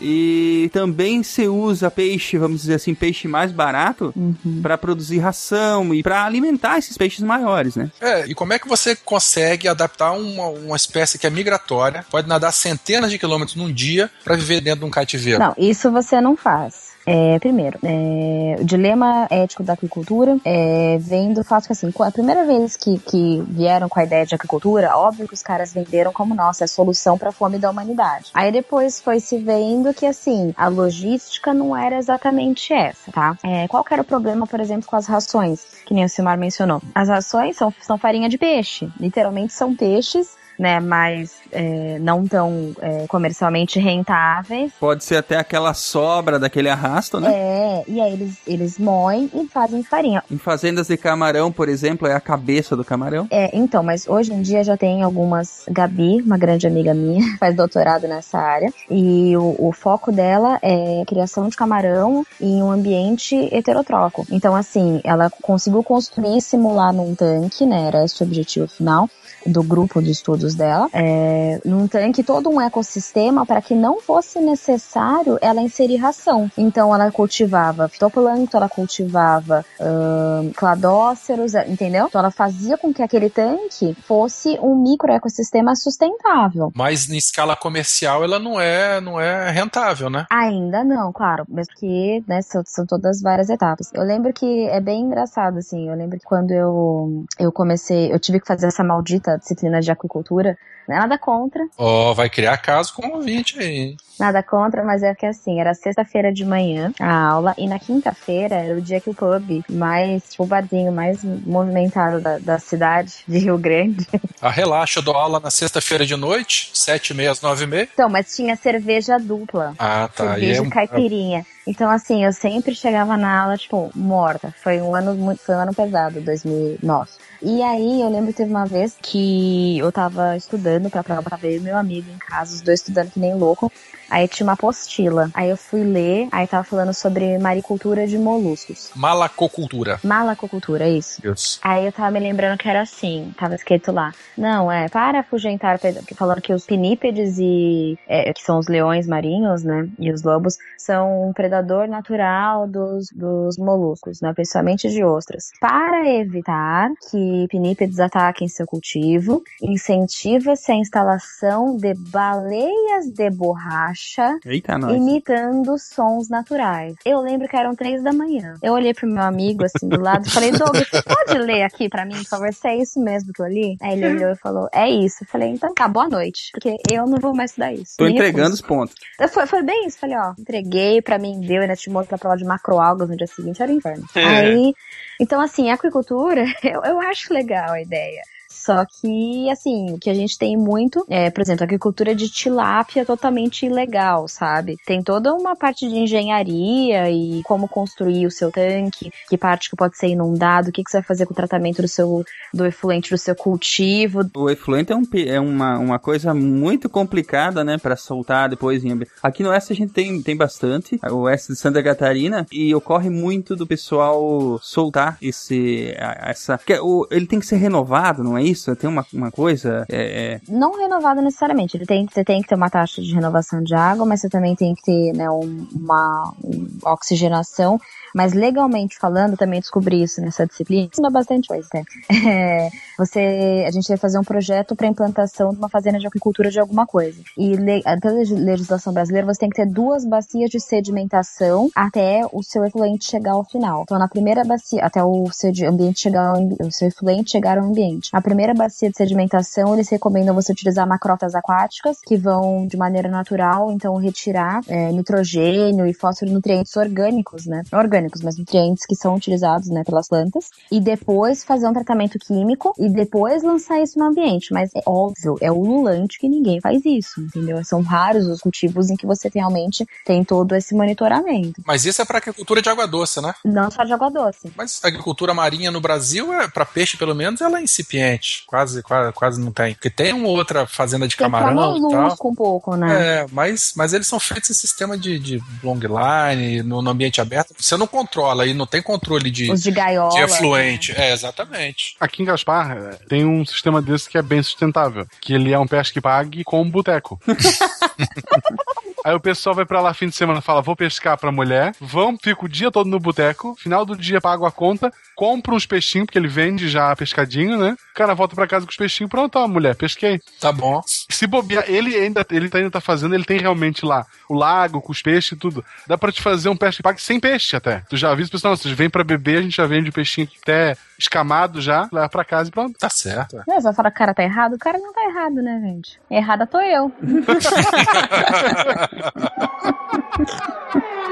E 0.00 0.70
também 0.72 1.24
se 1.24 1.48
usa 1.48 1.90
peixe, 1.90 2.38
vamos 2.38 2.60
dizer 2.60 2.74
assim, 2.74 2.94
peixe 2.94 3.26
mais 3.26 3.50
barato 3.50 4.14
para 4.62 4.78
produzir 4.78 5.18
ração 5.18 5.92
e 5.92 6.00
para 6.00 6.24
alimentar 6.24 6.78
esses 6.78 6.96
peixes 6.96 7.24
maiores, 7.24 7.74
né? 7.74 7.90
É, 8.00 8.24
e 8.28 8.36
como 8.36 8.52
é 8.52 8.58
que 8.60 8.68
você 8.68 8.94
consegue 8.94 9.66
adaptar 9.66 9.95
uma, 10.04 10.46
uma 10.46 10.76
espécie 10.76 11.18
que 11.18 11.26
é 11.26 11.30
migratória, 11.30 12.04
pode 12.10 12.28
nadar 12.28 12.52
centenas 12.52 13.10
de 13.10 13.18
quilômetros 13.18 13.56
num 13.56 13.72
dia 13.72 14.10
para 14.24 14.36
viver 14.36 14.60
dentro 14.60 14.80
de 14.80 14.86
um 14.86 14.90
cativeiro? 14.90 15.38
Não, 15.38 15.54
isso 15.56 15.90
você 15.90 16.20
não 16.20 16.36
faz. 16.36 16.85
É, 17.06 17.38
primeiro, 17.38 17.78
é, 17.84 18.56
o 18.60 18.64
dilema 18.64 19.28
ético 19.30 19.62
da 19.62 19.74
aquicultura 19.74 20.36
é, 20.44 20.98
vem 20.98 21.32
do 21.32 21.44
fato 21.44 21.66
que, 21.66 21.72
assim, 21.72 21.92
a 22.00 22.10
primeira 22.10 22.44
vez 22.44 22.76
que, 22.76 22.98
que 22.98 23.44
vieram 23.48 23.88
com 23.88 24.00
a 24.00 24.04
ideia 24.04 24.26
de 24.26 24.34
aquicultura, 24.34 24.96
óbvio 24.96 25.28
que 25.28 25.34
os 25.34 25.42
caras 25.42 25.72
venderam 25.72 26.12
como, 26.12 26.34
nossa, 26.34 26.64
é 26.64 26.66
solução 26.66 27.16
para 27.16 27.28
a 27.28 27.32
fome 27.32 27.58
da 27.58 27.70
humanidade. 27.70 28.30
Aí 28.34 28.50
depois 28.50 29.00
foi 29.00 29.20
se 29.20 29.38
vendo 29.38 29.94
que, 29.94 30.04
assim, 30.04 30.52
a 30.56 30.66
logística 30.66 31.54
não 31.54 31.76
era 31.76 31.96
exatamente 31.96 32.72
essa, 32.72 33.12
tá? 33.12 33.38
É, 33.44 33.68
qual 33.68 33.84
que 33.84 33.92
era 33.92 34.02
o 34.02 34.04
problema, 34.04 34.44
por 34.44 34.58
exemplo, 34.58 34.88
com 34.88 34.96
as 34.96 35.06
rações, 35.06 35.64
que 35.84 35.94
nem 35.94 36.04
o 36.04 36.08
Silmar 36.08 36.36
mencionou? 36.36 36.82
As 36.92 37.08
rações 37.08 37.56
são, 37.56 37.72
são 37.80 37.96
farinha 37.96 38.28
de 38.28 38.36
peixe, 38.36 38.90
literalmente 38.98 39.52
são 39.52 39.76
peixes 39.76 40.34
né, 40.58 40.80
mais 40.80 41.36
é, 41.52 41.98
não 42.00 42.26
tão 42.26 42.74
é, 42.80 43.06
comercialmente 43.06 43.78
rentáveis. 43.78 44.72
Pode 44.78 45.04
ser 45.04 45.16
até 45.16 45.36
aquela 45.36 45.74
sobra 45.74 46.38
daquele 46.38 46.68
arrasto, 46.68 47.20
né? 47.20 47.30
É, 47.32 47.84
e 47.88 48.00
aí 48.00 48.12
eles, 48.12 48.38
eles 48.46 48.78
moem 48.78 49.30
e 49.34 49.46
fazem 49.48 49.82
farinha. 49.82 50.22
Em 50.30 50.38
fazendas 50.38 50.88
de 50.88 50.96
camarão, 50.96 51.52
por 51.52 51.68
exemplo, 51.68 52.06
é 52.08 52.14
a 52.14 52.20
cabeça 52.20 52.76
do 52.76 52.84
camarão. 52.84 53.26
É, 53.30 53.56
então, 53.56 53.82
mas 53.82 54.08
hoje 54.08 54.32
em 54.32 54.42
dia 54.42 54.64
já 54.64 54.76
tem 54.76 55.02
algumas. 55.02 55.64
Gabi, 55.68 56.22
uma 56.22 56.38
grande 56.38 56.66
amiga 56.66 56.94
minha, 56.94 57.22
faz 57.38 57.54
doutorado 57.54 58.06
nessa 58.08 58.38
área, 58.38 58.72
e 58.90 59.36
o, 59.36 59.56
o 59.58 59.72
foco 59.72 60.10
dela 60.10 60.58
é 60.62 61.02
a 61.02 61.06
criação 61.06 61.48
de 61.48 61.56
camarão 61.56 62.24
em 62.40 62.62
um 62.62 62.70
ambiente 62.70 63.34
heterotrófico. 63.52 64.26
Então, 64.30 64.54
assim, 64.54 65.00
ela 65.04 65.30
conseguiu 65.42 65.82
construir 65.82 66.38
e 66.38 66.42
simular 66.42 66.92
num 66.92 67.14
tanque, 67.14 67.66
né? 67.66 67.88
Era 67.88 68.04
esse 68.04 68.22
o 68.22 68.26
objetivo 68.26 68.66
final 68.66 69.08
do 69.46 69.62
grupo 69.62 70.02
de 70.02 70.10
estudos 70.10 70.54
dela, 70.54 70.88
é, 70.92 71.60
num 71.64 71.86
tanque 71.86 72.22
todo 72.22 72.50
um 72.50 72.60
ecossistema 72.60 73.46
para 73.46 73.62
que 73.62 73.74
não 73.74 74.00
fosse 74.00 74.40
necessário 74.40 75.38
ela 75.40 75.60
inserir 75.60 75.96
ração. 75.96 76.50
Então 76.56 76.94
ela 76.94 77.10
cultivava 77.10 77.88
fitoplâncton, 77.88 78.56
ela 78.56 78.68
cultivava 78.68 79.64
uh, 79.80 80.52
cladóceros, 80.54 81.54
entendeu? 81.54 82.06
Então 82.06 82.20
ela 82.20 82.30
fazia 82.30 82.76
com 82.76 82.92
que 82.92 83.02
aquele 83.02 83.30
tanque 83.30 83.96
fosse 84.06 84.58
um 84.60 84.74
microecossistema 84.76 85.74
sustentável. 85.74 86.72
Mas 86.74 87.08
em 87.08 87.16
escala 87.16 87.56
comercial 87.56 88.24
ela 88.24 88.38
não 88.38 88.60
é, 88.60 89.00
não 89.00 89.20
é 89.20 89.50
rentável, 89.50 90.10
né? 90.10 90.26
Ainda 90.30 90.84
não, 90.84 91.12
claro, 91.12 91.44
mesmo 91.48 91.74
que 91.76 92.24
né, 92.26 92.42
são, 92.42 92.62
são 92.66 92.86
todas 92.86 93.20
várias 93.20 93.48
etapas. 93.48 93.90
Eu 93.92 94.02
lembro 94.02 94.32
que 94.32 94.66
é 94.68 94.80
bem 94.80 95.02
engraçado, 95.02 95.58
assim, 95.58 95.88
eu 95.88 95.94
lembro 95.94 96.18
que 96.18 96.24
quando 96.24 96.50
eu, 96.50 97.24
eu 97.38 97.52
comecei, 97.52 98.12
eu 98.12 98.18
tive 98.18 98.40
que 98.40 98.46
fazer 98.46 98.66
essa 98.66 98.84
maldita 98.84 99.35
disciplina 99.36 99.80
de 99.80 99.90
aquicultura, 99.90 100.58
nada 100.88 101.18
contra. 101.18 101.66
Ó, 101.76 102.10
oh, 102.10 102.14
vai 102.14 102.28
criar 102.28 102.56
caso 102.58 102.94
com 102.94 103.06
o 103.06 103.16
ouvinte 103.16 103.58
aí. 103.58 103.96
Nada 104.18 104.42
contra, 104.42 104.82
mas 104.82 105.02
é 105.02 105.14
que 105.14 105.26
assim, 105.26 105.60
era 105.60 105.74
sexta-feira 105.74 106.32
de 106.32 106.44
manhã 106.44 106.92
a 106.98 107.28
aula, 107.28 107.54
e 107.58 107.68
na 107.68 107.78
quinta-feira 107.78 108.54
era 108.54 108.78
o 108.78 108.80
dia 108.80 109.00
que 109.00 109.10
o 109.10 109.14
pub 109.14 109.62
mais, 109.68 110.30
tipo, 110.30 110.44
o 110.44 110.46
barzinho 110.46 110.90
mais 110.90 111.22
movimentado 111.22 112.20
da, 112.20 112.38
da 112.38 112.58
cidade 112.58 113.12
de 113.28 113.38
Rio 113.38 113.58
Grande. 113.58 114.06
Ah, 114.40 114.50
relaxa, 114.50 115.00
eu 115.00 115.02
dou 115.02 115.14
aula 115.14 115.38
na 115.38 115.50
sexta-feira 115.50 116.06
de 116.06 116.16
noite, 116.16 116.70
sete 116.72 117.10
e 117.10 117.14
meia 117.14 117.30
às 117.30 117.42
nove 117.42 117.64
e 117.64 117.66
meia. 117.66 117.88
Então, 117.92 118.08
mas 118.08 118.34
tinha 118.34 118.56
cerveja 118.56 119.18
dupla. 119.18 119.74
Ah, 119.78 120.08
tá. 120.14 120.32
Cerveja 120.32 120.62
e 120.62 120.66
é... 120.66 120.70
caipirinha. 120.70 121.46
Então, 121.66 121.90
assim, 121.90 122.24
eu 122.24 122.32
sempre 122.32 122.74
chegava 122.74 123.16
na 123.16 123.42
aula, 123.42 123.58
tipo, 123.58 123.90
morta. 123.94 124.54
Foi 124.62 124.80
um 124.80 124.94
ano 124.94 125.14
muito, 125.14 125.42
foi 125.42 125.56
um 125.56 125.60
ano 125.60 125.74
pesado, 125.74 126.20
2009. 126.20 127.10
E 127.42 127.60
aí, 127.62 128.00
eu 128.00 128.08
lembro 128.08 128.28
que 128.28 128.38
teve 128.38 128.50
uma 128.50 128.66
vez 128.66 128.96
que 129.02 129.78
eu 129.78 129.90
tava 129.90 130.36
estudando 130.36 130.75
pra 130.90 131.02
prova, 131.02 131.22
tava 131.30 131.46
eu 131.46 131.56
e 131.56 131.60
meu 131.60 131.76
amigo 131.76 132.10
em 132.10 132.18
casa, 132.18 132.54
os 132.54 132.62
dois 132.62 132.80
estudando 132.80 133.10
que 133.10 133.18
nem 133.20 133.34
louco. 133.34 133.72
Aí 134.08 134.28
tinha 134.28 134.46
uma 134.46 134.52
apostila. 134.52 135.30
Aí 135.34 135.50
eu 135.50 135.56
fui 135.56 135.82
ler, 135.82 136.28
aí 136.30 136.46
tava 136.46 136.64
falando 136.64 136.94
sobre 136.94 137.38
maricultura 137.38 138.06
de 138.06 138.18
moluscos. 138.18 138.90
Malacocultura. 138.94 139.98
Malacocultura, 140.04 140.88
isso. 140.88 141.26
Isso. 141.26 141.58
Aí 141.62 141.86
eu 141.86 141.92
tava 141.92 142.10
me 142.10 142.20
lembrando 142.20 142.58
que 142.58 142.68
era 142.68 142.82
assim, 142.82 143.32
tava 143.36 143.54
escrito 143.54 143.90
lá. 143.90 144.12
Não, 144.36 144.70
é, 144.70 144.88
para 144.88 145.20
afugentar, 145.20 145.78
falando 146.14 146.40
que 146.40 146.52
os 146.52 146.64
pinípedes 146.64 147.38
e, 147.38 147.98
é, 148.06 148.32
que 148.32 148.42
são 148.42 148.58
os 148.58 148.68
leões 148.68 149.06
marinhos, 149.06 149.62
né, 149.64 149.88
e 149.98 150.12
os 150.12 150.22
lobos, 150.22 150.56
são 150.78 151.28
um 151.28 151.32
predador 151.32 151.88
natural 151.88 152.66
dos, 152.66 153.08
dos 153.12 153.58
moluscos, 153.58 154.20
né, 154.20 154.32
principalmente 154.32 154.88
de 154.88 155.02
ostras. 155.02 155.50
Para 155.60 156.08
evitar 156.08 156.90
que 157.10 157.46
pinípedes 157.48 157.98
ataquem 157.98 158.48
seu 158.48 158.66
cultivo, 158.66 159.42
incentiva-se 159.60 160.70
a 160.70 160.76
instalação 160.76 161.76
de 161.76 161.94
baleias 161.94 163.10
de 163.12 163.30
borracha 163.30 163.95
Eita, 164.44 164.78
imitando 164.94 165.76
sons 165.78 166.28
naturais. 166.28 166.94
Eu 167.04 167.20
lembro 167.20 167.48
que 167.48 167.56
eram 167.56 167.74
três 167.74 168.02
da 168.02 168.12
manhã. 168.12 168.54
Eu 168.62 168.72
olhei 168.74 168.92
pro 168.94 169.06
meu 169.08 169.22
amigo 169.22 169.64
assim 169.64 169.88
do 169.88 170.00
lado 170.00 170.26
e 170.26 170.30
falei, 170.30 170.52
Doug, 170.52 170.76
pode 171.04 171.38
ler 171.38 171.62
aqui 171.62 171.88
pra 171.88 172.04
mim, 172.04 172.16
por 172.16 172.24
favor, 172.24 172.52
se 172.52 172.68
é 172.68 172.76
isso 172.76 173.00
mesmo 173.00 173.32
que 173.32 173.42
eu 173.42 173.46
li? 173.46 173.76
Aí 173.80 173.92
ele 173.94 174.06
olhou 174.16 174.32
e 174.32 174.36
falou, 174.36 174.68
é 174.72 174.88
isso. 174.88 175.24
Eu 175.24 175.28
falei, 175.28 175.48
então 175.50 175.72
tá, 175.74 175.88
boa 175.88 176.08
noite. 176.08 176.50
Porque 176.52 176.76
eu 176.90 177.06
não 177.06 177.18
vou 177.18 177.34
mais 177.34 177.50
estudar 177.50 177.72
isso. 177.72 177.94
Tô 177.96 178.04
entregando 178.14 178.54
os 178.54 178.60
pontos. 178.62 178.94
Foi, 179.30 179.46
foi 179.46 179.62
bem 179.62 179.86
isso. 179.86 179.98
Falei, 179.98 180.16
ó, 180.16 180.32
entreguei, 180.38 181.00
pra 181.02 181.18
mim 181.18 181.40
deu, 181.40 181.62
ainda 181.62 181.76
te 181.76 181.90
mostro 181.90 182.10
pra 182.10 182.18
prova 182.18 182.36
de 182.36 182.44
macroalgas 182.44 183.08
no 183.08 183.16
dia 183.16 183.26
seguinte, 183.26 183.62
era 183.62 183.72
inferno. 183.72 184.04
Aí, 184.28 184.72
então 185.20 185.40
assim, 185.40 185.70
aquicultura, 185.70 186.44
eu, 186.62 186.82
eu 186.84 187.00
acho 187.00 187.32
legal 187.32 187.72
a 187.72 187.80
ideia. 187.80 188.22
Só 188.66 188.84
que, 188.84 189.48
assim, 189.48 189.92
o 189.92 189.98
que 189.98 190.10
a 190.10 190.14
gente 190.14 190.36
tem 190.36 190.56
muito 190.56 191.06
é, 191.08 191.30
por 191.30 191.40
exemplo, 191.40 191.62
agricultura 191.62 192.16
de 192.16 192.28
tilápia 192.28 193.02
é 193.02 193.04
totalmente 193.04 193.64
ilegal, 193.64 194.26
sabe? 194.26 194.76
Tem 194.84 195.00
toda 195.00 195.32
uma 195.32 195.54
parte 195.54 195.88
de 195.88 195.94
engenharia 195.94 197.08
e 197.08 197.42
como 197.44 197.68
construir 197.68 198.26
o 198.26 198.30
seu 198.30 198.50
tanque, 198.50 199.12
que 199.28 199.38
parte 199.38 199.70
que 199.70 199.76
pode 199.76 199.96
ser 199.96 200.08
inundado, 200.08 200.70
o 200.70 200.72
que, 200.72 200.82
que 200.82 200.90
você 200.90 200.96
vai 200.96 201.06
fazer 201.06 201.26
com 201.26 201.32
o 201.32 201.36
tratamento 201.36 201.80
do 201.80 201.86
seu 201.86 202.24
do 202.52 202.66
efluente 202.66 203.10
do 203.10 203.18
seu 203.18 203.36
cultivo. 203.36 204.28
O 204.34 204.50
efluente 204.50 204.92
é, 204.92 204.96
um, 204.96 205.04
é 205.14 205.38
uma, 205.38 205.78
uma 205.78 205.98
coisa 206.00 206.34
muito 206.34 206.88
complicada, 206.88 207.62
né, 207.62 207.78
para 207.78 207.94
soltar 207.94 208.48
depois 208.48 208.84
em 208.84 208.96
Aqui 209.22 209.44
no 209.44 209.50
oeste 209.50 209.74
a 209.74 209.76
gente 209.76 209.92
tem, 209.92 210.20
tem 210.22 210.36
bastante, 210.36 210.98
o 211.08 211.18
oeste 211.18 211.52
de 211.52 211.58
Santa 211.58 211.82
Catarina, 211.82 212.44
e 212.50 212.74
ocorre 212.74 213.10
muito 213.10 213.54
do 213.54 213.66
pessoal 213.66 214.58
soltar 214.60 215.18
esse 215.22 215.94
essa, 215.96 216.58
que 216.58 216.76
o, 216.80 217.06
ele 217.12 217.26
tem 217.26 217.38
que 217.38 217.46
ser 217.46 217.56
renovado, 217.56 218.24
não 218.24 218.36
é 218.36 218.42
isso? 218.42 218.55
Isso? 218.56 218.74
Tem 218.74 218.88
uma, 218.88 219.06
uma 219.12 219.30
coisa. 219.30 219.86
É, 219.88 220.34
é... 220.34 220.40
Não 220.48 220.76
renovado 220.78 221.22
necessariamente. 221.22 221.76
Ele 221.76 221.86
tem, 221.86 222.06
você 222.06 222.24
tem 222.24 222.40
que 222.42 222.48
ter 222.48 222.54
uma 222.54 222.70
taxa 222.70 223.00
de 223.00 223.14
renovação 223.14 223.62
de 223.62 223.74
água, 223.74 224.04
mas 224.04 224.20
você 224.20 224.28
também 224.28 224.56
tem 224.56 224.74
que 224.74 224.82
ter 224.82 225.12
né, 225.12 225.30
um, 225.30 225.66
uma, 225.72 226.32
uma 226.42 226.92
oxigenação 226.92 227.78
mas 228.16 228.32
legalmente 228.32 228.98
falando, 228.98 229.36
também 229.36 229.60
descobri 229.60 230.02
isso 230.02 230.22
nessa 230.22 230.46
disciplina. 230.46 230.88
Ensina 230.90 231.10
bastante 231.10 231.48
coisa, 231.48 231.68
né? 231.74 231.84
É, 232.26 232.70
você, 232.98 233.64
a 233.66 233.70
gente 233.70 233.86
vai 233.88 233.96
fazer 233.96 234.18
um 234.18 234.24
projeto 234.24 234.74
para 234.74 234.86
implantação 234.86 235.50
de 235.50 235.58
uma 235.58 235.68
fazenda 235.68 235.98
de 235.98 236.06
agricultura 236.06 236.50
de 236.50 236.58
alguma 236.58 236.86
coisa. 236.86 237.20
E 237.36 237.54
le, 237.54 237.82
pela 238.00 238.14
legislação 238.14 238.92
brasileira, 238.92 239.26
você 239.26 239.40
tem 239.40 239.50
que 239.50 239.56
ter 239.56 239.66
duas 239.66 240.04
bacias 240.04 240.50
de 240.50 240.58
sedimentação 240.58 241.68
até 241.74 242.22
o 242.32 242.42
seu 242.42 242.64
efluente 242.64 243.08
chegar 243.08 243.32
ao 243.32 243.44
final. 243.44 243.82
Então, 243.82 243.98
na 243.98 244.08
primeira 244.08 244.44
bacia, 244.44 244.84
até 244.84 245.04
o 245.04 245.28
seu 245.30 245.52
ambiente 245.68 246.00
chegar 246.00 246.28
ao, 246.30 246.42
o 246.66 246.72
seu 246.72 246.88
efluente 246.88 247.32
chegar 247.32 247.58
ao 247.58 247.66
ambiente. 247.66 248.08
A 248.12 248.20
primeira 248.20 248.45
bacia 248.54 248.90
de 248.90 248.96
sedimentação, 248.96 249.74
eles 249.74 249.88
recomendam 249.88 250.34
você 250.34 250.52
utilizar 250.52 250.86
macrotas 250.86 251.34
aquáticas, 251.34 251.98
que 252.04 252.16
vão 252.16 252.66
de 252.66 252.76
maneira 252.76 253.08
natural, 253.08 253.72
então 253.72 253.96
retirar 253.96 254.60
é, 254.68 254.92
nitrogênio 254.92 255.86
e 255.86 255.92
fósforo 255.92 256.30
nutrientes 256.30 256.76
orgânicos, 256.76 257.46
né? 257.46 257.62
Orgânicos 257.72 257.96
orgânicos, 257.96 258.22
mas 258.22 258.36
nutrientes 258.36 258.84
que 258.86 258.94
são 258.94 259.14
utilizados, 259.14 259.68
né, 259.68 259.82
pelas 259.84 260.08
plantas, 260.08 260.50
e 260.70 260.80
depois 260.80 261.44
fazer 261.44 261.66
um 261.66 261.72
tratamento 261.72 262.18
químico 262.18 262.74
e 262.78 262.88
depois 262.88 263.42
lançar 263.42 263.80
isso 263.80 263.98
no 263.98 264.06
ambiente. 264.06 264.52
Mas 264.52 264.70
é 264.74 264.82
óbvio, 264.86 265.36
é 265.40 265.50
ululante 265.50 266.18
que 266.18 266.28
ninguém 266.28 266.60
faz 266.60 266.84
isso, 266.84 267.20
entendeu? 267.20 267.64
São 267.64 267.82
raros 267.82 268.26
os 268.26 268.40
cultivos 268.40 268.90
em 268.90 268.96
que 268.96 269.06
você 269.06 269.30
realmente 269.32 269.86
tem 270.04 270.24
todo 270.24 270.54
esse 270.54 270.74
monitoramento. 270.74 271.62
Mas 271.64 271.84
isso 271.84 272.02
é 272.02 272.04
para 272.04 272.18
agricultura 272.18 272.60
de 272.60 272.68
água 272.68 272.86
doce, 272.86 273.20
né? 273.20 273.34
Não 273.44 273.70
só 273.70 273.84
de 273.84 273.92
água 273.92 274.10
doce. 274.10 274.52
Mas 274.56 274.80
a 274.82 274.88
agricultura 274.88 275.34
marinha 275.34 275.70
no 275.70 275.80
Brasil, 275.80 276.32
é 276.32 276.48
para 276.48 276.64
peixe 276.64 276.96
pelo 276.96 277.14
menos, 277.14 277.40
ela 277.40 277.58
é 277.58 277.62
incipiente. 277.62 278.35
Quase, 278.46 278.82
quase, 278.82 279.12
quase 279.12 279.40
não 279.40 279.52
tem. 279.52 279.74
Porque 279.74 279.90
tem 279.90 280.12
uma 280.12 280.28
outra 280.28 280.66
fazenda 280.66 281.06
de 281.06 281.16
tem 281.16 281.24
camarão 281.24 281.76
e 281.76 281.90
tal. 281.90 282.16
um 282.24 282.34
pouco, 282.34 282.76
né? 282.76 283.20
É, 283.20 283.26
mas, 283.30 283.72
mas 283.76 283.92
eles 283.92 284.06
são 284.06 284.18
feitos 284.18 284.50
em 284.50 284.54
sistema 284.54 284.96
de, 284.98 285.18
de 285.18 285.42
long 285.62 285.78
line, 285.78 286.62
no, 286.62 286.82
no 286.82 286.90
ambiente 286.90 287.20
aberto. 287.20 287.54
Você 287.58 287.76
não 287.76 287.86
controla 287.86 288.46
e 288.46 288.54
não 288.54 288.66
tem 288.66 288.82
controle 288.82 289.30
de, 289.30 289.50
Os 289.50 289.62
de, 289.62 289.70
gaiola, 289.70 290.14
de 290.14 290.20
efluente. 290.20 290.92
Né? 290.92 291.10
É, 291.10 291.12
exatamente. 291.12 291.96
Aqui 292.00 292.22
em 292.22 292.26
Gaspar 292.26 292.76
é, 292.76 292.90
tem 293.08 293.24
um 293.24 293.44
sistema 293.44 293.80
desse 293.80 294.08
que 294.08 294.18
é 294.18 294.22
bem 294.22 294.42
sustentável, 294.42 295.06
que 295.20 295.32
ele 295.32 295.52
é 295.52 295.58
um 295.58 295.66
pesque 295.66 296.00
pague 296.00 296.44
com 296.44 296.62
um 296.62 296.70
boteco. 296.70 297.20
Aí 299.06 299.14
o 299.14 299.20
pessoal 299.20 299.54
vai 299.54 299.64
pra 299.64 299.80
lá 299.80 299.94
fim 299.94 300.08
de 300.08 300.16
semana 300.16 300.40
fala: 300.40 300.60
vou 300.60 300.74
pescar 300.74 301.16
pra 301.16 301.30
mulher, 301.30 301.72
vão, 301.80 302.18
fico 302.20 302.46
o 302.46 302.48
dia 302.48 302.72
todo 302.72 302.90
no 302.90 302.98
boteco, 302.98 303.54
final 303.56 303.86
do 303.86 303.96
dia 303.96 304.20
pago 304.20 304.44
a 304.44 304.50
conta, 304.50 304.92
compra 305.14 305.54
uns 305.54 305.64
peixinhos, 305.64 306.06
porque 306.06 306.18
ele 306.18 306.26
vende 306.26 306.68
já 306.68 306.94
pescadinho, 306.96 307.56
né? 307.56 307.76
O 307.92 307.94
cara 307.94 308.14
volta 308.14 308.34
pra 308.34 308.48
casa 308.48 308.66
com 308.66 308.70
os 308.72 308.76
peixinhos, 308.76 309.08
pronto, 309.08 309.36
ó, 309.38 309.46
mulher, 309.46 309.76
pesquei. 309.76 310.20
Tá 310.40 310.50
bom. 310.50 310.82
Se 310.86 311.24
bobear, 311.24 311.64
ele 311.68 311.94
ainda, 311.94 312.26
ele 312.32 312.48
tá- 312.48 312.58
ainda 312.58 312.70
tá 312.72 312.80
fazendo, 312.80 313.14
ele 313.14 313.22
tem 313.24 313.38
realmente 313.38 313.86
lá 313.86 314.04
o 314.28 314.34
lago 314.34 314.80
com 314.82 314.90
os 314.90 315.00
peixes 315.00 315.30
e 315.32 315.36
tudo. 315.36 315.64
Dá 315.86 315.96
pra 315.96 316.10
te 316.10 316.20
fazer 316.20 316.48
um 316.48 316.56
pesca 316.56 316.82
pague 316.82 317.00
sem 317.00 317.20
peixe 317.20 317.54
até. 317.54 317.84
Tu 317.88 317.96
já 317.96 318.10
avisa 318.10 318.28
o 318.28 318.32
pessoal, 318.32 318.50
não, 318.50 318.56
vocês 318.56 318.74
vêm 318.74 318.90
pra 318.90 319.04
beber, 319.04 319.38
a 319.38 319.42
gente 319.42 319.56
já 319.56 319.66
vende 319.66 319.90
o 319.90 319.92
peixinho 319.92 320.28
até 320.42 320.76
escamado 320.98 321.60
já, 321.60 321.88
leva 321.92 322.08
pra 322.08 322.24
casa 322.24 322.48
e 322.48 322.52
pronto. 322.52 322.78
Tá 322.78 322.88
certo. 322.88 323.42
Não, 323.46 323.56
você 323.56 323.62
vai 323.62 323.74
falar 323.74 323.90
que 323.90 323.96
o 323.96 323.98
cara 323.98 324.14
tá 324.14 324.22
errado? 324.22 324.54
O 324.54 324.58
cara 324.58 324.78
não 324.78 324.92
tá 324.92 325.04
errado, 325.04 325.42
né, 325.42 325.60
gente? 325.62 326.00
Errada 326.10 326.46
tô 326.46 326.60
eu. 326.60 326.92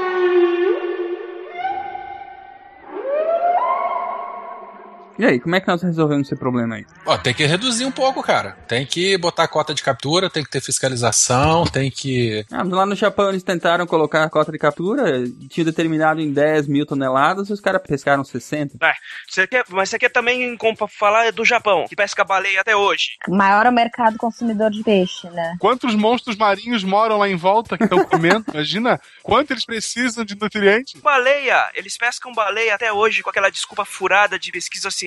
E 5.17 5.25
aí, 5.25 5.39
como 5.39 5.55
é 5.55 5.61
que 5.61 5.67
nós 5.67 5.81
resolvemos 5.81 6.27
esse 6.27 6.35
problema 6.35 6.75
aí? 6.75 6.85
Ó, 7.05 7.17
tem 7.17 7.33
que 7.33 7.45
reduzir 7.45 7.85
um 7.85 7.91
pouco, 7.91 8.21
cara. 8.21 8.57
Tem 8.67 8.85
que 8.85 9.17
botar 9.17 9.43
a 9.43 9.47
cota 9.47 9.73
de 9.73 9.81
captura, 9.81 10.29
tem 10.29 10.43
que 10.43 10.49
ter 10.49 10.61
fiscalização, 10.61 11.65
tem 11.65 11.89
que. 11.89 12.45
Ah, 12.51 12.63
lá 12.63 12.85
no 12.85 12.95
Japão 12.95 13.29
eles 13.29 13.43
tentaram 13.43 13.87
colocar 13.87 14.23
a 14.23 14.29
cota 14.29 14.51
de 14.51 14.57
captura, 14.57 15.23
tinha 15.49 15.63
determinado 15.63 16.19
em 16.19 16.31
10 16.33 16.67
mil 16.67 16.85
toneladas, 16.85 17.49
e 17.49 17.53
os 17.53 17.61
caras 17.61 17.81
pescaram 17.81 18.23
60. 18.23 18.77
É, 18.81 18.93
você 19.27 19.47
quer, 19.47 19.63
mas 19.69 19.89
você 19.89 19.99
quer 19.99 20.09
também 20.09 20.55
como 20.57 20.75
pra 20.75 20.87
falar 20.87 21.31
do 21.31 21.45
Japão, 21.45 21.85
que 21.87 21.95
pesca 21.95 22.23
baleia 22.23 22.61
até 22.61 22.75
hoje. 22.75 23.11
Maior 23.27 23.65
é 23.65 23.69
o 23.69 23.73
mercado 23.73 24.17
consumidor 24.17 24.69
de 24.69 24.83
peixe, 24.83 25.29
né? 25.29 25.55
Quantos 25.59 25.95
monstros 25.95 26.35
marinhos 26.35 26.83
moram 26.83 27.17
lá 27.17 27.29
em 27.29 27.35
volta 27.35 27.77
que 27.77 27.83
estão 27.85 28.03
comendo? 28.05 28.45
Imagina 28.53 28.99
quanto 29.23 29.51
eles 29.51 29.65
precisam 29.65 30.25
de 30.25 30.35
nutrientes. 30.35 30.99
Baleia! 31.01 31.69
Eles 31.73 31.97
pescam 31.97 32.33
baleia 32.33 32.75
até 32.75 32.91
hoje 32.91 33.23
com 33.23 33.29
aquela 33.29 33.49
desculpa 33.49 33.85
furada 33.85 34.37
de 34.37 34.51
pesquisa 34.51 34.91
científica, 34.91 35.04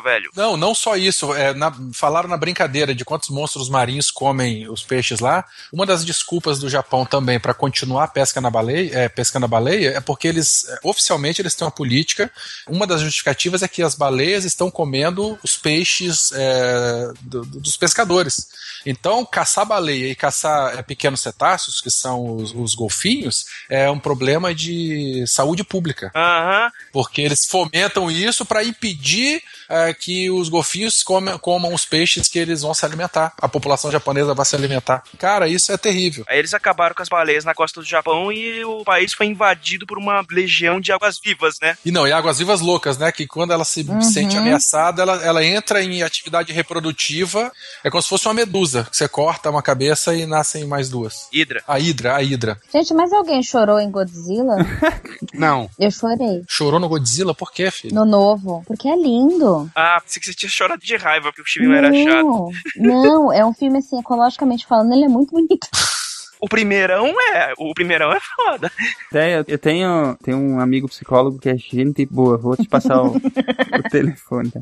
velho. 0.00 0.30
Não, 0.34 0.56
não 0.56 0.74
só 0.74 0.96
isso. 0.96 1.34
É, 1.34 1.54
na- 1.54 1.74
falaram 1.92 2.28
na 2.28 2.36
brincadeira 2.36 2.94
de 2.94 3.04
quantos 3.04 3.28
monstros 3.30 3.68
marinhos 3.68 4.10
comem 4.10 4.68
os 4.68 4.82
peixes 4.82 5.20
lá. 5.20 5.44
Uma 5.72 5.86
das 5.86 6.04
desculpas 6.04 6.58
do 6.58 6.68
Japão 6.68 7.04
também 7.06 7.38
para 7.40 7.54
continuar 7.54 8.04
a 8.04 8.08
pesca 8.08 8.40
na 8.40 8.50
baleia, 8.50 8.90
é, 8.94 9.08
pescando 9.08 9.44
a 9.44 9.48
baleia, 9.48 9.90
é 9.96 10.00
porque 10.00 10.28
eles 10.28 10.68
é, 10.68 10.78
oficialmente 10.82 11.40
eles 11.42 11.54
têm 11.54 11.64
uma 11.66 11.70
política. 11.70 12.30
Uma 12.66 12.86
das 12.86 13.00
justificativas 13.00 13.62
é 13.62 13.68
que 13.68 13.82
as 13.82 13.94
baleias 13.94 14.44
estão 14.44 14.70
comendo 14.70 15.38
os 15.42 15.56
peixes 15.56 16.30
é, 16.32 17.12
do- 17.22 17.44
dos 17.44 17.76
pescadores. 17.76 18.48
Então, 18.86 19.24
caçar 19.24 19.66
baleia 19.66 20.08
e 20.10 20.14
caçar 20.14 20.78
é, 20.78 20.82
pequenos 20.82 21.20
cetáceos, 21.20 21.80
que 21.80 21.90
são 21.90 22.36
os, 22.36 22.52
os 22.54 22.74
golfinhos, 22.74 23.44
é 23.68 23.90
um 23.90 23.98
problema 23.98 24.54
de 24.54 25.24
saúde 25.26 25.64
pública. 25.64 26.10
Aham. 26.14 26.70
Porque 26.92 27.20
eles 27.22 27.46
fomentam 27.46 28.10
isso 28.10 28.44
para 28.44 28.62
impedir 28.64 29.42
é, 29.68 29.92
que 29.92 30.30
os 30.30 30.48
golfinhos 30.48 31.02
comam, 31.02 31.38
comam 31.38 31.74
os 31.74 31.84
peixes 31.84 32.28
que 32.28 32.38
eles 32.38 32.62
vão 32.62 32.72
se 32.74 32.84
alimentar. 32.84 33.32
A 33.40 33.48
população 33.48 33.90
japonesa 33.90 34.34
vai 34.34 34.46
se 34.46 34.54
alimentar. 34.54 35.02
Cara, 35.18 35.48
isso 35.48 35.72
é 35.72 35.76
terrível. 35.76 36.24
Aí 36.28 36.38
eles 36.38 36.54
acabaram 36.54 36.94
com 36.94 37.02
as 37.02 37.08
baleias 37.08 37.44
na 37.44 37.54
costa 37.54 37.80
do 37.80 37.86
Japão 37.86 38.30
e 38.32 38.64
o 38.64 38.84
país 38.84 39.12
foi 39.12 39.26
invadido 39.26 39.86
por 39.86 39.98
uma 39.98 40.24
legião 40.30 40.80
de 40.80 40.92
águas 40.92 41.18
vivas, 41.22 41.56
né? 41.60 41.76
E 41.84 41.90
não, 41.90 42.06
e 42.06 42.12
águas 42.12 42.38
vivas 42.38 42.60
loucas, 42.60 42.98
né? 42.98 43.10
Que 43.10 43.26
quando 43.26 43.52
ela 43.52 43.64
se 43.64 43.78
Uhum. 43.88 44.02
sente 44.02 44.36
ameaçada, 44.36 45.00
ela, 45.02 45.24
ela 45.24 45.44
entra 45.44 45.82
em 45.82 46.02
atividade 46.02 46.52
reprodutiva. 46.52 47.50
É 47.82 47.90
como 47.90 48.02
se 48.02 48.08
fosse 48.08 48.26
uma 48.28 48.34
medusa. 48.34 48.67
Que 48.72 48.96
Você 48.96 49.08
corta 49.08 49.50
uma 49.50 49.62
cabeça 49.62 50.14
e 50.14 50.26
nascem 50.26 50.64
mais 50.64 50.88
duas. 50.88 51.28
Hidra. 51.32 51.62
A 51.66 51.78
hidra, 51.78 52.16
a 52.16 52.22
hidra. 52.22 52.58
Gente, 52.72 52.94
mas 52.94 53.12
alguém 53.12 53.42
chorou 53.42 53.78
em 53.78 53.90
Godzilla? 53.90 54.56
Não. 55.34 55.68
Eu 55.78 55.90
chorei. 55.90 56.42
Chorou 56.48 56.80
no 56.80 56.88
Godzilla? 56.88 57.34
Por 57.34 57.52
quê, 57.52 57.70
filho? 57.70 57.94
No 57.94 58.04
novo. 58.04 58.62
Porque 58.66 58.88
é 58.88 58.96
lindo. 58.96 59.70
Ah, 59.74 60.00
pensei 60.02 60.20
que 60.20 60.26
você 60.26 60.34
tinha 60.34 60.50
chorado 60.50 60.82
de 60.82 60.96
raiva 60.96 61.30
porque 61.30 61.42
o 61.42 61.44
filme 61.44 61.76
era 61.76 61.92
chato. 61.92 62.50
Não, 62.76 63.02
não, 63.02 63.32
é 63.32 63.44
um 63.44 63.52
filme 63.52 63.78
assim, 63.78 63.98
ecologicamente 63.98 64.66
falando, 64.66 64.92
ele 64.92 65.04
é 65.04 65.08
muito 65.08 65.30
bonito. 65.30 65.68
O 66.40 66.48
primeirão 66.48 67.06
é. 67.34 67.52
O 67.58 67.72
primeirão 67.74 68.12
é 68.12 68.18
foda. 68.20 68.70
Até 69.10 69.40
eu- 69.40 69.58
tenho, 69.58 70.16
tenho 70.22 70.38
um 70.38 70.60
amigo 70.60 70.88
psicólogo 70.88 71.38
que 71.38 71.48
é 71.48 71.56
gente 71.56 72.06
boa, 72.06 72.36
vou 72.36 72.56
te 72.56 72.68
passar 72.68 73.02
o, 73.02 73.16
o 73.16 73.82
telefone. 73.90 74.50
tá? 74.50 74.60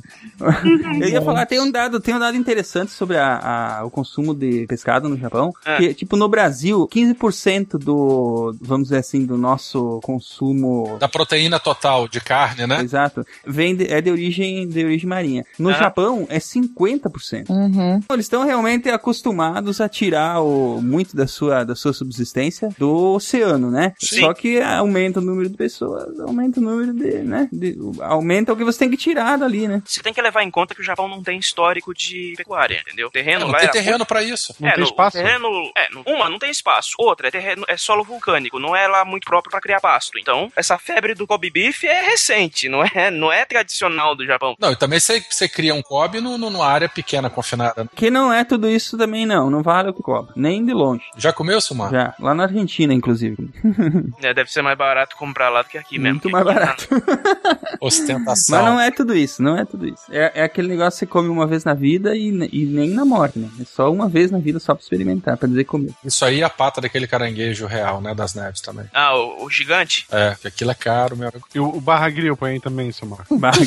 Eu 1.00 1.08
ia 1.08 1.22
falar, 1.22 1.46
tem 1.46 1.60
um 1.60 1.70
dado, 1.70 2.00
tem 2.00 2.14
um 2.14 2.18
dado 2.18 2.36
interessante 2.36 2.90
sobre 2.92 3.16
a, 3.16 3.78
a- 3.80 3.84
o 3.84 3.90
consumo 3.90 4.34
de 4.34 4.66
pescado 4.66 5.08
no 5.08 5.16
Japão. 5.16 5.52
É. 5.64 5.76
Que, 5.78 5.94
tipo, 5.94 6.16
no 6.16 6.28
Brasil, 6.28 6.88
15% 6.88 7.78
do, 7.78 8.54
vamos 8.60 8.88
dizer 8.88 8.98
assim, 8.98 9.24
do 9.26 9.36
nosso 9.36 10.00
consumo 10.02 10.96
Da 10.98 11.08
proteína 11.08 11.58
total 11.60 12.08
de 12.08 12.20
carne, 12.20 12.66
né? 12.66 12.80
Exato. 12.82 13.24
Vem 13.46 13.74
de- 13.76 13.86
é 13.92 14.00
de 14.00 14.10
origem, 14.10 14.68
de 14.68 14.84
origem 14.84 15.08
marinha. 15.08 15.44
No 15.58 15.70
Ah. 15.70 15.74
Japão 15.74 16.26
é 16.30 16.38
50%. 16.38 17.50
Uhum. 17.50 18.00
Eles 18.10 18.24
estão 18.26 18.44
realmente 18.44 18.88
acostumados 18.88 19.80
a 19.80 19.88
tirar 19.88 20.40
o, 20.40 20.80
muito 20.80 21.16
da 21.16 21.26
sua, 21.26 21.64
da 21.66 21.74
sua 21.74 21.92
subsistência 21.92 22.68
do 22.78 23.14
oceano, 23.14 23.70
né? 23.70 23.92
Sim. 23.98 24.20
Só 24.20 24.32
que 24.34 24.60
aumenta 24.60 25.20
o 25.20 25.22
número 25.22 25.48
de 25.48 25.56
pessoas, 25.56 26.18
aumenta 26.20 26.60
o 26.60 26.62
número 26.62 26.92
de, 26.94 27.18
né? 27.18 27.48
de- 27.52 27.76
aumenta 28.00 28.52
o 28.52 28.56
que 28.56 28.64
você 28.64 28.78
tem 28.78 28.90
que 28.90 28.96
tirar 28.96 29.36
dali, 29.38 29.66
né? 29.68 29.82
Você 29.84 30.02
tem 30.02 30.12
que 30.14 30.22
levar 30.22 30.42
em 30.42 30.50
conta 30.50 30.74
que 30.74 30.80
o 30.80 30.84
Japão 30.84 31.08
não 31.08 31.22
tem 31.22 31.38
histórico 31.38 31.92
de 31.94 32.34
pecuária, 32.36 32.80
entendeu? 32.80 33.10
Terreno 33.10 33.40
Não 33.40 33.48
lá 33.48 33.58
tem 33.58 33.64
era 33.64 33.72
terreno 33.72 33.98
muito- 33.98 34.06
pra 34.08 34.22
isso. 34.22 34.54
Não 34.60 34.68
é, 34.68 34.72
tem 34.72 34.80
no- 34.84 34.88
espaço. 34.90 35.16
Terreno, 35.16 35.48
é, 35.76 35.90
no- 35.90 36.02
uma, 36.06 36.28
não 36.30 36.38
tem 36.38 36.50
espaço. 36.50 36.90
Outra, 36.98 37.28
é, 37.28 37.30
terreno, 37.30 37.64
é 37.68 37.76
solo 37.76 38.04
vulcânico, 38.04 38.58
não 38.58 38.74
é 38.76 38.86
lá 38.86 39.04
muito 39.04 39.24
próprio 39.24 39.50
pra 39.50 39.60
criar 39.60 39.80
pasto. 39.80 40.18
Então, 40.18 40.50
essa 40.56 40.78
febre 40.78 41.14
do 41.14 41.26
Kobe 41.26 41.50
beef 41.50 41.84
é 41.84 42.00
recente, 42.02 42.68
não 42.68 42.82
é, 42.84 43.10
não 43.10 43.32
é 43.32 43.44
tradicional 43.44 44.14
do 44.14 44.24
Japão. 44.24 44.54
Não, 44.58 44.72
e 44.72 44.76
também 44.76 45.00
você, 45.00 45.20
você 45.28 45.48
cria 45.48 45.74
um 45.74 45.82
Kobe 45.82 46.20
no, 46.20 46.36
no- 46.38 46.50
numa 46.50 46.66
área 46.66 46.88
pequena, 46.88 47.28
confinada. 47.28 47.88
Que 47.94 48.10
não 48.10 48.32
é 48.32 48.44
tudo 48.44 48.68
isso 48.68 48.96
também, 48.96 49.26
não. 49.26 49.50
Não 49.50 49.62
vale 49.62 49.90
o 49.90 49.94
cobra. 49.94 50.32
Nem 50.36 50.64
de 50.64 50.72
longe. 50.72 51.02
Já 51.16 51.32
comeu, 51.32 51.55
Sumar? 51.60 51.90
Já. 51.90 52.14
Lá 52.18 52.34
na 52.34 52.44
Argentina, 52.44 52.92
inclusive. 52.92 53.36
É, 54.22 54.32
deve 54.32 54.50
ser 54.50 54.62
mais 54.62 54.76
barato 54.76 55.16
comprar 55.16 55.48
lá 55.50 55.62
do 55.62 55.68
que 55.68 55.78
aqui 55.78 55.98
mesmo. 55.98 56.14
Muito 56.14 56.30
mais 56.30 56.44
barato. 56.44 56.88
Ostentação. 57.80 58.56
Mas 58.56 58.66
não 58.66 58.80
é 58.80 58.90
tudo 58.90 59.14
isso, 59.14 59.42
não 59.42 59.56
é 59.56 59.64
tudo 59.64 59.86
isso. 59.86 60.02
É, 60.10 60.32
é 60.34 60.42
aquele 60.44 60.68
negócio 60.68 60.92
que 60.92 60.98
você 60.98 61.06
come 61.06 61.28
uma 61.28 61.46
vez 61.46 61.64
na 61.64 61.74
vida 61.74 62.16
e, 62.16 62.28
e 62.52 62.64
nem 62.64 62.90
na 62.90 63.04
morte, 63.04 63.38
né? 63.38 63.48
É 63.60 63.64
só 63.64 63.92
uma 63.92 64.08
vez 64.08 64.30
na 64.30 64.38
vida 64.38 64.58
só 64.58 64.74
pra 64.74 64.82
experimentar, 64.82 65.36
pra 65.36 65.48
dizer 65.48 65.64
comer. 65.64 65.92
Isso 66.04 66.24
aí 66.24 66.40
é 66.40 66.44
a 66.44 66.50
pata 66.50 66.80
daquele 66.80 67.06
caranguejo 67.06 67.66
real, 67.66 68.00
né? 68.00 68.14
Das 68.14 68.34
neves 68.34 68.60
também. 68.60 68.86
Ah, 68.92 69.14
o, 69.16 69.44
o 69.44 69.50
gigante? 69.50 70.06
É, 70.10 70.34
que 70.40 70.48
aquilo 70.48 70.70
é 70.70 70.74
caro, 70.74 71.16
meu 71.16 71.28
amigo. 71.28 71.46
E 71.54 71.60
o, 71.60 71.68
o 71.68 71.80
Barra 71.80 72.08
Grill 72.10 72.36
põe 72.36 72.52
aí 72.52 72.60
também, 72.60 72.90
Silmar. 72.92 73.26
Barra 73.30 73.58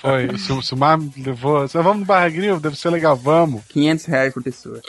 Foi. 0.00 0.26
O 0.26 0.62
Silmar 0.62 0.98
me 0.98 1.12
levou. 1.18 1.66
Vamos 1.68 1.98
no 2.00 2.04
Barra 2.04 2.28
Grill? 2.28 2.58
Deve 2.58 2.76
ser 2.76 2.90
legal, 2.90 3.16
vamos. 3.16 3.62
500 3.68 4.04
reais 4.06 4.34
por 4.34 4.42
pessoa. 4.42 4.80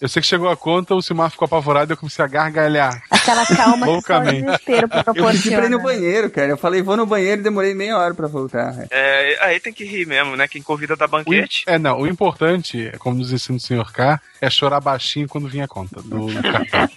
Eu 0.00 0.08
sei 0.08 0.22
que 0.22 0.28
chegou 0.28 0.48
a 0.48 0.56
conta, 0.56 0.94
o 0.94 1.02
Silmar 1.02 1.30
ficou 1.30 1.44
apavorado 1.46 1.90
e 1.90 1.94
eu 1.94 1.96
comecei 1.96 2.24
a 2.24 2.28
gargalhar. 2.28 3.02
Aquela 3.10 3.44
calma 3.44 3.78
que 3.78 3.84
só 3.84 3.90
o 3.90 3.94
Loucamente. 3.94 4.42
desespero 4.42 4.86
Eu 4.86 4.88
pedi 4.88 4.90
pra 4.90 5.00
ir 5.00 5.04
proporciona. 5.04 5.68
no 5.68 5.82
banheiro, 5.82 6.30
cara. 6.30 6.48
Eu 6.48 6.56
falei, 6.56 6.80
vou 6.82 6.96
no 6.96 7.04
banheiro 7.06 7.40
e 7.40 7.44
demorei 7.44 7.74
meia 7.74 7.98
hora 7.98 8.14
pra 8.14 8.26
voltar. 8.26 8.86
É, 8.90 9.38
aí 9.44 9.60
tem 9.60 9.72
que 9.72 9.84
rir 9.84 10.06
mesmo, 10.06 10.36
né? 10.36 10.48
Quem 10.48 10.62
convida 10.62 10.96
dá 10.96 11.04
O 11.04 11.08
banquete. 11.08 11.64
é, 11.66 11.78
não, 11.78 12.00
o 12.00 12.06
importante, 12.06 12.90
como 12.98 13.16
nos 13.18 13.30
ensina 13.32 13.58
o 13.58 13.60
senhor 13.60 13.92
K, 13.92 14.18
é 14.40 14.48
chorar 14.48 14.80
baixinho 14.80 15.28
quando 15.28 15.48
vinha 15.48 15.66
a 15.66 15.68
conta 15.68 16.00
do 16.02 16.26
cartão. 16.42 16.88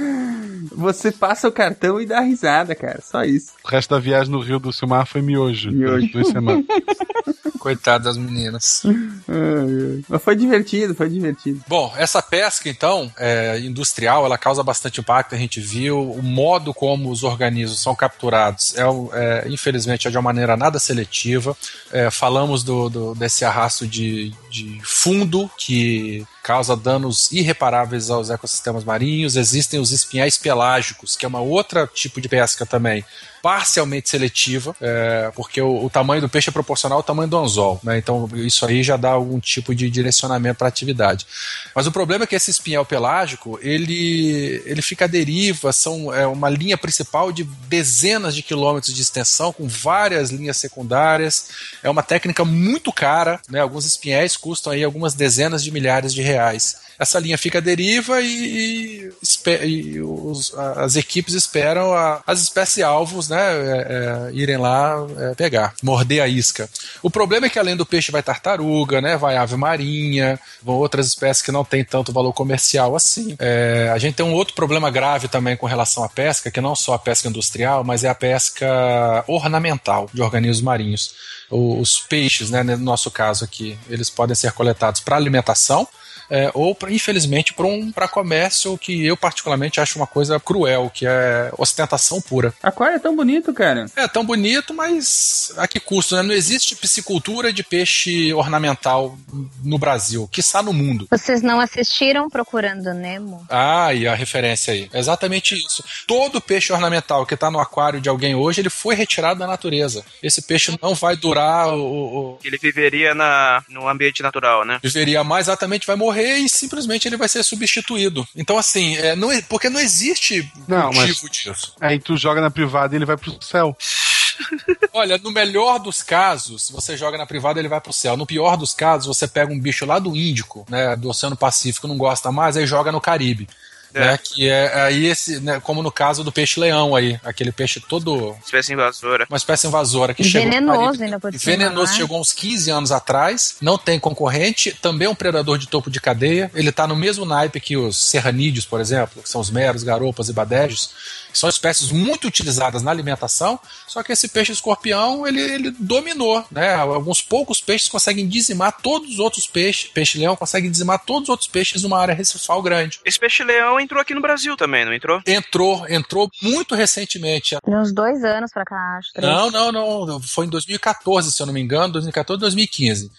Você 0.72 1.12
passa 1.12 1.48
o 1.48 1.52
cartão 1.52 2.00
e 2.00 2.06
dá 2.06 2.20
risada, 2.20 2.74
cara. 2.74 3.00
Só 3.02 3.22
isso. 3.24 3.52
O 3.64 3.68
resto 3.68 3.90
da 3.94 4.00
viagem 4.00 4.32
no 4.32 4.40
Rio 4.40 4.58
do 4.58 4.72
Silmar 4.72 5.06
foi 5.06 5.22
miojo. 5.22 5.70
Miojo. 5.70 6.08
Duas 6.12 6.28
semanas. 6.28 6.64
Coitado 7.60 8.04
das 8.04 8.16
meninas. 8.16 8.82
Mas 10.08 10.22
foi 10.22 10.34
divertido, 10.34 10.94
foi 10.94 11.08
divertido. 11.08 11.62
Bom, 11.68 11.92
essa 11.96 12.20
pesca, 12.22 12.68
então, 12.68 13.12
é, 13.16 13.60
industrial, 13.60 14.24
ela 14.24 14.38
causa 14.38 14.62
bastante 14.62 15.00
impacto, 15.00 15.34
a 15.34 15.38
gente 15.38 15.60
viu. 15.60 16.10
O 16.12 16.22
modo 16.22 16.72
como 16.74 17.10
os 17.10 17.22
organismos 17.22 17.80
são 17.82 17.94
capturados 17.94 18.74
é, 18.76 18.82
é, 19.12 19.48
infelizmente, 19.48 20.08
é 20.08 20.10
de 20.10 20.16
uma 20.16 20.22
maneira 20.22 20.56
nada 20.56 20.78
seletiva. 20.78 21.56
É, 21.92 22.10
falamos 22.10 22.64
do, 22.64 22.88
do- 22.88 23.14
desse 23.14 23.44
arrasto 23.44 23.86
de, 23.86 24.32
de 24.50 24.80
fundo 24.82 25.50
que 25.58 26.26
causa 26.42 26.76
danos 26.76 27.30
irreparáveis 27.32 28.10
aos 28.10 28.30
ecossistemas 28.30 28.84
marinhos. 28.84 29.36
Existem 29.36 29.80
os 29.80 29.92
espinhais 29.92 30.36
pelágicos, 30.38 31.16
que 31.16 31.24
é 31.24 31.28
uma 31.28 31.40
outra 31.40 31.86
tipo 31.86 32.20
de 32.20 32.28
pesca 32.28 32.64
também, 32.64 33.04
parcialmente 33.42 34.08
seletiva, 34.08 34.76
é, 34.80 35.32
porque 35.34 35.60
o, 35.60 35.84
o 35.84 35.90
tamanho 35.90 36.20
do 36.20 36.28
peixe 36.28 36.50
é 36.50 36.52
proporcional 36.52 36.98
ao 36.98 37.02
tamanho 37.02 37.28
do 37.28 37.38
anzol, 37.38 37.80
né? 37.82 37.98
Então 37.98 38.28
isso 38.34 38.66
aí 38.66 38.82
já 38.82 38.96
dá 38.96 39.10
algum 39.10 39.40
tipo 39.40 39.74
de 39.74 39.88
direcionamento 39.90 40.58
para 40.58 40.68
a 40.68 40.68
atividade. 40.68 41.26
Mas 41.74 41.86
o 41.86 41.92
problema 41.92 42.24
é 42.24 42.26
que 42.26 42.34
esse 42.34 42.50
espinhal 42.50 42.84
pelágico 42.84 43.58
ele, 43.62 44.62
ele 44.66 44.82
fica 44.82 45.06
à 45.06 45.08
deriva, 45.08 45.72
são 45.72 46.12
é 46.12 46.26
uma 46.26 46.48
linha 46.48 46.76
principal 46.76 47.32
de 47.32 47.44
dezenas 47.44 48.34
de 48.34 48.42
quilômetros 48.42 48.94
de 48.94 49.00
extensão, 49.00 49.52
com 49.52 49.66
várias 49.66 50.30
linhas 50.30 50.58
secundárias. 50.58 51.48
É 51.82 51.88
uma 51.88 52.02
técnica 52.02 52.44
muito 52.44 52.92
cara, 52.92 53.40
né? 53.48 53.60
Alguns 53.60 53.86
espinhéis 53.86 54.36
custam 54.36 54.72
aí 54.72 54.84
algumas 54.84 55.14
dezenas 55.14 55.62
de 55.64 55.70
milhares 55.70 56.12
de 56.12 56.22
reais. 56.30 56.76
Essa 56.98 57.18
linha 57.18 57.38
fica 57.38 57.58
à 57.58 57.60
deriva 57.62 58.20
e, 58.20 59.10
e, 59.10 59.50
e 59.66 60.02
os- 60.02 60.52
as 60.58 60.96
equipes 60.96 61.32
esperam 61.32 61.94
a- 61.94 62.22
as 62.26 62.42
espécies 62.42 62.84
alvos 62.84 63.26
né, 63.30 63.38
é, 63.40 64.28
é, 64.28 64.34
irem 64.34 64.58
lá 64.58 64.96
é, 65.18 65.34
pegar, 65.34 65.72
morder 65.82 66.20
a 66.22 66.28
isca. 66.28 66.68
O 67.02 67.08
problema 67.10 67.46
é 67.46 67.48
que 67.48 67.58
além 67.58 67.74
do 67.74 67.86
peixe 67.86 68.12
vai 68.12 68.22
tartaruga, 68.22 69.00
né, 69.00 69.16
vai 69.16 69.38
ave 69.38 69.56
marinha, 69.56 70.38
vão 70.62 70.74
outras 70.76 71.06
espécies 71.06 71.42
que 71.42 71.50
não 71.50 71.64
têm 71.64 71.82
tanto 71.82 72.12
valor 72.12 72.34
comercial 72.34 72.94
assim. 72.94 73.34
É, 73.38 73.90
a 73.94 73.96
gente 73.96 74.16
tem 74.16 74.26
um 74.26 74.34
outro 74.34 74.54
problema 74.54 74.90
grave 74.90 75.26
também 75.26 75.56
com 75.56 75.64
relação 75.66 76.04
à 76.04 76.08
pesca, 76.08 76.50
que 76.50 76.60
não 76.60 76.76
só 76.76 76.92
a 76.92 76.98
pesca 76.98 77.28
industrial, 77.28 77.82
mas 77.82 78.04
é 78.04 78.10
a 78.10 78.14
pesca 78.14 79.24
ornamental 79.26 80.10
de 80.12 80.20
organismos 80.20 80.60
marinhos. 80.62 81.14
Os 81.50 81.98
peixes, 81.98 82.50
né, 82.50 82.62
no 82.62 82.76
nosso 82.76 83.10
caso 83.10 83.42
aqui, 83.44 83.76
eles 83.88 84.10
podem 84.10 84.36
ser 84.36 84.52
coletados 84.52 85.00
para 85.00 85.16
alimentação, 85.16 85.88
é, 86.30 86.50
ou 86.54 86.74
pra, 86.74 86.90
infelizmente 86.92 87.52
para 87.52 87.66
um 87.66 87.90
para 87.92 88.08
comércio 88.08 88.78
que 88.78 89.04
eu 89.04 89.16
particularmente 89.16 89.80
acho 89.80 89.98
uma 89.98 90.06
coisa 90.06 90.38
cruel, 90.40 90.90
que 90.92 91.06
é 91.06 91.50
ostentação 91.58 92.20
pura. 92.20 92.54
Aquário 92.62 92.96
é 92.96 92.98
tão 92.98 93.14
bonito, 93.16 93.52
cara. 93.52 93.86
É 93.96 94.06
tão 94.08 94.24
bonito, 94.24 94.72
mas 94.72 95.52
a 95.56 95.66
que 95.66 95.80
custo? 95.80 96.14
Né? 96.16 96.22
Não 96.22 96.34
existe 96.34 96.76
piscicultura 96.76 97.52
de 97.52 97.62
peixe 97.62 98.32
ornamental 98.32 99.18
no 99.64 99.78
Brasil, 99.78 100.28
que 100.30 100.40
está 100.40 100.62
no 100.62 100.72
mundo. 100.72 101.06
Vocês 101.10 101.42
não 101.42 101.60
assistiram 101.60 102.28
Procurando 102.30 102.92
Nemo? 102.94 103.44
Ah, 103.48 103.92
e 103.94 104.06
a 104.06 104.14
referência 104.14 104.72
aí. 104.72 104.88
É 104.92 104.98
exatamente 104.98 105.54
isso. 105.54 105.82
Todo 106.06 106.40
peixe 106.40 106.72
ornamental 106.72 107.26
que 107.26 107.34
está 107.34 107.50
no 107.50 107.58
aquário 107.58 108.00
de 108.00 108.08
alguém 108.08 108.34
hoje, 108.34 108.60
ele 108.60 108.70
foi 108.70 108.94
retirado 108.94 109.40
da 109.40 109.46
natureza. 109.46 110.04
Esse 110.22 110.42
peixe 110.42 110.76
não 110.80 110.94
vai 110.94 111.16
durar 111.16 111.68
o, 111.74 111.80
o- 111.80 112.38
Ele 112.44 112.58
viveria 112.58 113.14
na, 113.14 113.62
no 113.68 113.88
ambiente 113.88 114.22
natural, 114.22 114.64
né? 114.64 114.78
viveria 114.82 115.24
mais 115.24 115.46
exatamente, 115.48 115.86
vai 115.86 115.96
morrer 115.96 116.19
e 116.22 116.48
simplesmente 116.48 117.06
ele 117.08 117.16
vai 117.16 117.28
ser 117.28 117.42
substituído. 117.42 118.26
Então, 118.34 118.56
assim, 118.58 118.96
é, 118.96 119.14
não 119.16 119.28
porque 119.42 119.68
não 119.68 119.80
existe 119.80 120.50
Não, 120.68 120.88
mas- 120.92 121.08
motivo 121.08 121.28
disso. 121.30 121.74
Aí 121.80 121.98
tu 121.98 122.16
joga 122.16 122.40
na 122.40 122.50
privada 122.50 122.94
e 122.94 122.98
ele 122.98 123.04
vai 123.04 123.16
pro 123.16 123.36
céu. 123.42 123.76
Olha, 124.92 125.18
no 125.18 125.30
melhor 125.30 125.78
dos 125.78 126.02
casos, 126.02 126.70
você 126.70 126.96
joga 126.96 127.18
na 127.18 127.26
privada 127.26 127.60
ele 127.60 127.68
vai 127.68 127.80
pro 127.80 127.92
céu. 127.92 128.16
No 128.16 128.26
pior 128.26 128.56
dos 128.56 128.74
casos, 128.74 129.06
você 129.06 129.28
pega 129.28 129.52
um 129.52 129.60
bicho 129.60 129.84
lá 129.86 129.98
do 129.98 130.16
Índico, 130.16 130.64
né, 130.68 130.96
do 130.96 131.08
Oceano 131.08 131.36
Pacífico, 131.36 131.86
não 131.86 131.96
gosta 131.96 132.32
mais, 132.32 132.56
aí 132.56 132.66
joga 132.66 132.90
no 132.90 133.00
Caribe. 133.00 133.48
É. 133.92 134.00
Né, 134.00 134.18
que 134.18 134.48
é 134.48 134.82
aí 134.82 135.06
esse, 135.06 135.40
né, 135.40 135.60
como 135.60 135.82
no 135.82 135.90
caso 135.90 136.22
do 136.22 136.30
peixe-leão 136.30 136.94
aí, 136.94 137.18
aquele 137.24 137.50
peixe 137.50 137.80
todo 137.80 138.36
Espécie 138.44 138.72
invasora. 138.72 139.26
uma 139.28 139.36
espécie 139.36 139.66
invasora 139.66 140.14
que 140.14 140.22
chegou 140.22 140.46
no 140.46 140.52
venenoso 140.52 141.02
ainda 141.02 141.18
por 141.18 141.32
cima, 141.32 141.56
Venenoso 141.56 141.92
né? 141.92 141.98
chegou 141.98 142.20
uns 142.20 142.32
15 142.32 142.70
anos 142.70 142.92
atrás, 142.92 143.56
não 143.60 143.76
tem 143.76 143.98
concorrente, 143.98 144.72
também 144.80 145.06
é 145.06 145.10
um 145.10 145.14
predador 145.14 145.58
de 145.58 145.66
topo 145.66 145.90
de 145.90 146.00
cadeia. 146.00 146.50
Ele 146.54 146.70
está 146.70 146.86
no 146.86 146.94
mesmo 146.94 147.24
naipe 147.24 147.60
que 147.60 147.76
os 147.76 147.96
serranídeos, 147.96 148.64
por 148.64 148.80
exemplo, 148.80 149.22
que 149.22 149.28
são 149.28 149.40
os 149.40 149.50
meros, 149.50 149.82
garopas 149.82 150.28
e 150.28 150.32
badejos, 150.32 150.90
que 151.32 151.38
são 151.38 151.48
espécies 151.48 151.90
muito 151.90 152.26
utilizadas 152.26 152.82
na 152.82 152.90
alimentação, 152.90 153.58
só 153.86 154.02
que 154.02 154.12
esse 154.12 154.28
peixe 154.28 154.52
escorpião, 154.52 155.26
ele, 155.26 155.40
ele 155.40 155.70
dominou, 155.78 156.44
né? 156.50 156.74
Alguns 156.74 157.22
poucos 157.22 157.60
peixes 157.60 157.88
conseguem 157.88 158.28
dizimar 158.28 158.76
todos 158.80 159.10
os 159.10 159.18
outros 159.18 159.46
peixes, 159.46 159.90
peixe-leão 159.90 160.36
consegue 160.36 160.68
dizimar 160.68 161.04
todos 161.04 161.24
os 161.24 161.28
outros 161.28 161.48
peixes 161.48 161.82
numa 161.82 161.98
área 161.98 162.14
recifal 162.14 162.62
grande. 162.62 163.00
Esse 163.04 163.18
peixe-leão 163.18 163.80
entrou 163.80 164.00
aqui 164.00 164.14
no 164.14 164.20
Brasil 164.20 164.56
também, 164.56 164.84
não 164.84 164.92
entrou? 164.92 165.20
Entrou, 165.26 165.86
entrou 165.88 166.30
muito 166.42 166.74
recentemente. 166.74 167.56
De 167.66 167.74
uns 167.74 167.92
dois 167.92 168.22
anos 168.24 168.50
pra 168.52 168.64
cá, 168.64 168.98
acho. 168.98 169.12
três. 169.12 169.32
Não, 169.32 169.50
não, 169.50 169.72
não. 170.06 170.20
Foi 170.20 170.46
em 170.46 170.48
2014, 170.48 171.32
se 171.32 171.42
eu 171.42 171.46
não 171.46 171.52
me 171.52 171.60
engano, 171.60 171.92
2014, 171.92 172.40
2015. 172.40 173.10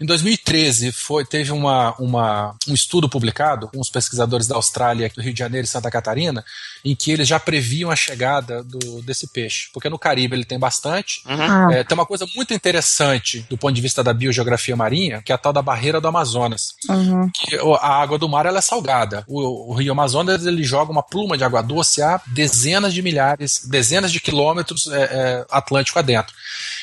Em 0.00 0.06
2013 0.06 0.92
foi, 0.92 1.24
teve 1.24 1.52
uma, 1.52 1.94
uma, 1.98 2.54
um 2.68 2.74
estudo 2.74 3.08
publicado 3.08 3.68
com 3.68 3.80
os 3.80 3.90
pesquisadores 3.90 4.46
da 4.46 4.56
Austrália, 4.56 5.10
do 5.14 5.22
Rio 5.22 5.32
de 5.32 5.38
Janeiro 5.38 5.64
e 5.64 5.68
Santa 5.68 5.90
Catarina, 5.90 6.44
em 6.84 6.94
que 6.94 7.10
eles 7.10 7.26
já 7.26 7.40
previam 7.40 7.90
a 7.90 7.96
chegada 7.96 8.62
do, 8.62 9.02
desse 9.02 9.26
peixe. 9.28 9.68
Porque 9.72 9.88
no 9.88 9.98
Caribe 9.98 10.36
ele 10.36 10.44
tem 10.44 10.58
bastante. 10.58 11.22
Ah. 11.26 11.68
É, 11.72 11.84
tem 11.84 11.96
uma 11.96 12.06
coisa 12.06 12.26
muito 12.34 12.54
interessante 12.54 13.44
do 13.50 13.58
ponto 13.58 13.74
de 13.74 13.80
vista 13.80 14.02
da 14.02 14.14
biogeografia 14.14 14.76
marinha, 14.76 15.22
que 15.22 15.32
é 15.32 15.34
a 15.34 15.38
tal 15.38 15.52
da 15.52 15.62
barreira 15.62 16.00
do 16.00 16.08
Amazonas 16.08 16.68
Uhum. 16.88 17.30
a 17.80 18.02
água 18.02 18.18
do 18.18 18.28
mar 18.28 18.46
ela 18.46 18.58
é 18.58 18.62
salgada. 18.62 19.24
O, 19.26 19.72
o 19.72 19.74
Rio 19.74 19.92
Amazonas 19.92 20.46
ele 20.46 20.62
joga 20.62 20.90
uma 20.90 21.02
pluma 21.02 21.36
de 21.36 21.44
água 21.44 21.62
doce 21.62 22.02
a 22.02 22.20
dezenas 22.26 22.94
de 22.94 23.02
milhares, 23.02 23.62
dezenas 23.64 24.12
de 24.12 24.20
quilômetros 24.20 24.86
é, 24.88 25.02
é, 25.02 25.46
Atlântico 25.50 25.98
adentro. 25.98 26.34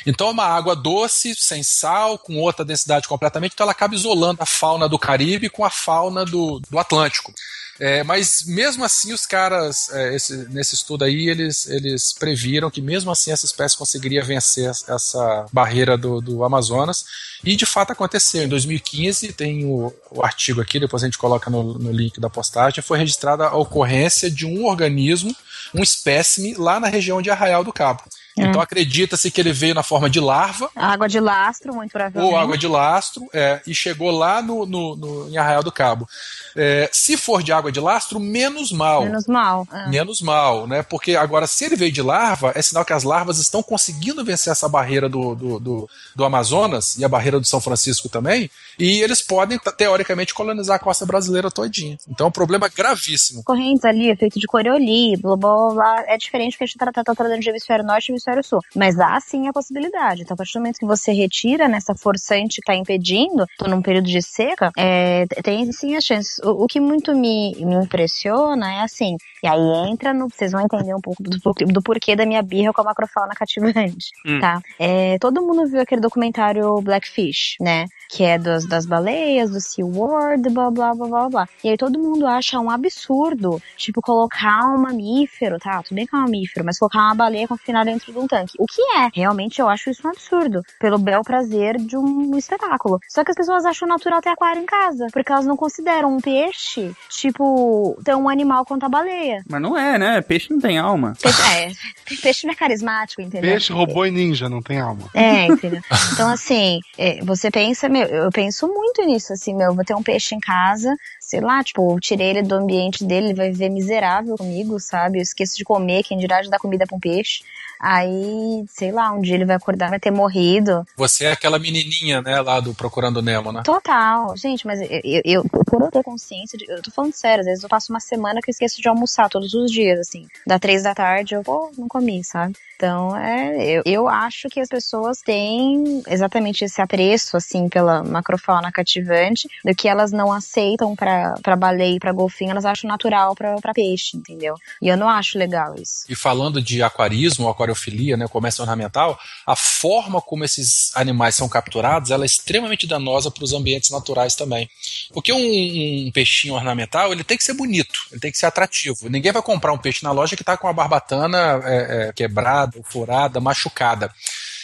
Então 0.06 0.28
é 0.28 0.32
uma 0.32 0.46
água 0.46 0.76
doce, 0.76 1.36
sem 1.36 1.64
sal, 1.64 2.18
com 2.20 2.38
outra 2.40 2.64
densidade 2.64 3.08
completamente, 3.08 3.54
então 3.54 3.64
ela 3.66 3.72
acaba 3.72 3.96
isolando 3.96 4.42
a 4.42 4.46
fauna 4.46 4.88
do 4.88 5.00
Caribe 5.00 5.50
com 5.50 5.66
a 5.66 5.70
fauna 5.70 6.24
do, 6.26 6.60
do 6.70 6.78
Atlântico. 6.80 7.34
É, 7.78 8.04
mas 8.04 8.44
mesmo 8.48 8.86
assim, 8.86 9.12
os 9.12 9.26
caras, 9.26 9.90
é, 9.90 10.16
esse- 10.16 10.48
nesse 10.50 10.76
estudo 10.76 11.04
aí, 11.04 11.28
eles, 11.28 11.68
eles 11.68 12.14
previram 12.14 12.72
que 12.72 12.82
mesmo 12.82 13.12
assim 13.12 13.32
essa 13.34 13.46
espécie 13.46 13.78
conseguiria 13.78 14.24
vencer 14.24 14.70
essa 14.70 15.46
barreira 15.52 15.98
do, 15.98 16.22
do 16.22 16.44
Amazonas. 16.46 17.04
E 17.44 17.54
de 17.56 17.66
fato 17.66 17.92
aconteceu. 17.92 18.44
Em 18.44 18.48
2015, 18.48 19.34
tem 19.34 19.66
o, 19.66 19.94
o 20.10 20.24
artigo 20.24 20.62
aqui, 20.62 20.80
depois 20.80 21.04
a 21.04 21.08
gente 21.08 21.18
coloca 21.18 21.50
no, 21.50 21.78
no 21.78 21.92
link 21.92 22.18
da 22.18 22.30
postagem, 22.30 22.82
foi 22.82 22.98
registrada 22.98 23.46
a 23.48 23.56
ocorrência 23.58 24.32
de 24.32 24.46
um 24.46 24.66
organismo, 24.66 25.36
um 25.74 25.84
espécime, 25.84 26.54
lá 26.54 26.80
na 26.80 26.88
região 26.88 27.22
de 27.22 27.30
Arraial 27.30 27.64
do 27.64 27.74
Cabo. 27.74 28.02
É. 28.38 28.44
Então 28.44 28.60
acredita-se 28.62 29.32
que 29.32 29.40
ele 29.40 29.54
veio 29.54 29.74
na 29.74 29.84
forma 29.84 30.10
de 30.10 30.20
larva, 30.20 30.70
Água 30.76 31.08
de 31.08 31.20
lastro, 31.20 31.74
muito 31.74 31.92
provavelmente. 31.92 32.34
ou 32.34 32.38
água 32.38 32.58
de 32.58 32.68
lastro, 32.68 33.26
é, 33.34 33.62
e 33.66 33.74
chegou 33.74 34.12
lá 34.12 34.42
no, 34.42 34.66
no, 34.66 34.96
no- 34.96 35.30
em 35.30 35.38
Arraial 35.38 35.64
do 35.64 35.72
Cabo. 35.72 36.08
É, 36.56 36.90
se 36.92 37.16
for 37.18 37.42
de 37.44 37.52
água 37.54 37.72
de 37.72 37.80
lastro, 37.80 38.20
menos 38.20 38.72
mal. 38.72 39.04
Menos 39.04 39.26
mal. 39.28 39.68
é. 39.72 39.88
Menos 39.90 40.22
mal, 40.22 40.68
né? 40.68 40.84
Porque 40.84 41.16
agora, 41.16 41.48
se 41.48 41.66
ele 41.66 41.76
veio 41.76 41.92
de 41.92 42.02
larva, 42.02 42.52
é 42.56 42.62
sinal 42.62 42.84
que 42.86 42.94
as 42.94 43.04
larvas 43.04 43.40
estão 43.40 43.62
conseguindo 43.64 44.24
vencer 44.24 44.52
essa 44.52 44.68
barreira 44.68 45.08
do, 45.10 45.34
do, 45.36 45.60
do, 45.60 45.90
do 46.16 46.26
Amazonas 46.26 46.98
e 46.98 47.06
a 47.06 47.10
barreira 47.10 47.40
do 47.40 47.46
São 47.48 47.60
Francisco 47.62 48.10
também, 48.10 48.50
e 48.78 49.02
eles 49.02 49.22
podem, 49.22 49.58
teoricamente, 49.78 50.34
colonizar 50.34 50.76
a 50.76 50.80
costa 50.80 51.06
brasileira 51.06 51.50
todinha. 51.52 51.98
Então 52.10 52.26
é 52.26 52.30
um 52.30 52.32
problema 52.32 52.68
gravíssimo. 52.70 53.44
correntes 53.44 53.84
ali, 53.86 54.10
efeito 54.10 54.40
de 54.40 54.48
Coriolis, 54.48 55.20
blá 55.22 55.36
blá 55.38 55.70
blá, 55.74 56.04
é 56.08 56.18
diferente 56.18 56.52
porque 56.54 56.64
a 56.66 56.68
gente 56.68 56.78
tá, 56.78 56.86
tá, 56.92 57.04
tá 57.04 57.16
tratando 57.16 57.40
de 57.40 57.50
hemisfério 57.50 57.86
norte 57.86 58.10
e 58.10 58.14
hemisfério 58.26 58.44
sul. 58.44 58.60
Mas 58.76 59.00
há 59.00 59.20
sim 59.20 59.48
a 59.48 59.54
possibilidade. 59.54 60.24
Então, 60.24 60.34
a 60.34 60.38
partir 60.38 60.54
do 60.54 60.60
momento 60.60 60.80
que 60.80 60.86
você 60.86 61.12
retira 61.12 61.68
nessa 61.68 61.94
forçante 61.96 62.60
que 62.62 62.66
tá 62.66 62.76
impedindo, 62.76 63.46
tô 63.58 63.68
num 63.68 63.82
período 63.82 64.08
de 64.08 64.22
seca, 64.22 64.72
é, 64.78 65.26
tem 65.44 65.72
sim 65.72 65.96
as 65.96 66.04
chances. 66.04 66.38
O, 66.40 66.64
o 66.64 66.68
que 66.68 66.80
muito 66.80 67.16
me, 67.16 67.56
me 67.60 67.76
impressiona 67.76 68.74
é 68.74 68.82
assim, 68.82 69.16
e 69.44 69.48
aí 69.48 69.90
entra 69.90 70.14
no. 70.14 70.28
Vocês 70.30 70.52
vão 70.52 70.62
entender 70.62 70.94
um 70.94 71.02
pouco 71.02 71.22
do, 71.22 71.40
porquê- 71.40 71.66
do 71.66 71.82
porquê 71.82 72.16
da 72.16 72.26
minha 72.26 72.42
birra 72.42 72.74
com 72.74 72.82
a 72.82 72.86
macrofauna 72.86 73.34
cativante. 73.36 74.08
Hum. 74.26 74.40
Tá? 74.40 74.60
É, 74.80 75.18
todo 75.20 75.42
mundo 75.42 75.68
viu 75.70 75.80
aquele 75.82 76.02
documentário 76.02 76.82
Blackfish, 76.82 77.56
né? 77.62 77.86
Que 78.10 78.24
é 78.24 78.38
dos, 78.38 78.66
das 78.68 78.86
baleias, 78.86 79.50
do 79.52 79.60
SeaWorld, 79.60 80.50
blá 80.50 80.72
blá 80.72 80.94
blá 80.94 81.08
blá 81.08 81.30
blá. 81.30 81.50
E 81.64 81.70
aí 81.70 81.78
todo 81.78 82.00
mundo 82.00 82.26
acha 82.28 82.60
um 82.60 82.70
absurdo, 82.70 83.62
tipo, 83.78 84.02
colocar 84.02 84.62
um 84.74 84.80
mamífero, 84.82 85.58
tá? 85.60 85.82
Tudo 85.84 85.96
bem 85.96 86.06
que 86.06 86.16
é 86.16 86.18
um 86.18 86.22
mamífero, 86.22 86.66
mas 86.66 86.78
colocar 86.80 87.00
uma 87.00 87.16
baleia 87.16 87.48
confinada 87.48 87.86
dentro 87.86 88.12
de 88.16 88.20
um 88.20 88.28
tanque. 88.28 88.54
O 88.60 88.66
que 88.66 88.82
é? 88.98 89.10
Realmente 89.14 89.60
eu 89.60 89.70
acho 89.70 89.90
isso 89.90 90.06
um 90.06 90.12
absurdo. 90.12 90.62
Pelo 90.80 90.98
bel 90.98 91.22
prazer 91.24 91.78
de 91.78 91.98
um 91.98 92.38
espetáculo. 92.38 93.00
Só 93.10 93.24
que 93.24 93.32
as 93.32 93.38
pessoas 93.38 93.66
acham 93.66 93.88
natural 93.88 94.22
ter 94.22 94.30
aquário 94.30 94.62
em 94.62 94.66
casa. 94.66 95.08
Porque 95.12 95.32
elas 95.32 95.46
não 95.46 95.58
consideram 95.58 96.16
um 96.16 96.20
peixe, 96.20 96.92
tipo, 97.10 98.00
ter 98.04 98.16
um 98.16 98.30
animal 98.30 98.66
quanto 98.66 98.86
a 98.86 98.90
baleia. 98.90 99.44
Mas 99.50 99.62
não 99.62 99.78
é, 99.78 99.98
né? 99.98 100.22
Peixe 100.22 100.52
não 100.52 100.60
tem 100.60 100.78
alma. 100.78 101.14
Peixe, 101.22 101.42
é, 101.42 101.72
peixe 102.22 102.48
não 102.48 102.54
é 102.54 102.56
carismático, 102.56 103.22
entendeu? 103.22 103.52
Peixe, 103.52 103.74
robô 103.74 104.06
e 104.06 104.12
ninja, 104.12 104.50
não 104.50 104.62
tem 104.62 104.80
alma. 104.80 105.10
É, 105.14 105.46
entendeu? 105.48 105.82
Então, 106.14 106.30
assim, 106.30 106.80
é, 106.98 107.24
você 107.24 107.52
pensa, 107.52 107.90
meu, 107.90 108.08
eu 108.08 108.32
penso 108.32 108.68
muito 108.68 109.04
nisso, 109.04 109.34
assim, 109.34 109.56
meu, 109.56 109.74
vou 109.74 109.84
ter 109.84 109.96
um 109.96 110.04
peixe 110.04 110.36
em 110.36 110.40
casa, 110.40 110.96
sei 111.20 111.42
lá, 111.42 111.64
tipo, 111.64 111.94
eu 111.94 112.00
tirei 112.00 112.30
ele 112.30 112.42
do 112.42 112.56
ambiente 112.56 113.04
dele, 113.04 113.28
ele 113.28 113.34
vai 113.34 113.50
viver 113.50 113.70
miserável 113.70 114.36
comigo, 114.36 114.80
sabe? 114.80 115.18
Eu 115.18 115.24
esqueço 115.24 115.58
de 115.58 115.64
comer, 115.64 116.04
quem 116.04 116.18
dirá 116.18 116.42
de 116.42 116.50
dar 116.50 116.60
comida 116.60 116.86
pra 116.86 116.96
um 116.96 117.00
peixe. 117.00 117.44
Aí, 117.80 118.66
sei 118.70 118.92
lá, 118.92 119.12
um 119.12 119.22
dia 119.22 119.36
ele 119.36 119.46
vai 119.46 119.56
acordar, 119.56 119.90
vai 119.90 120.00
ter 120.00 120.12
morrido. 120.12 120.86
Você 120.96 121.26
é 121.26 121.32
aquela 121.32 121.60
menininha, 121.60 122.22
né, 122.22 122.42
lá 122.42 122.60
do 122.60 122.74
Procurando 122.74 123.22
Nemo, 123.22 123.52
né? 123.52 123.62
Total. 123.64 124.36
Gente, 124.38 124.66
mas 124.66 124.80
eu, 124.82 124.88
eu, 125.04 125.22
eu- 125.26 125.44
por 125.66 125.82
eu 125.82 125.92
ter 125.92 126.04
consciência, 126.04 126.58
de, 126.58 126.66
eu 126.70 126.82
tô 126.82 126.92
falando 126.92 127.14
sério, 127.14 127.42
às 127.42 127.46
vezes 127.46 127.64
eu 127.64 127.70
passo 127.70 127.92
uma 127.92 128.00
semana 128.00 128.40
que 128.42 128.50
eu 128.50 128.52
esqueço 128.52 128.82
de 128.82 128.88
almoçar 128.88 129.30
todos 129.30 129.54
os 129.54 129.72
dias, 129.72 130.00
assim. 130.00 130.28
Da 130.46 130.58
três 130.60 130.84
da 130.84 130.94
tarde, 130.96 131.36
eu, 131.36 131.44
pô, 131.44 131.72
não 131.78 131.88
comi, 131.88 132.24
sabe? 132.24 132.56
Então, 132.76 133.16
é, 133.16 133.56
eu, 133.72 133.82
eu 133.86 134.08
acho 134.10 134.50
que 134.50 134.60
as 134.60 134.68
pessoas 134.68 135.22
têm 135.22 136.04
exatamente 136.08 136.66
esse 136.66 136.82
apreço, 136.82 137.38
assim, 137.38 137.70
pela 137.70 138.04
macrofauna 138.04 138.70
cativante, 138.72 139.48
do 139.64 139.74
que 139.74 139.88
elas 139.88 140.12
não 140.12 140.32
aceitam 140.32 140.94
pra, 140.94 141.36
pra 141.42 141.56
baleia 141.56 141.96
e 141.96 142.00
pra 142.00 142.12
golfinho, 142.12 142.52
elas 142.52 142.66
acham 142.66 142.90
natural 142.90 143.34
pra, 143.34 143.56
pra 143.62 143.74
peixe, 143.74 144.18
entendeu? 144.18 144.56
E 144.82 144.90
eu 144.90 144.98
não 144.98 145.08
acho 145.08 145.38
legal 145.38 145.74
isso. 145.76 146.04
E 146.10 146.16
falando 146.16 146.62
de 146.62 146.84
aquarismo, 146.84 147.48
aquariofilia, 147.66 148.16
né, 148.16 148.28
comércio 148.28 148.62
ornamental, 148.62 149.20
a 149.46 149.56
forma 149.56 150.22
como 150.22 150.46
esses 150.46 150.96
animais 150.96 151.36
são 151.36 151.50
capturados 151.50 152.12
ela 152.12 152.24
é 152.24 152.26
extremamente 152.26 152.88
danosa 152.88 153.32
para 153.32 153.44
os 153.44 153.54
ambientes 153.54 153.90
naturais 153.90 154.36
também. 154.36 154.70
Porque 155.14 155.34
um, 155.34 156.08
um, 156.08 156.12
peixinho 156.12 156.54
ornamental 156.54 157.12
ele 157.12 157.24
tem 157.24 157.38
que 157.38 157.44
ser 157.44 157.54
bonito, 157.54 158.00
ele 158.12 158.20
tem 158.20 158.32
que 158.32 158.38
ser 158.38 158.46
atrativo. 158.46 159.10
Ninguém 159.10 159.32
vai 159.32 159.42
comprar 159.42 159.74
um 159.74 159.78
peixe 159.78 160.04
na 160.04 160.12
loja 160.12 160.36
que 160.36 160.42
está 160.42 160.56
com 160.56 160.68
a 160.68 160.74
barbatana 160.74 161.62
é, 161.64 162.08
é, 162.10 162.14
quebrada, 162.14 162.80
furada, 162.84 163.40
machucada. 163.40 164.12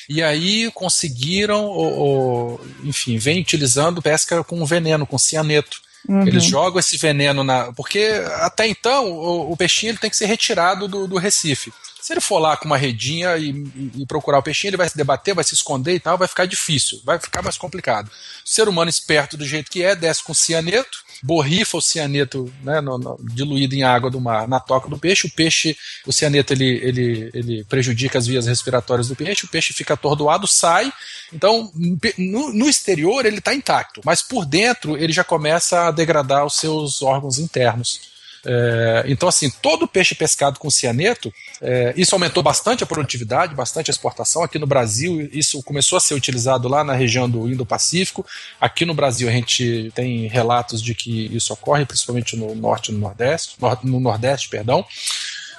E 0.10 0.22
aí 0.22 0.70
conseguiram, 0.72 1.66
ou, 1.66 1.98
ou, 1.98 2.62
enfim, 2.84 3.18
vem 3.18 3.40
utilizando 3.42 4.02
pesca 4.02 4.44
com 4.44 4.66
veneno, 4.66 5.08
com 5.08 5.18
cianeto. 5.18 5.80
Uhum. 6.08 6.28
Eles 6.28 6.44
jogam 6.44 6.80
esse 6.80 6.98
veneno 6.98 7.44
na. 7.44 7.72
Porque 7.74 8.22
até 8.40 8.68
então 8.68 9.10
o, 9.12 9.52
o 9.52 9.58
peixinho 9.58 9.92
ele 9.92 10.00
tem 10.00 10.10
que 10.10 10.18
ser 10.18 10.26
retirado 10.26 10.88
do, 10.88 11.08
do 11.08 11.18
Recife. 11.18 11.72
Se 12.12 12.16
ele 12.16 12.20
for 12.20 12.40
lá 12.40 12.58
com 12.58 12.66
uma 12.66 12.76
redinha 12.76 13.38
e, 13.38 13.52
e, 13.52 14.02
e, 14.02 14.06
procurar 14.06 14.40
o 14.40 14.44
peixinho, 14.44 14.72
ele 14.72 14.78
vai 14.78 14.90
se 14.90 14.98
debater, 14.98 15.34
vai 15.34 15.46
se 15.46 15.54
esconder 15.54 15.96
e 15.96 16.00
tal, 16.00 16.18
vai 16.18 16.28
ficar 16.28 16.46
difícil, 16.46 17.00
vai 17.06 17.18
ficar 17.18 17.42
mais 17.42 17.58
complicado. 17.58 18.10
O 18.10 18.50
ser 18.50 18.68
humano 18.68 18.90
esperto 18.90 19.38
do 19.38 19.46
jeito 19.46 19.72
que 19.72 19.82
é, 19.82 19.96
desce 19.96 20.22
com 20.22 20.34
cianeto, 20.34 21.06
borrifa 21.24 21.78
o 21.78 21.82
cianeto 21.82 22.54
né, 22.64 22.82
no, 22.82 22.98
no, 22.98 23.18
diluído 23.34 23.76
em 23.76 23.84
água 23.84 24.10
do 24.10 24.20
mar 24.20 24.46
na 24.46 24.60
toca 24.60 24.90
do 24.90 24.98
peixe. 24.98 25.26
O 25.26 25.32
peixe, 25.32 25.78
o 26.06 26.12
cianeto, 26.12 26.52
ele, 26.52 26.82
ele, 26.84 27.32
ele 27.34 27.64
prejudica 27.64 28.20
as 28.20 28.28
vias 28.28 28.46
respiratórias 28.46 29.08
do 29.08 29.16
peixe, 29.16 29.46
o 29.46 29.50
peixe 29.50 29.72
fica 29.72 29.94
atordoado, 29.94 30.46
sai. 30.48 30.92
Então, 31.32 31.72
no, 32.18 32.52
no 32.52 32.68
exterior 32.68 33.26
ele 33.26 33.38
está 33.38 33.54
intacto, 33.54 34.02
mas 34.04 34.22
por 34.22 34.46
dentro 34.46 34.98
ele 34.98 35.14
já 35.14 35.24
começa 35.24 35.88
a 35.88 35.92
degradar 35.92 36.46
os 36.46 36.56
seus 36.56 37.02
órgãos 37.02 37.40
internos. 37.40 38.11
É, 38.46 39.04
então, 39.08 39.30
assim, 39.30 39.50
todo 39.62 39.88
peixe 39.88 40.16
pescado 40.16 40.60
com 40.60 40.70
cianeto, 40.70 41.34
é, 41.62 41.94
isso 41.96 42.16
aumentou 42.16 42.42
bastante 42.42 42.84
a 42.84 42.88
produtividade, 42.88 43.56
bastante 43.56 43.92
a 43.92 43.94
exportação. 43.94 44.44
Aqui 44.44 44.58
no 44.58 44.68
Brasil, 44.68 45.30
isso 45.32 45.62
começou 45.64 45.98
a 45.98 46.02
ser 46.02 46.14
utilizado 46.14 46.68
lá 46.68 46.84
na 46.84 46.94
região 46.94 47.30
do 47.30 47.48
Indo-Pacífico. 47.48 48.26
Aqui 48.60 48.86
no 48.86 48.94
Brasil, 48.94 49.30
a 49.30 49.32
gente 49.32 49.92
tem 49.94 50.28
relatos 50.28 50.82
de 50.82 50.96
que 50.96 51.28
isso 51.36 51.54
ocorre, 51.54 51.86
principalmente 51.86 52.36
no 52.36 52.56
norte 52.56 52.90
e 52.90 52.94
no 52.94 53.00
nordeste, 53.00 53.56
no 53.84 54.00
nordeste, 54.00 54.50
perdão. 54.50 54.86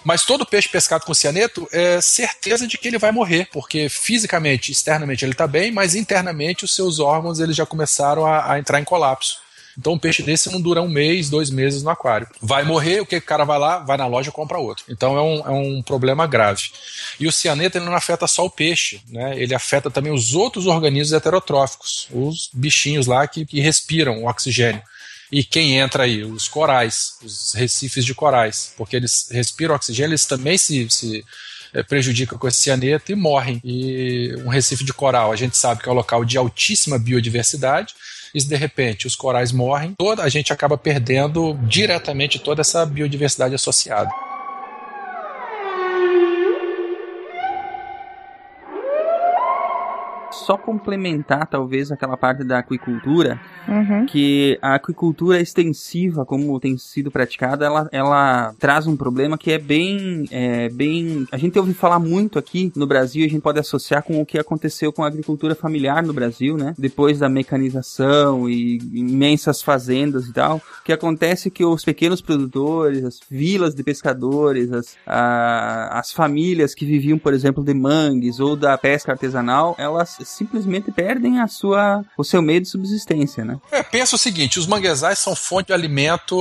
Mas 0.05 0.25
todo 0.25 0.45
peixe 0.45 0.69
pescado 0.69 1.05
com 1.05 1.15
cianeto 1.15 1.69
é 1.71 2.01
certeza 2.01 2.67
de 2.67 2.77
que 2.77 2.89
ele 2.89 2.99
vai 2.99 3.13
morrer, 3.13 3.49
porque 3.53 3.89
fisicamente, 3.89 4.73
externamente 4.73 5.25
ele 5.25 5.33
está 5.33 5.47
bem, 5.47 5.71
mas 5.71 5.95
internamente 5.95 6.65
os 6.65 6.75
seus 6.75 6.99
órgãos 6.99 7.39
eles 7.39 7.55
já 7.55 7.65
começaram 7.65 8.27
a, 8.27 8.53
a 8.53 8.59
entrar 8.59 8.81
em 8.81 8.85
colapso. 8.85 9.42
Então 9.79 9.95
um 9.95 9.99
peixe 9.99 10.23
desse 10.23 10.51
não 10.51 10.61
dura 10.61 10.83
um 10.83 10.89
mês, 10.89 11.31
dois 11.31 11.51
meses 11.51 11.83
no 11.83 11.91
aquário. 11.91 12.27
Vai 12.41 12.65
morrer, 12.65 13.01
o 13.01 13.07
que 13.07 13.17
o 13.17 13.23
cara 13.23 13.45
vai 13.45 13.59
lá? 13.59 13.79
Vai 13.79 13.97
na 13.97 14.07
loja 14.07 14.29
e 14.29 14.33
compra 14.33 14.59
outro. 14.59 14.85
Então 14.89 15.17
é 15.17 15.23
um, 15.23 15.47
é 15.47 15.51
um 15.51 15.83
problema 15.83 16.27
grave. 16.27 16.63
E 17.19 17.27
o 17.27 17.33
cianeto 17.33 17.79
ele 17.79 17.85
não 17.85 17.95
afeta 17.95 18.27
só 18.27 18.45
o 18.45 18.51
peixe, 18.51 19.01
né? 19.09 19.35
ele 19.41 19.55
afeta 19.55 19.91
também 19.91 20.13
os 20.13 20.35
outros 20.35 20.67
organismos 20.67 21.13
heterotróficos, 21.13 22.09
os 22.11 22.51
bichinhos 22.53 23.07
lá 23.07 23.27
que, 23.27 23.45
que 23.47 23.61
respiram 23.61 24.23
o 24.23 24.29
oxigênio. 24.29 24.83
E 25.31 25.43
quem 25.43 25.79
entra 25.79 26.03
aí? 26.03 26.23
Os 26.23 26.47
corais, 26.47 27.15
os 27.25 27.55
recifes 27.55 28.05
de 28.05 28.15
corais, 28.15 28.75
porque 28.77 28.97
eles 28.97 29.29
respiram 29.31 29.75
oxigênio, 29.75 30.11
eles 30.11 30.27
também 30.27 30.59
se, 30.59 30.87
se 30.91 31.25
é, 31.73 31.83
prejudicam 31.83 32.39
com 32.39 32.47
esse 32.47 32.59
cianeto 32.59 33.11
e 33.11 33.15
morrem. 33.15 33.59
E 33.65 34.35
um 34.45 34.49
recife 34.49 34.85
de 34.85 34.93
coral, 34.93 35.33
a 35.33 35.37
gente 35.37 35.57
sabe 35.57 35.83
que 35.83 35.89
é 35.89 35.93
um 35.93 35.95
local 35.95 36.23
de 36.23 36.37
altíssima 36.37 36.99
biodiversidade, 36.99 37.95
e 38.35 38.41
se 38.41 38.49
de 38.49 38.57
repente 38.57 39.07
os 39.07 39.17
corais 39.17 39.53
morrem, 39.53 39.95
toda 39.97 40.23
a 40.23 40.29
gente 40.29 40.53
acaba 40.53 40.77
perdendo 40.77 41.55
diretamente 41.63 42.39
toda 42.39 42.61
essa 42.61 42.85
biodiversidade 42.85 43.55
associada. 43.55 44.11
Só 50.33 50.57
complementar, 50.57 51.47
talvez, 51.47 51.91
aquela 51.93 52.17
parte 52.17 52.45
da 52.45 52.59
aquicultura, 52.59 53.41
uhum. 53.69 54.07
que 54.07 54.59
a 54.61 54.75
aquicultura 54.75 55.41
extensiva, 55.41 56.25
como 56.25 56.59
tem 56.59 56.77
sido 56.77 57.11
praticada, 57.11 57.65
ela, 57.67 57.89
ela 57.93 58.55
traz 58.59 58.87
um 58.87 58.97
problema 58.97 59.39
que 59.39 59.53
é 59.53 59.59
bem, 59.59 60.25
é, 60.31 60.69
bem. 60.69 61.27
A 61.31 61.37
gente 61.37 61.59
ouve 61.59 61.75
falar 61.75 61.99
muito 61.99 62.39
aqui 62.39 62.73
no 62.75 62.87
Brasil, 62.87 63.25
a 63.25 63.29
gente 63.29 63.43
pode 63.43 63.59
associar 63.59 64.03
com 64.03 64.21
o 64.21 64.27
que 64.27 64.39
aconteceu 64.39 64.93
com 64.93 65.05
a 65.05 65.07
agricultura 65.07 65.55
familiar 65.55 66.03
no 66.03 66.13
Brasil, 66.13 66.57
né? 66.57 66.75
Depois 66.79 67.19
da 67.19 67.29
mecanização 67.29 68.49
e 68.49 68.79
imensas 68.93 69.63
fazendas 69.63 70.27
e 70.27 70.33
tal. 70.33 70.57
O 70.57 70.85
que 70.85 70.93
acontece 70.93 71.49
é 71.49 71.51
que 71.51 71.65
os 71.65 71.85
pequenos 71.85 72.21
produtores, 72.21 73.05
as 73.05 73.21
vilas 73.31 73.75
de 73.75 73.83
pescadores, 73.83 74.73
as, 74.73 74.97
a, 75.07 75.99
as 75.99 76.13
famílias 76.13 76.75
que 76.75 76.87
viviam, 76.87 77.19
por 77.19 77.33
exemplo, 77.33 77.63
de 77.63 77.75
mangues 77.75 78.41
ou 78.41 78.57
da 78.57 78.77
pesca 78.79 79.13
artesanal, 79.13 79.75
elas 79.79 80.22
simplesmente 80.25 80.91
perdem 80.91 81.41
a 81.41 81.49
sua, 81.49 82.05
o 82.17 82.25
seu 82.25 82.43
meio 82.43 82.61
de 82.61 82.69
subsistência, 82.69 83.45
né? 83.45 83.59
É, 83.71 83.83
pensa 83.83 84.17
o 84.17 84.19
seguinte, 84.19 84.59
os 84.59 84.67
manguezais 84.67 85.19
são 85.19 85.35
fonte 85.35 85.69
de 85.69 85.73
alimento, 85.73 86.37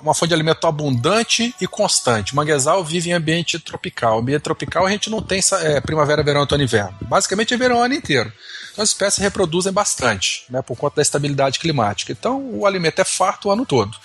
uma 0.00 0.14
fonte 0.14 0.28
de 0.28 0.34
alimento 0.34 0.66
abundante 0.66 1.54
e 1.60 1.66
constante. 1.66 2.32
O 2.32 2.36
manguezal 2.36 2.84
vive 2.84 3.10
em 3.10 3.12
ambiente 3.12 3.58
tropical. 3.58 4.18
Ambiente 4.18 4.42
tropical 4.42 4.86
a 4.86 4.90
gente 4.90 5.10
não 5.10 5.22
tem 5.22 5.40
é, 5.62 5.80
primavera, 5.80 6.22
verão, 6.22 6.40
outono 6.40 6.62
e 6.62 6.64
inverno. 6.64 6.96
Basicamente 7.02 7.54
é 7.54 7.56
verão 7.56 7.78
o 7.78 7.82
ano 7.82 7.94
inteiro. 7.94 8.32
Então 8.72 8.82
as 8.82 8.90
espécies 8.90 9.22
reproduzem 9.22 9.72
bastante, 9.72 10.44
né, 10.50 10.60
por 10.60 10.76
conta 10.76 10.96
da 10.96 11.02
estabilidade 11.02 11.58
climática. 11.58 12.12
Então 12.12 12.50
o 12.52 12.66
alimento 12.66 13.00
é 13.00 13.04
farto 13.04 13.48
o 13.48 13.50
ano 13.50 13.64
todo. 13.64 13.96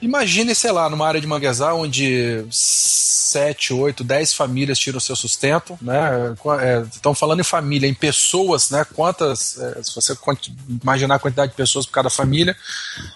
Imagine, 0.00 0.54
sei 0.54 0.70
lá, 0.70 0.88
numa 0.88 1.06
área 1.06 1.20
de 1.20 1.26
manguezal 1.26 1.80
onde 1.80 2.44
7, 2.50 3.74
8, 3.74 4.02
10 4.04 4.32
famílias 4.32 4.78
tiram 4.78 4.98
seu 4.98 5.14
sustento, 5.14 5.78
né? 5.82 6.34
Estão 6.94 7.12
é, 7.12 7.14
falando 7.14 7.40
em 7.40 7.44
família, 7.44 7.86
em 7.86 7.94
pessoas, 7.94 8.70
né? 8.70 8.86
Quantas, 8.94 9.58
é, 9.58 9.82
se 9.82 9.94
você 9.94 10.16
imaginar 10.82 11.16
a 11.16 11.18
quantidade 11.18 11.50
de 11.50 11.56
pessoas 11.56 11.84
por 11.84 11.92
cada 11.92 12.08
família, 12.08 12.56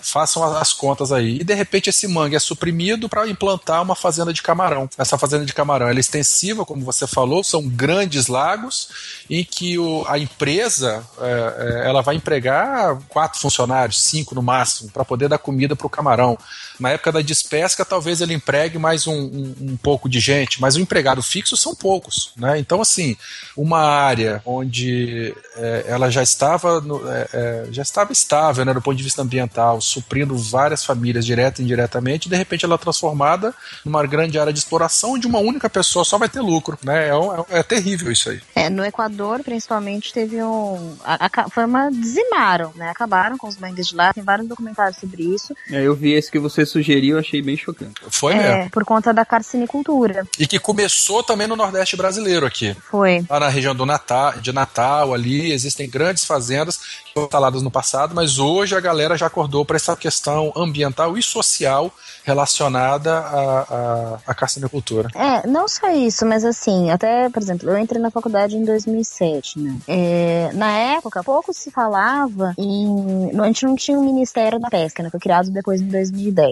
façam 0.00 0.44
as 0.56 0.72
contas 0.72 1.12
aí. 1.12 1.38
E 1.40 1.44
de 1.44 1.54
repente 1.54 1.88
esse 1.88 2.06
mangue 2.06 2.36
é 2.36 2.40
suprimido 2.40 3.08
para 3.08 3.26
implantar 3.28 3.80
uma 3.80 3.94
fazenda 3.94 4.32
de 4.32 4.42
camarão. 4.42 4.88
Essa 4.98 5.16
fazenda 5.16 5.46
de 5.46 5.54
camarão 5.54 5.88
é 5.88 5.94
extensiva, 5.94 6.64
como 6.64 6.84
você 6.84 7.06
falou, 7.06 7.42
são 7.42 7.66
grandes 7.66 8.26
lagos 8.26 8.88
em 9.30 9.44
que 9.44 9.78
o, 9.78 10.04
a 10.06 10.18
empresa 10.18 11.02
é, 11.20 11.82
é 11.84 11.88
ela 11.88 12.02
vai 12.02 12.16
empregar 12.16 12.98
quatro 13.08 13.40
funcionários, 13.40 14.02
cinco 14.02 14.34
no 14.34 14.42
máximo, 14.42 14.90
para 14.90 15.04
poder 15.04 15.28
dar 15.28 15.38
comida 15.38 15.74
para 15.74 15.86
o 15.86 15.90
camarão. 15.90 16.36
Na 16.78 16.90
época 16.90 17.12
da 17.12 17.22
despesca, 17.22 17.84
talvez 17.84 18.20
ele 18.20 18.34
empregue 18.34 18.78
mais 18.78 19.06
um, 19.06 19.12
um, 19.12 19.54
um, 19.60 19.76
pouco 19.76 20.08
de 20.08 20.20
gente, 20.20 20.60
mas 20.60 20.76
o 20.76 20.80
empregado 20.80 21.22
fixo 21.22 21.56
são 21.56 21.74
poucos. 21.74 22.32
Né? 22.36 22.58
Então, 22.58 22.80
assim, 22.80 23.16
uma 23.56 23.80
área 23.80 24.42
onde 24.44 25.34
é, 25.56 25.84
ela 25.88 26.10
já 26.10 26.22
estava, 26.22 26.80
no, 26.80 27.08
é, 27.08 27.28
é, 27.32 27.66
já 27.70 27.82
estava 27.82 28.12
estável 28.12 28.64
né, 28.64 28.74
do 28.74 28.82
ponto 28.82 28.96
de 28.96 29.02
vista 29.04 29.22
ambiental, 29.22 29.80
suprindo 29.80 30.36
várias 30.36 30.84
famílias 30.84 31.24
direta 31.24 31.60
e 31.60 31.64
indiretamente, 31.64 32.28
de 32.28 32.36
repente 32.36 32.64
ela 32.64 32.74
é 32.74 32.78
transformada 32.78 33.54
numa 33.84 34.04
grande 34.06 34.38
área 34.38 34.52
de 34.52 34.58
exploração 34.58 35.12
onde 35.12 35.26
uma 35.26 35.38
única 35.38 35.68
pessoa 35.68 36.04
só 36.04 36.18
vai 36.18 36.28
ter 36.28 36.40
lucro. 36.40 36.78
Né? 36.82 37.08
É, 37.08 37.16
um, 37.16 37.34
é, 37.34 37.44
é 37.50 37.62
terrível 37.62 38.10
isso 38.10 38.30
aí. 38.30 38.40
É, 38.54 38.68
no 38.68 38.84
Equador, 38.84 39.42
principalmente, 39.42 40.12
teve 40.12 40.42
um. 40.42 40.96
A, 41.04 41.26
a, 41.26 41.48
foi 41.48 41.64
uma. 41.64 41.90
dizimaram, 41.90 42.72
né? 42.74 42.90
Acabaram 42.90 43.36
com 43.36 43.48
os 43.48 43.56
mangues 43.56 43.88
de 43.88 43.96
lá. 43.96 44.12
Tem 44.12 44.22
vários 44.22 44.48
documentários 44.48 44.98
sobre 44.98 45.22
isso. 45.22 45.54
É, 45.70 45.82
eu 45.82 45.94
vi 45.94 46.12
esse 46.12 46.30
que 46.30 46.38
você 46.38 46.61
sugeriu, 46.66 47.16
eu 47.16 47.20
achei 47.20 47.42
bem 47.42 47.56
chocante. 47.56 47.94
Foi 48.08 48.34
é, 48.34 48.56
mesmo. 48.56 48.70
Por 48.70 48.84
conta 48.84 49.12
da 49.12 49.24
carcinicultura. 49.24 50.26
E 50.38 50.46
que 50.46 50.58
começou 50.58 51.22
também 51.22 51.46
no 51.46 51.56
Nordeste 51.56 51.96
brasileiro 51.96 52.46
aqui. 52.46 52.76
Foi. 52.90 53.24
Lá 53.28 53.40
na 53.40 53.48
região 53.48 53.74
do 53.74 53.86
Natal, 53.86 54.32
de 54.40 54.52
Natal, 54.52 55.14
ali, 55.14 55.52
existem 55.52 55.88
grandes 55.88 56.24
fazendas 56.24 56.76
que 56.76 57.12
foram 57.14 57.26
instaladas 57.26 57.62
no 57.62 57.70
passado, 57.70 58.14
mas 58.14 58.38
hoje 58.38 58.74
a 58.74 58.80
galera 58.80 59.16
já 59.16 59.26
acordou 59.26 59.64
para 59.64 59.76
essa 59.76 59.96
questão 59.96 60.52
ambiental 60.56 61.16
e 61.16 61.22
social 61.22 61.92
relacionada 62.24 63.18
à, 63.18 63.60
à, 63.60 64.18
à 64.26 64.34
carcinicultura. 64.34 65.08
É, 65.14 65.46
não 65.46 65.66
só 65.68 65.90
isso, 65.90 66.24
mas 66.24 66.44
assim, 66.44 66.90
até, 66.90 67.28
por 67.28 67.42
exemplo, 67.42 67.68
eu 67.70 67.78
entrei 67.78 68.00
na 68.00 68.10
faculdade 68.10 68.56
em 68.56 68.64
2007, 68.64 69.58
né? 69.58 69.76
É, 69.88 70.50
na 70.54 70.70
época, 70.70 71.22
pouco 71.22 71.52
se 71.52 71.70
falava 71.70 72.54
em. 72.58 73.30
A 73.40 73.46
gente 73.46 73.64
não 73.64 73.74
tinha 73.74 73.98
o 73.98 74.04
Ministério 74.04 74.58
da 74.58 74.68
Pesca, 74.68 75.02
né? 75.02 75.10
Foi 75.10 75.20
criado 75.20 75.50
depois 75.50 75.80
em 75.80 75.86
2010. 75.86 76.51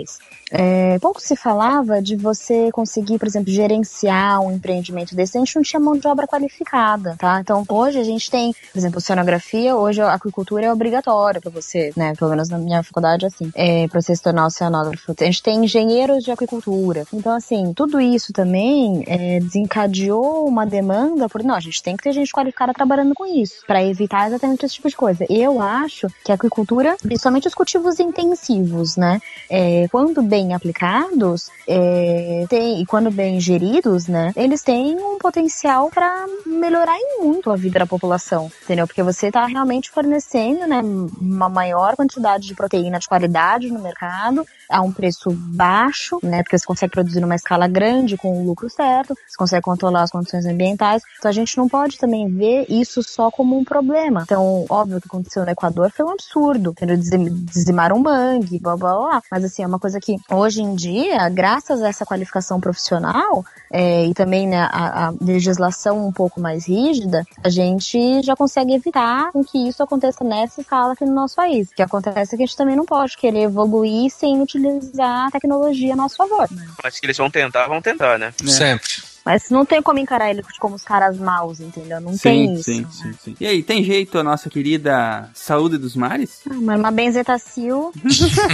É, 0.51 0.98
pouco 0.98 1.20
se 1.20 1.36
falava 1.36 2.02
de 2.02 2.16
você 2.16 2.70
conseguir, 2.72 3.18
por 3.18 3.28
exemplo, 3.28 3.52
gerenciar 3.52 4.40
um 4.40 4.52
empreendimento 4.52 5.14
desse. 5.14 5.36
A 5.36 5.40
gente 5.40 5.55
não 5.55 5.62
tinha 5.62 5.78
mão 5.78 5.97
de 5.97 6.06
obra 6.09 6.27
qualificada, 6.27 7.14
tá? 7.18 7.40
Então, 7.40 7.64
hoje 7.68 7.98
a 7.98 8.05
gente 8.05 8.31
tem, 8.31 8.52
por 8.52 8.78
exemplo, 8.78 8.98
oceanografia, 8.98 9.77
hoje 9.77 10.01
a 10.01 10.12
aquicultura 10.12 10.66
é 10.66 10.72
obrigatória 10.72 11.40
para 11.40 11.51
você, 11.51 11.93
né? 11.97 12.14
Pelo 12.16 12.31
menos 12.31 12.48
na 12.48 12.59
minha 12.59 12.82
faculdade, 12.82 13.27
assim, 13.27 13.51
é, 13.55 13.86
para 13.86 14.01
você 14.01 14.14
se 14.14 14.22
tornar 14.22 14.47
oceanógrafo. 14.47 15.14
A 15.18 15.24
gente 15.24 15.43
tem 15.43 15.64
engenheiros 15.64 16.24
de 16.24 16.32
aquicultura. 16.32 17.05
Então, 17.12 17.32
assim, 17.32 17.72
tudo 17.72 18.01
isso 18.01 18.32
também 18.32 19.05
é, 19.06 19.39
desencadeou 19.40 20.47
uma 20.47 20.66
demanda 20.66 21.28
por, 21.28 21.44
não, 21.44 21.55
a 21.55 21.60
gente 21.60 21.82
tem 21.82 21.97
que 21.97 22.02
ter 22.02 22.12
gente 22.12 22.32
qualificada 22.32 22.72
trabalhando 22.72 23.14
com 23.14 23.27
isso, 23.27 23.64
para 23.66 23.85
evitar 23.85 24.28
exatamente 24.28 24.66
esse 24.66 24.74
tipo 24.74 24.89
de 24.89 24.97
coisa. 24.97 25.24
Eu 25.28 25.60
acho 25.60 26.09
que 26.24 26.32
a 26.32 26.35
aquicultura, 26.35 26.97
principalmente 27.01 27.47
os 27.47 27.55
cultivos 27.55 28.01
intensivos, 28.01 28.97
né? 28.97 29.20
É, 29.48 29.86
quando 29.90 30.22
bem 30.22 30.54
aplicados, 30.54 31.50
é, 31.66 32.46
tem, 32.48 32.80
e 32.80 32.86
quando 32.86 33.10
bem 33.10 33.40
geridos, 33.40 34.06
né, 34.06 34.32
eles 34.36 34.62
têm 34.62 34.96
um 34.98 35.18
potencial 35.18 35.90
para 35.90 36.26
melhorar 36.46 36.96
muito 37.18 37.50
a 37.50 37.56
vida 37.56 37.80
da 37.80 37.86
população, 37.86 38.50
entendeu? 38.64 38.86
Porque 38.86 39.02
você 39.02 39.28
está 39.28 39.46
realmente 39.46 39.90
fornecendo, 39.90 40.66
né, 40.66 40.80
uma 41.20 41.48
maior 41.48 41.96
quantidade 41.96 42.46
de 42.46 42.54
proteína 42.54 42.98
de 42.98 43.08
qualidade 43.08 43.70
no 43.70 43.80
mercado 43.80 44.46
a 44.68 44.80
um 44.80 44.92
preço 44.92 45.30
baixo, 45.30 46.18
né, 46.22 46.42
porque 46.42 46.58
você 46.58 46.66
consegue 46.66 46.92
produzir 46.92 47.20
numa 47.20 47.34
escala 47.34 47.66
grande 47.66 48.16
com 48.16 48.40
o 48.40 48.46
lucro 48.46 48.70
certo, 48.70 49.14
você 49.26 49.36
consegue 49.36 49.62
controlar 49.62 50.02
as 50.02 50.10
condições 50.10 50.46
ambientais. 50.46 51.02
Então 51.18 51.28
a 51.28 51.34
gente 51.34 51.56
não 51.56 51.68
pode 51.68 51.98
também 51.98 52.28
ver 52.28 52.66
isso 52.68 53.02
só 53.02 53.30
como 53.30 53.58
um 53.58 53.64
problema. 53.64 54.22
Então, 54.22 54.64
óbvio 54.68 54.98
o 54.98 55.00
que 55.00 55.08
aconteceu 55.08 55.44
no 55.44 55.50
Equador 55.50 55.90
foi 55.90 56.04
um 56.04 56.10
absurdo, 56.10 56.70
entendeu? 56.70 56.96
Dizimaram 56.96 57.96
um 57.96 58.00
mangue, 58.00 58.58
blá 58.58 58.76
blá 58.76 58.94
blá. 58.94 59.22
Mas 59.30 59.44
assim, 59.44 59.62
é 59.62 59.66
uma 59.66 59.80
coisa 59.81 59.98
que 59.98 60.16
hoje 60.31 60.62
em 60.62 60.74
dia, 60.74 61.28
graças 61.28 61.82
a 61.82 61.89
essa 61.89 62.07
qualificação 62.07 62.61
profissional 62.61 63.44
é, 63.73 64.07
e 64.07 64.15
também 64.15 64.47
né, 64.47 64.61
a, 64.70 65.09
a 65.09 65.15
legislação 65.20 66.07
um 66.07 66.12
pouco 66.12 66.40
mais 66.40 66.66
rígida, 66.66 67.24
a 67.43 67.48
gente 67.48 68.23
já 68.23 68.36
consegue 68.36 68.74
evitar 68.74 69.32
com 69.32 69.44
que 69.44 69.69
isso 69.69 69.82
aconteça 69.82 70.23
nessa 70.23 70.61
escala 70.61 70.93
aqui 70.93 71.05
no 71.05 71.15
nosso 71.15 71.36
país. 71.36 71.69
O 71.70 71.74
que 71.74 71.82
acontece 71.82 72.35
é 72.35 72.36
que 72.36 72.43
a 72.43 72.47
gente 72.47 72.57
também 72.57 72.77
não 72.77 72.85
pode 72.85 73.16
querer 73.16 73.43
evoluir 73.43 74.11
sem 74.11 74.40
utilizar 74.40 75.27
a 75.27 75.31
tecnologia 75.31 75.94
a 75.94 75.97
nosso 75.97 76.16
favor. 76.16 76.48
Mas 76.82 77.01
que 77.01 77.07
eles 77.07 77.16
vão 77.16 77.31
tentar, 77.31 77.66
vão 77.66 77.81
tentar, 77.81 78.19
né? 78.19 78.32
Sempre. 78.44 79.09
Mas 79.31 79.48
não 79.48 79.65
tem 79.65 79.81
como 79.81 80.01
encarar 80.01 80.28
ele 80.28 80.43
como 80.59 80.74
os 80.74 80.82
caras 80.82 81.16
maus, 81.16 81.61
entendeu? 81.61 82.01
Não 82.01 82.15
sim, 82.15 82.19
tem 82.19 82.55
isso. 82.55 82.65
sim, 82.65 82.86
sim, 82.90 83.15
sim. 83.23 83.36
E 83.39 83.47
aí, 83.47 83.62
tem 83.62 83.85
jeito 83.85 84.19
a 84.19 84.24
nossa 84.24 84.51
querida 84.51 85.31
saúde 85.32 85.78
dos 85.78 85.94
mares? 85.94 86.40
Ah, 86.51 86.55
mas 86.55 86.81
uma 86.81 86.90
benzetacil, 86.90 87.93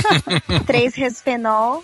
três 0.66 0.94
resfenol 0.94 1.82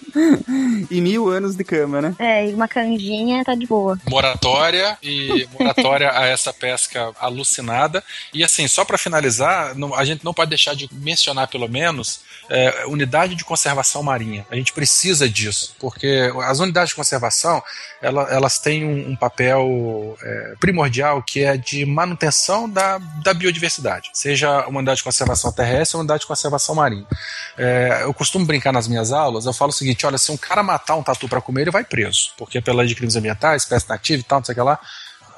e 0.91 1.01
mil 1.01 1.31
anos 1.31 1.57
de 1.57 1.65
cama, 1.65 2.03
né? 2.03 2.15
É, 2.19 2.51
e 2.51 2.53
uma 2.53 2.69
canjinha 2.69 3.43
tá 3.43 3.55
de 3.55 3.67
boa. 3.67 3.99
Moratória 4.11 4.99
e 5.03 5.49
moratória 5.59 6.11
a 6.13 6.27
essa 6.27 6.53
pesca 6.53 7.13
alucinada. 7.19 8.05
E 8.35 8.45
assim, 8.45 8.69
só 8.69 8.85
para 8.85 8.99
finalizar, 8.99 9.75
a 9.97 10.05
gente 10.05 10.23
não 10.23 10.35
pode 10.35 10.51
deixar 10.51 10.77
de 10.77 10.87
mencionar 10.93 11.49
pelo 11.49 11.67
menos 11.67 12.21
é, 12.51 12.85
unidade 12.87 13.35
de 13.37 13.45
conservação 13.45 14.03
marinha. 14.03 14.47
A 14.51 14.57
gente 14.57 14.75
precisa 14.75 15.27
disso, 15.27 15.75
porque 15.79 16.31
as 16.45 16.61
unidades 16.61 16.91
de 16.91 16.97
conservação 16.97 17.63
ela, 18.03 18.25
elas 18.31 18.59
têm 18.59 18.82
um, 18.85 19.11
um 19.11 19.17
papel 19.17 20.17
é, 20.23 20.55
primordial 20.59 21.23
que 21.23 21.45
é 21.45 21.57
de 21.57 21.85
manutenção 21.85 22.69
da, 22.69 22.99
da 23.23 23.35
biodiversidade, 23.35 24.11
seja 24.13 24.67
uma 24.67 24.79
unidade 24.79 24.99
de 24.99 25.05
conservação 25.05 25.53
terrestre 25.53 25.97
ou 25.97 26.01
uma 26.01 26.03
unidade 26.03 26.21
de 26.21 26.27
conservação 26.27 26.75
marinha. 26.75 27.07
É, 27.57 28.01
eu 28.03 28.15
costumo 28.15 28.45
brincar 28.45 28.73
nas 28.73 28.89
minhas 28.89 29.13
aulas, 29.13 29.47
eu 29.47 29.53
falo 29.53 29.71
o 29.71 29.75
seguinte: 29.75 30.07
olha, 30.07 30.19
se 30.19 30.31
um 30.31 30.37
cara 30.37 30.63
matar 30.63 30.97
um 30.97 31.03
tatu 31.03 31.29
para 31.29 31.41
comer, 31.41 31.63
ele 31.63 31.71
vai 31.71 31.85
preso, 31.85 32.33
porque 32.37 32.61
pela 32.61 32.79
lei 32.79 32.89
de 32.89 32.95
crimes 32.95 33.17
ambientais, 33.17 33.63
espécie 33.63 33.89
nativa 33.89 34.21
e 34.21 34.25
tal, 34.25 34.39
não 34.39 34.45
sei 34.45 34.53
o 34.53 34.57
que 34.57 34.63
lá 34.63 34.81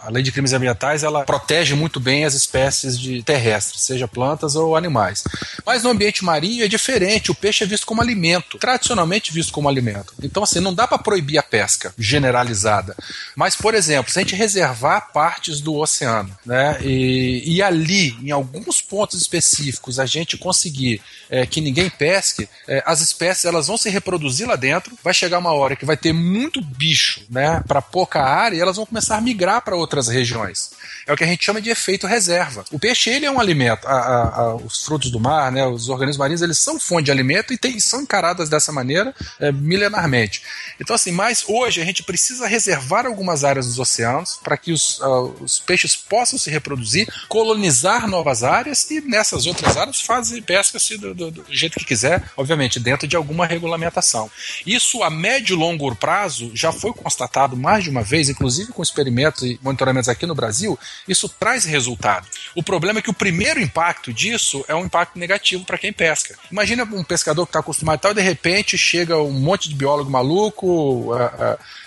a 0.05 0.11
lei 0.11 0.23
de 0.23 0.33
crimes 0.33 0.53
ambientais 0.53 1.03
ela 1.03 1.25
protege 1.25 1.75
muito 1.75 1.99
bem 1.99 2.25
as 2.25 2.35
espécies 2.35 2.99
de 2.99 3.23
terrestres, 3.23 3.83
seja 3.83 4.07
plantas 4.07 4.55
ou 4.55 4.77
animais. 4.77 5.25
Mas 5.65 5.83
no 5.83 5.91
ambiente 5.91 6.25
marinho 6.25 6.65
é 6.65 6.69
diferente, 6.69 7.31
o 7.31 7.35
peixe 7.35 7.65
é 7.65 7.67
visto 7.67 7.87
como 7.87 8.03
alimento, 8.03 8.59
tradicionalmente 8.59 9.33
visto 9.33 9.53
como 9.53 9.69
alimento. 9.69 10.13
Então 10.23 10.43
assim, 10.43 10.61
não 10.61 10.75
dá 10.75 10.87
para 10.87 10.99
proibir 10.99 11.39
a 11.39 11.43
pesca 11.43 11.95
generalizada. 11.99 12.95
Mas 13.35 13.57
por 13.57 13.75
exemplo, 13.75 14.13
se 14.13 14.19
a 14.19 14.23
gente 14.23 14.37
reservar 14.37 15.13
partes 15.13 15.61
do 15.61 15.75
oceano, 15.75 16.37
né, 16.45 16.79
e, 16.83 17.57
e 17.57 17.63
ali, 17.63 18.17
em 18.23 18.31
alguns 18.31 18.83
pontos 18.83 19.21
específicos, 19.21 19.99
a 19.99 20.07
gente 20.07 20.37
conseguir 20.37 21.01
é, 21.31 21.47
que 21.47 21.61
ninguém 21.61 21.89
pesque, 21.89 22.49
é, 22.69 22.83
as 22.87 23.01
espécies 23.01 23.45
elas 23.45 23.67
vão 23.67 23.77
se 23.77 23.89
reproduzir 23.89 24.47
lá 24.47 24.57
dentro. 24.57 24.97
Vai 25.03 25.15
chegar 25.15 25.39
uma 25.39 25.53
hora 25.53 25.77
que 25.77 25.85
vai 25.85 25.97
ter 25.97 26.13
muito 26.13 26.61
bicho, 26.61 27.23
né, 27.31 27.63
para 27.67 27.81
pouca 27.81 28.23
área 28.23 28.57
e 28.57 28.61
elas 28.61 28.77
vão 28.77 28.87
começar 28.87 29.17
a 29.17 29.21
migrar 29.21 29.63
para 29.63 29.77
outras 29.95 30.09
regiões. 30.09 30.71
É 31.07 31.13
o 31.13 31.17
que 31.17 31.25
a 31.25 31.27
gente 31.27 31.45
chama 31.45 31.61
de 31.61 31.71
efeito 31.71 32.07
reserva. 32.07 32.65
O 32.73 32.79
peixe 32.79 33.11
ele 33.11 33.27
é 33.27 33.31
um 33.31 33.39
alimento. 33.39 33.87
A, 33.87 33.93
a, 33.93 34.41
a, 34.41 34.55
os 34.57 34.83
frutos 34.85 35.11
do 35.11 35.21
mar, 35.21 35.53
né, 35.53 35.65
os 35.67 35.89
organismos 35.89 36.19
marinhos, 36.19 36.43
eles 36.43 36.59
são 36.59 36.81
fonte 36.81 37.05
de 37.05 37.11
alimento 37.11 37.53
e 37.53 37.59
tem, 37.59 37.79
são 37.79 38.03
encaradas 38.03 38.49
dessa 38.49 38.73
maneira 38.73 39.15
é, 39.39 39.53
milenarmente. 39.53 40.43
Então 40.81 40.97
assim, 40.97 41.13
mas 41.13 41.45
hoje 41.47 41.81
a 41.81 41.85
gente 41.85 42.03
precisa 42.03 42.47
reservar 42.47 43.07
algumas 43.07 43.45
áreas 43.45 43.67
dos 43.67 43.79
oceanos 43.79 44.41
para 44.43 44.57
que 44.57 44.73
os, 44.73 44.99
uh, 45.01 45.35
os 45.41 45.61
peixes 45.61 45.95
possam 45.95 46.39
se 46.39 46.51
reproduzir, 46.51 47.09
colonizar 47.29 48.09
novas 48.09 48.43
áreas 48.43 48.91
e 48.91 49.01
nessas 49.01 49.47
outras 49.47 49.77
áreas 49.77 50.01
fazer 50.01 50.43
pesca-se 50.43 50.97
do, 50.97 51.15
do, 51.15 51.31
do, 51.31 51.45
jeito 51.51 51.79
que 51.79 51.85
quiser, 51.85 52.31
obviamente 52.37 52.81
dentro 52.81 53.07
de 53.07 53.17
alguma 53.17 53.47
regulamentação. 53.47 54.31
Isso 54.67 55.03
a 55.03 55.11
médio 55.11 55.55
e 55.55 55.59
longo 55.59 55.95
prazo 55.95 56.51
já 56.55 56.73
foi 56.73 56.93
constatado 56.93 57.57
mais 57.57 57.85
de 57.85 57.91
uma 57.91 58.03
vez, 58.03 58.29
inclusive 58.29 58.73
com 58.73 58.83
experimentos 58.83 59.43
e 59.43 59.59
monitoramentos 59.85 60.09
aqui 60.09 60.27
no 60.27 60.35
Brasil, 60.35 60.79
isso 61.07 61.29
traz 61.29 61.65
resultado. 61.65 62.27
O 62.55 62.63
problema 62.63 62.99
é 62.99 63.03
que 63.03 63.11
o 63.11 63.15
primeiro 63.15 63.61
impacto 63.61 64.13
disso 64.13 64.65
é 64.67 64.75
um 64.75 64.85
impacto 64.85 65.19
negativo 65.19 65.65
para 65.65 65.79
quem 65.79 65.93
pesca. 65.93 66.37
Imagina 66.51 66.85
um 66.85 67.05
pescador 67.05 67.47
que 67.47 67.51
está 67.51 67.61
acostumado 67.61 67.99
e 67.99 68.01
tal, 68.01 68.11
e 68.13 68.15
de 68.15 68.23
repente 68.23 68.79
chega 68.79 69.19
um 69.19 69.33
monte 69.33 69.69
de 69.69 69.75
biólogo 69.75 70.11
maluco, 70.11 71.13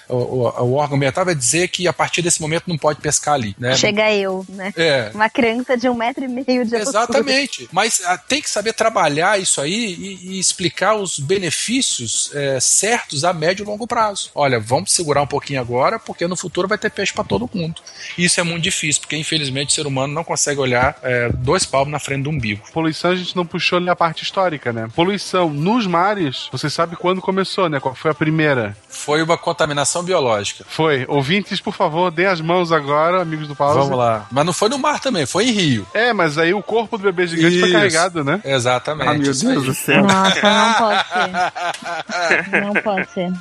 o, 0.09 0.15
o, 0.15 0.63
o, 0.63 0.73
órgão 0.73 0.97
ambiental 0.97 1.25
vai 1.25 1.35
dizer 1.35 1.67
que 1.67 1.87
a 1.87 1.93
partir 1.93 2.21
desse 2.21 2.41
momento 2.41 2.63
não 2.67 2.77
pode 2.77 2.99
pescar 3.01 3.35
ali. 3.35 3.55
Né? 3.59 3.75
Chega 3.75 4.11
eu, 4.13 4.45
né? 4.49 4.73
É. 4.75 5.11
Uma 5.13 5.29
criança 5.29 5.77
de 5.77 5.89
um 5.89 5.93
metro 5.93 6.23
e 6.23 6.27
meio 6.27 6.65
de 6.65 6.75
Exatamente. 6.75 7.67
Mas 7.71 8.01
a, 8.05 8.17
tem 8.17 8.41
que 8.41 8.49
saber 8.49 8.73
trabalhar 8.73 9.39
isso 9.39 9.61
aí 9.61 9.95
e, 9.95 10.31
e 10.31 10.39
explicar 10.39 10.95
os 10.95 11.19
benefícios 11.19 12.31
é, 12.33 12.59
certos 12.59 13.23
a 13.23 13.33
médio 13.33 13.63
e 13.63 13.65
longo 13.65 13.87
prazo. 13.87 14.31
Olha, 14.33 14.59
vamos 14.59 14.91
segurar 14.91 15.21
um 15.21 15.27
pouquinho 15.27 15.59
agora, 15.59 15.99
porque 15.99 16.27
no 16.27 16.35
futuro 16.35 16.67
vai 16.67 16.77
ter 16.77 16.89
peixe 16.89 17.13
para 17.13 17.23
todo 17.23 17.49
mundo. 17.53 17.81
E 18.17 18.25
isso 18.25 18.39
é 18.39 18.43
muito 18.43 18.63
difícil, 18.63 19.01
porque 19.01 19.17
infelizmente 19.17 19.69
o 19.69 19.73
ser 19.73 19.87
humano 19.87 20.13
não 20.13 20.23
consegue 20.23 20.59
olhar 20.59 20.97
é, 21.03 21.29
dois 21.29 21.65
palmos 21.65 21.91
na 21.91 21.99
frente 21.99 22.23
do 22.23 22.29
umbigo. 22.29 22.63
Poluição 22.71 23.11
a 23.11 23.15
gente 23.15 23.35
não 23.35 23.45
puxou 23.45 23.77
ali 23.77 23.89
a 23.89 23.95
parte 23.95 24.23
histórica, 24.23 24.71
né? 24.71 24.89
Poluição 24.95 25.49
nos 25.49 25.85
mares, 25.85 26.47
você 26.51 26.69
sabe 26.69 26.95
quando 26.95 27.21
começou, 27.21 27.69
né? 27.69 27.79
Qual 27.79 27.95
foi 27.95 28.11
a 28.11 28.13
primeira? 28.13 28.75
Foi 28.89 29.21
uma 29.21 29.37
contaminação 29.37 29.96
biológica. 30.03 30.63
Foi. 30.67 31.05
Ouvintes, 31.07 31.59
por 31.59 31.73
favor, 31.73 32.11
dê 32.11 32.25
as 32.25 32.41
mãos 32.41 32.71
agora, 32.71 33.21
amigos 33.21 33.47
do 33.47 33.55
Pause. 33.55 33.79
Vamos 33.79 33.97
lá. 33.97 34.27
Mas 34.31 34.45
não 34.45 34.53
foi 34.53 34.69
no 34.69 34.77
mar 34.77 34.99
também, 34.99 35.25
foi 35.25 35.45
em 35.45 35.51
Rio. 35.51 35.87
É, 35.93 36.13
mas 36.13 36.37
aí 36.37 36.53
o 36.53 36.61
corpo 36.61 36.97
do 36.97 37.03
bebê 37.03 37.27
gigante 37.27 37.55
Isso. 37.55 37.59
foi 37.61 37.71
carregado, 37.71 38.23
né? 38.23 38.41
Exatamente. 38.43 39.09
Ah, 39.09 39.13
meu 39.13 39.33
Deus 39.33 39.65
do 39.65 39.73
céu. 39.73 40.03
Nossa, 40.03 40.41
não 40.43 40.73
pode 40.73 41.05
ser. 41.07 42.57
Não 42.61 42.73
pode 42.73 43.09
ser. 43.11 43.31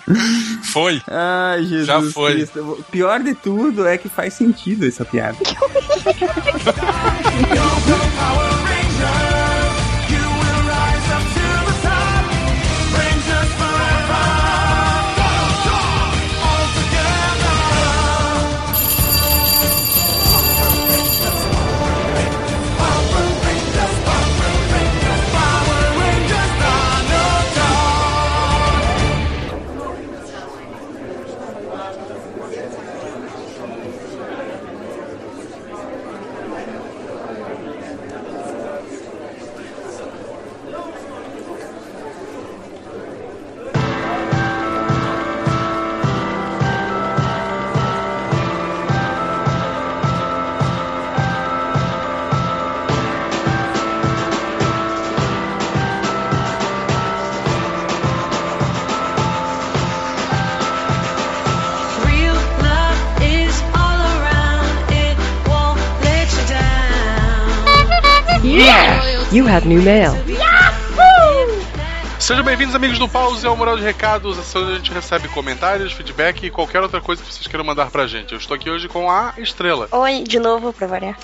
Foi. 0.64 1.02
Ai, 1.08 1.64
Jesus 1.64 1.86
Já 1.86 2.02
foi. 2.02 2.34
Cristo. 2.34 2.60
O 2.60 2.82
pior 2.84 3.20
de 3.20 3.34
tudo 3.34 3.86
é 3.86 3.98
que 3.98 4.08
faz 4.08 4.34
sentido 4.34 4.86
essa 4.86 5.04
piada. 5.04 5.36
have 69.56 69.66
new 69.66 69.80
mail. 69.82 70.12
Sejam 72.20 72.44
bem-vindos, 72.44 72.74
amigos 72.74 72.98
do 72.98 73.08
Pause, 73.08 73.46
ao 73.46 73.56
Moral 73.56 73.76
de 73.78 73.82
Recados, 73.82 74.38
essa 74.38 74.58
onde 74.58 74.72
a 74.72 74.74
gente 74.74 74.92
recebe 74.92 75.28
comentários, 75.28 75.92
feedback 75.94 76.44
e 76.44 76.50
qualquer 76.50 76.82
outra 76.82 77.00
coisa 77.00 77.22
que 77.22 77.32
vocês 77.32 77.46
queiram 77.46 77.64
mandar 77.64 77.90
pra 77.90 78.06
gente. 78.06 78.32
Eu 78.32 78.38
estou 78.38 78.54
aqui 78.54 78.68
hoje 78.68 78.86
com 78.86 79.10
a 79.10 79.32
Estrela. 79.38 79.88
Oi, 79.92 80.24
de 80.24 80.38
novo, 80.38 80.72
pra 80.74 80.86
variar. 80.86 81.16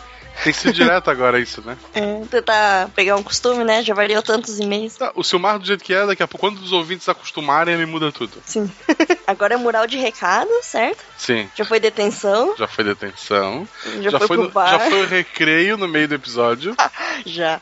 Tem 0.44 0.52
sido 0.52 0.72
direto 0.72 1.10
agora 1.10 1.38
isso, 1.38 1.60
né? 1.60 1.76
É, 1.92 2.22
tentar 2.30 2.88
pegar 2.94 3.16
um 3.16 3.22
costume, 3.22 3.64
né? 3.64 3.82
Já 3.82 3.92
variou 3.92 4.22
tantos 4.22 4.59
e-mails. 4.59 4.96
Tá, 4.96 5.12
o 5.14 5.22
Silmar 5.22 5.59
do 5.59 5.66
jeito 5.66 5.84
que 5.84 5.92
é, 5.92 6.06
daqui 6.06 6.22
a 6.22 6.28
pouco, 6.28 6.46
quando 6.46 6.59
os 6.62 6.72
ouvintes 6.72 7.06
acostumarem, 7.09 7.74
ele 7.74 7.84
muda 7.84 8.10
tudo. 8.10 8.40
Sim. 8.46 8.70
Agora 9.26 9.54
é 9.54 9.56
mural 9.59 9.86
de 9.86 9.98
recado, 9.98 10.48
certo? 10.62 11.04
Sim. 11.18 11.50
Já 11.54 11.64
foi 11.66 11.78
detenção. 11.80 12.54
Já 12.56 12.66
foi 12.66 12.84
detenção. 12.84 13.68
Já 14.00 14.18
foi 14.18 14.28
pro 14.36 14.44
no- 14.44 14.50
bar. 14.50 14.70
já 14.70 14.78
foi 14.78 15.02
o 15.02 15.06
recreio 15.06 15.76
no 15.76 15.86
meio 15.86 16.09
do 16.09 16.14
episódio. 16.14 16.74
Já. 17.26 17.60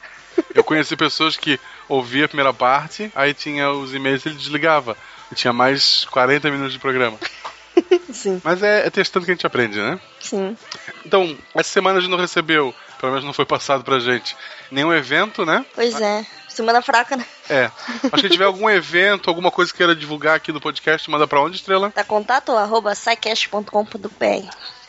Eu 0.54 0.64
conheci 0.64 0.96
pessoas 0.96 1.36
que 1.36 1.58
ouviam 1.88 2.24
a 2.24 2.28
primeira 2.28 2.52
parte, 2.52 3.10
aí 3.14 3.34
tinha 3.34 3.70
os 3.70 3.94
e-mails 3.94 4.24
e 4.24 4.28
ele 4.28 4.36
desligava. 4.36 4.96
E 5.30 5.34
tinha 5.34 5.52
mais 5.52 6.04
40 6.06 6.50
minutos 6.50 6.72
de 6.72 6.78
programa. 6.78 7.18
Sim. 8.12 8.40
Mas 8.42 8.62
é, 8.62 8.86
é 8.86 8.90
testando 8.90 9.24
que 9.24 9.32
a 9.32 9.34
gente 9.34 9.46
aprende, 9.46 9.78
né? 9.78 9.98
Sim. 10.20 10.56
Então, 11.04 11.36
essa 11.54 11.70
semana 11.70 11.98
a 11.98 12.00
gente 12.00 12.10
não 12.10 12.18
recebeu, 12.18 12.74
pelo 12.98 13.12
menos 13.12 13.24
não 13.24 13.32
foi 13.32 13.46
passado 13.46 13.84
pra 13.84 14.00
gente, 14.00 14.36
nenhum 14.70 14.92
evento, 14.92 15.46
né? 15.46 15.64
Pois 15.74 16.00
é. 16.00 16.26
Semana 16.48 16.82
fraca, 16.82 17.16
né? 17.16 17.24
É. 17.48 17.70
Acho 18.12 18.22
que 18.24 18.28
tiver 18.28 18.44
algum 18.44 18.68
evento, 18.68 19.30
alguma 19.30 19.50
coisa 19.50 19.70
que 19.70 19.78
queira 19.78 19.94
divulgar 19.94 20.34
aqui 20.34 20.50
do 20.50 20.60
podcast, 20.60 21.08
manda 21.08 21.26
pra 21.26 21.40
onde, 21.40 21.56
Estrela? 21.56 21.90
Tá 21.90 22.04
contato 22.04 22.52
arroba. 22.52 22.94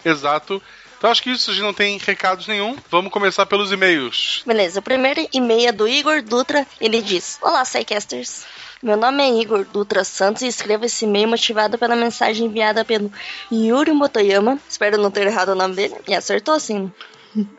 Exato. 0.04 0.62
Então 1.02 1.10
acho 1.10 1.24
que 1.24 1.32
isso, 1.32 1.50
a 1.50 1.54
gente 1.56 1.64
não 1.64 1.74
tem 1.74 1.98
recados 1.98 2.46
nenhum. 2.46 2.78
Vamos 2.92 3.12
começar 3.12 3.48
pelos 3.48 3.72
e-mails. 3.72 4.44
Beleza, 4.46 4.82
o 4.82 4.84
primeiro 4.84 5.28
e-mail 5.34 5.70
é 5.70 5.72
do 5.72 5.88
Igor 5.88 6.22
Dutra. 6.22 6.64
Ele 6.80 7.02
diz: 7.02 7.40
Olá, 7.42 7.64
Psycasters. 7.64 8.46
Meu 8.84 8.96
nome 8.96 9.24
é 9.24 9.42
Igor 9.42 9.66
Dutra 9.66 10.04
Santos 10.04 10.44
e 10.44 10.48
escrevo 10.48 10.86
esse 10.86 11.06
e-mail 11.06 11.28
motivado 11.28 11.76
pela 11.76 11.96
mensagem 11.96 12.46
enviada 12.46 12.86
pelo 12.86 13.12
Yuri 13.52 13.92
Motoyama. 13.94 14.60
Espero 14.70 15.00
não 15.00 15.10
ter 15.10 15.26
errado 15.26 15.50
o 15.50 15.56
nome 15.56 15.74
dele. 15.74 15.96
E 16.08 16.14
acertou 16.14 16.60
sim. 16.60 16.92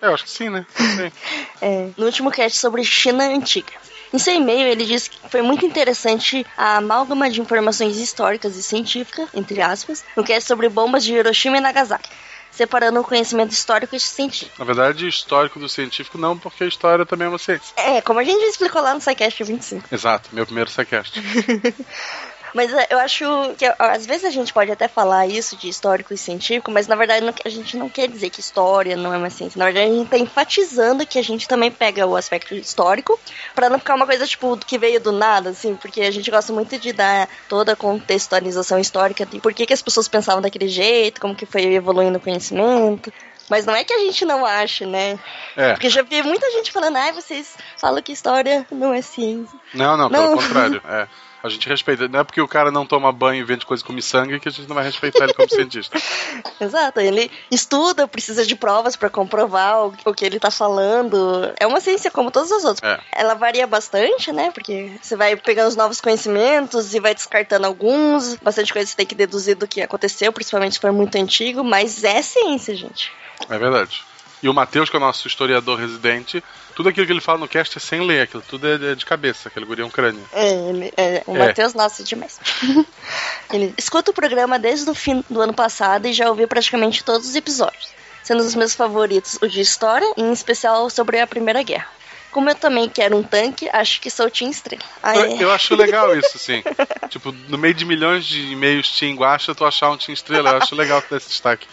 É, 0.01 0.07
eu 0.07 0.15
acho 0.15 0.23
que 0.23 0.31
sim, 0.31 0.49
né? 0.49 0.65
Sim. 0.77 1.11
É, 1.61 1.91
no 1.97 2.07
último 2.07 2.31
cast 2.31 2.57
sobre 2.57 2.85
China 2.85 3.25
Antiga. 3.25 3.73
Em 4.13 4.19
seu 4.19 4.35
e-mail, 4.35 4.69
ele 4.69 4.85
diz 4.85 5.09
que 5.09 5.19
foi 5.29 5.43
muito 5.43 5.67
interessante 5.67 6.47
a 6.57 6.77
amálgama 6.77 7.29
de 7.29 7.41
informações 7.41 7.97
históricas 7.97 8.57
e 8.57 8.63
científicas, 8.63 9.29
entre 9.35 9.61
aspas, 9.61 10.05
no 10.17 10.23
cast 10.23 10.47
sobre 10.47 10.69
bombas 10.69 11.03
de 11.03 11.15
Hiroshima 11.15 11.57
e 11.57 11.61
Nagasaki, 11.61 12.09
separando 12.53 13.01
o 13.01 13.05
conhecimento 13.05 13.51
histórico 13.51 13.97
e 13.97 14.01
científico. 14.01 14.53
Na 14.59 14.65
verdade, 14.65 15.09
histórico 15.09 15.59
do 15.59 15.69
científico 15.69 16.19
não, 16.19 16.39
porque 16.39 16.65
a 16.65 16.69
história 16.69 17.05
também 17.05 17.27
é 17.27 17.29
uma 17.29 17.39
ciência. 17.39 17.75
É, 17.77 18.01
como 18.01 18.21
a 18.21 18.25
gente 18.25 18.41
já 18.41 18.49
explicou 18.49 18.83
lá 18.83 18.95
no 18.95 19.01
SciCast 19.01 19.43
25. 19.43 19.89
Exato, 19.91 20.29
meu 20.33 20.45
primeiro 20.45 20.71
sequest. 20.71 21.17
Mas 22.55 22.73
é, 22.73 22.87
eu 22.91 22.99
acho 22.99 23.25
que 23.57 23.65
às 23.79 24.05
vezes 24.07 24.25
a 24.25 24.31
gente 24.31 24.53
pode 24.53 24.71
até 24.71 24.87
falar 24.89 25.27
isso 25.27 25.57
de 25.57 25.69
histórico 25.69 26.13
e 26.13 26.19
científico, 26.19 26.71
mas 26.71 26.87
na 26.87 26.95
verdade 26.97 27.25
não- 27.25 27.35
a 27.45 27.49
gente 27.49 27.77
não 27.77 27.89
quer 27.89 28.09
dizer 28.09 28.31
que 28.31 28.41
história 28.41 28.95
não 28.97 29.13
é 29.15 29.17
uma 29.17 29.31
ciência. 29.31 29.59
Na 29.59 29.65
verdade, 29.67 29.91
a 29.91 29.95
gente 29.95 30.09
tá 30.11 30.19
enfatizando 30.19 31.07
que 31.07 31.19
a 31.19 31.23
gente 31.25 31.49
também 31.49 31.71
pega 31.71 32.07
o 32.07 32.15
aspecto 32.17 32.55
histórico, 32.55 33.19
pra 33.55 33.71
não 33.71 33.79
ficar 33.79 33.95
uma 33.95 34.07
coisa 34.07 34.27
tipo 34.27 34.57
que 34.59 34.79
veio 34.79 35.01
do 35.01 35.13
nada, 35.13 35.51
assim, 35.51 35.75
porque 35.75 36.03
a 36.03 36.11
gente 36.11 36.31
gosta 36.31 36.53
muito 36.53 36.79
de 36.79 36.93
dar 36.93 37.29
toda 37.49 37.73
a 37.73 37.77
contextualização 37.77 38.79
histórica 38.79 39.25
de 39.25 39.41
por 39.41 39.55
que, 39.55 39.67
que 39.67 39.73
as 39.73 39.83
pessoas 39.83 40.09
pensavam 40.09 40.43
daquele 40.43 40.69
jeito, 40.69 41.21
como 41.21 41.35
que 41.35 41.47
foi 41.47 41.63
evoluindo 41.75 42.19
o 42.19 42.21
conhecimento. 42.21 43.13
Mas 43.49 43.67
não 43.67 43.75
é 43.75 43.85
que 43.85 43.93
a 43.93 43.99
gente 43.99 44.25
não 44.25 44.47
ache, 44.47 44.87
né? 44.87 45.19
É. 45.57 45.73
Porque 45.73 45.91
já 45.91 46.03
vi 46.03 46.23
muita 46.23 46.51
gente 46.53 46.71
falando, 46.73 46.97
ai, 46.97 47.13
vocês 47.13 47.55
falam 47.77 48.01
que 48.03 48.13
história 48.13 48.67
não 48.71 48.95
é 48.95 49.03
ciência. 49.03 49.59
Não, 49.75 49.97
não, 49.97 50.09
pelo 50.09 50.23
Não. 50.31 50.37
contrário. 50.37 50.83
É. 50.89 51.09
A 51.43 51.49
gente 51.49 51.69
respeita. 51.69 52.09
Não 52.09 52.21
é 52.21 52.25
porque 52.25 52.41
o 52.41 52.49
cara 52.49 52.71
não 52.71 52.87
toma 52.87 53.11
banho 53.13 53.41
e 53.41 53.45
vende 53.45 53.67
coisa 53.67 53.83
com 53.85 54.01
sangue 54.01 54.39
que 54.39 54.49
a 54.49 54.53
gente 54.53 54.69
não 54.69 54.75
vai 54.75 54.85
respeitar 54.85 55.25
ele 55.25 55.35
como 55.35 55.49
cientista. 55.51 55.99
Exato, 56.61 57.01
ele 57.01 57.31
estuda, 57.51 58.07
precisa 58.07 58.47
de 58.47 58.55
provas 58.55 58.97
pra 58.97 59.11
comprovar 59.11 59.87
o, 59.87 59.95
o 60.05 60.15
que 60.15 60.25
ele 60.25 60.39
tá 60.39 60.51
falando. 60.51 61.53
É 61.59 61.67
uma 61.67 61.81
ciência 61.81 62.11
como 62.11 62.31
todas 62.31 62.53
as 62.53 62.65
outras. 62.65 62.83
É. 62.91 63.01
Ela 63.13 63.35
varia 63.35 63.67
bastante, 63.67 64.33
né? 64.33 64.51
Porque 64.53 64.93
você 65.01 65.17
vai 65.17 65.37
pegando 65.37 65.69
os 65.69 65.77
novos 65.77 66.01
conhecimentos 66.01 66.95
e 66.95 67.01
vai 67.01 67.15
descartando 67.15 67.67
alguns. 67.67 68.37
Bastante 68.37 68.73
coisa 68.73 68.89
você 68.89 68.97
tem 68.97 69.07
que 69.07 69.15
deduzir 69.15 69.57
do 69.57 69.67
que 69.67 69.83
aconteceu, 69.83 70.33
principalmente 70.33 70.75
se 70.75 70.81
for 70.81 70.93
muito 70.93 71.17
antigo. 71.17 71.65
Mas 71.65 72.05
é 72.05 72.23
ciência, 72.23 72.75
gente. 72.75 73.13
É 73.49 73.59
verdade. 73.59 74.05
E 74.43 74.49
o 74.49 74.55
Matheus, 74.55 74.91
que 74.91 74.97
é 74.97 74.99
o 74.99 75.01
nosso 75.01 75.29
historiador 75.29 75.79
residente, 75.79 76.43
tudo 76.75 76.89
aquilo 76.89 77.07
que 77.07 77.13
ele 77.13 77.21
fala 77.21 77.39
no 77.39 77.47
cast 77.49 77.79
é 77.79 77.81
sem 77.81 78.01
ler, 78.05 78.23
aquilo 78.23 78.43
tudo 78.49 78.67
é 78.67 78.77
de- 78.77 78.97
de 78.97 79.07
cabeça, 79.07 79.49
aquele 79.49 79.65
guri 79.65 79.83
é 79.83 79.85
um 79.85 79.91
crânio. 79.91 80.25
É, 80.33 80.49
ele- 80.69 80.93
é, 80.97 81.23
o 81.27 81.37
É. 81.37 81.47
Matheus, 81.47 81.75
nossa, 81.75 82.03
demais. 82.03 82.41
ele 83.53 83.73
escuta 83.79 84.11
o 84.11 84.15
programa 84.15 84.59
desde 84.59 84.89
o 84.91 84.95
fim 84.95 85.25
do 85.31 85.41
ano 85.41 85.55
passado 85.55 86.07
e 86.07 86.13
já 86.13 86.29
ouviu 86.29 86.49
praticamente 86.49 87.05
todos 87.05 87.29
os 87.29 87.35
episódios, 87.37 87.91
sendo 88.23 88.41
os 88.43 88.55
meus 88.55 88.75
favoritos 88.75 89.39
o 89.41 89.47
de 89.47 89.61
história, 89.61 90.11
e 90.17 90.23
em 90.23 90.33
especial 90.33 90.89
sobre 90.91 91.21
a 91.21 91.27
Primeira 91.27 91.63
Guerra. 91.63 91.87
Como 92.33 92.49
eu 92.49 92.55
também 92.55 92.89
quero 92.89 93.15
um 93.17 93.23
tanque, 93.23 93.69
acho 93.71 94.01
que 94.01 94.11
sou 94.11 94.31
Team 94.31 94.51
Estrela. 94.51 94.83
Eu, 95.05 95.23
é. 95.25 95.43
eu 95.45 95.53
acho 95.53 95.75
legal 95.77 96.13
isso, 96.19 96.39
sim. 96.39 96.63
tipo, 97.11 97.31
no 97.49 97.59
meio 97.59 97.75
de 97.75 97.85
milhões 97.85 98.25
de 98.25 98.41
e-mails 98.53 98.91
Team 98.99 99.15
Guacha, 99.17 99.55
tu 99.55 99.65
achar 99.67 99.91
um 99.91 99.99
Team 99.99 100.15
Estrela, 100.15 100.51
eu 100.51 100.57
acho 100.57 100.75
legal 100.75 101.03
ter 101.03 101.17
esse 101.17 101.29
destaque. 101.29 101.67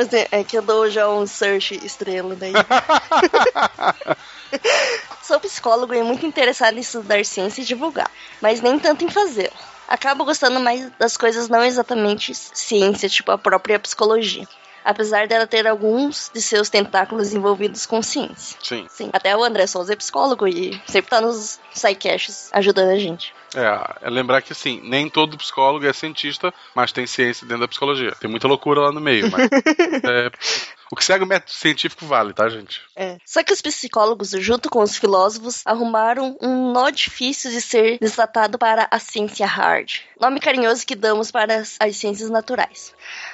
Mas 0.00 0.10
é, 0.14 0.26
é 0.30 0.42
que 0.42 0.56
eu 0.56 0.62
dou 0.62 0.88
já 0.88 1.06
um 1.10 1.26
search 1.26 1.78
estrela 1.84 2.34
daí. 2.34 2.54
Sou 5.22 5.38
psicólogo 5.38 5.92
e 5.92 6.02
muito 6.02 6.24
interessado 6.24 6.78
em 6.78 6.80
estudar 6.80 7.22
ciência 7.22 7.60
e 7.60 7.66
divulgar, 7.66 8.10
mas 8.40 8.62
nem 8.62 8.78
tanto 8.78 9.04
em 9.04 9.10
fazê-lo. 9.10 9.52
Acabo 9.86 10.24
gostando 10.24 10.58
mais 10.58 10.90
das 10.98 11.18
coisas 11.18 11.50
não 11.50 11.62
exatamente 11.62 12.34
ciência, 12.34 13.10
tipo 13.10 13.30
a 13.30 13.36
própria 13.36 13.78
psicologia. 13.78 14.48
Apesar 14.84 15.26
dela 15.26 15.46
ter 15.46 15.66
alguns 15.66 16.30
de 16.32 16.40
seus 16.40 16.68
tentáculos 16.68 17.32
envolvidos 17.32 17.86
com 17.86 18.02
ciência. 18.02 18.58
Sim. 18.62 18.86
Sim. 18.88 19.10
Até 19.12 19.36
o 19.36 19.44
André 19.44 19.66
Souza 19.66 19.92
é 19.92 19.96
psicólogo 19.96 20.46
e 20.46 20.80
sempre 20.86 21.10
tá 21.10 21.20
nos 21.20 21.58
sidecasts 21.72 22.50
ajudando 22.52 22.90
a 22.90 22.98
gente. 22.98 23.34
É, 23.54 24.06
é 24.06 24.10
lembrar 24.10 24.42
que 24.42 24.52
assim, 24.52 24.80
nem 24.84 25.08
todo 25.08 25.36
psicólogo 25.36 25.84
é 25.84 25.92
cientista, 25.92 26.54
mas 26.74 26.92
tem 26.92 27.06
ciência 27.06 27.46
dentro 27.46 27.62
da 27.62 27.68
psicologia. 27.68 28.14
Tem 28.20 28.30
muita 28.30 28.46
loucura 28.46 28.80
lá 28.80 28.92
no 28.92 29.00
meio, 29.00 29.30
mas. 29.30 29.48
é, 30.04 30.30
o 30.90 30.96
que 30.96 31.04
segue 31.04 31.24
o 31.24 31.26
método 31.26 31.52
científico 31.52 32.04
vale, 32.04 32.32
tá, 32.32 32.48
gente? 32.48 32.80
É. 32.96 33.16
Só 33.24 33.42
que 33.44 33.52
os 33.52 33.62
psicólogos, 33.62 34.30
junto 34.38 34.68
com 34.68 34.82
os 34.82 34.96
filósofos, 34.96 35.62
arrumaram 35.64 36.36
um 36.40 36.72
nó 36.72 36.90
difícil 36.90 37.50
de 37.50 37.60
ser 37.60 37.98
desatado 37.98 38.58
para 38.58 38.88
a 38.90 38.98
ciência 38.98 39.46
hard. 39.46 40.00
Nome 40.20 40.40
carinhoso 40.40 40.84
que 40.84 40.96
damos 40.96 41.30
para 41.30 41.62
as 41.78 41.96
ciências 41.96 42.28
naturais. 42.28 42.92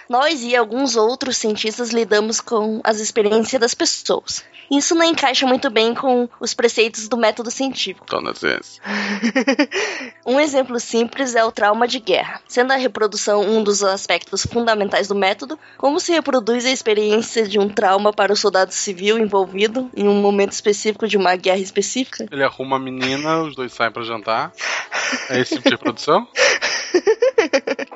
Nós 0.09 0.43
e 0.43 0.55
alguns 0.55 0.97
outros 0.97 1.37
cientistas 1.37 1.91
lidamos 1.91 2.41
com 2.41 2.81
as 2.85 3.01
experiências 3.01 3.61
das 3.61 3.74
pessoas. 3.74 4.45
Isso 4.70 4.95
não 4.95 5.05
encaixa 5.05 5.47
muito 5.47 5.70
bem 5.70 5.95
com 5.95 6.28
os 6.41 6.55
preceitos 6.55 7.09
do 7.09 7.16
método 7.16 7.51
científico. 7.51 8.05
Então, 8.07 8.20
na 8.20 8.35
ciência. 8.35 8.83
Um 10.27 10.41
exemplo 10.41 10.81
simples 10.81 11.37
é 11.37 11.45
o 11.45 11.53
trauma 11.53 11.87
de 11.87 12.01
guerra. 12.01 12.41
Sendo 12.49 12.73
a 12.73 12.77
reprodução 12.77 13.43
um 13.43 13.62
dos 13.62 13.85
aspectos 13.85 14.45
fundamentais 14.45 15.07
do 15.07 15.15
método, 15.15 15.57
como 15.78 16.01
se 16.01 16.11
reproduz 16.12 16.66
a 16.66 16.70
experiência 16.70 17.47
de 17.47 17.61
um 17.61 17.69
trauma 17.69 18.12
para 18.12 18.33
o 18.33 18.37
soldado 18.37 18.73
civil 18.73 19.19
envolvido 19.19 19.89
em 19.97 20.09
um 20.09 20.20
momento 20.20 20.51
específico 20.51 21.07
de 21.07 21.16
uma 21.16 21.37
guerra 21.37 21.61
específica? 21.61 22.27
Ele 22.28 22.43
arruma 22.43 22.74
a 22.74 22.81
menina, 22.81 23.43
os 23.43 23.55
dois 23.55 23.73
saem 23.73 23.93
pra 23.93 24.03
jantar. 24.03 24.53
É 25.31 25.39
esse 25.39 25.55
tipo 25.55 25.70
de 25.70 25.78
produção? 25.78 26.27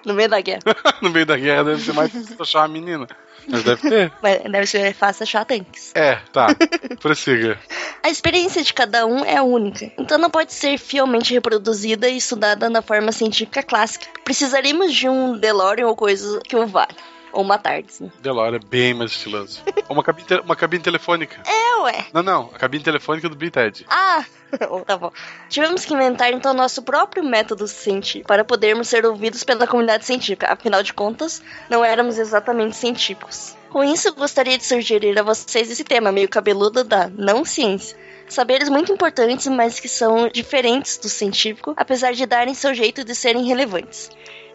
No 0.05 0.15
meio 0.15 0.29
da 0.29 0.41
guerra. 0.41 0.61
no 1.01 1.11
meio 1.11 1.27
da 1.27 1.37
guerra 1.37 1.65
deve 1.65 1.83
ser 1.83 1.93
mais 1.93 2.11
difícil 2.11 2.37
achar 2.41 2.65
a 2.65 2.69
menina. 2.69 3.07
Mas 3.49 3.63
deve 3.63 3.89
ter. 3.89 4.13
Mas 4.23 4.43
deve 4.43 4.67
ser 4.67 4.95
fácil 4.95 5.25
achar 5.25 5.45
tanques. 5.45 5.93
É, 5.95 6.17
tá. 6.33 6.49
Prossiga. 7.01 7.59
A 8.03 8.09
experiência 8.09 8.63
de 8.63 8.73
cada 8.73 9.07
um 9.07 9.25
é 9.25 9.41
única, 9.41 9.91
então 9.99 10.19
não 10.19 10.31
pode 10.31 10.53
ser 10.53 10.79
fielmente 10.79 11.33
reproduzida 11.35 12.09
e 12.09 12.17
estudada 12.17 12.69
na 12.69 12.83
forma 12.83 13.13
científica 13.13 13.63
clássica. 13.63 14.07
Precisaríamos 14.25 14.95
de 14.95 15.09
um 15.09 15.37
DeLorean 15.37 15.87
ou 15.87 15.97
coisa 15.97 16.41
que 16.41 16.57
o 16.57 16.67
valha. 16.67 16.97
Ou 17.33 17.43
uma 17.43 17.59
TARDIS, 17.59 18.01
né? 18.01 18.11
Delore 18.21 18.57
é 18.57 18.59
bem 18.59 18.95
mais 18.95 19.13
estiloso. 19.13 19.63
Uma 19.89 20.03
cabine, 20.03 20.41
uma 20.45 20.57
cabine 20.57 20.83
telefônica. 20.83 21.43
É, 21.47 21.77
ué. 21.83 22.07
Não, 22.13 22.23
não. 22.23 22.51
A 22.55 22.59
cabine 22.59 22.83
telefônica 22.83 23.29
do 23.29 23.37
BTED. 23.37 23.87
Ah, 23.89 24.25
tá 24.87 24.97
bom. 24.97 25.13
Tivemos 25.49 25.85
que 25.85 25.95
inventar 25.95 26.33
então 26.33 26.53
nosso 26.53 26.83
próprio 26.83 27.23
método 27.23 27.67
científico 27.69 28.27
para 28.27 28.45
podermos 28.45 28.89
ser 28.89 29.05
ouvidos 29.05 29.45
pela 29.45 29.67
comunidade 29.67 30.05
científica. 30.05 30.53
Afinal 30.53 30.83
de 30.83 30.93
contas, 30.93 31.43
não 31.69 31.85
éramos 31.85 32.19
exatamente 32.19 32.77
científicos. 32.77 33.57
Com 33.71 33.85
isso, 33.85 34.13
gostaria 34.15 34.59
de 34.59 34.65
sugerir 34.65 35.17
a 35.19 35.23
vocês 35.23 35.71
esse 35.71 35.85
tema 35.85 36.11
meio 36.11 36.29
cabeludo 36.29 36.83
da 36.83 37.09
não 37.09 37.45
ciência. 37.45 37.97
Saberes 38.29 38.69
muito 38.69 38.93
importantes, 38.93 39.47
mas 39.47 39.81
que 39.81 39.89
são 39.89 40.29
diferentes 40.29 40.99
do 40.99 41.09
científico, 41.09 41.75
apesar 41.77 42.13
de 42.13 42.27
darem 42.27 42.55
seu 42.55 42.73
jeito 42.75 43.05
de 43.05 43.15
serem 43.15 43.45
relevantes. 43.45 44.11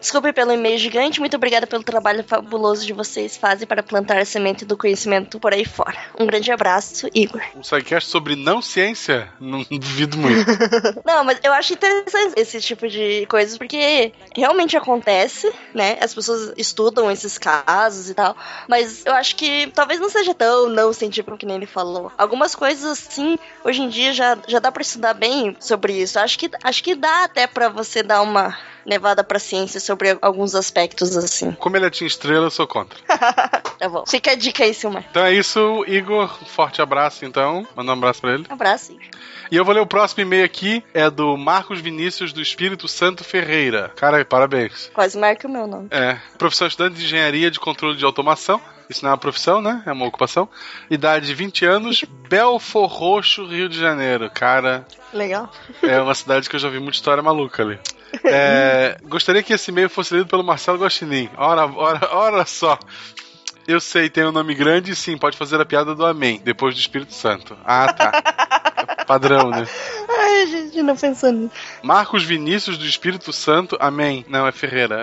Desculpe 0.06 0.32
pelo 0.32 0.52
e-mail 0.52 0.78
gigante, 0.78 1.18
muito 1.18 1.34
obrigada 1.34 1.66
pelo 1.66 1.82
trabalho 1.82 2.22
fabuloso 2.22 2.86
de 2.86 2.92
vocês 2.92 3.36
fazem 3.36 3.66
para 3.66 3.82
plantar 3.82 4.18
a 4.18 4.24
semente 4.24 4.64
do 4.64 4.76
conhecimento 4.76 5.40
por 5.40 5.52
aí 5.52 5.64
fora. 5.64 5.98
Um 6.16 6.24
grande 6.24 6.52
abraço, 6.52 7.08
Igor. 7.12 7.42
Um 7.56 7.64
sidecast 7.64 8.08
sobre 8.08 8.36
não 8.36 8.62
ciência? 8.62 9.28
Não 9.40 9.64
duvido 9.64 10.16
muito. 10.16 10.46
Não, 11.04 11.24
mas 11.24 11.40
eu 11.42 11.52
acho 11.52 11.72
interessante 11.72 12.34
esse 12.36 12.60
tipo 12.60 12.86
de 12.86 13.26
coisas, 13.26 13.58
porque 13.58 14.12
realmente 14.32 14.76
acontece, 14.76 15.52
né? 15.74 15.98
As 16.00 16.14
pessoas 16.14 16.52
estudam 16.56 17.10
esses 17.10 17.36
casos 17.36 18.08
e 18.08 18.14
tal, 18.14 18.36
mas 18.68 19.04
eu 19.04 19.12
acho 19.12 19.34
que 19.34 19.66
talvez 19.74 19.98
não 19.98 20.08
seja 20.08 20.32
tão 20.32 20.68
não 20.68 20.92
científico 20.92 21.36
que 21.36 21.46
nem 21.46 21.56
ele 21.56 21.66
falou. 21.66 22.12
Algumas 22.16 22.54
coisas 22.54 22.84
assim, 22.84 23.36
hoje 23.64 23.82
em 23.82 23.88
dia 23.88 24.12
já, 24.12 24.38
já 24.46 24.60
dá 24.60 24.70
pra 24.70 24.82
estudar 24.82 25.14
bem 25.14 25.56
sobre 25.58 25.94
isso. 25.94 26.16
Acho 26.20 26.38
que, 26.38 26.48
acho 26.62 26.84
que 26.84 26.94
dá 26.94 27.24
até 27.24 27.48
pra 27.48 27.68
você 27.68 28.04
dar 28.04 28.22
uma 28.22 28.56
levada 28.86 29.24
pra 29.24 29.38
ciência 29.38 29.80
sobre 29.80 30.16
alguns 30.22 30.54
aspectos 30.54 31.16
assim. 31.16 31.52
Como 31.52 31.76
ele 31.76 31.86
é 31.86 31.90
Team 31.90 32.06
Estrela, 32.06 32.46
eu 32.46 32.50
sou 32.50 32.66
contra. 32.66 32.98
Tá 33.78 33.90
bom. 33.90 34.04
Fica 34.06 34.30
a 34.30 34.34
dica 34.34 34.64
aí, 34.64 34.72
Silmar. 34.72 35.04
Então 35.10 35.22
é 35.22 35.34
isso, 35.34 35.84
Igor. 35.86 36.34
Forte 36.46 36.80
abraço, 36.80 37.26
então. 37.26 37.66
Manda 37.76 37.90
um 37.90 37.94
abraço 37.94 38.22
pra 38.22 38.32
ele. 38.32 38.46
Abraço, 38.48 38.92
Igor. 38.92 39.04
E 39.50 39.56
eu 39.56 39.66
vou 39.66 39.74
ler 39.74 39.80
o 39.80 39.86
próximo 39.86 40.22
e-mail 40.22 40.46
aqui. 40.46 40.82
É 40.94 41.10
do 41.10 41.36
Marcos 41.36 41.78
Vinícius 41.78 42.32
do 42.32 42.40
Espírito 42.40 42.88
Santo 42.88 43.22
Ferreira. 43.22 43.92
Cara, 43.94 44.24
parabéns. 44.24 44.90
Quase 44.94 45.18
marca 45.18 45.46
o 45.46 45.50
meu 45.50 45.66
nome. 45.66 45.88
É. 45.90 46.16
Profissão 46.38 46.66
estudante 46.66 46.96
de 46.96 47.04
engenharia 47.04 47.50
de 47.50 47.60
controle 47.60 47.98
de 47.98 48.04
automação. 48.06 48.58
Isso 48.88 49.04
não 49.04 49.10
é 49.10 49.12
uma 49.12 49.18
profissão, 49.18 49.60
né? 49.60 49.82
É 49.84 49.92
uma 49.92 50.06
ocupação. 50.06 50.48
Idade 50.88 51.34
20 51.34 51.66
anos, 51.66 52.02
Belfor 52.30 52.86
Roxo, 52.88 53.46
Rio 53.46 53.68
de 53.68 53.78
Janeiro. 53.78 54.30
Cara, 54.32 54.86
Legal. 55.12 55.52
é 55.82 56.00
uma 56.00 56.14
cidade 56.14 56.48
que 56.48 56.56
eu 56.56 56.60
já 56.60 56.70
vi 56.70 56.78
muita 56.78 56.96
história 56.96 57.22
maluca 57.22 57.62
ali. 57.62 57.78
É, 58.24 58.96
gostaria 59.04 59.42
que 59.42 59.52
esse 59.52 59.70
e-mail 59.70 59.90
fosse 59.90 60.14
lido 60.14 60.26
pelo 60.26 60.44
Marcelo 60.44 60.78
Guaxinim. 60.78 61.28
Ora, 61.36 61.66
ora, 61.66 62.08
ora 62.12 62.46
só. 62.46 62.78
Eu 63.66 63.80
sei, 63.80 64.08
tem 64.08 64.24
um 64.24 64.32
nome 64.32 64.54
grande 64.54 64.92
e 64.92 64.96
sim, 64.96 65.18
pode 65.18 65.36
fazer 65.36 65.60
a 65.60 65.64
piada 65.64 65.94
do 65.94 66.06
Amém, 66.06 66.40
depois 66.44 66.74
do 66.74 66.80
Espírito 66.80 67.12
Santo. 67.12 67.58
Ah, 67.64 67.92
tá. 67.92 68.12
Padrão, 69.06 69.50
né? 69.50 69.66
Ai, 70.08 70.46
gente 70.46 70.82
não 70.82 70.96
pensando 70.96 71.38
nisso. 71.40 71.54
Marcos 71.82 72.22
Vinícius 72.22 72.78
do 72.78 72.86
Espírito 72.86 73.32
Santo, 73.32 73.76
amém. 73.80 74.24
Não, 74.28 74.46
é 74.46 74.52
Ferreira. 74.52 75.02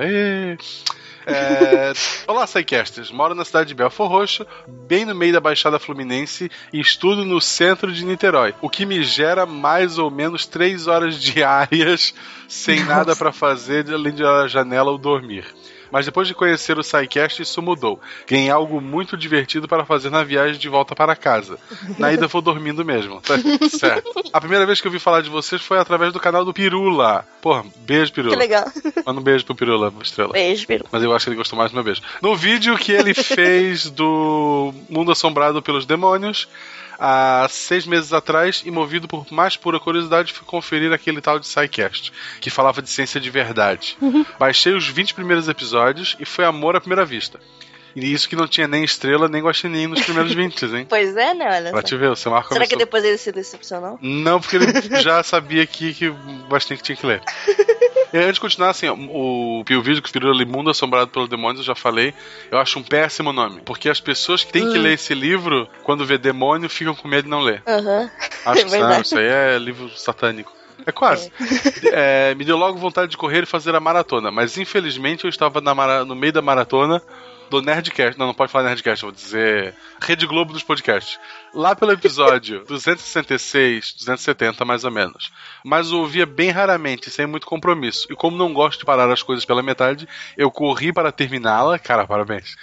É... 1.26 1.94
Olá, 2.28 2.45
Psycasters. 2.45 3.12
Moro 3.12 3.34
na 3.34 3.45
cidade 3.45 3.70
de 3.70 3.76
Belfor 3.76 4.10
Roxo, 4.10 4.45
bem 4.68 5.06
no 5.06 5.16
meio 5.16 5.34
da 5.34 5.40
Baixada 5.40 5.80
Fluminense 5.80 6.52
e 6.72 6.80
estudo 6.80 7.24
no 7.26 7.40
centro 7.40 7.91
de 7.91 8.06
Niterói, 8.06 8.54
o 8.62 8.70
que 8.70 8.86
me 8.86 9.04
gera 9.04 9.45
mais 9.45 9.98
ou 9.98 10.12
menos 10.12 10.45
três 10.45 10.88
horas 10.88 11.16
diárias 11.22 12.14
sem 12.48 12.84
nada 12.84 13.16
pra 13.16 13.32
fazer 13.32 13.91
além 13.91 14.14
de 14.14 14.24
a 14.24 14.48
janela 14.48 14.91
ou 14.91 14.98
dormir. 14.98 15.45
Mas 15.94 16.07
depois 16.07 16.28
de 16.28 16.34
conhecer 16.34 16.76
o 16.80 16.84
SciCast, 16.84 17.44
isso 17.44 17.61
mudou. 17.61 18.02
Ganhei 18.28 18.49
algo 18.49 18.82
muito 18.82 19.15
divertido 19.15 19.68
para 19.68 19.86
fazer 19.86 20.10
na 20.10 20.24
viagem 20.24 20.60
de 20.60 20.68
volta 20.68 20.95
para 20.95 21.15
casa. 21.15 21.60
Na 21.99 22.11
ida 22.11 22.26
vou 22.26 22.41
dormindo 22.41 22.84
mesmo. 22.84 23.22
Tá 23.22 23.36
certo. 23.70 24.11
A 24.34 24.40
primeira 24.40 24.65
vez 24.65 24.82
que 24.82 24.88
eu 24.88 24.91
vi 24.91 24.98
falar 24.98 25.22
de 25.22 25.30
vocês 25.30 25.61
foi 25.61 25.78
através 25.78 26.11
do 26.11 26.20
canal 26.20 26.44
do 26.44 26.52
Pirula. 26.52 27.24
Porra, 27.40 27.64
beijo, 27.86 28.11
Pirula. 28.11 28.34
Que 28.34 28.41
legal. 28.41 28.65
Manda 29.06 29.20
um 29.20 29.24
beijo 29.24 29.45
pro 29.45 29.53
Pirula, 29.53 29.94
estrela. 30.02 30.34
Beijo, 30.34 30.65
Pirula. 30.65 30.90
Mas 30.91 31.03
eu 31.03 31.14
acho 31.14 31.26
que 31.26 31.30
ele 31.30 31.38
gostou 31.38 31.60
mais 31.60 31.70
do 31.70 31.76
meu 31.76 31.84
beijo. 31.84 32.02
No 32.24 32.36
vídeo 32.36 32.76
que 32.76 32.91
ele 32.91 33.14
fez 33.14 33.88
do 33.91 34.74
Mundo 34.90 35.11
Assombrado 35.11 35.61
pelos 35.61 35.86
Demônios, 35.86 36.48
há 37.06 37.46
seis 37.50 37.86
meses 37.86 38.14
atrás, 38.14 38.64
e 38.66 38.72
movido 38.72 39.10
por 39.10 39.30
mais 39.30 39.58
pura 39.58 39.78
curiosidade, 39.78 40.32
fui 40.32 40.46
conferir 40.46 40.94
aquele 40.94 41.20
tal 41.20 41.38
de 41.38 41.46
SciCast, 41.46 42.14
que 42.40 42.50
falava 42.50 42.82
de 42.82 42.90
ciência 42.90 43.20
de 43.20 43.30
verdade. 43.30 43.98
Baixei 44.40 44.74
os 44.74 44.88
20 44.88 45.14
primeiros 45.14 45.50
episódios 45.50 46.16
e 46.18 46.24
foi 46.24 46.46
amor 46.46 46.78
à 46.78 46.80
primeira 46.80 47.04
vista. 47.04 47.42
E 47.95 48.11
isso 48.11 48.28
que 48.28 48.36
não 48.36 48.48
tinha 48.48 48.68
nem 48.68 48.84
estrela 48.84 49.28
nem 49.28 49.41
guaxinim 49.41 49.88
nos 49.88 50.02
primeiros 50.02 50.34
20, 50.34 50.65
hein? 50.65 50.86
Pois 50.90 51.15
é, 51.15 51.34
né? 51.34 51.45
Olha 51.48 51.72
Pra 51.72 51.82
só. 51.82 51.88
te 51.88 51.95
ver, 51.95 52.10
o 52.10 52.15
seu 52.15 52.32
Marco 52.32 52.53
Será 52.53 52.65
que 52.65 52.76
depois 52.76 53.03
ele 53.03 53.18
se 53.18 53.32
decepcionou? 53.32 53.98
não, 54.02 54.40
porque 54.41 54.56
ele 54.56 54.65
já 55.02 55.22
sabia 55.24 55.61
aqui 55.64 55.94
que 55.94 56.07
o 56.10 56.14
Bastinho 56.49 56.80
tinha 56.82 56.95
que 56.95 57.06
ler. 57.06 57.22
E 58.11 58.18
antes 58.18 58.36
de 58.36 58.40
continuar, 58.40 58.70
assim, 58.70 58.88
o, 58.90 59.61
o 59.68 59.82
vídeo 59.82 60.02
que 60.02 60.11
virou 60.11 60.32
ali 60.32 60.45
Mundo 60.45 60.70
Assombrado 60.70 61.10
pelos 61.11 61.28
Demônios, 61.30 61.60
eu 61.61 61.65
já 61.65 61.76
falei, 61.76 62.14
eu 62.52 62.60
acho 62.60 62.78
um 62.80 62.84
péssimo 62.84 63.34
nome. 63.34 63.61
Porque 63.65 63.90
as 63.90 63.99
pessoas 63.99 64.44
que 64.44 64.52
têm 64.52 64.70
que 64.72 64.78
Hum. 64.78 64.82
ler 64.84 64.94
esse 64.94 65.14
livro, 65.15 65.68
quando 65.84 66.06
vê 66.06 66.18
demônio, 66.18 66.70
ficam 66.70 66.94
com 66.95 67.07
medo 67.07 67.24
de 67.24 67.30
não 67.30 67.41
ler. 67.41 67.61
Aham. 67.68 68.10
Acho 68.45 68.61
É 68.61 68.65
que 68.70 68.78
não, 68.80 69.02
isso 69.02 69.18
aí 69.18 69.26
é 69.26 69.57
livro 69.57 69.90
satânico. 69.98 70.52
É 70.86 70.91
quase. 70.91 71.32
É, 71.91 72.36
me 72.36 72.44
deu 72.44 72.57
logo 72.57 72.78
vontade 72.78 73.10
de 73.11 73.18
correr 73.18 73.44
e 73.44 73.45
fazer 73.48 73.74
a 73.76 73.80
maratona, 73.80 74.30
mas 74.32 74.57
infelizmente 74.57 75.24
eu 75.24 75.30
estava 75.30 75.61
na 75.61 75.74
mara- 75.74 76.03
no 76.06 76.15
meio 76.15 76.34
da 76.34 76.41
maratona 76.41 77.02
do 77.62 77.66
Nerdcast. 77.66 78.18
Não, 78.20 78.28
não 78.28 78.34
pode 78.34 78.52
falar 78.52 78.70
Nerdcast, 78.70 79.04
eu 79.04 79.10
vou 79.10 79.16
dizer 79.16 79.76
Rede 80.02 80.26
Globo 80.26 80.54
dos 80.54 80.64
podcasts. 80.64 81.20
Lá 81.54 81.76
pelo 81.76 81.92
episódio 81.92 82.64
266, 82.68 83.94
270 83.94 84.66
mais 84.66 84.84
ou 84.84 84.92
menos. 84.92 85.32
Mas 85.64 85.92
eu 85.92 86.00
ouvia 86.00 86.26
bem 86.26 86.50
raramente, 86.50 87.12
sem 87.12 87.26
muito 87.26 87.46
compromisso. 87.46 88.08
E 88.12 88.16
como 88.16 88.38
não 88.38 88.54
gosto 88.54 88.80
de 88.80 88.86
parar 88.86 89.12
as 89.12 89.22
coisas 89.22 89.46
pela 89.46 89.62
metade, 89.62 90.08
eu 90.36 90.50
corri 90.50 90.92
para 90.92 91.12
terminá-la. 91.12 91.78
Cara, 91.78 92.08
parabéns. 92.08 92.56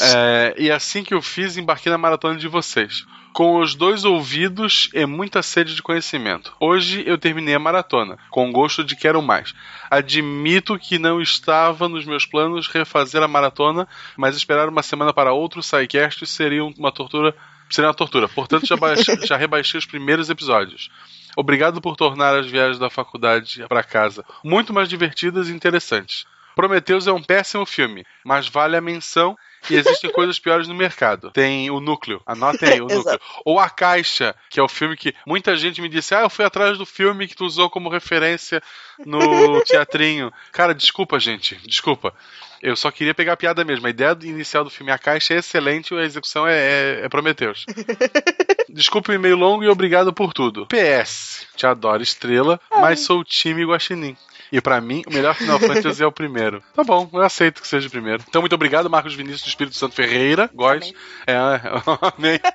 É, 0.00 0.54
e 0.58 0.70
assim 0.70 1.04
que 1.04 1.14
eu 1.14 1.22
fiz, 1.22 1.56
embarquei 1.56 1.90
na 1.90 1.98
maratona 1.98 2.38
de 2.38 2.48
vocês. 2.48 3.04
Com 3.32 3.60
os 3.60 3.74
dois 3.74 4.04
ouvidos 4.04 4.90
e 4.92 5.06
muita 5.06 5.42
sede 5.42 5.74
de 5.74 5.82
conhecimento. 5.82 6.54
Hoje 6.60 7.02
eu 7.06 7.16
terminei 7.16 7.54
a 7.54 7.58
maratona, 7.58 8.18
com 8.30 8.52
gosto 8.52 8.84
de 8.84 8.94
quero 8.94 9.22
mais. 9.22 9.54
Admito 9.90 10.78
que 10.78 10.98
não 10.98 11.20
estava 11.20 11.88
nos 11.88 12.04
meus 12.04 12.26
planos 12.26 12.68
refazer 12.68 13.22
a 13.22 13.28
maratona, 13.28 13.88
mas 14.18 14.36
esperar 14.36 14.68
uma 14.68 14.82
semana 14.82 15.14
para 15.14 15.32
outro 15.32 15.62
SciCast 15.62 16.26
seria 16.26 16.64
uma 16.64 16.92
tortura. 16.92 17.34
Seria 17.72 17.88
uma 17.88 17.94
tortura. 17.94 18.28
Portanto, 18.28 18.66
já, 18.66 18.76
baixei- 18.76 19.16
já 19.26 19.36
rebaixei 19.36 19.78
os 19.78 19.86
primeiros 19.86 20.28
episódios. 20.30 20.90
Obrigado 21.36 21.80
por 21.80 21.96
tornar 21.96 22.36
as 22.36 22.46
viagens 22.46 22.78
da 22.78 22.90
faculdade 22.90 23.64
para 23.68 23.82
casa 23.82 24.24
muito 24.44 24.72
mais 24.72 24.88
divertidas 24.88 25.48
e 25.48 25.52
interessantes. 25.52 26.26
Prometheus 26.54 27.06
é 27.06 27.12
um 27.12 27.22
péssimo 27.22 27.64
filme, 27.64 28.04
mas 28.22 28.46
vale 28.46 28.76
a 28.76 28.80
menção 28.80 29.34
e 29.70 29.76
existem 29.76 30.10
coisas 30.10 30.38
piores 30.38 30.68
no 30.68 30.74
mercado. 30.74 31.30
Tem 31.30 31.70
o 31.70 31.80
núcleo, 31.80 32.22
anotem 32.26 32.68
aí 32.68 32.80
o 32.80 32.86
núcleo. 32.88 33.20
Ou 33.44 33.58
a 33.58 33.68
caixa, 33.68 34.34
que 34.50 34.58
é 34.58 34.62
o 34.62 34.68
filme 34.68 34.96
que 34.96 35.14
muita 35.26 35.56
gente 35.56 35.80
me 35.80 35.88
disse: 35.88 36.14
Ah, 36.14 36.22
eu 36.22 36.30
fui 36.30 36.44
atrás 36.44 36.78
do 36.78 36.86
filme 36.86 37.28
que 37.28 37.36
tu 37.36 37.44
usou 37.44 37.70
como 37.70 37.88
referência 37.88 38.62
no 39.04 39.62
teatrinho. 39.64 40.32
Cara, 40.52 40.74
desculpa, 40.74 41.18
gente, 41.18 41.56
desculpa. 41.66 42.14
Eu 42.62 42.76
só 42.76 42.92
queria 42.92 43.12
pegar 43.12 43.32
a 43.32 43.36
piada 43.36 43.64
mesmo. 43.64 43.86
A 43.88 43.90
ideia 43.90 44.16
inicial 44.22 44.62
do 44.62 44.70
filme 44.70 44.92
A 44.92 44.98
Caixa 44.98 45.34
é 45.34 45.38
excelente 45.38 45.92
e 45.92 45.98
a 45.98 46.04
execução 46.04 46.46
é, 46.46 46.54
é, 46.54 47.00
é 47.04 47.08
Prometheus. 47.08 47.66
Desculpe 48.70 49.10
o 49.10 49.14
e-mail 49.14 49.36
longo 49.36 49.64
e 49.64 49.68
obrigado 49.68 50.12
por 50.12 50.32
tudo. 50.32 50.66
PS, 50.66 51.46
te 51.56 51.66
adoro 51.66 52.02
estrela, 52.02 52.60
mas 52.70 53.00
sou 53.00 53.18
o 53.18 53.24
time 53.24 53.66
Guaxinim. 53.66 54.16
E 54.52 54.60
pra 54.60 54.80
mim, 54.80 55.02
o 55.06 55.12
melhor 55.12 55.34
Final 55.34 55.58
Fantasy 55.60 56.02
é 56.02 56.06
o 56.06 56.12
primeiro. 56.12 56.62
Tá 56.74 56.84
bom, 56.84 57.08
eu 57.12 57.22
aceito 57.22 57.62
que 57.62 57.66
seja 57.66 57.88
o 57.88 57.90
primeiro. 57.90 58.22
Então, 58.28 58.42
muito 58.42 58.54
obrigado, 58.54 58.90
Marcos 58.90 59.14
Vinícius 59.14 59.42
do 59.42 59.48
Espírito 59.48 59.76
Santo 59.76 59.94
Ferreira. 59.94 60.50
Góis. 60.54 60.92
É, 61.26 61.34
amém. 62.16 62.38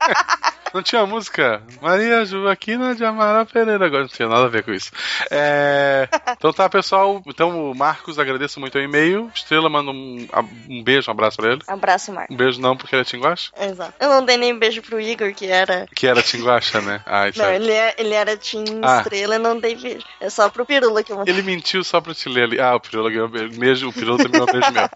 Não 0.73 0.83
tinha 0.83 1.05
música? 1.05 1.63
Maria 1.81 2.25
Joaquina 2.25 2.93
de 2.93 3.03
Amaral 3.03 3.45
Pereira. 3.45 3.85
Agora 3.85 4.01
não 4.01 4.09
tinha 4.09 4.27
nada 4.27 4.43
a 4.45 4.49
ver 4.49 4.63
com 4.63 4.73
isso. 4.73 4.91
É, 5.31 6.09
Então 6.37 6.51
tá, 6.51 6.67
pessoal. 6.67 7.23
Então, 7.25 7.71
o 7.71 7.73
Marcos, 7.73 8.19
agradeço 8.19 8.59
muito 8.59 8.77
o 8.77 8.81
e-mail. 8.81 9.31
Estrela, 9.33 9.69
manda 9.69 9.91
um, 9.91 10.27
um 10.69 10.83
beijo, 10.83 11.09
um 11.09 11.13
abraço 11.13 11.37
pra 11.37 11.53
ele. 11.53 11.61
Abraço, 11.67 12.11
Marco. 12.11 12.33
Um 12.33 12.35
beijo 12.35 12.59
não, 12.59 12.75
porque 12.75 12.93
ele 12.93 13.01
é 13.01 13.05
Tinguacha? 13.05 13.49
Exato. 13.57 13.93
Eu 13.97 14.09
não 14.09 14.25
dei 14.25 14.35
nem 14.35 14.59
beijo 14.59 14.81
pro 14.81 14.99
Igor, 14.99 15.33
que 15.33 15.45
era. 15.47 15.87
Que 15.95 16.05
era 16.05 16.21
Tinguacha, 16.21 16.81
né? 16.81 17.01
Ah, 17.05 17.29
isso 17.29 17.39
Não, 17.39 17.45
aí. 17.47 17.55
ele, 17.55 17.71
é, 17.71 17.95
ele 17.97 18.13
era 18.13 18.35
Team 18.35 18.65
Ah. 18.83 18.97
Estrela 18.97 19.35
e 19.35 19.39
não 19.39 19.57
dei 19.57 19.73
beijo. 19.75 20.05
É 20.19 20.29
só 20.29 20.49
pro 20.49 20.65
Pirula 20.65 21.01
que 21.01 21.13
eu 21.13 21.17
mandei. 21.17 21.33
Ele 21.33 21.43
mentiu 21.43 21.81
só 21.87 22.01
pra 22.01 22.13
te 22.13 22.29
ler 22.29 22.43
ali. 22.43 22.59
Ah, 22.59 22.75
o 22.75 22.79
Pirula 22.79 23.09
ganhou. 23.09 23.29
Mesmo, 23.57 23.89
o 23.89 23.93
Pirula 23.93 24.17
também 24.17 24.31
ganhou 24.31 24.51
beijo 24.51 24.71
meu. 24.71 24.89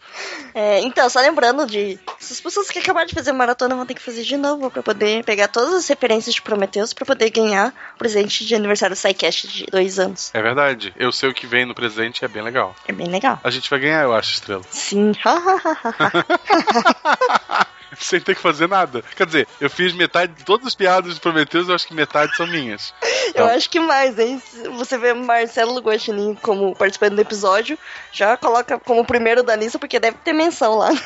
É, 0.53 0.81
então, 0.81 1.09
só 1.09 1.21
lembrando 1.21 1.65
de. 1.65 1.97
Essas 2.19 2.41
pessoas 2.41 2.69
que 2.69 2.79
acabaram 2.79 3.07
de 3.07 3.15
fazer 3.15 3.31
maratona 3.31 3.75
vão 3.75 3.85
ter 3.85 3.93
que 3.93 4.01
fazer 4.01 4.23
de 4.23 4.37
novo 4.37 4.69
pra 4.69 4.83
poder 4.83 5.23
pegar 5.23 5.47
todas 5.47 5.73
as 5.73 5.87
referências 5.87 6.35
de 6.35 6.41
Prometheus 6.41 6.93
pra 6.93 7.05
poder 7.05 7.29
ganhar 7.29 7.73
o 7.95 7.97
presente 7.97 8.45
de 8.45 8.53
aniversário 8.53 8.95
do 8.95 8.99
SciCast 8.99 9.47
de 9.47 9.65
dois 9.67 9.97
anos. 9.97 10.29
É 10.33 10.41
verdade. 10.41 10.93
Eu 10.97 11.11
sei 11.11 11.29
o 11.29 11.33
que 11.33 11.47
vem 11.47 11.65
no 11.65 11.73
presente 11.73 12.21
e 12.21 12.25
é 12.25 12.27
bem 12.27 12.43
legal. 12.43 12.75
É 12.87 12.91
bem 12.91 13.07
legal. 13.07 13.39
A 13.43 13.49
gente 13.49 13.69
vai 13.69 13.79
ganhar, 13.79 14.03
eu 14.03 14.13
acho, 14.13 14.33
Estrela. 14.33 14.63
Sim. 14.69 15.13
Sem 17.99 18.19
ter 18.19 18.35
que 18.35 18.41
fazer 18.41 18.67
nada. 18.67 19.03
Quer 19.15 19.25
dizer, 19.25 19.47
eu 19.59 19.69
fiz 19.69 19.93
metade 19.93 20.33
de 20.33 20.43
todas 20.43 20.67
as 20.67 20.75
piadas 20.75 21.15
de 21.15 21.19
Prometheus, 21.19 21.67
eu 21.67 21.75
acho 21.75 21.87
que 21.87 21.93
metade 21.93 22.35
são 22.35 22.47
minhas. 22.47 22.93
Eu 23.33 23.45
acho 23.45 23.69
que 23.69 23.79
mais, 23.79 24.19
hein? 24.19 24.41
Você 24.77 24.97
vê 24.97 25.13
Marcelo 25.13 25.79
Guaxinim 25.79 26.35
como 26.41 26.75
participante 26.75 27.15
do 27.15 27.21
episódio, 27.21 27.79
já 28.11 28.35
coloca 28.35 28.77
como 28.77 29.05
primeiro 29.05 29.41
da 29.41 29.55
lista, 29.55 29.79
porque 29.79 29.99
deve 29.99 30.17
ter 30.17 30.33
menção 30.33 30.75
lá. 30.75 30.89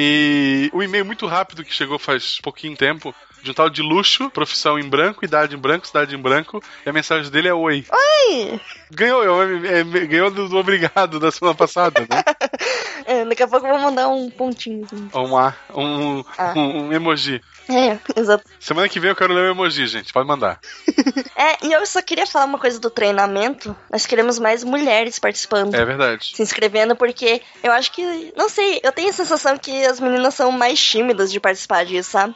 E 0.00 0.70
o 0.72 0.80
e-mail 0.80 1.04
muito 1.04 1.26
rápido 1.26 1.64
que 1.64 1.74
chegou 1.74 1.98
faz 1.98 2.38
pouquinho 2.40 2.76
tempo, 2.76 3.12
de 3.42 3.50
um 3.50 3.54
tal 3.54 3.70
de 3.70 3.82
luxo, 3.82 4.30
profissão 4.30 4.78
em 4.78 4.88
branco, 4.88 5.24
idade 5.24 5.54
em 5.54 5.58
branco, 5.58 5.86
cidade 5.86 6.14
em 6.14 6.18
branco, 6.18 6.62
e 6.84 6.88
a 6.88 6.92
mensagem 6.92 7.30
dele 7.30 7.48
é 7.48 7.54
oi. 7.54 7.84
Oi! 7.92 8.60
Ganhou, 8.90 9.42
é, 9.42 9.80
é, 9.80 9.84
ganhou 9.84 10.30
do, 10.30 10.48
do 10.48 10.56
obrigado 10.56 11.18
da 11.20 11.30
semana 11.30 11.54
passada, 11.56 12.00
né? 12.00 12.22
É, 13.06 13.24
daqui 13.24 13.42
a 13.42 13.48
pouco 13.48 13.66
eu 13.66 13.70
vou 13.72 13.80
mandar 13.80 14.06
um 14.08 14.28
pontinho. 14.28 14.84
assim. 14.84 15.08
um, 15.14 15.34
A, 15.34 15.54
um, 15.74 16.22
Ah. 16.36 16.52
um, 16.54 16.88
um 16.88 16.92
emoji. 16.92 17.40
É, 17.66 17.98
exato. 18.14 18.44
Semana 18.60 18.86
que 18.86 19.00
vem 19.00 19.08
eu 19.08 19.16
quero 19.16 19.32
ler 19.32 19.48
o 19.48 19.50
emoji, 19.52 19.86
gente. 19.86 20.12
Pode 20.12 20.28
mandar. 20.28 20.60
É, 21.40 21.64
e 21.64 21.72
eu 21.72 21.86
só 21.86 22.02
queria 22.02 22.26
falar 22.26 22.46
uma 22.46 22.58
coisa 22.58 22.80
do 22.80 22.90
treinamento. 22.90 23.74
Nós 23.92 24.04
queremos 24.04 24.40
mais 24.40 24.64
mulheres 24.64 25.20
participando. 25.20 25.72
É 25.72 25.84
verdade. 25.84 26.32
Se 26.34 26.42
inscrevendo, 26.42 26.96
porque 26.96 27.40
eu 27.62 27.70
acho 27.70 27.92
que. 27.92 28.32
Não 28.36 28.48
sei, 28.48 28.80
eu 28.82 28.90
tenho 28.90 29.10
a 29.10 29.12
sensação 29.12 29.56
que 29.56 29.84
as 29.86 30.00
meninas 30.00 30.34
são 30.34 30.50
mais 30.50 30.82
tímidas 30.82 31.30
de 31.30 31.38
participar 31.38 31.84
disso, 31.84 32.10
sabe? 32.10 32.34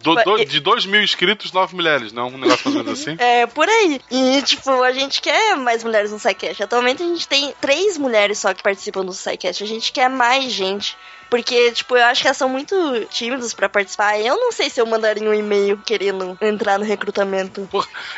Do, 0.00 0.14
do, 0.14 0.44
de 0.44 0.53
2 0.60 0.86
mil 0.86 1.02
inscritos, 1.02 1.52
9 1.52 1.74
mulheres, 1.74 2.12
não? 2.12 2.28
Um 2.28 2.38
negócio 2.38 2.64
mais 2.64 2.76
ou 2.76 2.84
menos 2.84 3.00
assim? 3.00 3.16
É, 3.18 3.46
por 3.46 3.68
aí. 3.68 4.00
E, 4.10 4.42
tipo, 4.42 4.70
a 4.82 4.92
gente 4.92 5.20
quer 5.20 5.56
mais 5.56 5.84
mulheres 5.84 6.12
no 6.12 6.18
SciCast. 6.18 6.62
Atualmente 6.62 7.02
a 7.02 7.06
gente 7.06 7.26
tem 7.26 7.54
três 7.60 7.96
mulheres 7.96 8.38
só 8.38 8.52
que 8.52 8.62
participam 8.62 9.04
do 9.04 9.12
SciCast. 9.12 9.62
A 9.62 9.66
gente 9.66 9.92
quer 9.92 10.08
mais 10.08 10.52
gente. 10.52 10.96
Porque, 11.34 11.72
tipo, 11.72 11.96
eu 11.96 12.04
acho 12.04 12.22
que 12.22 12.28
elas 12.28 12.36
são 12.36 12.48
muito 12.48 12.76
tímidas 13.10 13.52
pra 13.52 13.68
participar. 13.68 14.20
Eu 14.20 14.36
não 14.36 14.52
sei 14.52 14.70
se 14.70 14.80
eu 14.80 14.86
mandaria 14.86 15.28
um 15.28 15.34
e-mail 15.34 15.76
querendo 15.78 16.38
entrar 16.40 16.78
no 16.78 16.84
recrutamento. 16.84 17.68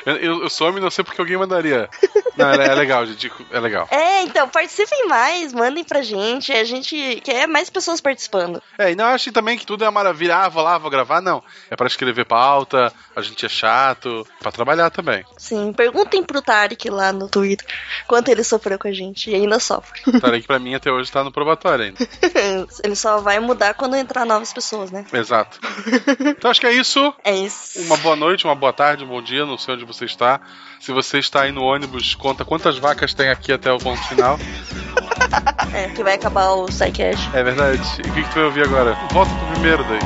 Eu, 0.05 0.17
eu, 0.17 0.43
eu 0.43 0.51
sou 0.51 0.69
homem, 0.69 0.83
não 0.83 0.91
sei 0.91 1.03
porque 1.03 1.19
alguém 1.19 1.39
mandaria. 1.39 1.89
Não, 2.37 2.51
é, 2.51 2.67
é 2.67 2.75
legal, 2.75 3.07
gente. 3.07 3.33
É 3.51 3.59
legal. 3.59 3.89
É, 3.91 4.21
então, 4.21 4.47
participem 4.51 5.09
mais, 5.09 5.55
mandem 5.55 5.83
pra 5.83 6.03
gente. 6.03 6.53
A 6.53 6.63
gente 6.63 7.23
quer 7.25 7.49
mais 7.49 7.71
pessoas 7.71 8.03
participando. 8.03 8.63
É, 8.79 8.93
e 8.93 8.95
não 8.95 9.07
acho 9.07 9.33
também 9.33 9.57
que 9.57 9.65
tudo 9.65 9.83
é 9.83 9.91
maravilha. 9.91 10.37
Ah, 10.37 10.49
vou 10.51 10.63
lá, 10.63 10.77
vou 10.77 10.91
gravar. 10.91 11.23
Não. 11.23 11.43
É 11.71 11.75
pra 11.77 11.87
escrever 11.87 12.27
pauta, 12.27 12.93
a 13.15 13.23
gente 13.23 13.47
é 13.47 13.49
chato, 13.49 14.27
pra 14.39 14.53
trabalhar 14.53 14.91
também. 14.91 15.25
Sim, 15.39 15.73
perguntem 15.73 16.23
pro 16.23 16.43
Tarek 16.43 16.91
lá 16.91 17.15
no 17.15 17.31
Twitter 17.31 17.67
quanto 18.07 18.29
ele 18.29 18.45
sofreu 18.45 18.79
com 18.79 18.89
a 18.89 18.93
gente. 18.93 19.31
E 19.31 19.35
ainda 19.35 19.59
sofre. 19.59 20.03
Tarek 20.21 20.47
pra 20.47 20.59
mim 20.59 20.75
até 20.75 20.93
hoje 20.93 21.11
tá 21.11 21.25
no 21.25 21.33
probatório 21.33 21.87
ainda. 21.87 21.99
ele 22.85 22.95
só 22.95 23.06
vai 23.23 23.39
mudar 23.39 23.75
quando 23.75 23.97
entrar 23.97 24.25
novas 24.25 24.53
pessoas, 24.53 24.91
né? 24.91 25.05
Exato. 25.13 25.59
Então 26.37 26.51
acho 26.51 26.61
que 26.61 26.67
é 26.67 26.73
isso. 26.73 27.15
É 27.25 27.35
isso. 27.35 27.81
Uma 27.83 27.97
boa 27.97 28.17
noite, 28.17 28.45
uma 28.45 28.55
boa 28.55 28.73
tarde, 28.73 29.05
um 29.05 29.09
bom 29.09 29.23
dia, 29.23 29.47
não 29.47 29.57
sei 29.57 29.75
onde 29.75 29.85
você 29.85 30.05
está. 30.05 30.41
Se 30.81 30.93
você 30.93 31.19
está 31.19 31.43
aí 31.43 31.53
no 31.53 31.63
ônibus, 31.63 32.15
conta 32.15 32.45
quantas 32.45 32.79
vacas 32.79 33.15
tem 33.15 33.29
aqui 33.29 33.53
até 33.53 33.73
o 33.73 33.79
ponto 33.79 34.03
final. 34.09 34.39
É, 35.73 35.89
que 35.89 36.03
vai 36.03 36.15
acabar 36.15 36.51
o 36.53 36.71
SciCast. 36.71 37.29
É 37.35 37.43
verdade. 37.43 37.83
E 37.99 38.09
o 38.09 38.13
que, 38.15 38.23
que 38.23 38.29
tu 38.31 38.35
vai 38.35 38.45
ouvir 38.45 38.65
agora? 38.65 38.97
Volta 39.13 39.35
pro 39.35 39.47
primeiro 39.49 39.85
daí. 39.85 39.99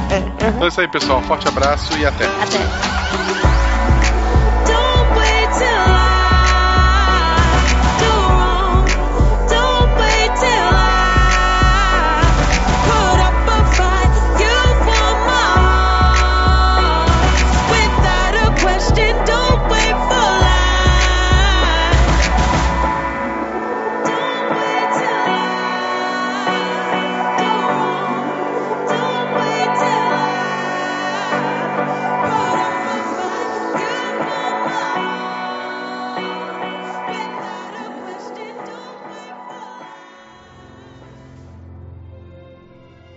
Então 0.48 0.64
é 0.64 0.68
isso 0.68 0.80
aí, 0.80 0.88
pessoal. 0.88 1.20
Um 1.20 1.22
forte 1.24 1.46
abraço 1.46 1.96
e 1.98 2.06
até. 2.06 2.24
Até. 2.24 3.49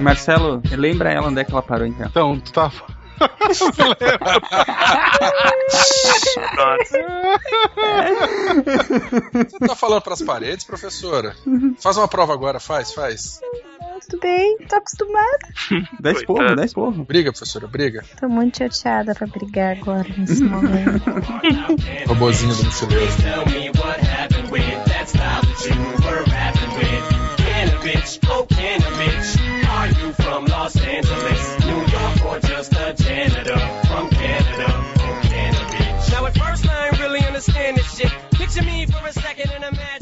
Marcelo, 0.00 0.62
lembra 0.70 1.12
ela 1.12 1.28
onde 1.28 1.40
é 1.40 1.44
que 1.44 1.52
ela 1.52 1.62
parou 1.62 1.86
então? 1.86 2.06
Então, 2.06 2.40
tu 2.40 2.52
tá. 2.52 2.72
Você 9.32 9.58
tá 9.66 9.76
falando 9.76 10.02
pras 10.02 10.22
paredes, 10.22 10.64
professora? 10.64 11.34
Faz 11.78 11.96
uma 11.96 12.08
prova 12.08 12.32
agora, 12.32 12.58
faz, 12.60 12.92
faz. 12.92 13.40
Tudo 14.08 14.20
bem, 14.20 14.56
tô 14.66 14.76
acostumada. 14.76 15.38
Dá 16.00 16.12
esporro, 16.12 16.56
dá 16.56 16.64
esporro. 16.64 17.04
Briga, 17.04 17.30
professora, 17.32 17.68
briga. 17.68 18.02
Tô 18.18 18.28
muito 18.28 18.56
chateada 18.58 19.14
pra 19.14 19.26
brigar 19.26 19.76
agora, 19.76 20.08
nesse 20.16 20.42
momento. 20.42 21.04
Robozinho 22.08 22.54
do 22.54 22.64
mochileiro. 22.64 23.16
Tell 23.16 23.46
me 23.46 23.70
what 23.78 24.00
happened 24.00 24.50
with 24.50 24.84
that 24.86 25.06
style 25.08 25.42
that 25.42 25.64
you 25.68 25.76
were 26.04 26.24
rapping 26.30 26.72
with. 26.78 27.04
Can 27.36 27.68
a 27.68 27.78
bitch, 27.82 28.18
oh 28.30 28.46
can 28.46 28.80
a 28.80 28.90
bitch. 28.96 29.38
Are 29.68 29.88
you 29.88 30.12
from 30.14 30.46
Los 30.46 30.76
Angeles, 30.76 31.59
Picture 38.52 38.66
me 38.66 38.84
for 38.84 39.06
a 39.06 39.12
second 39.12 39.52
and 39.52 39.62
imagine. 39.62 39.99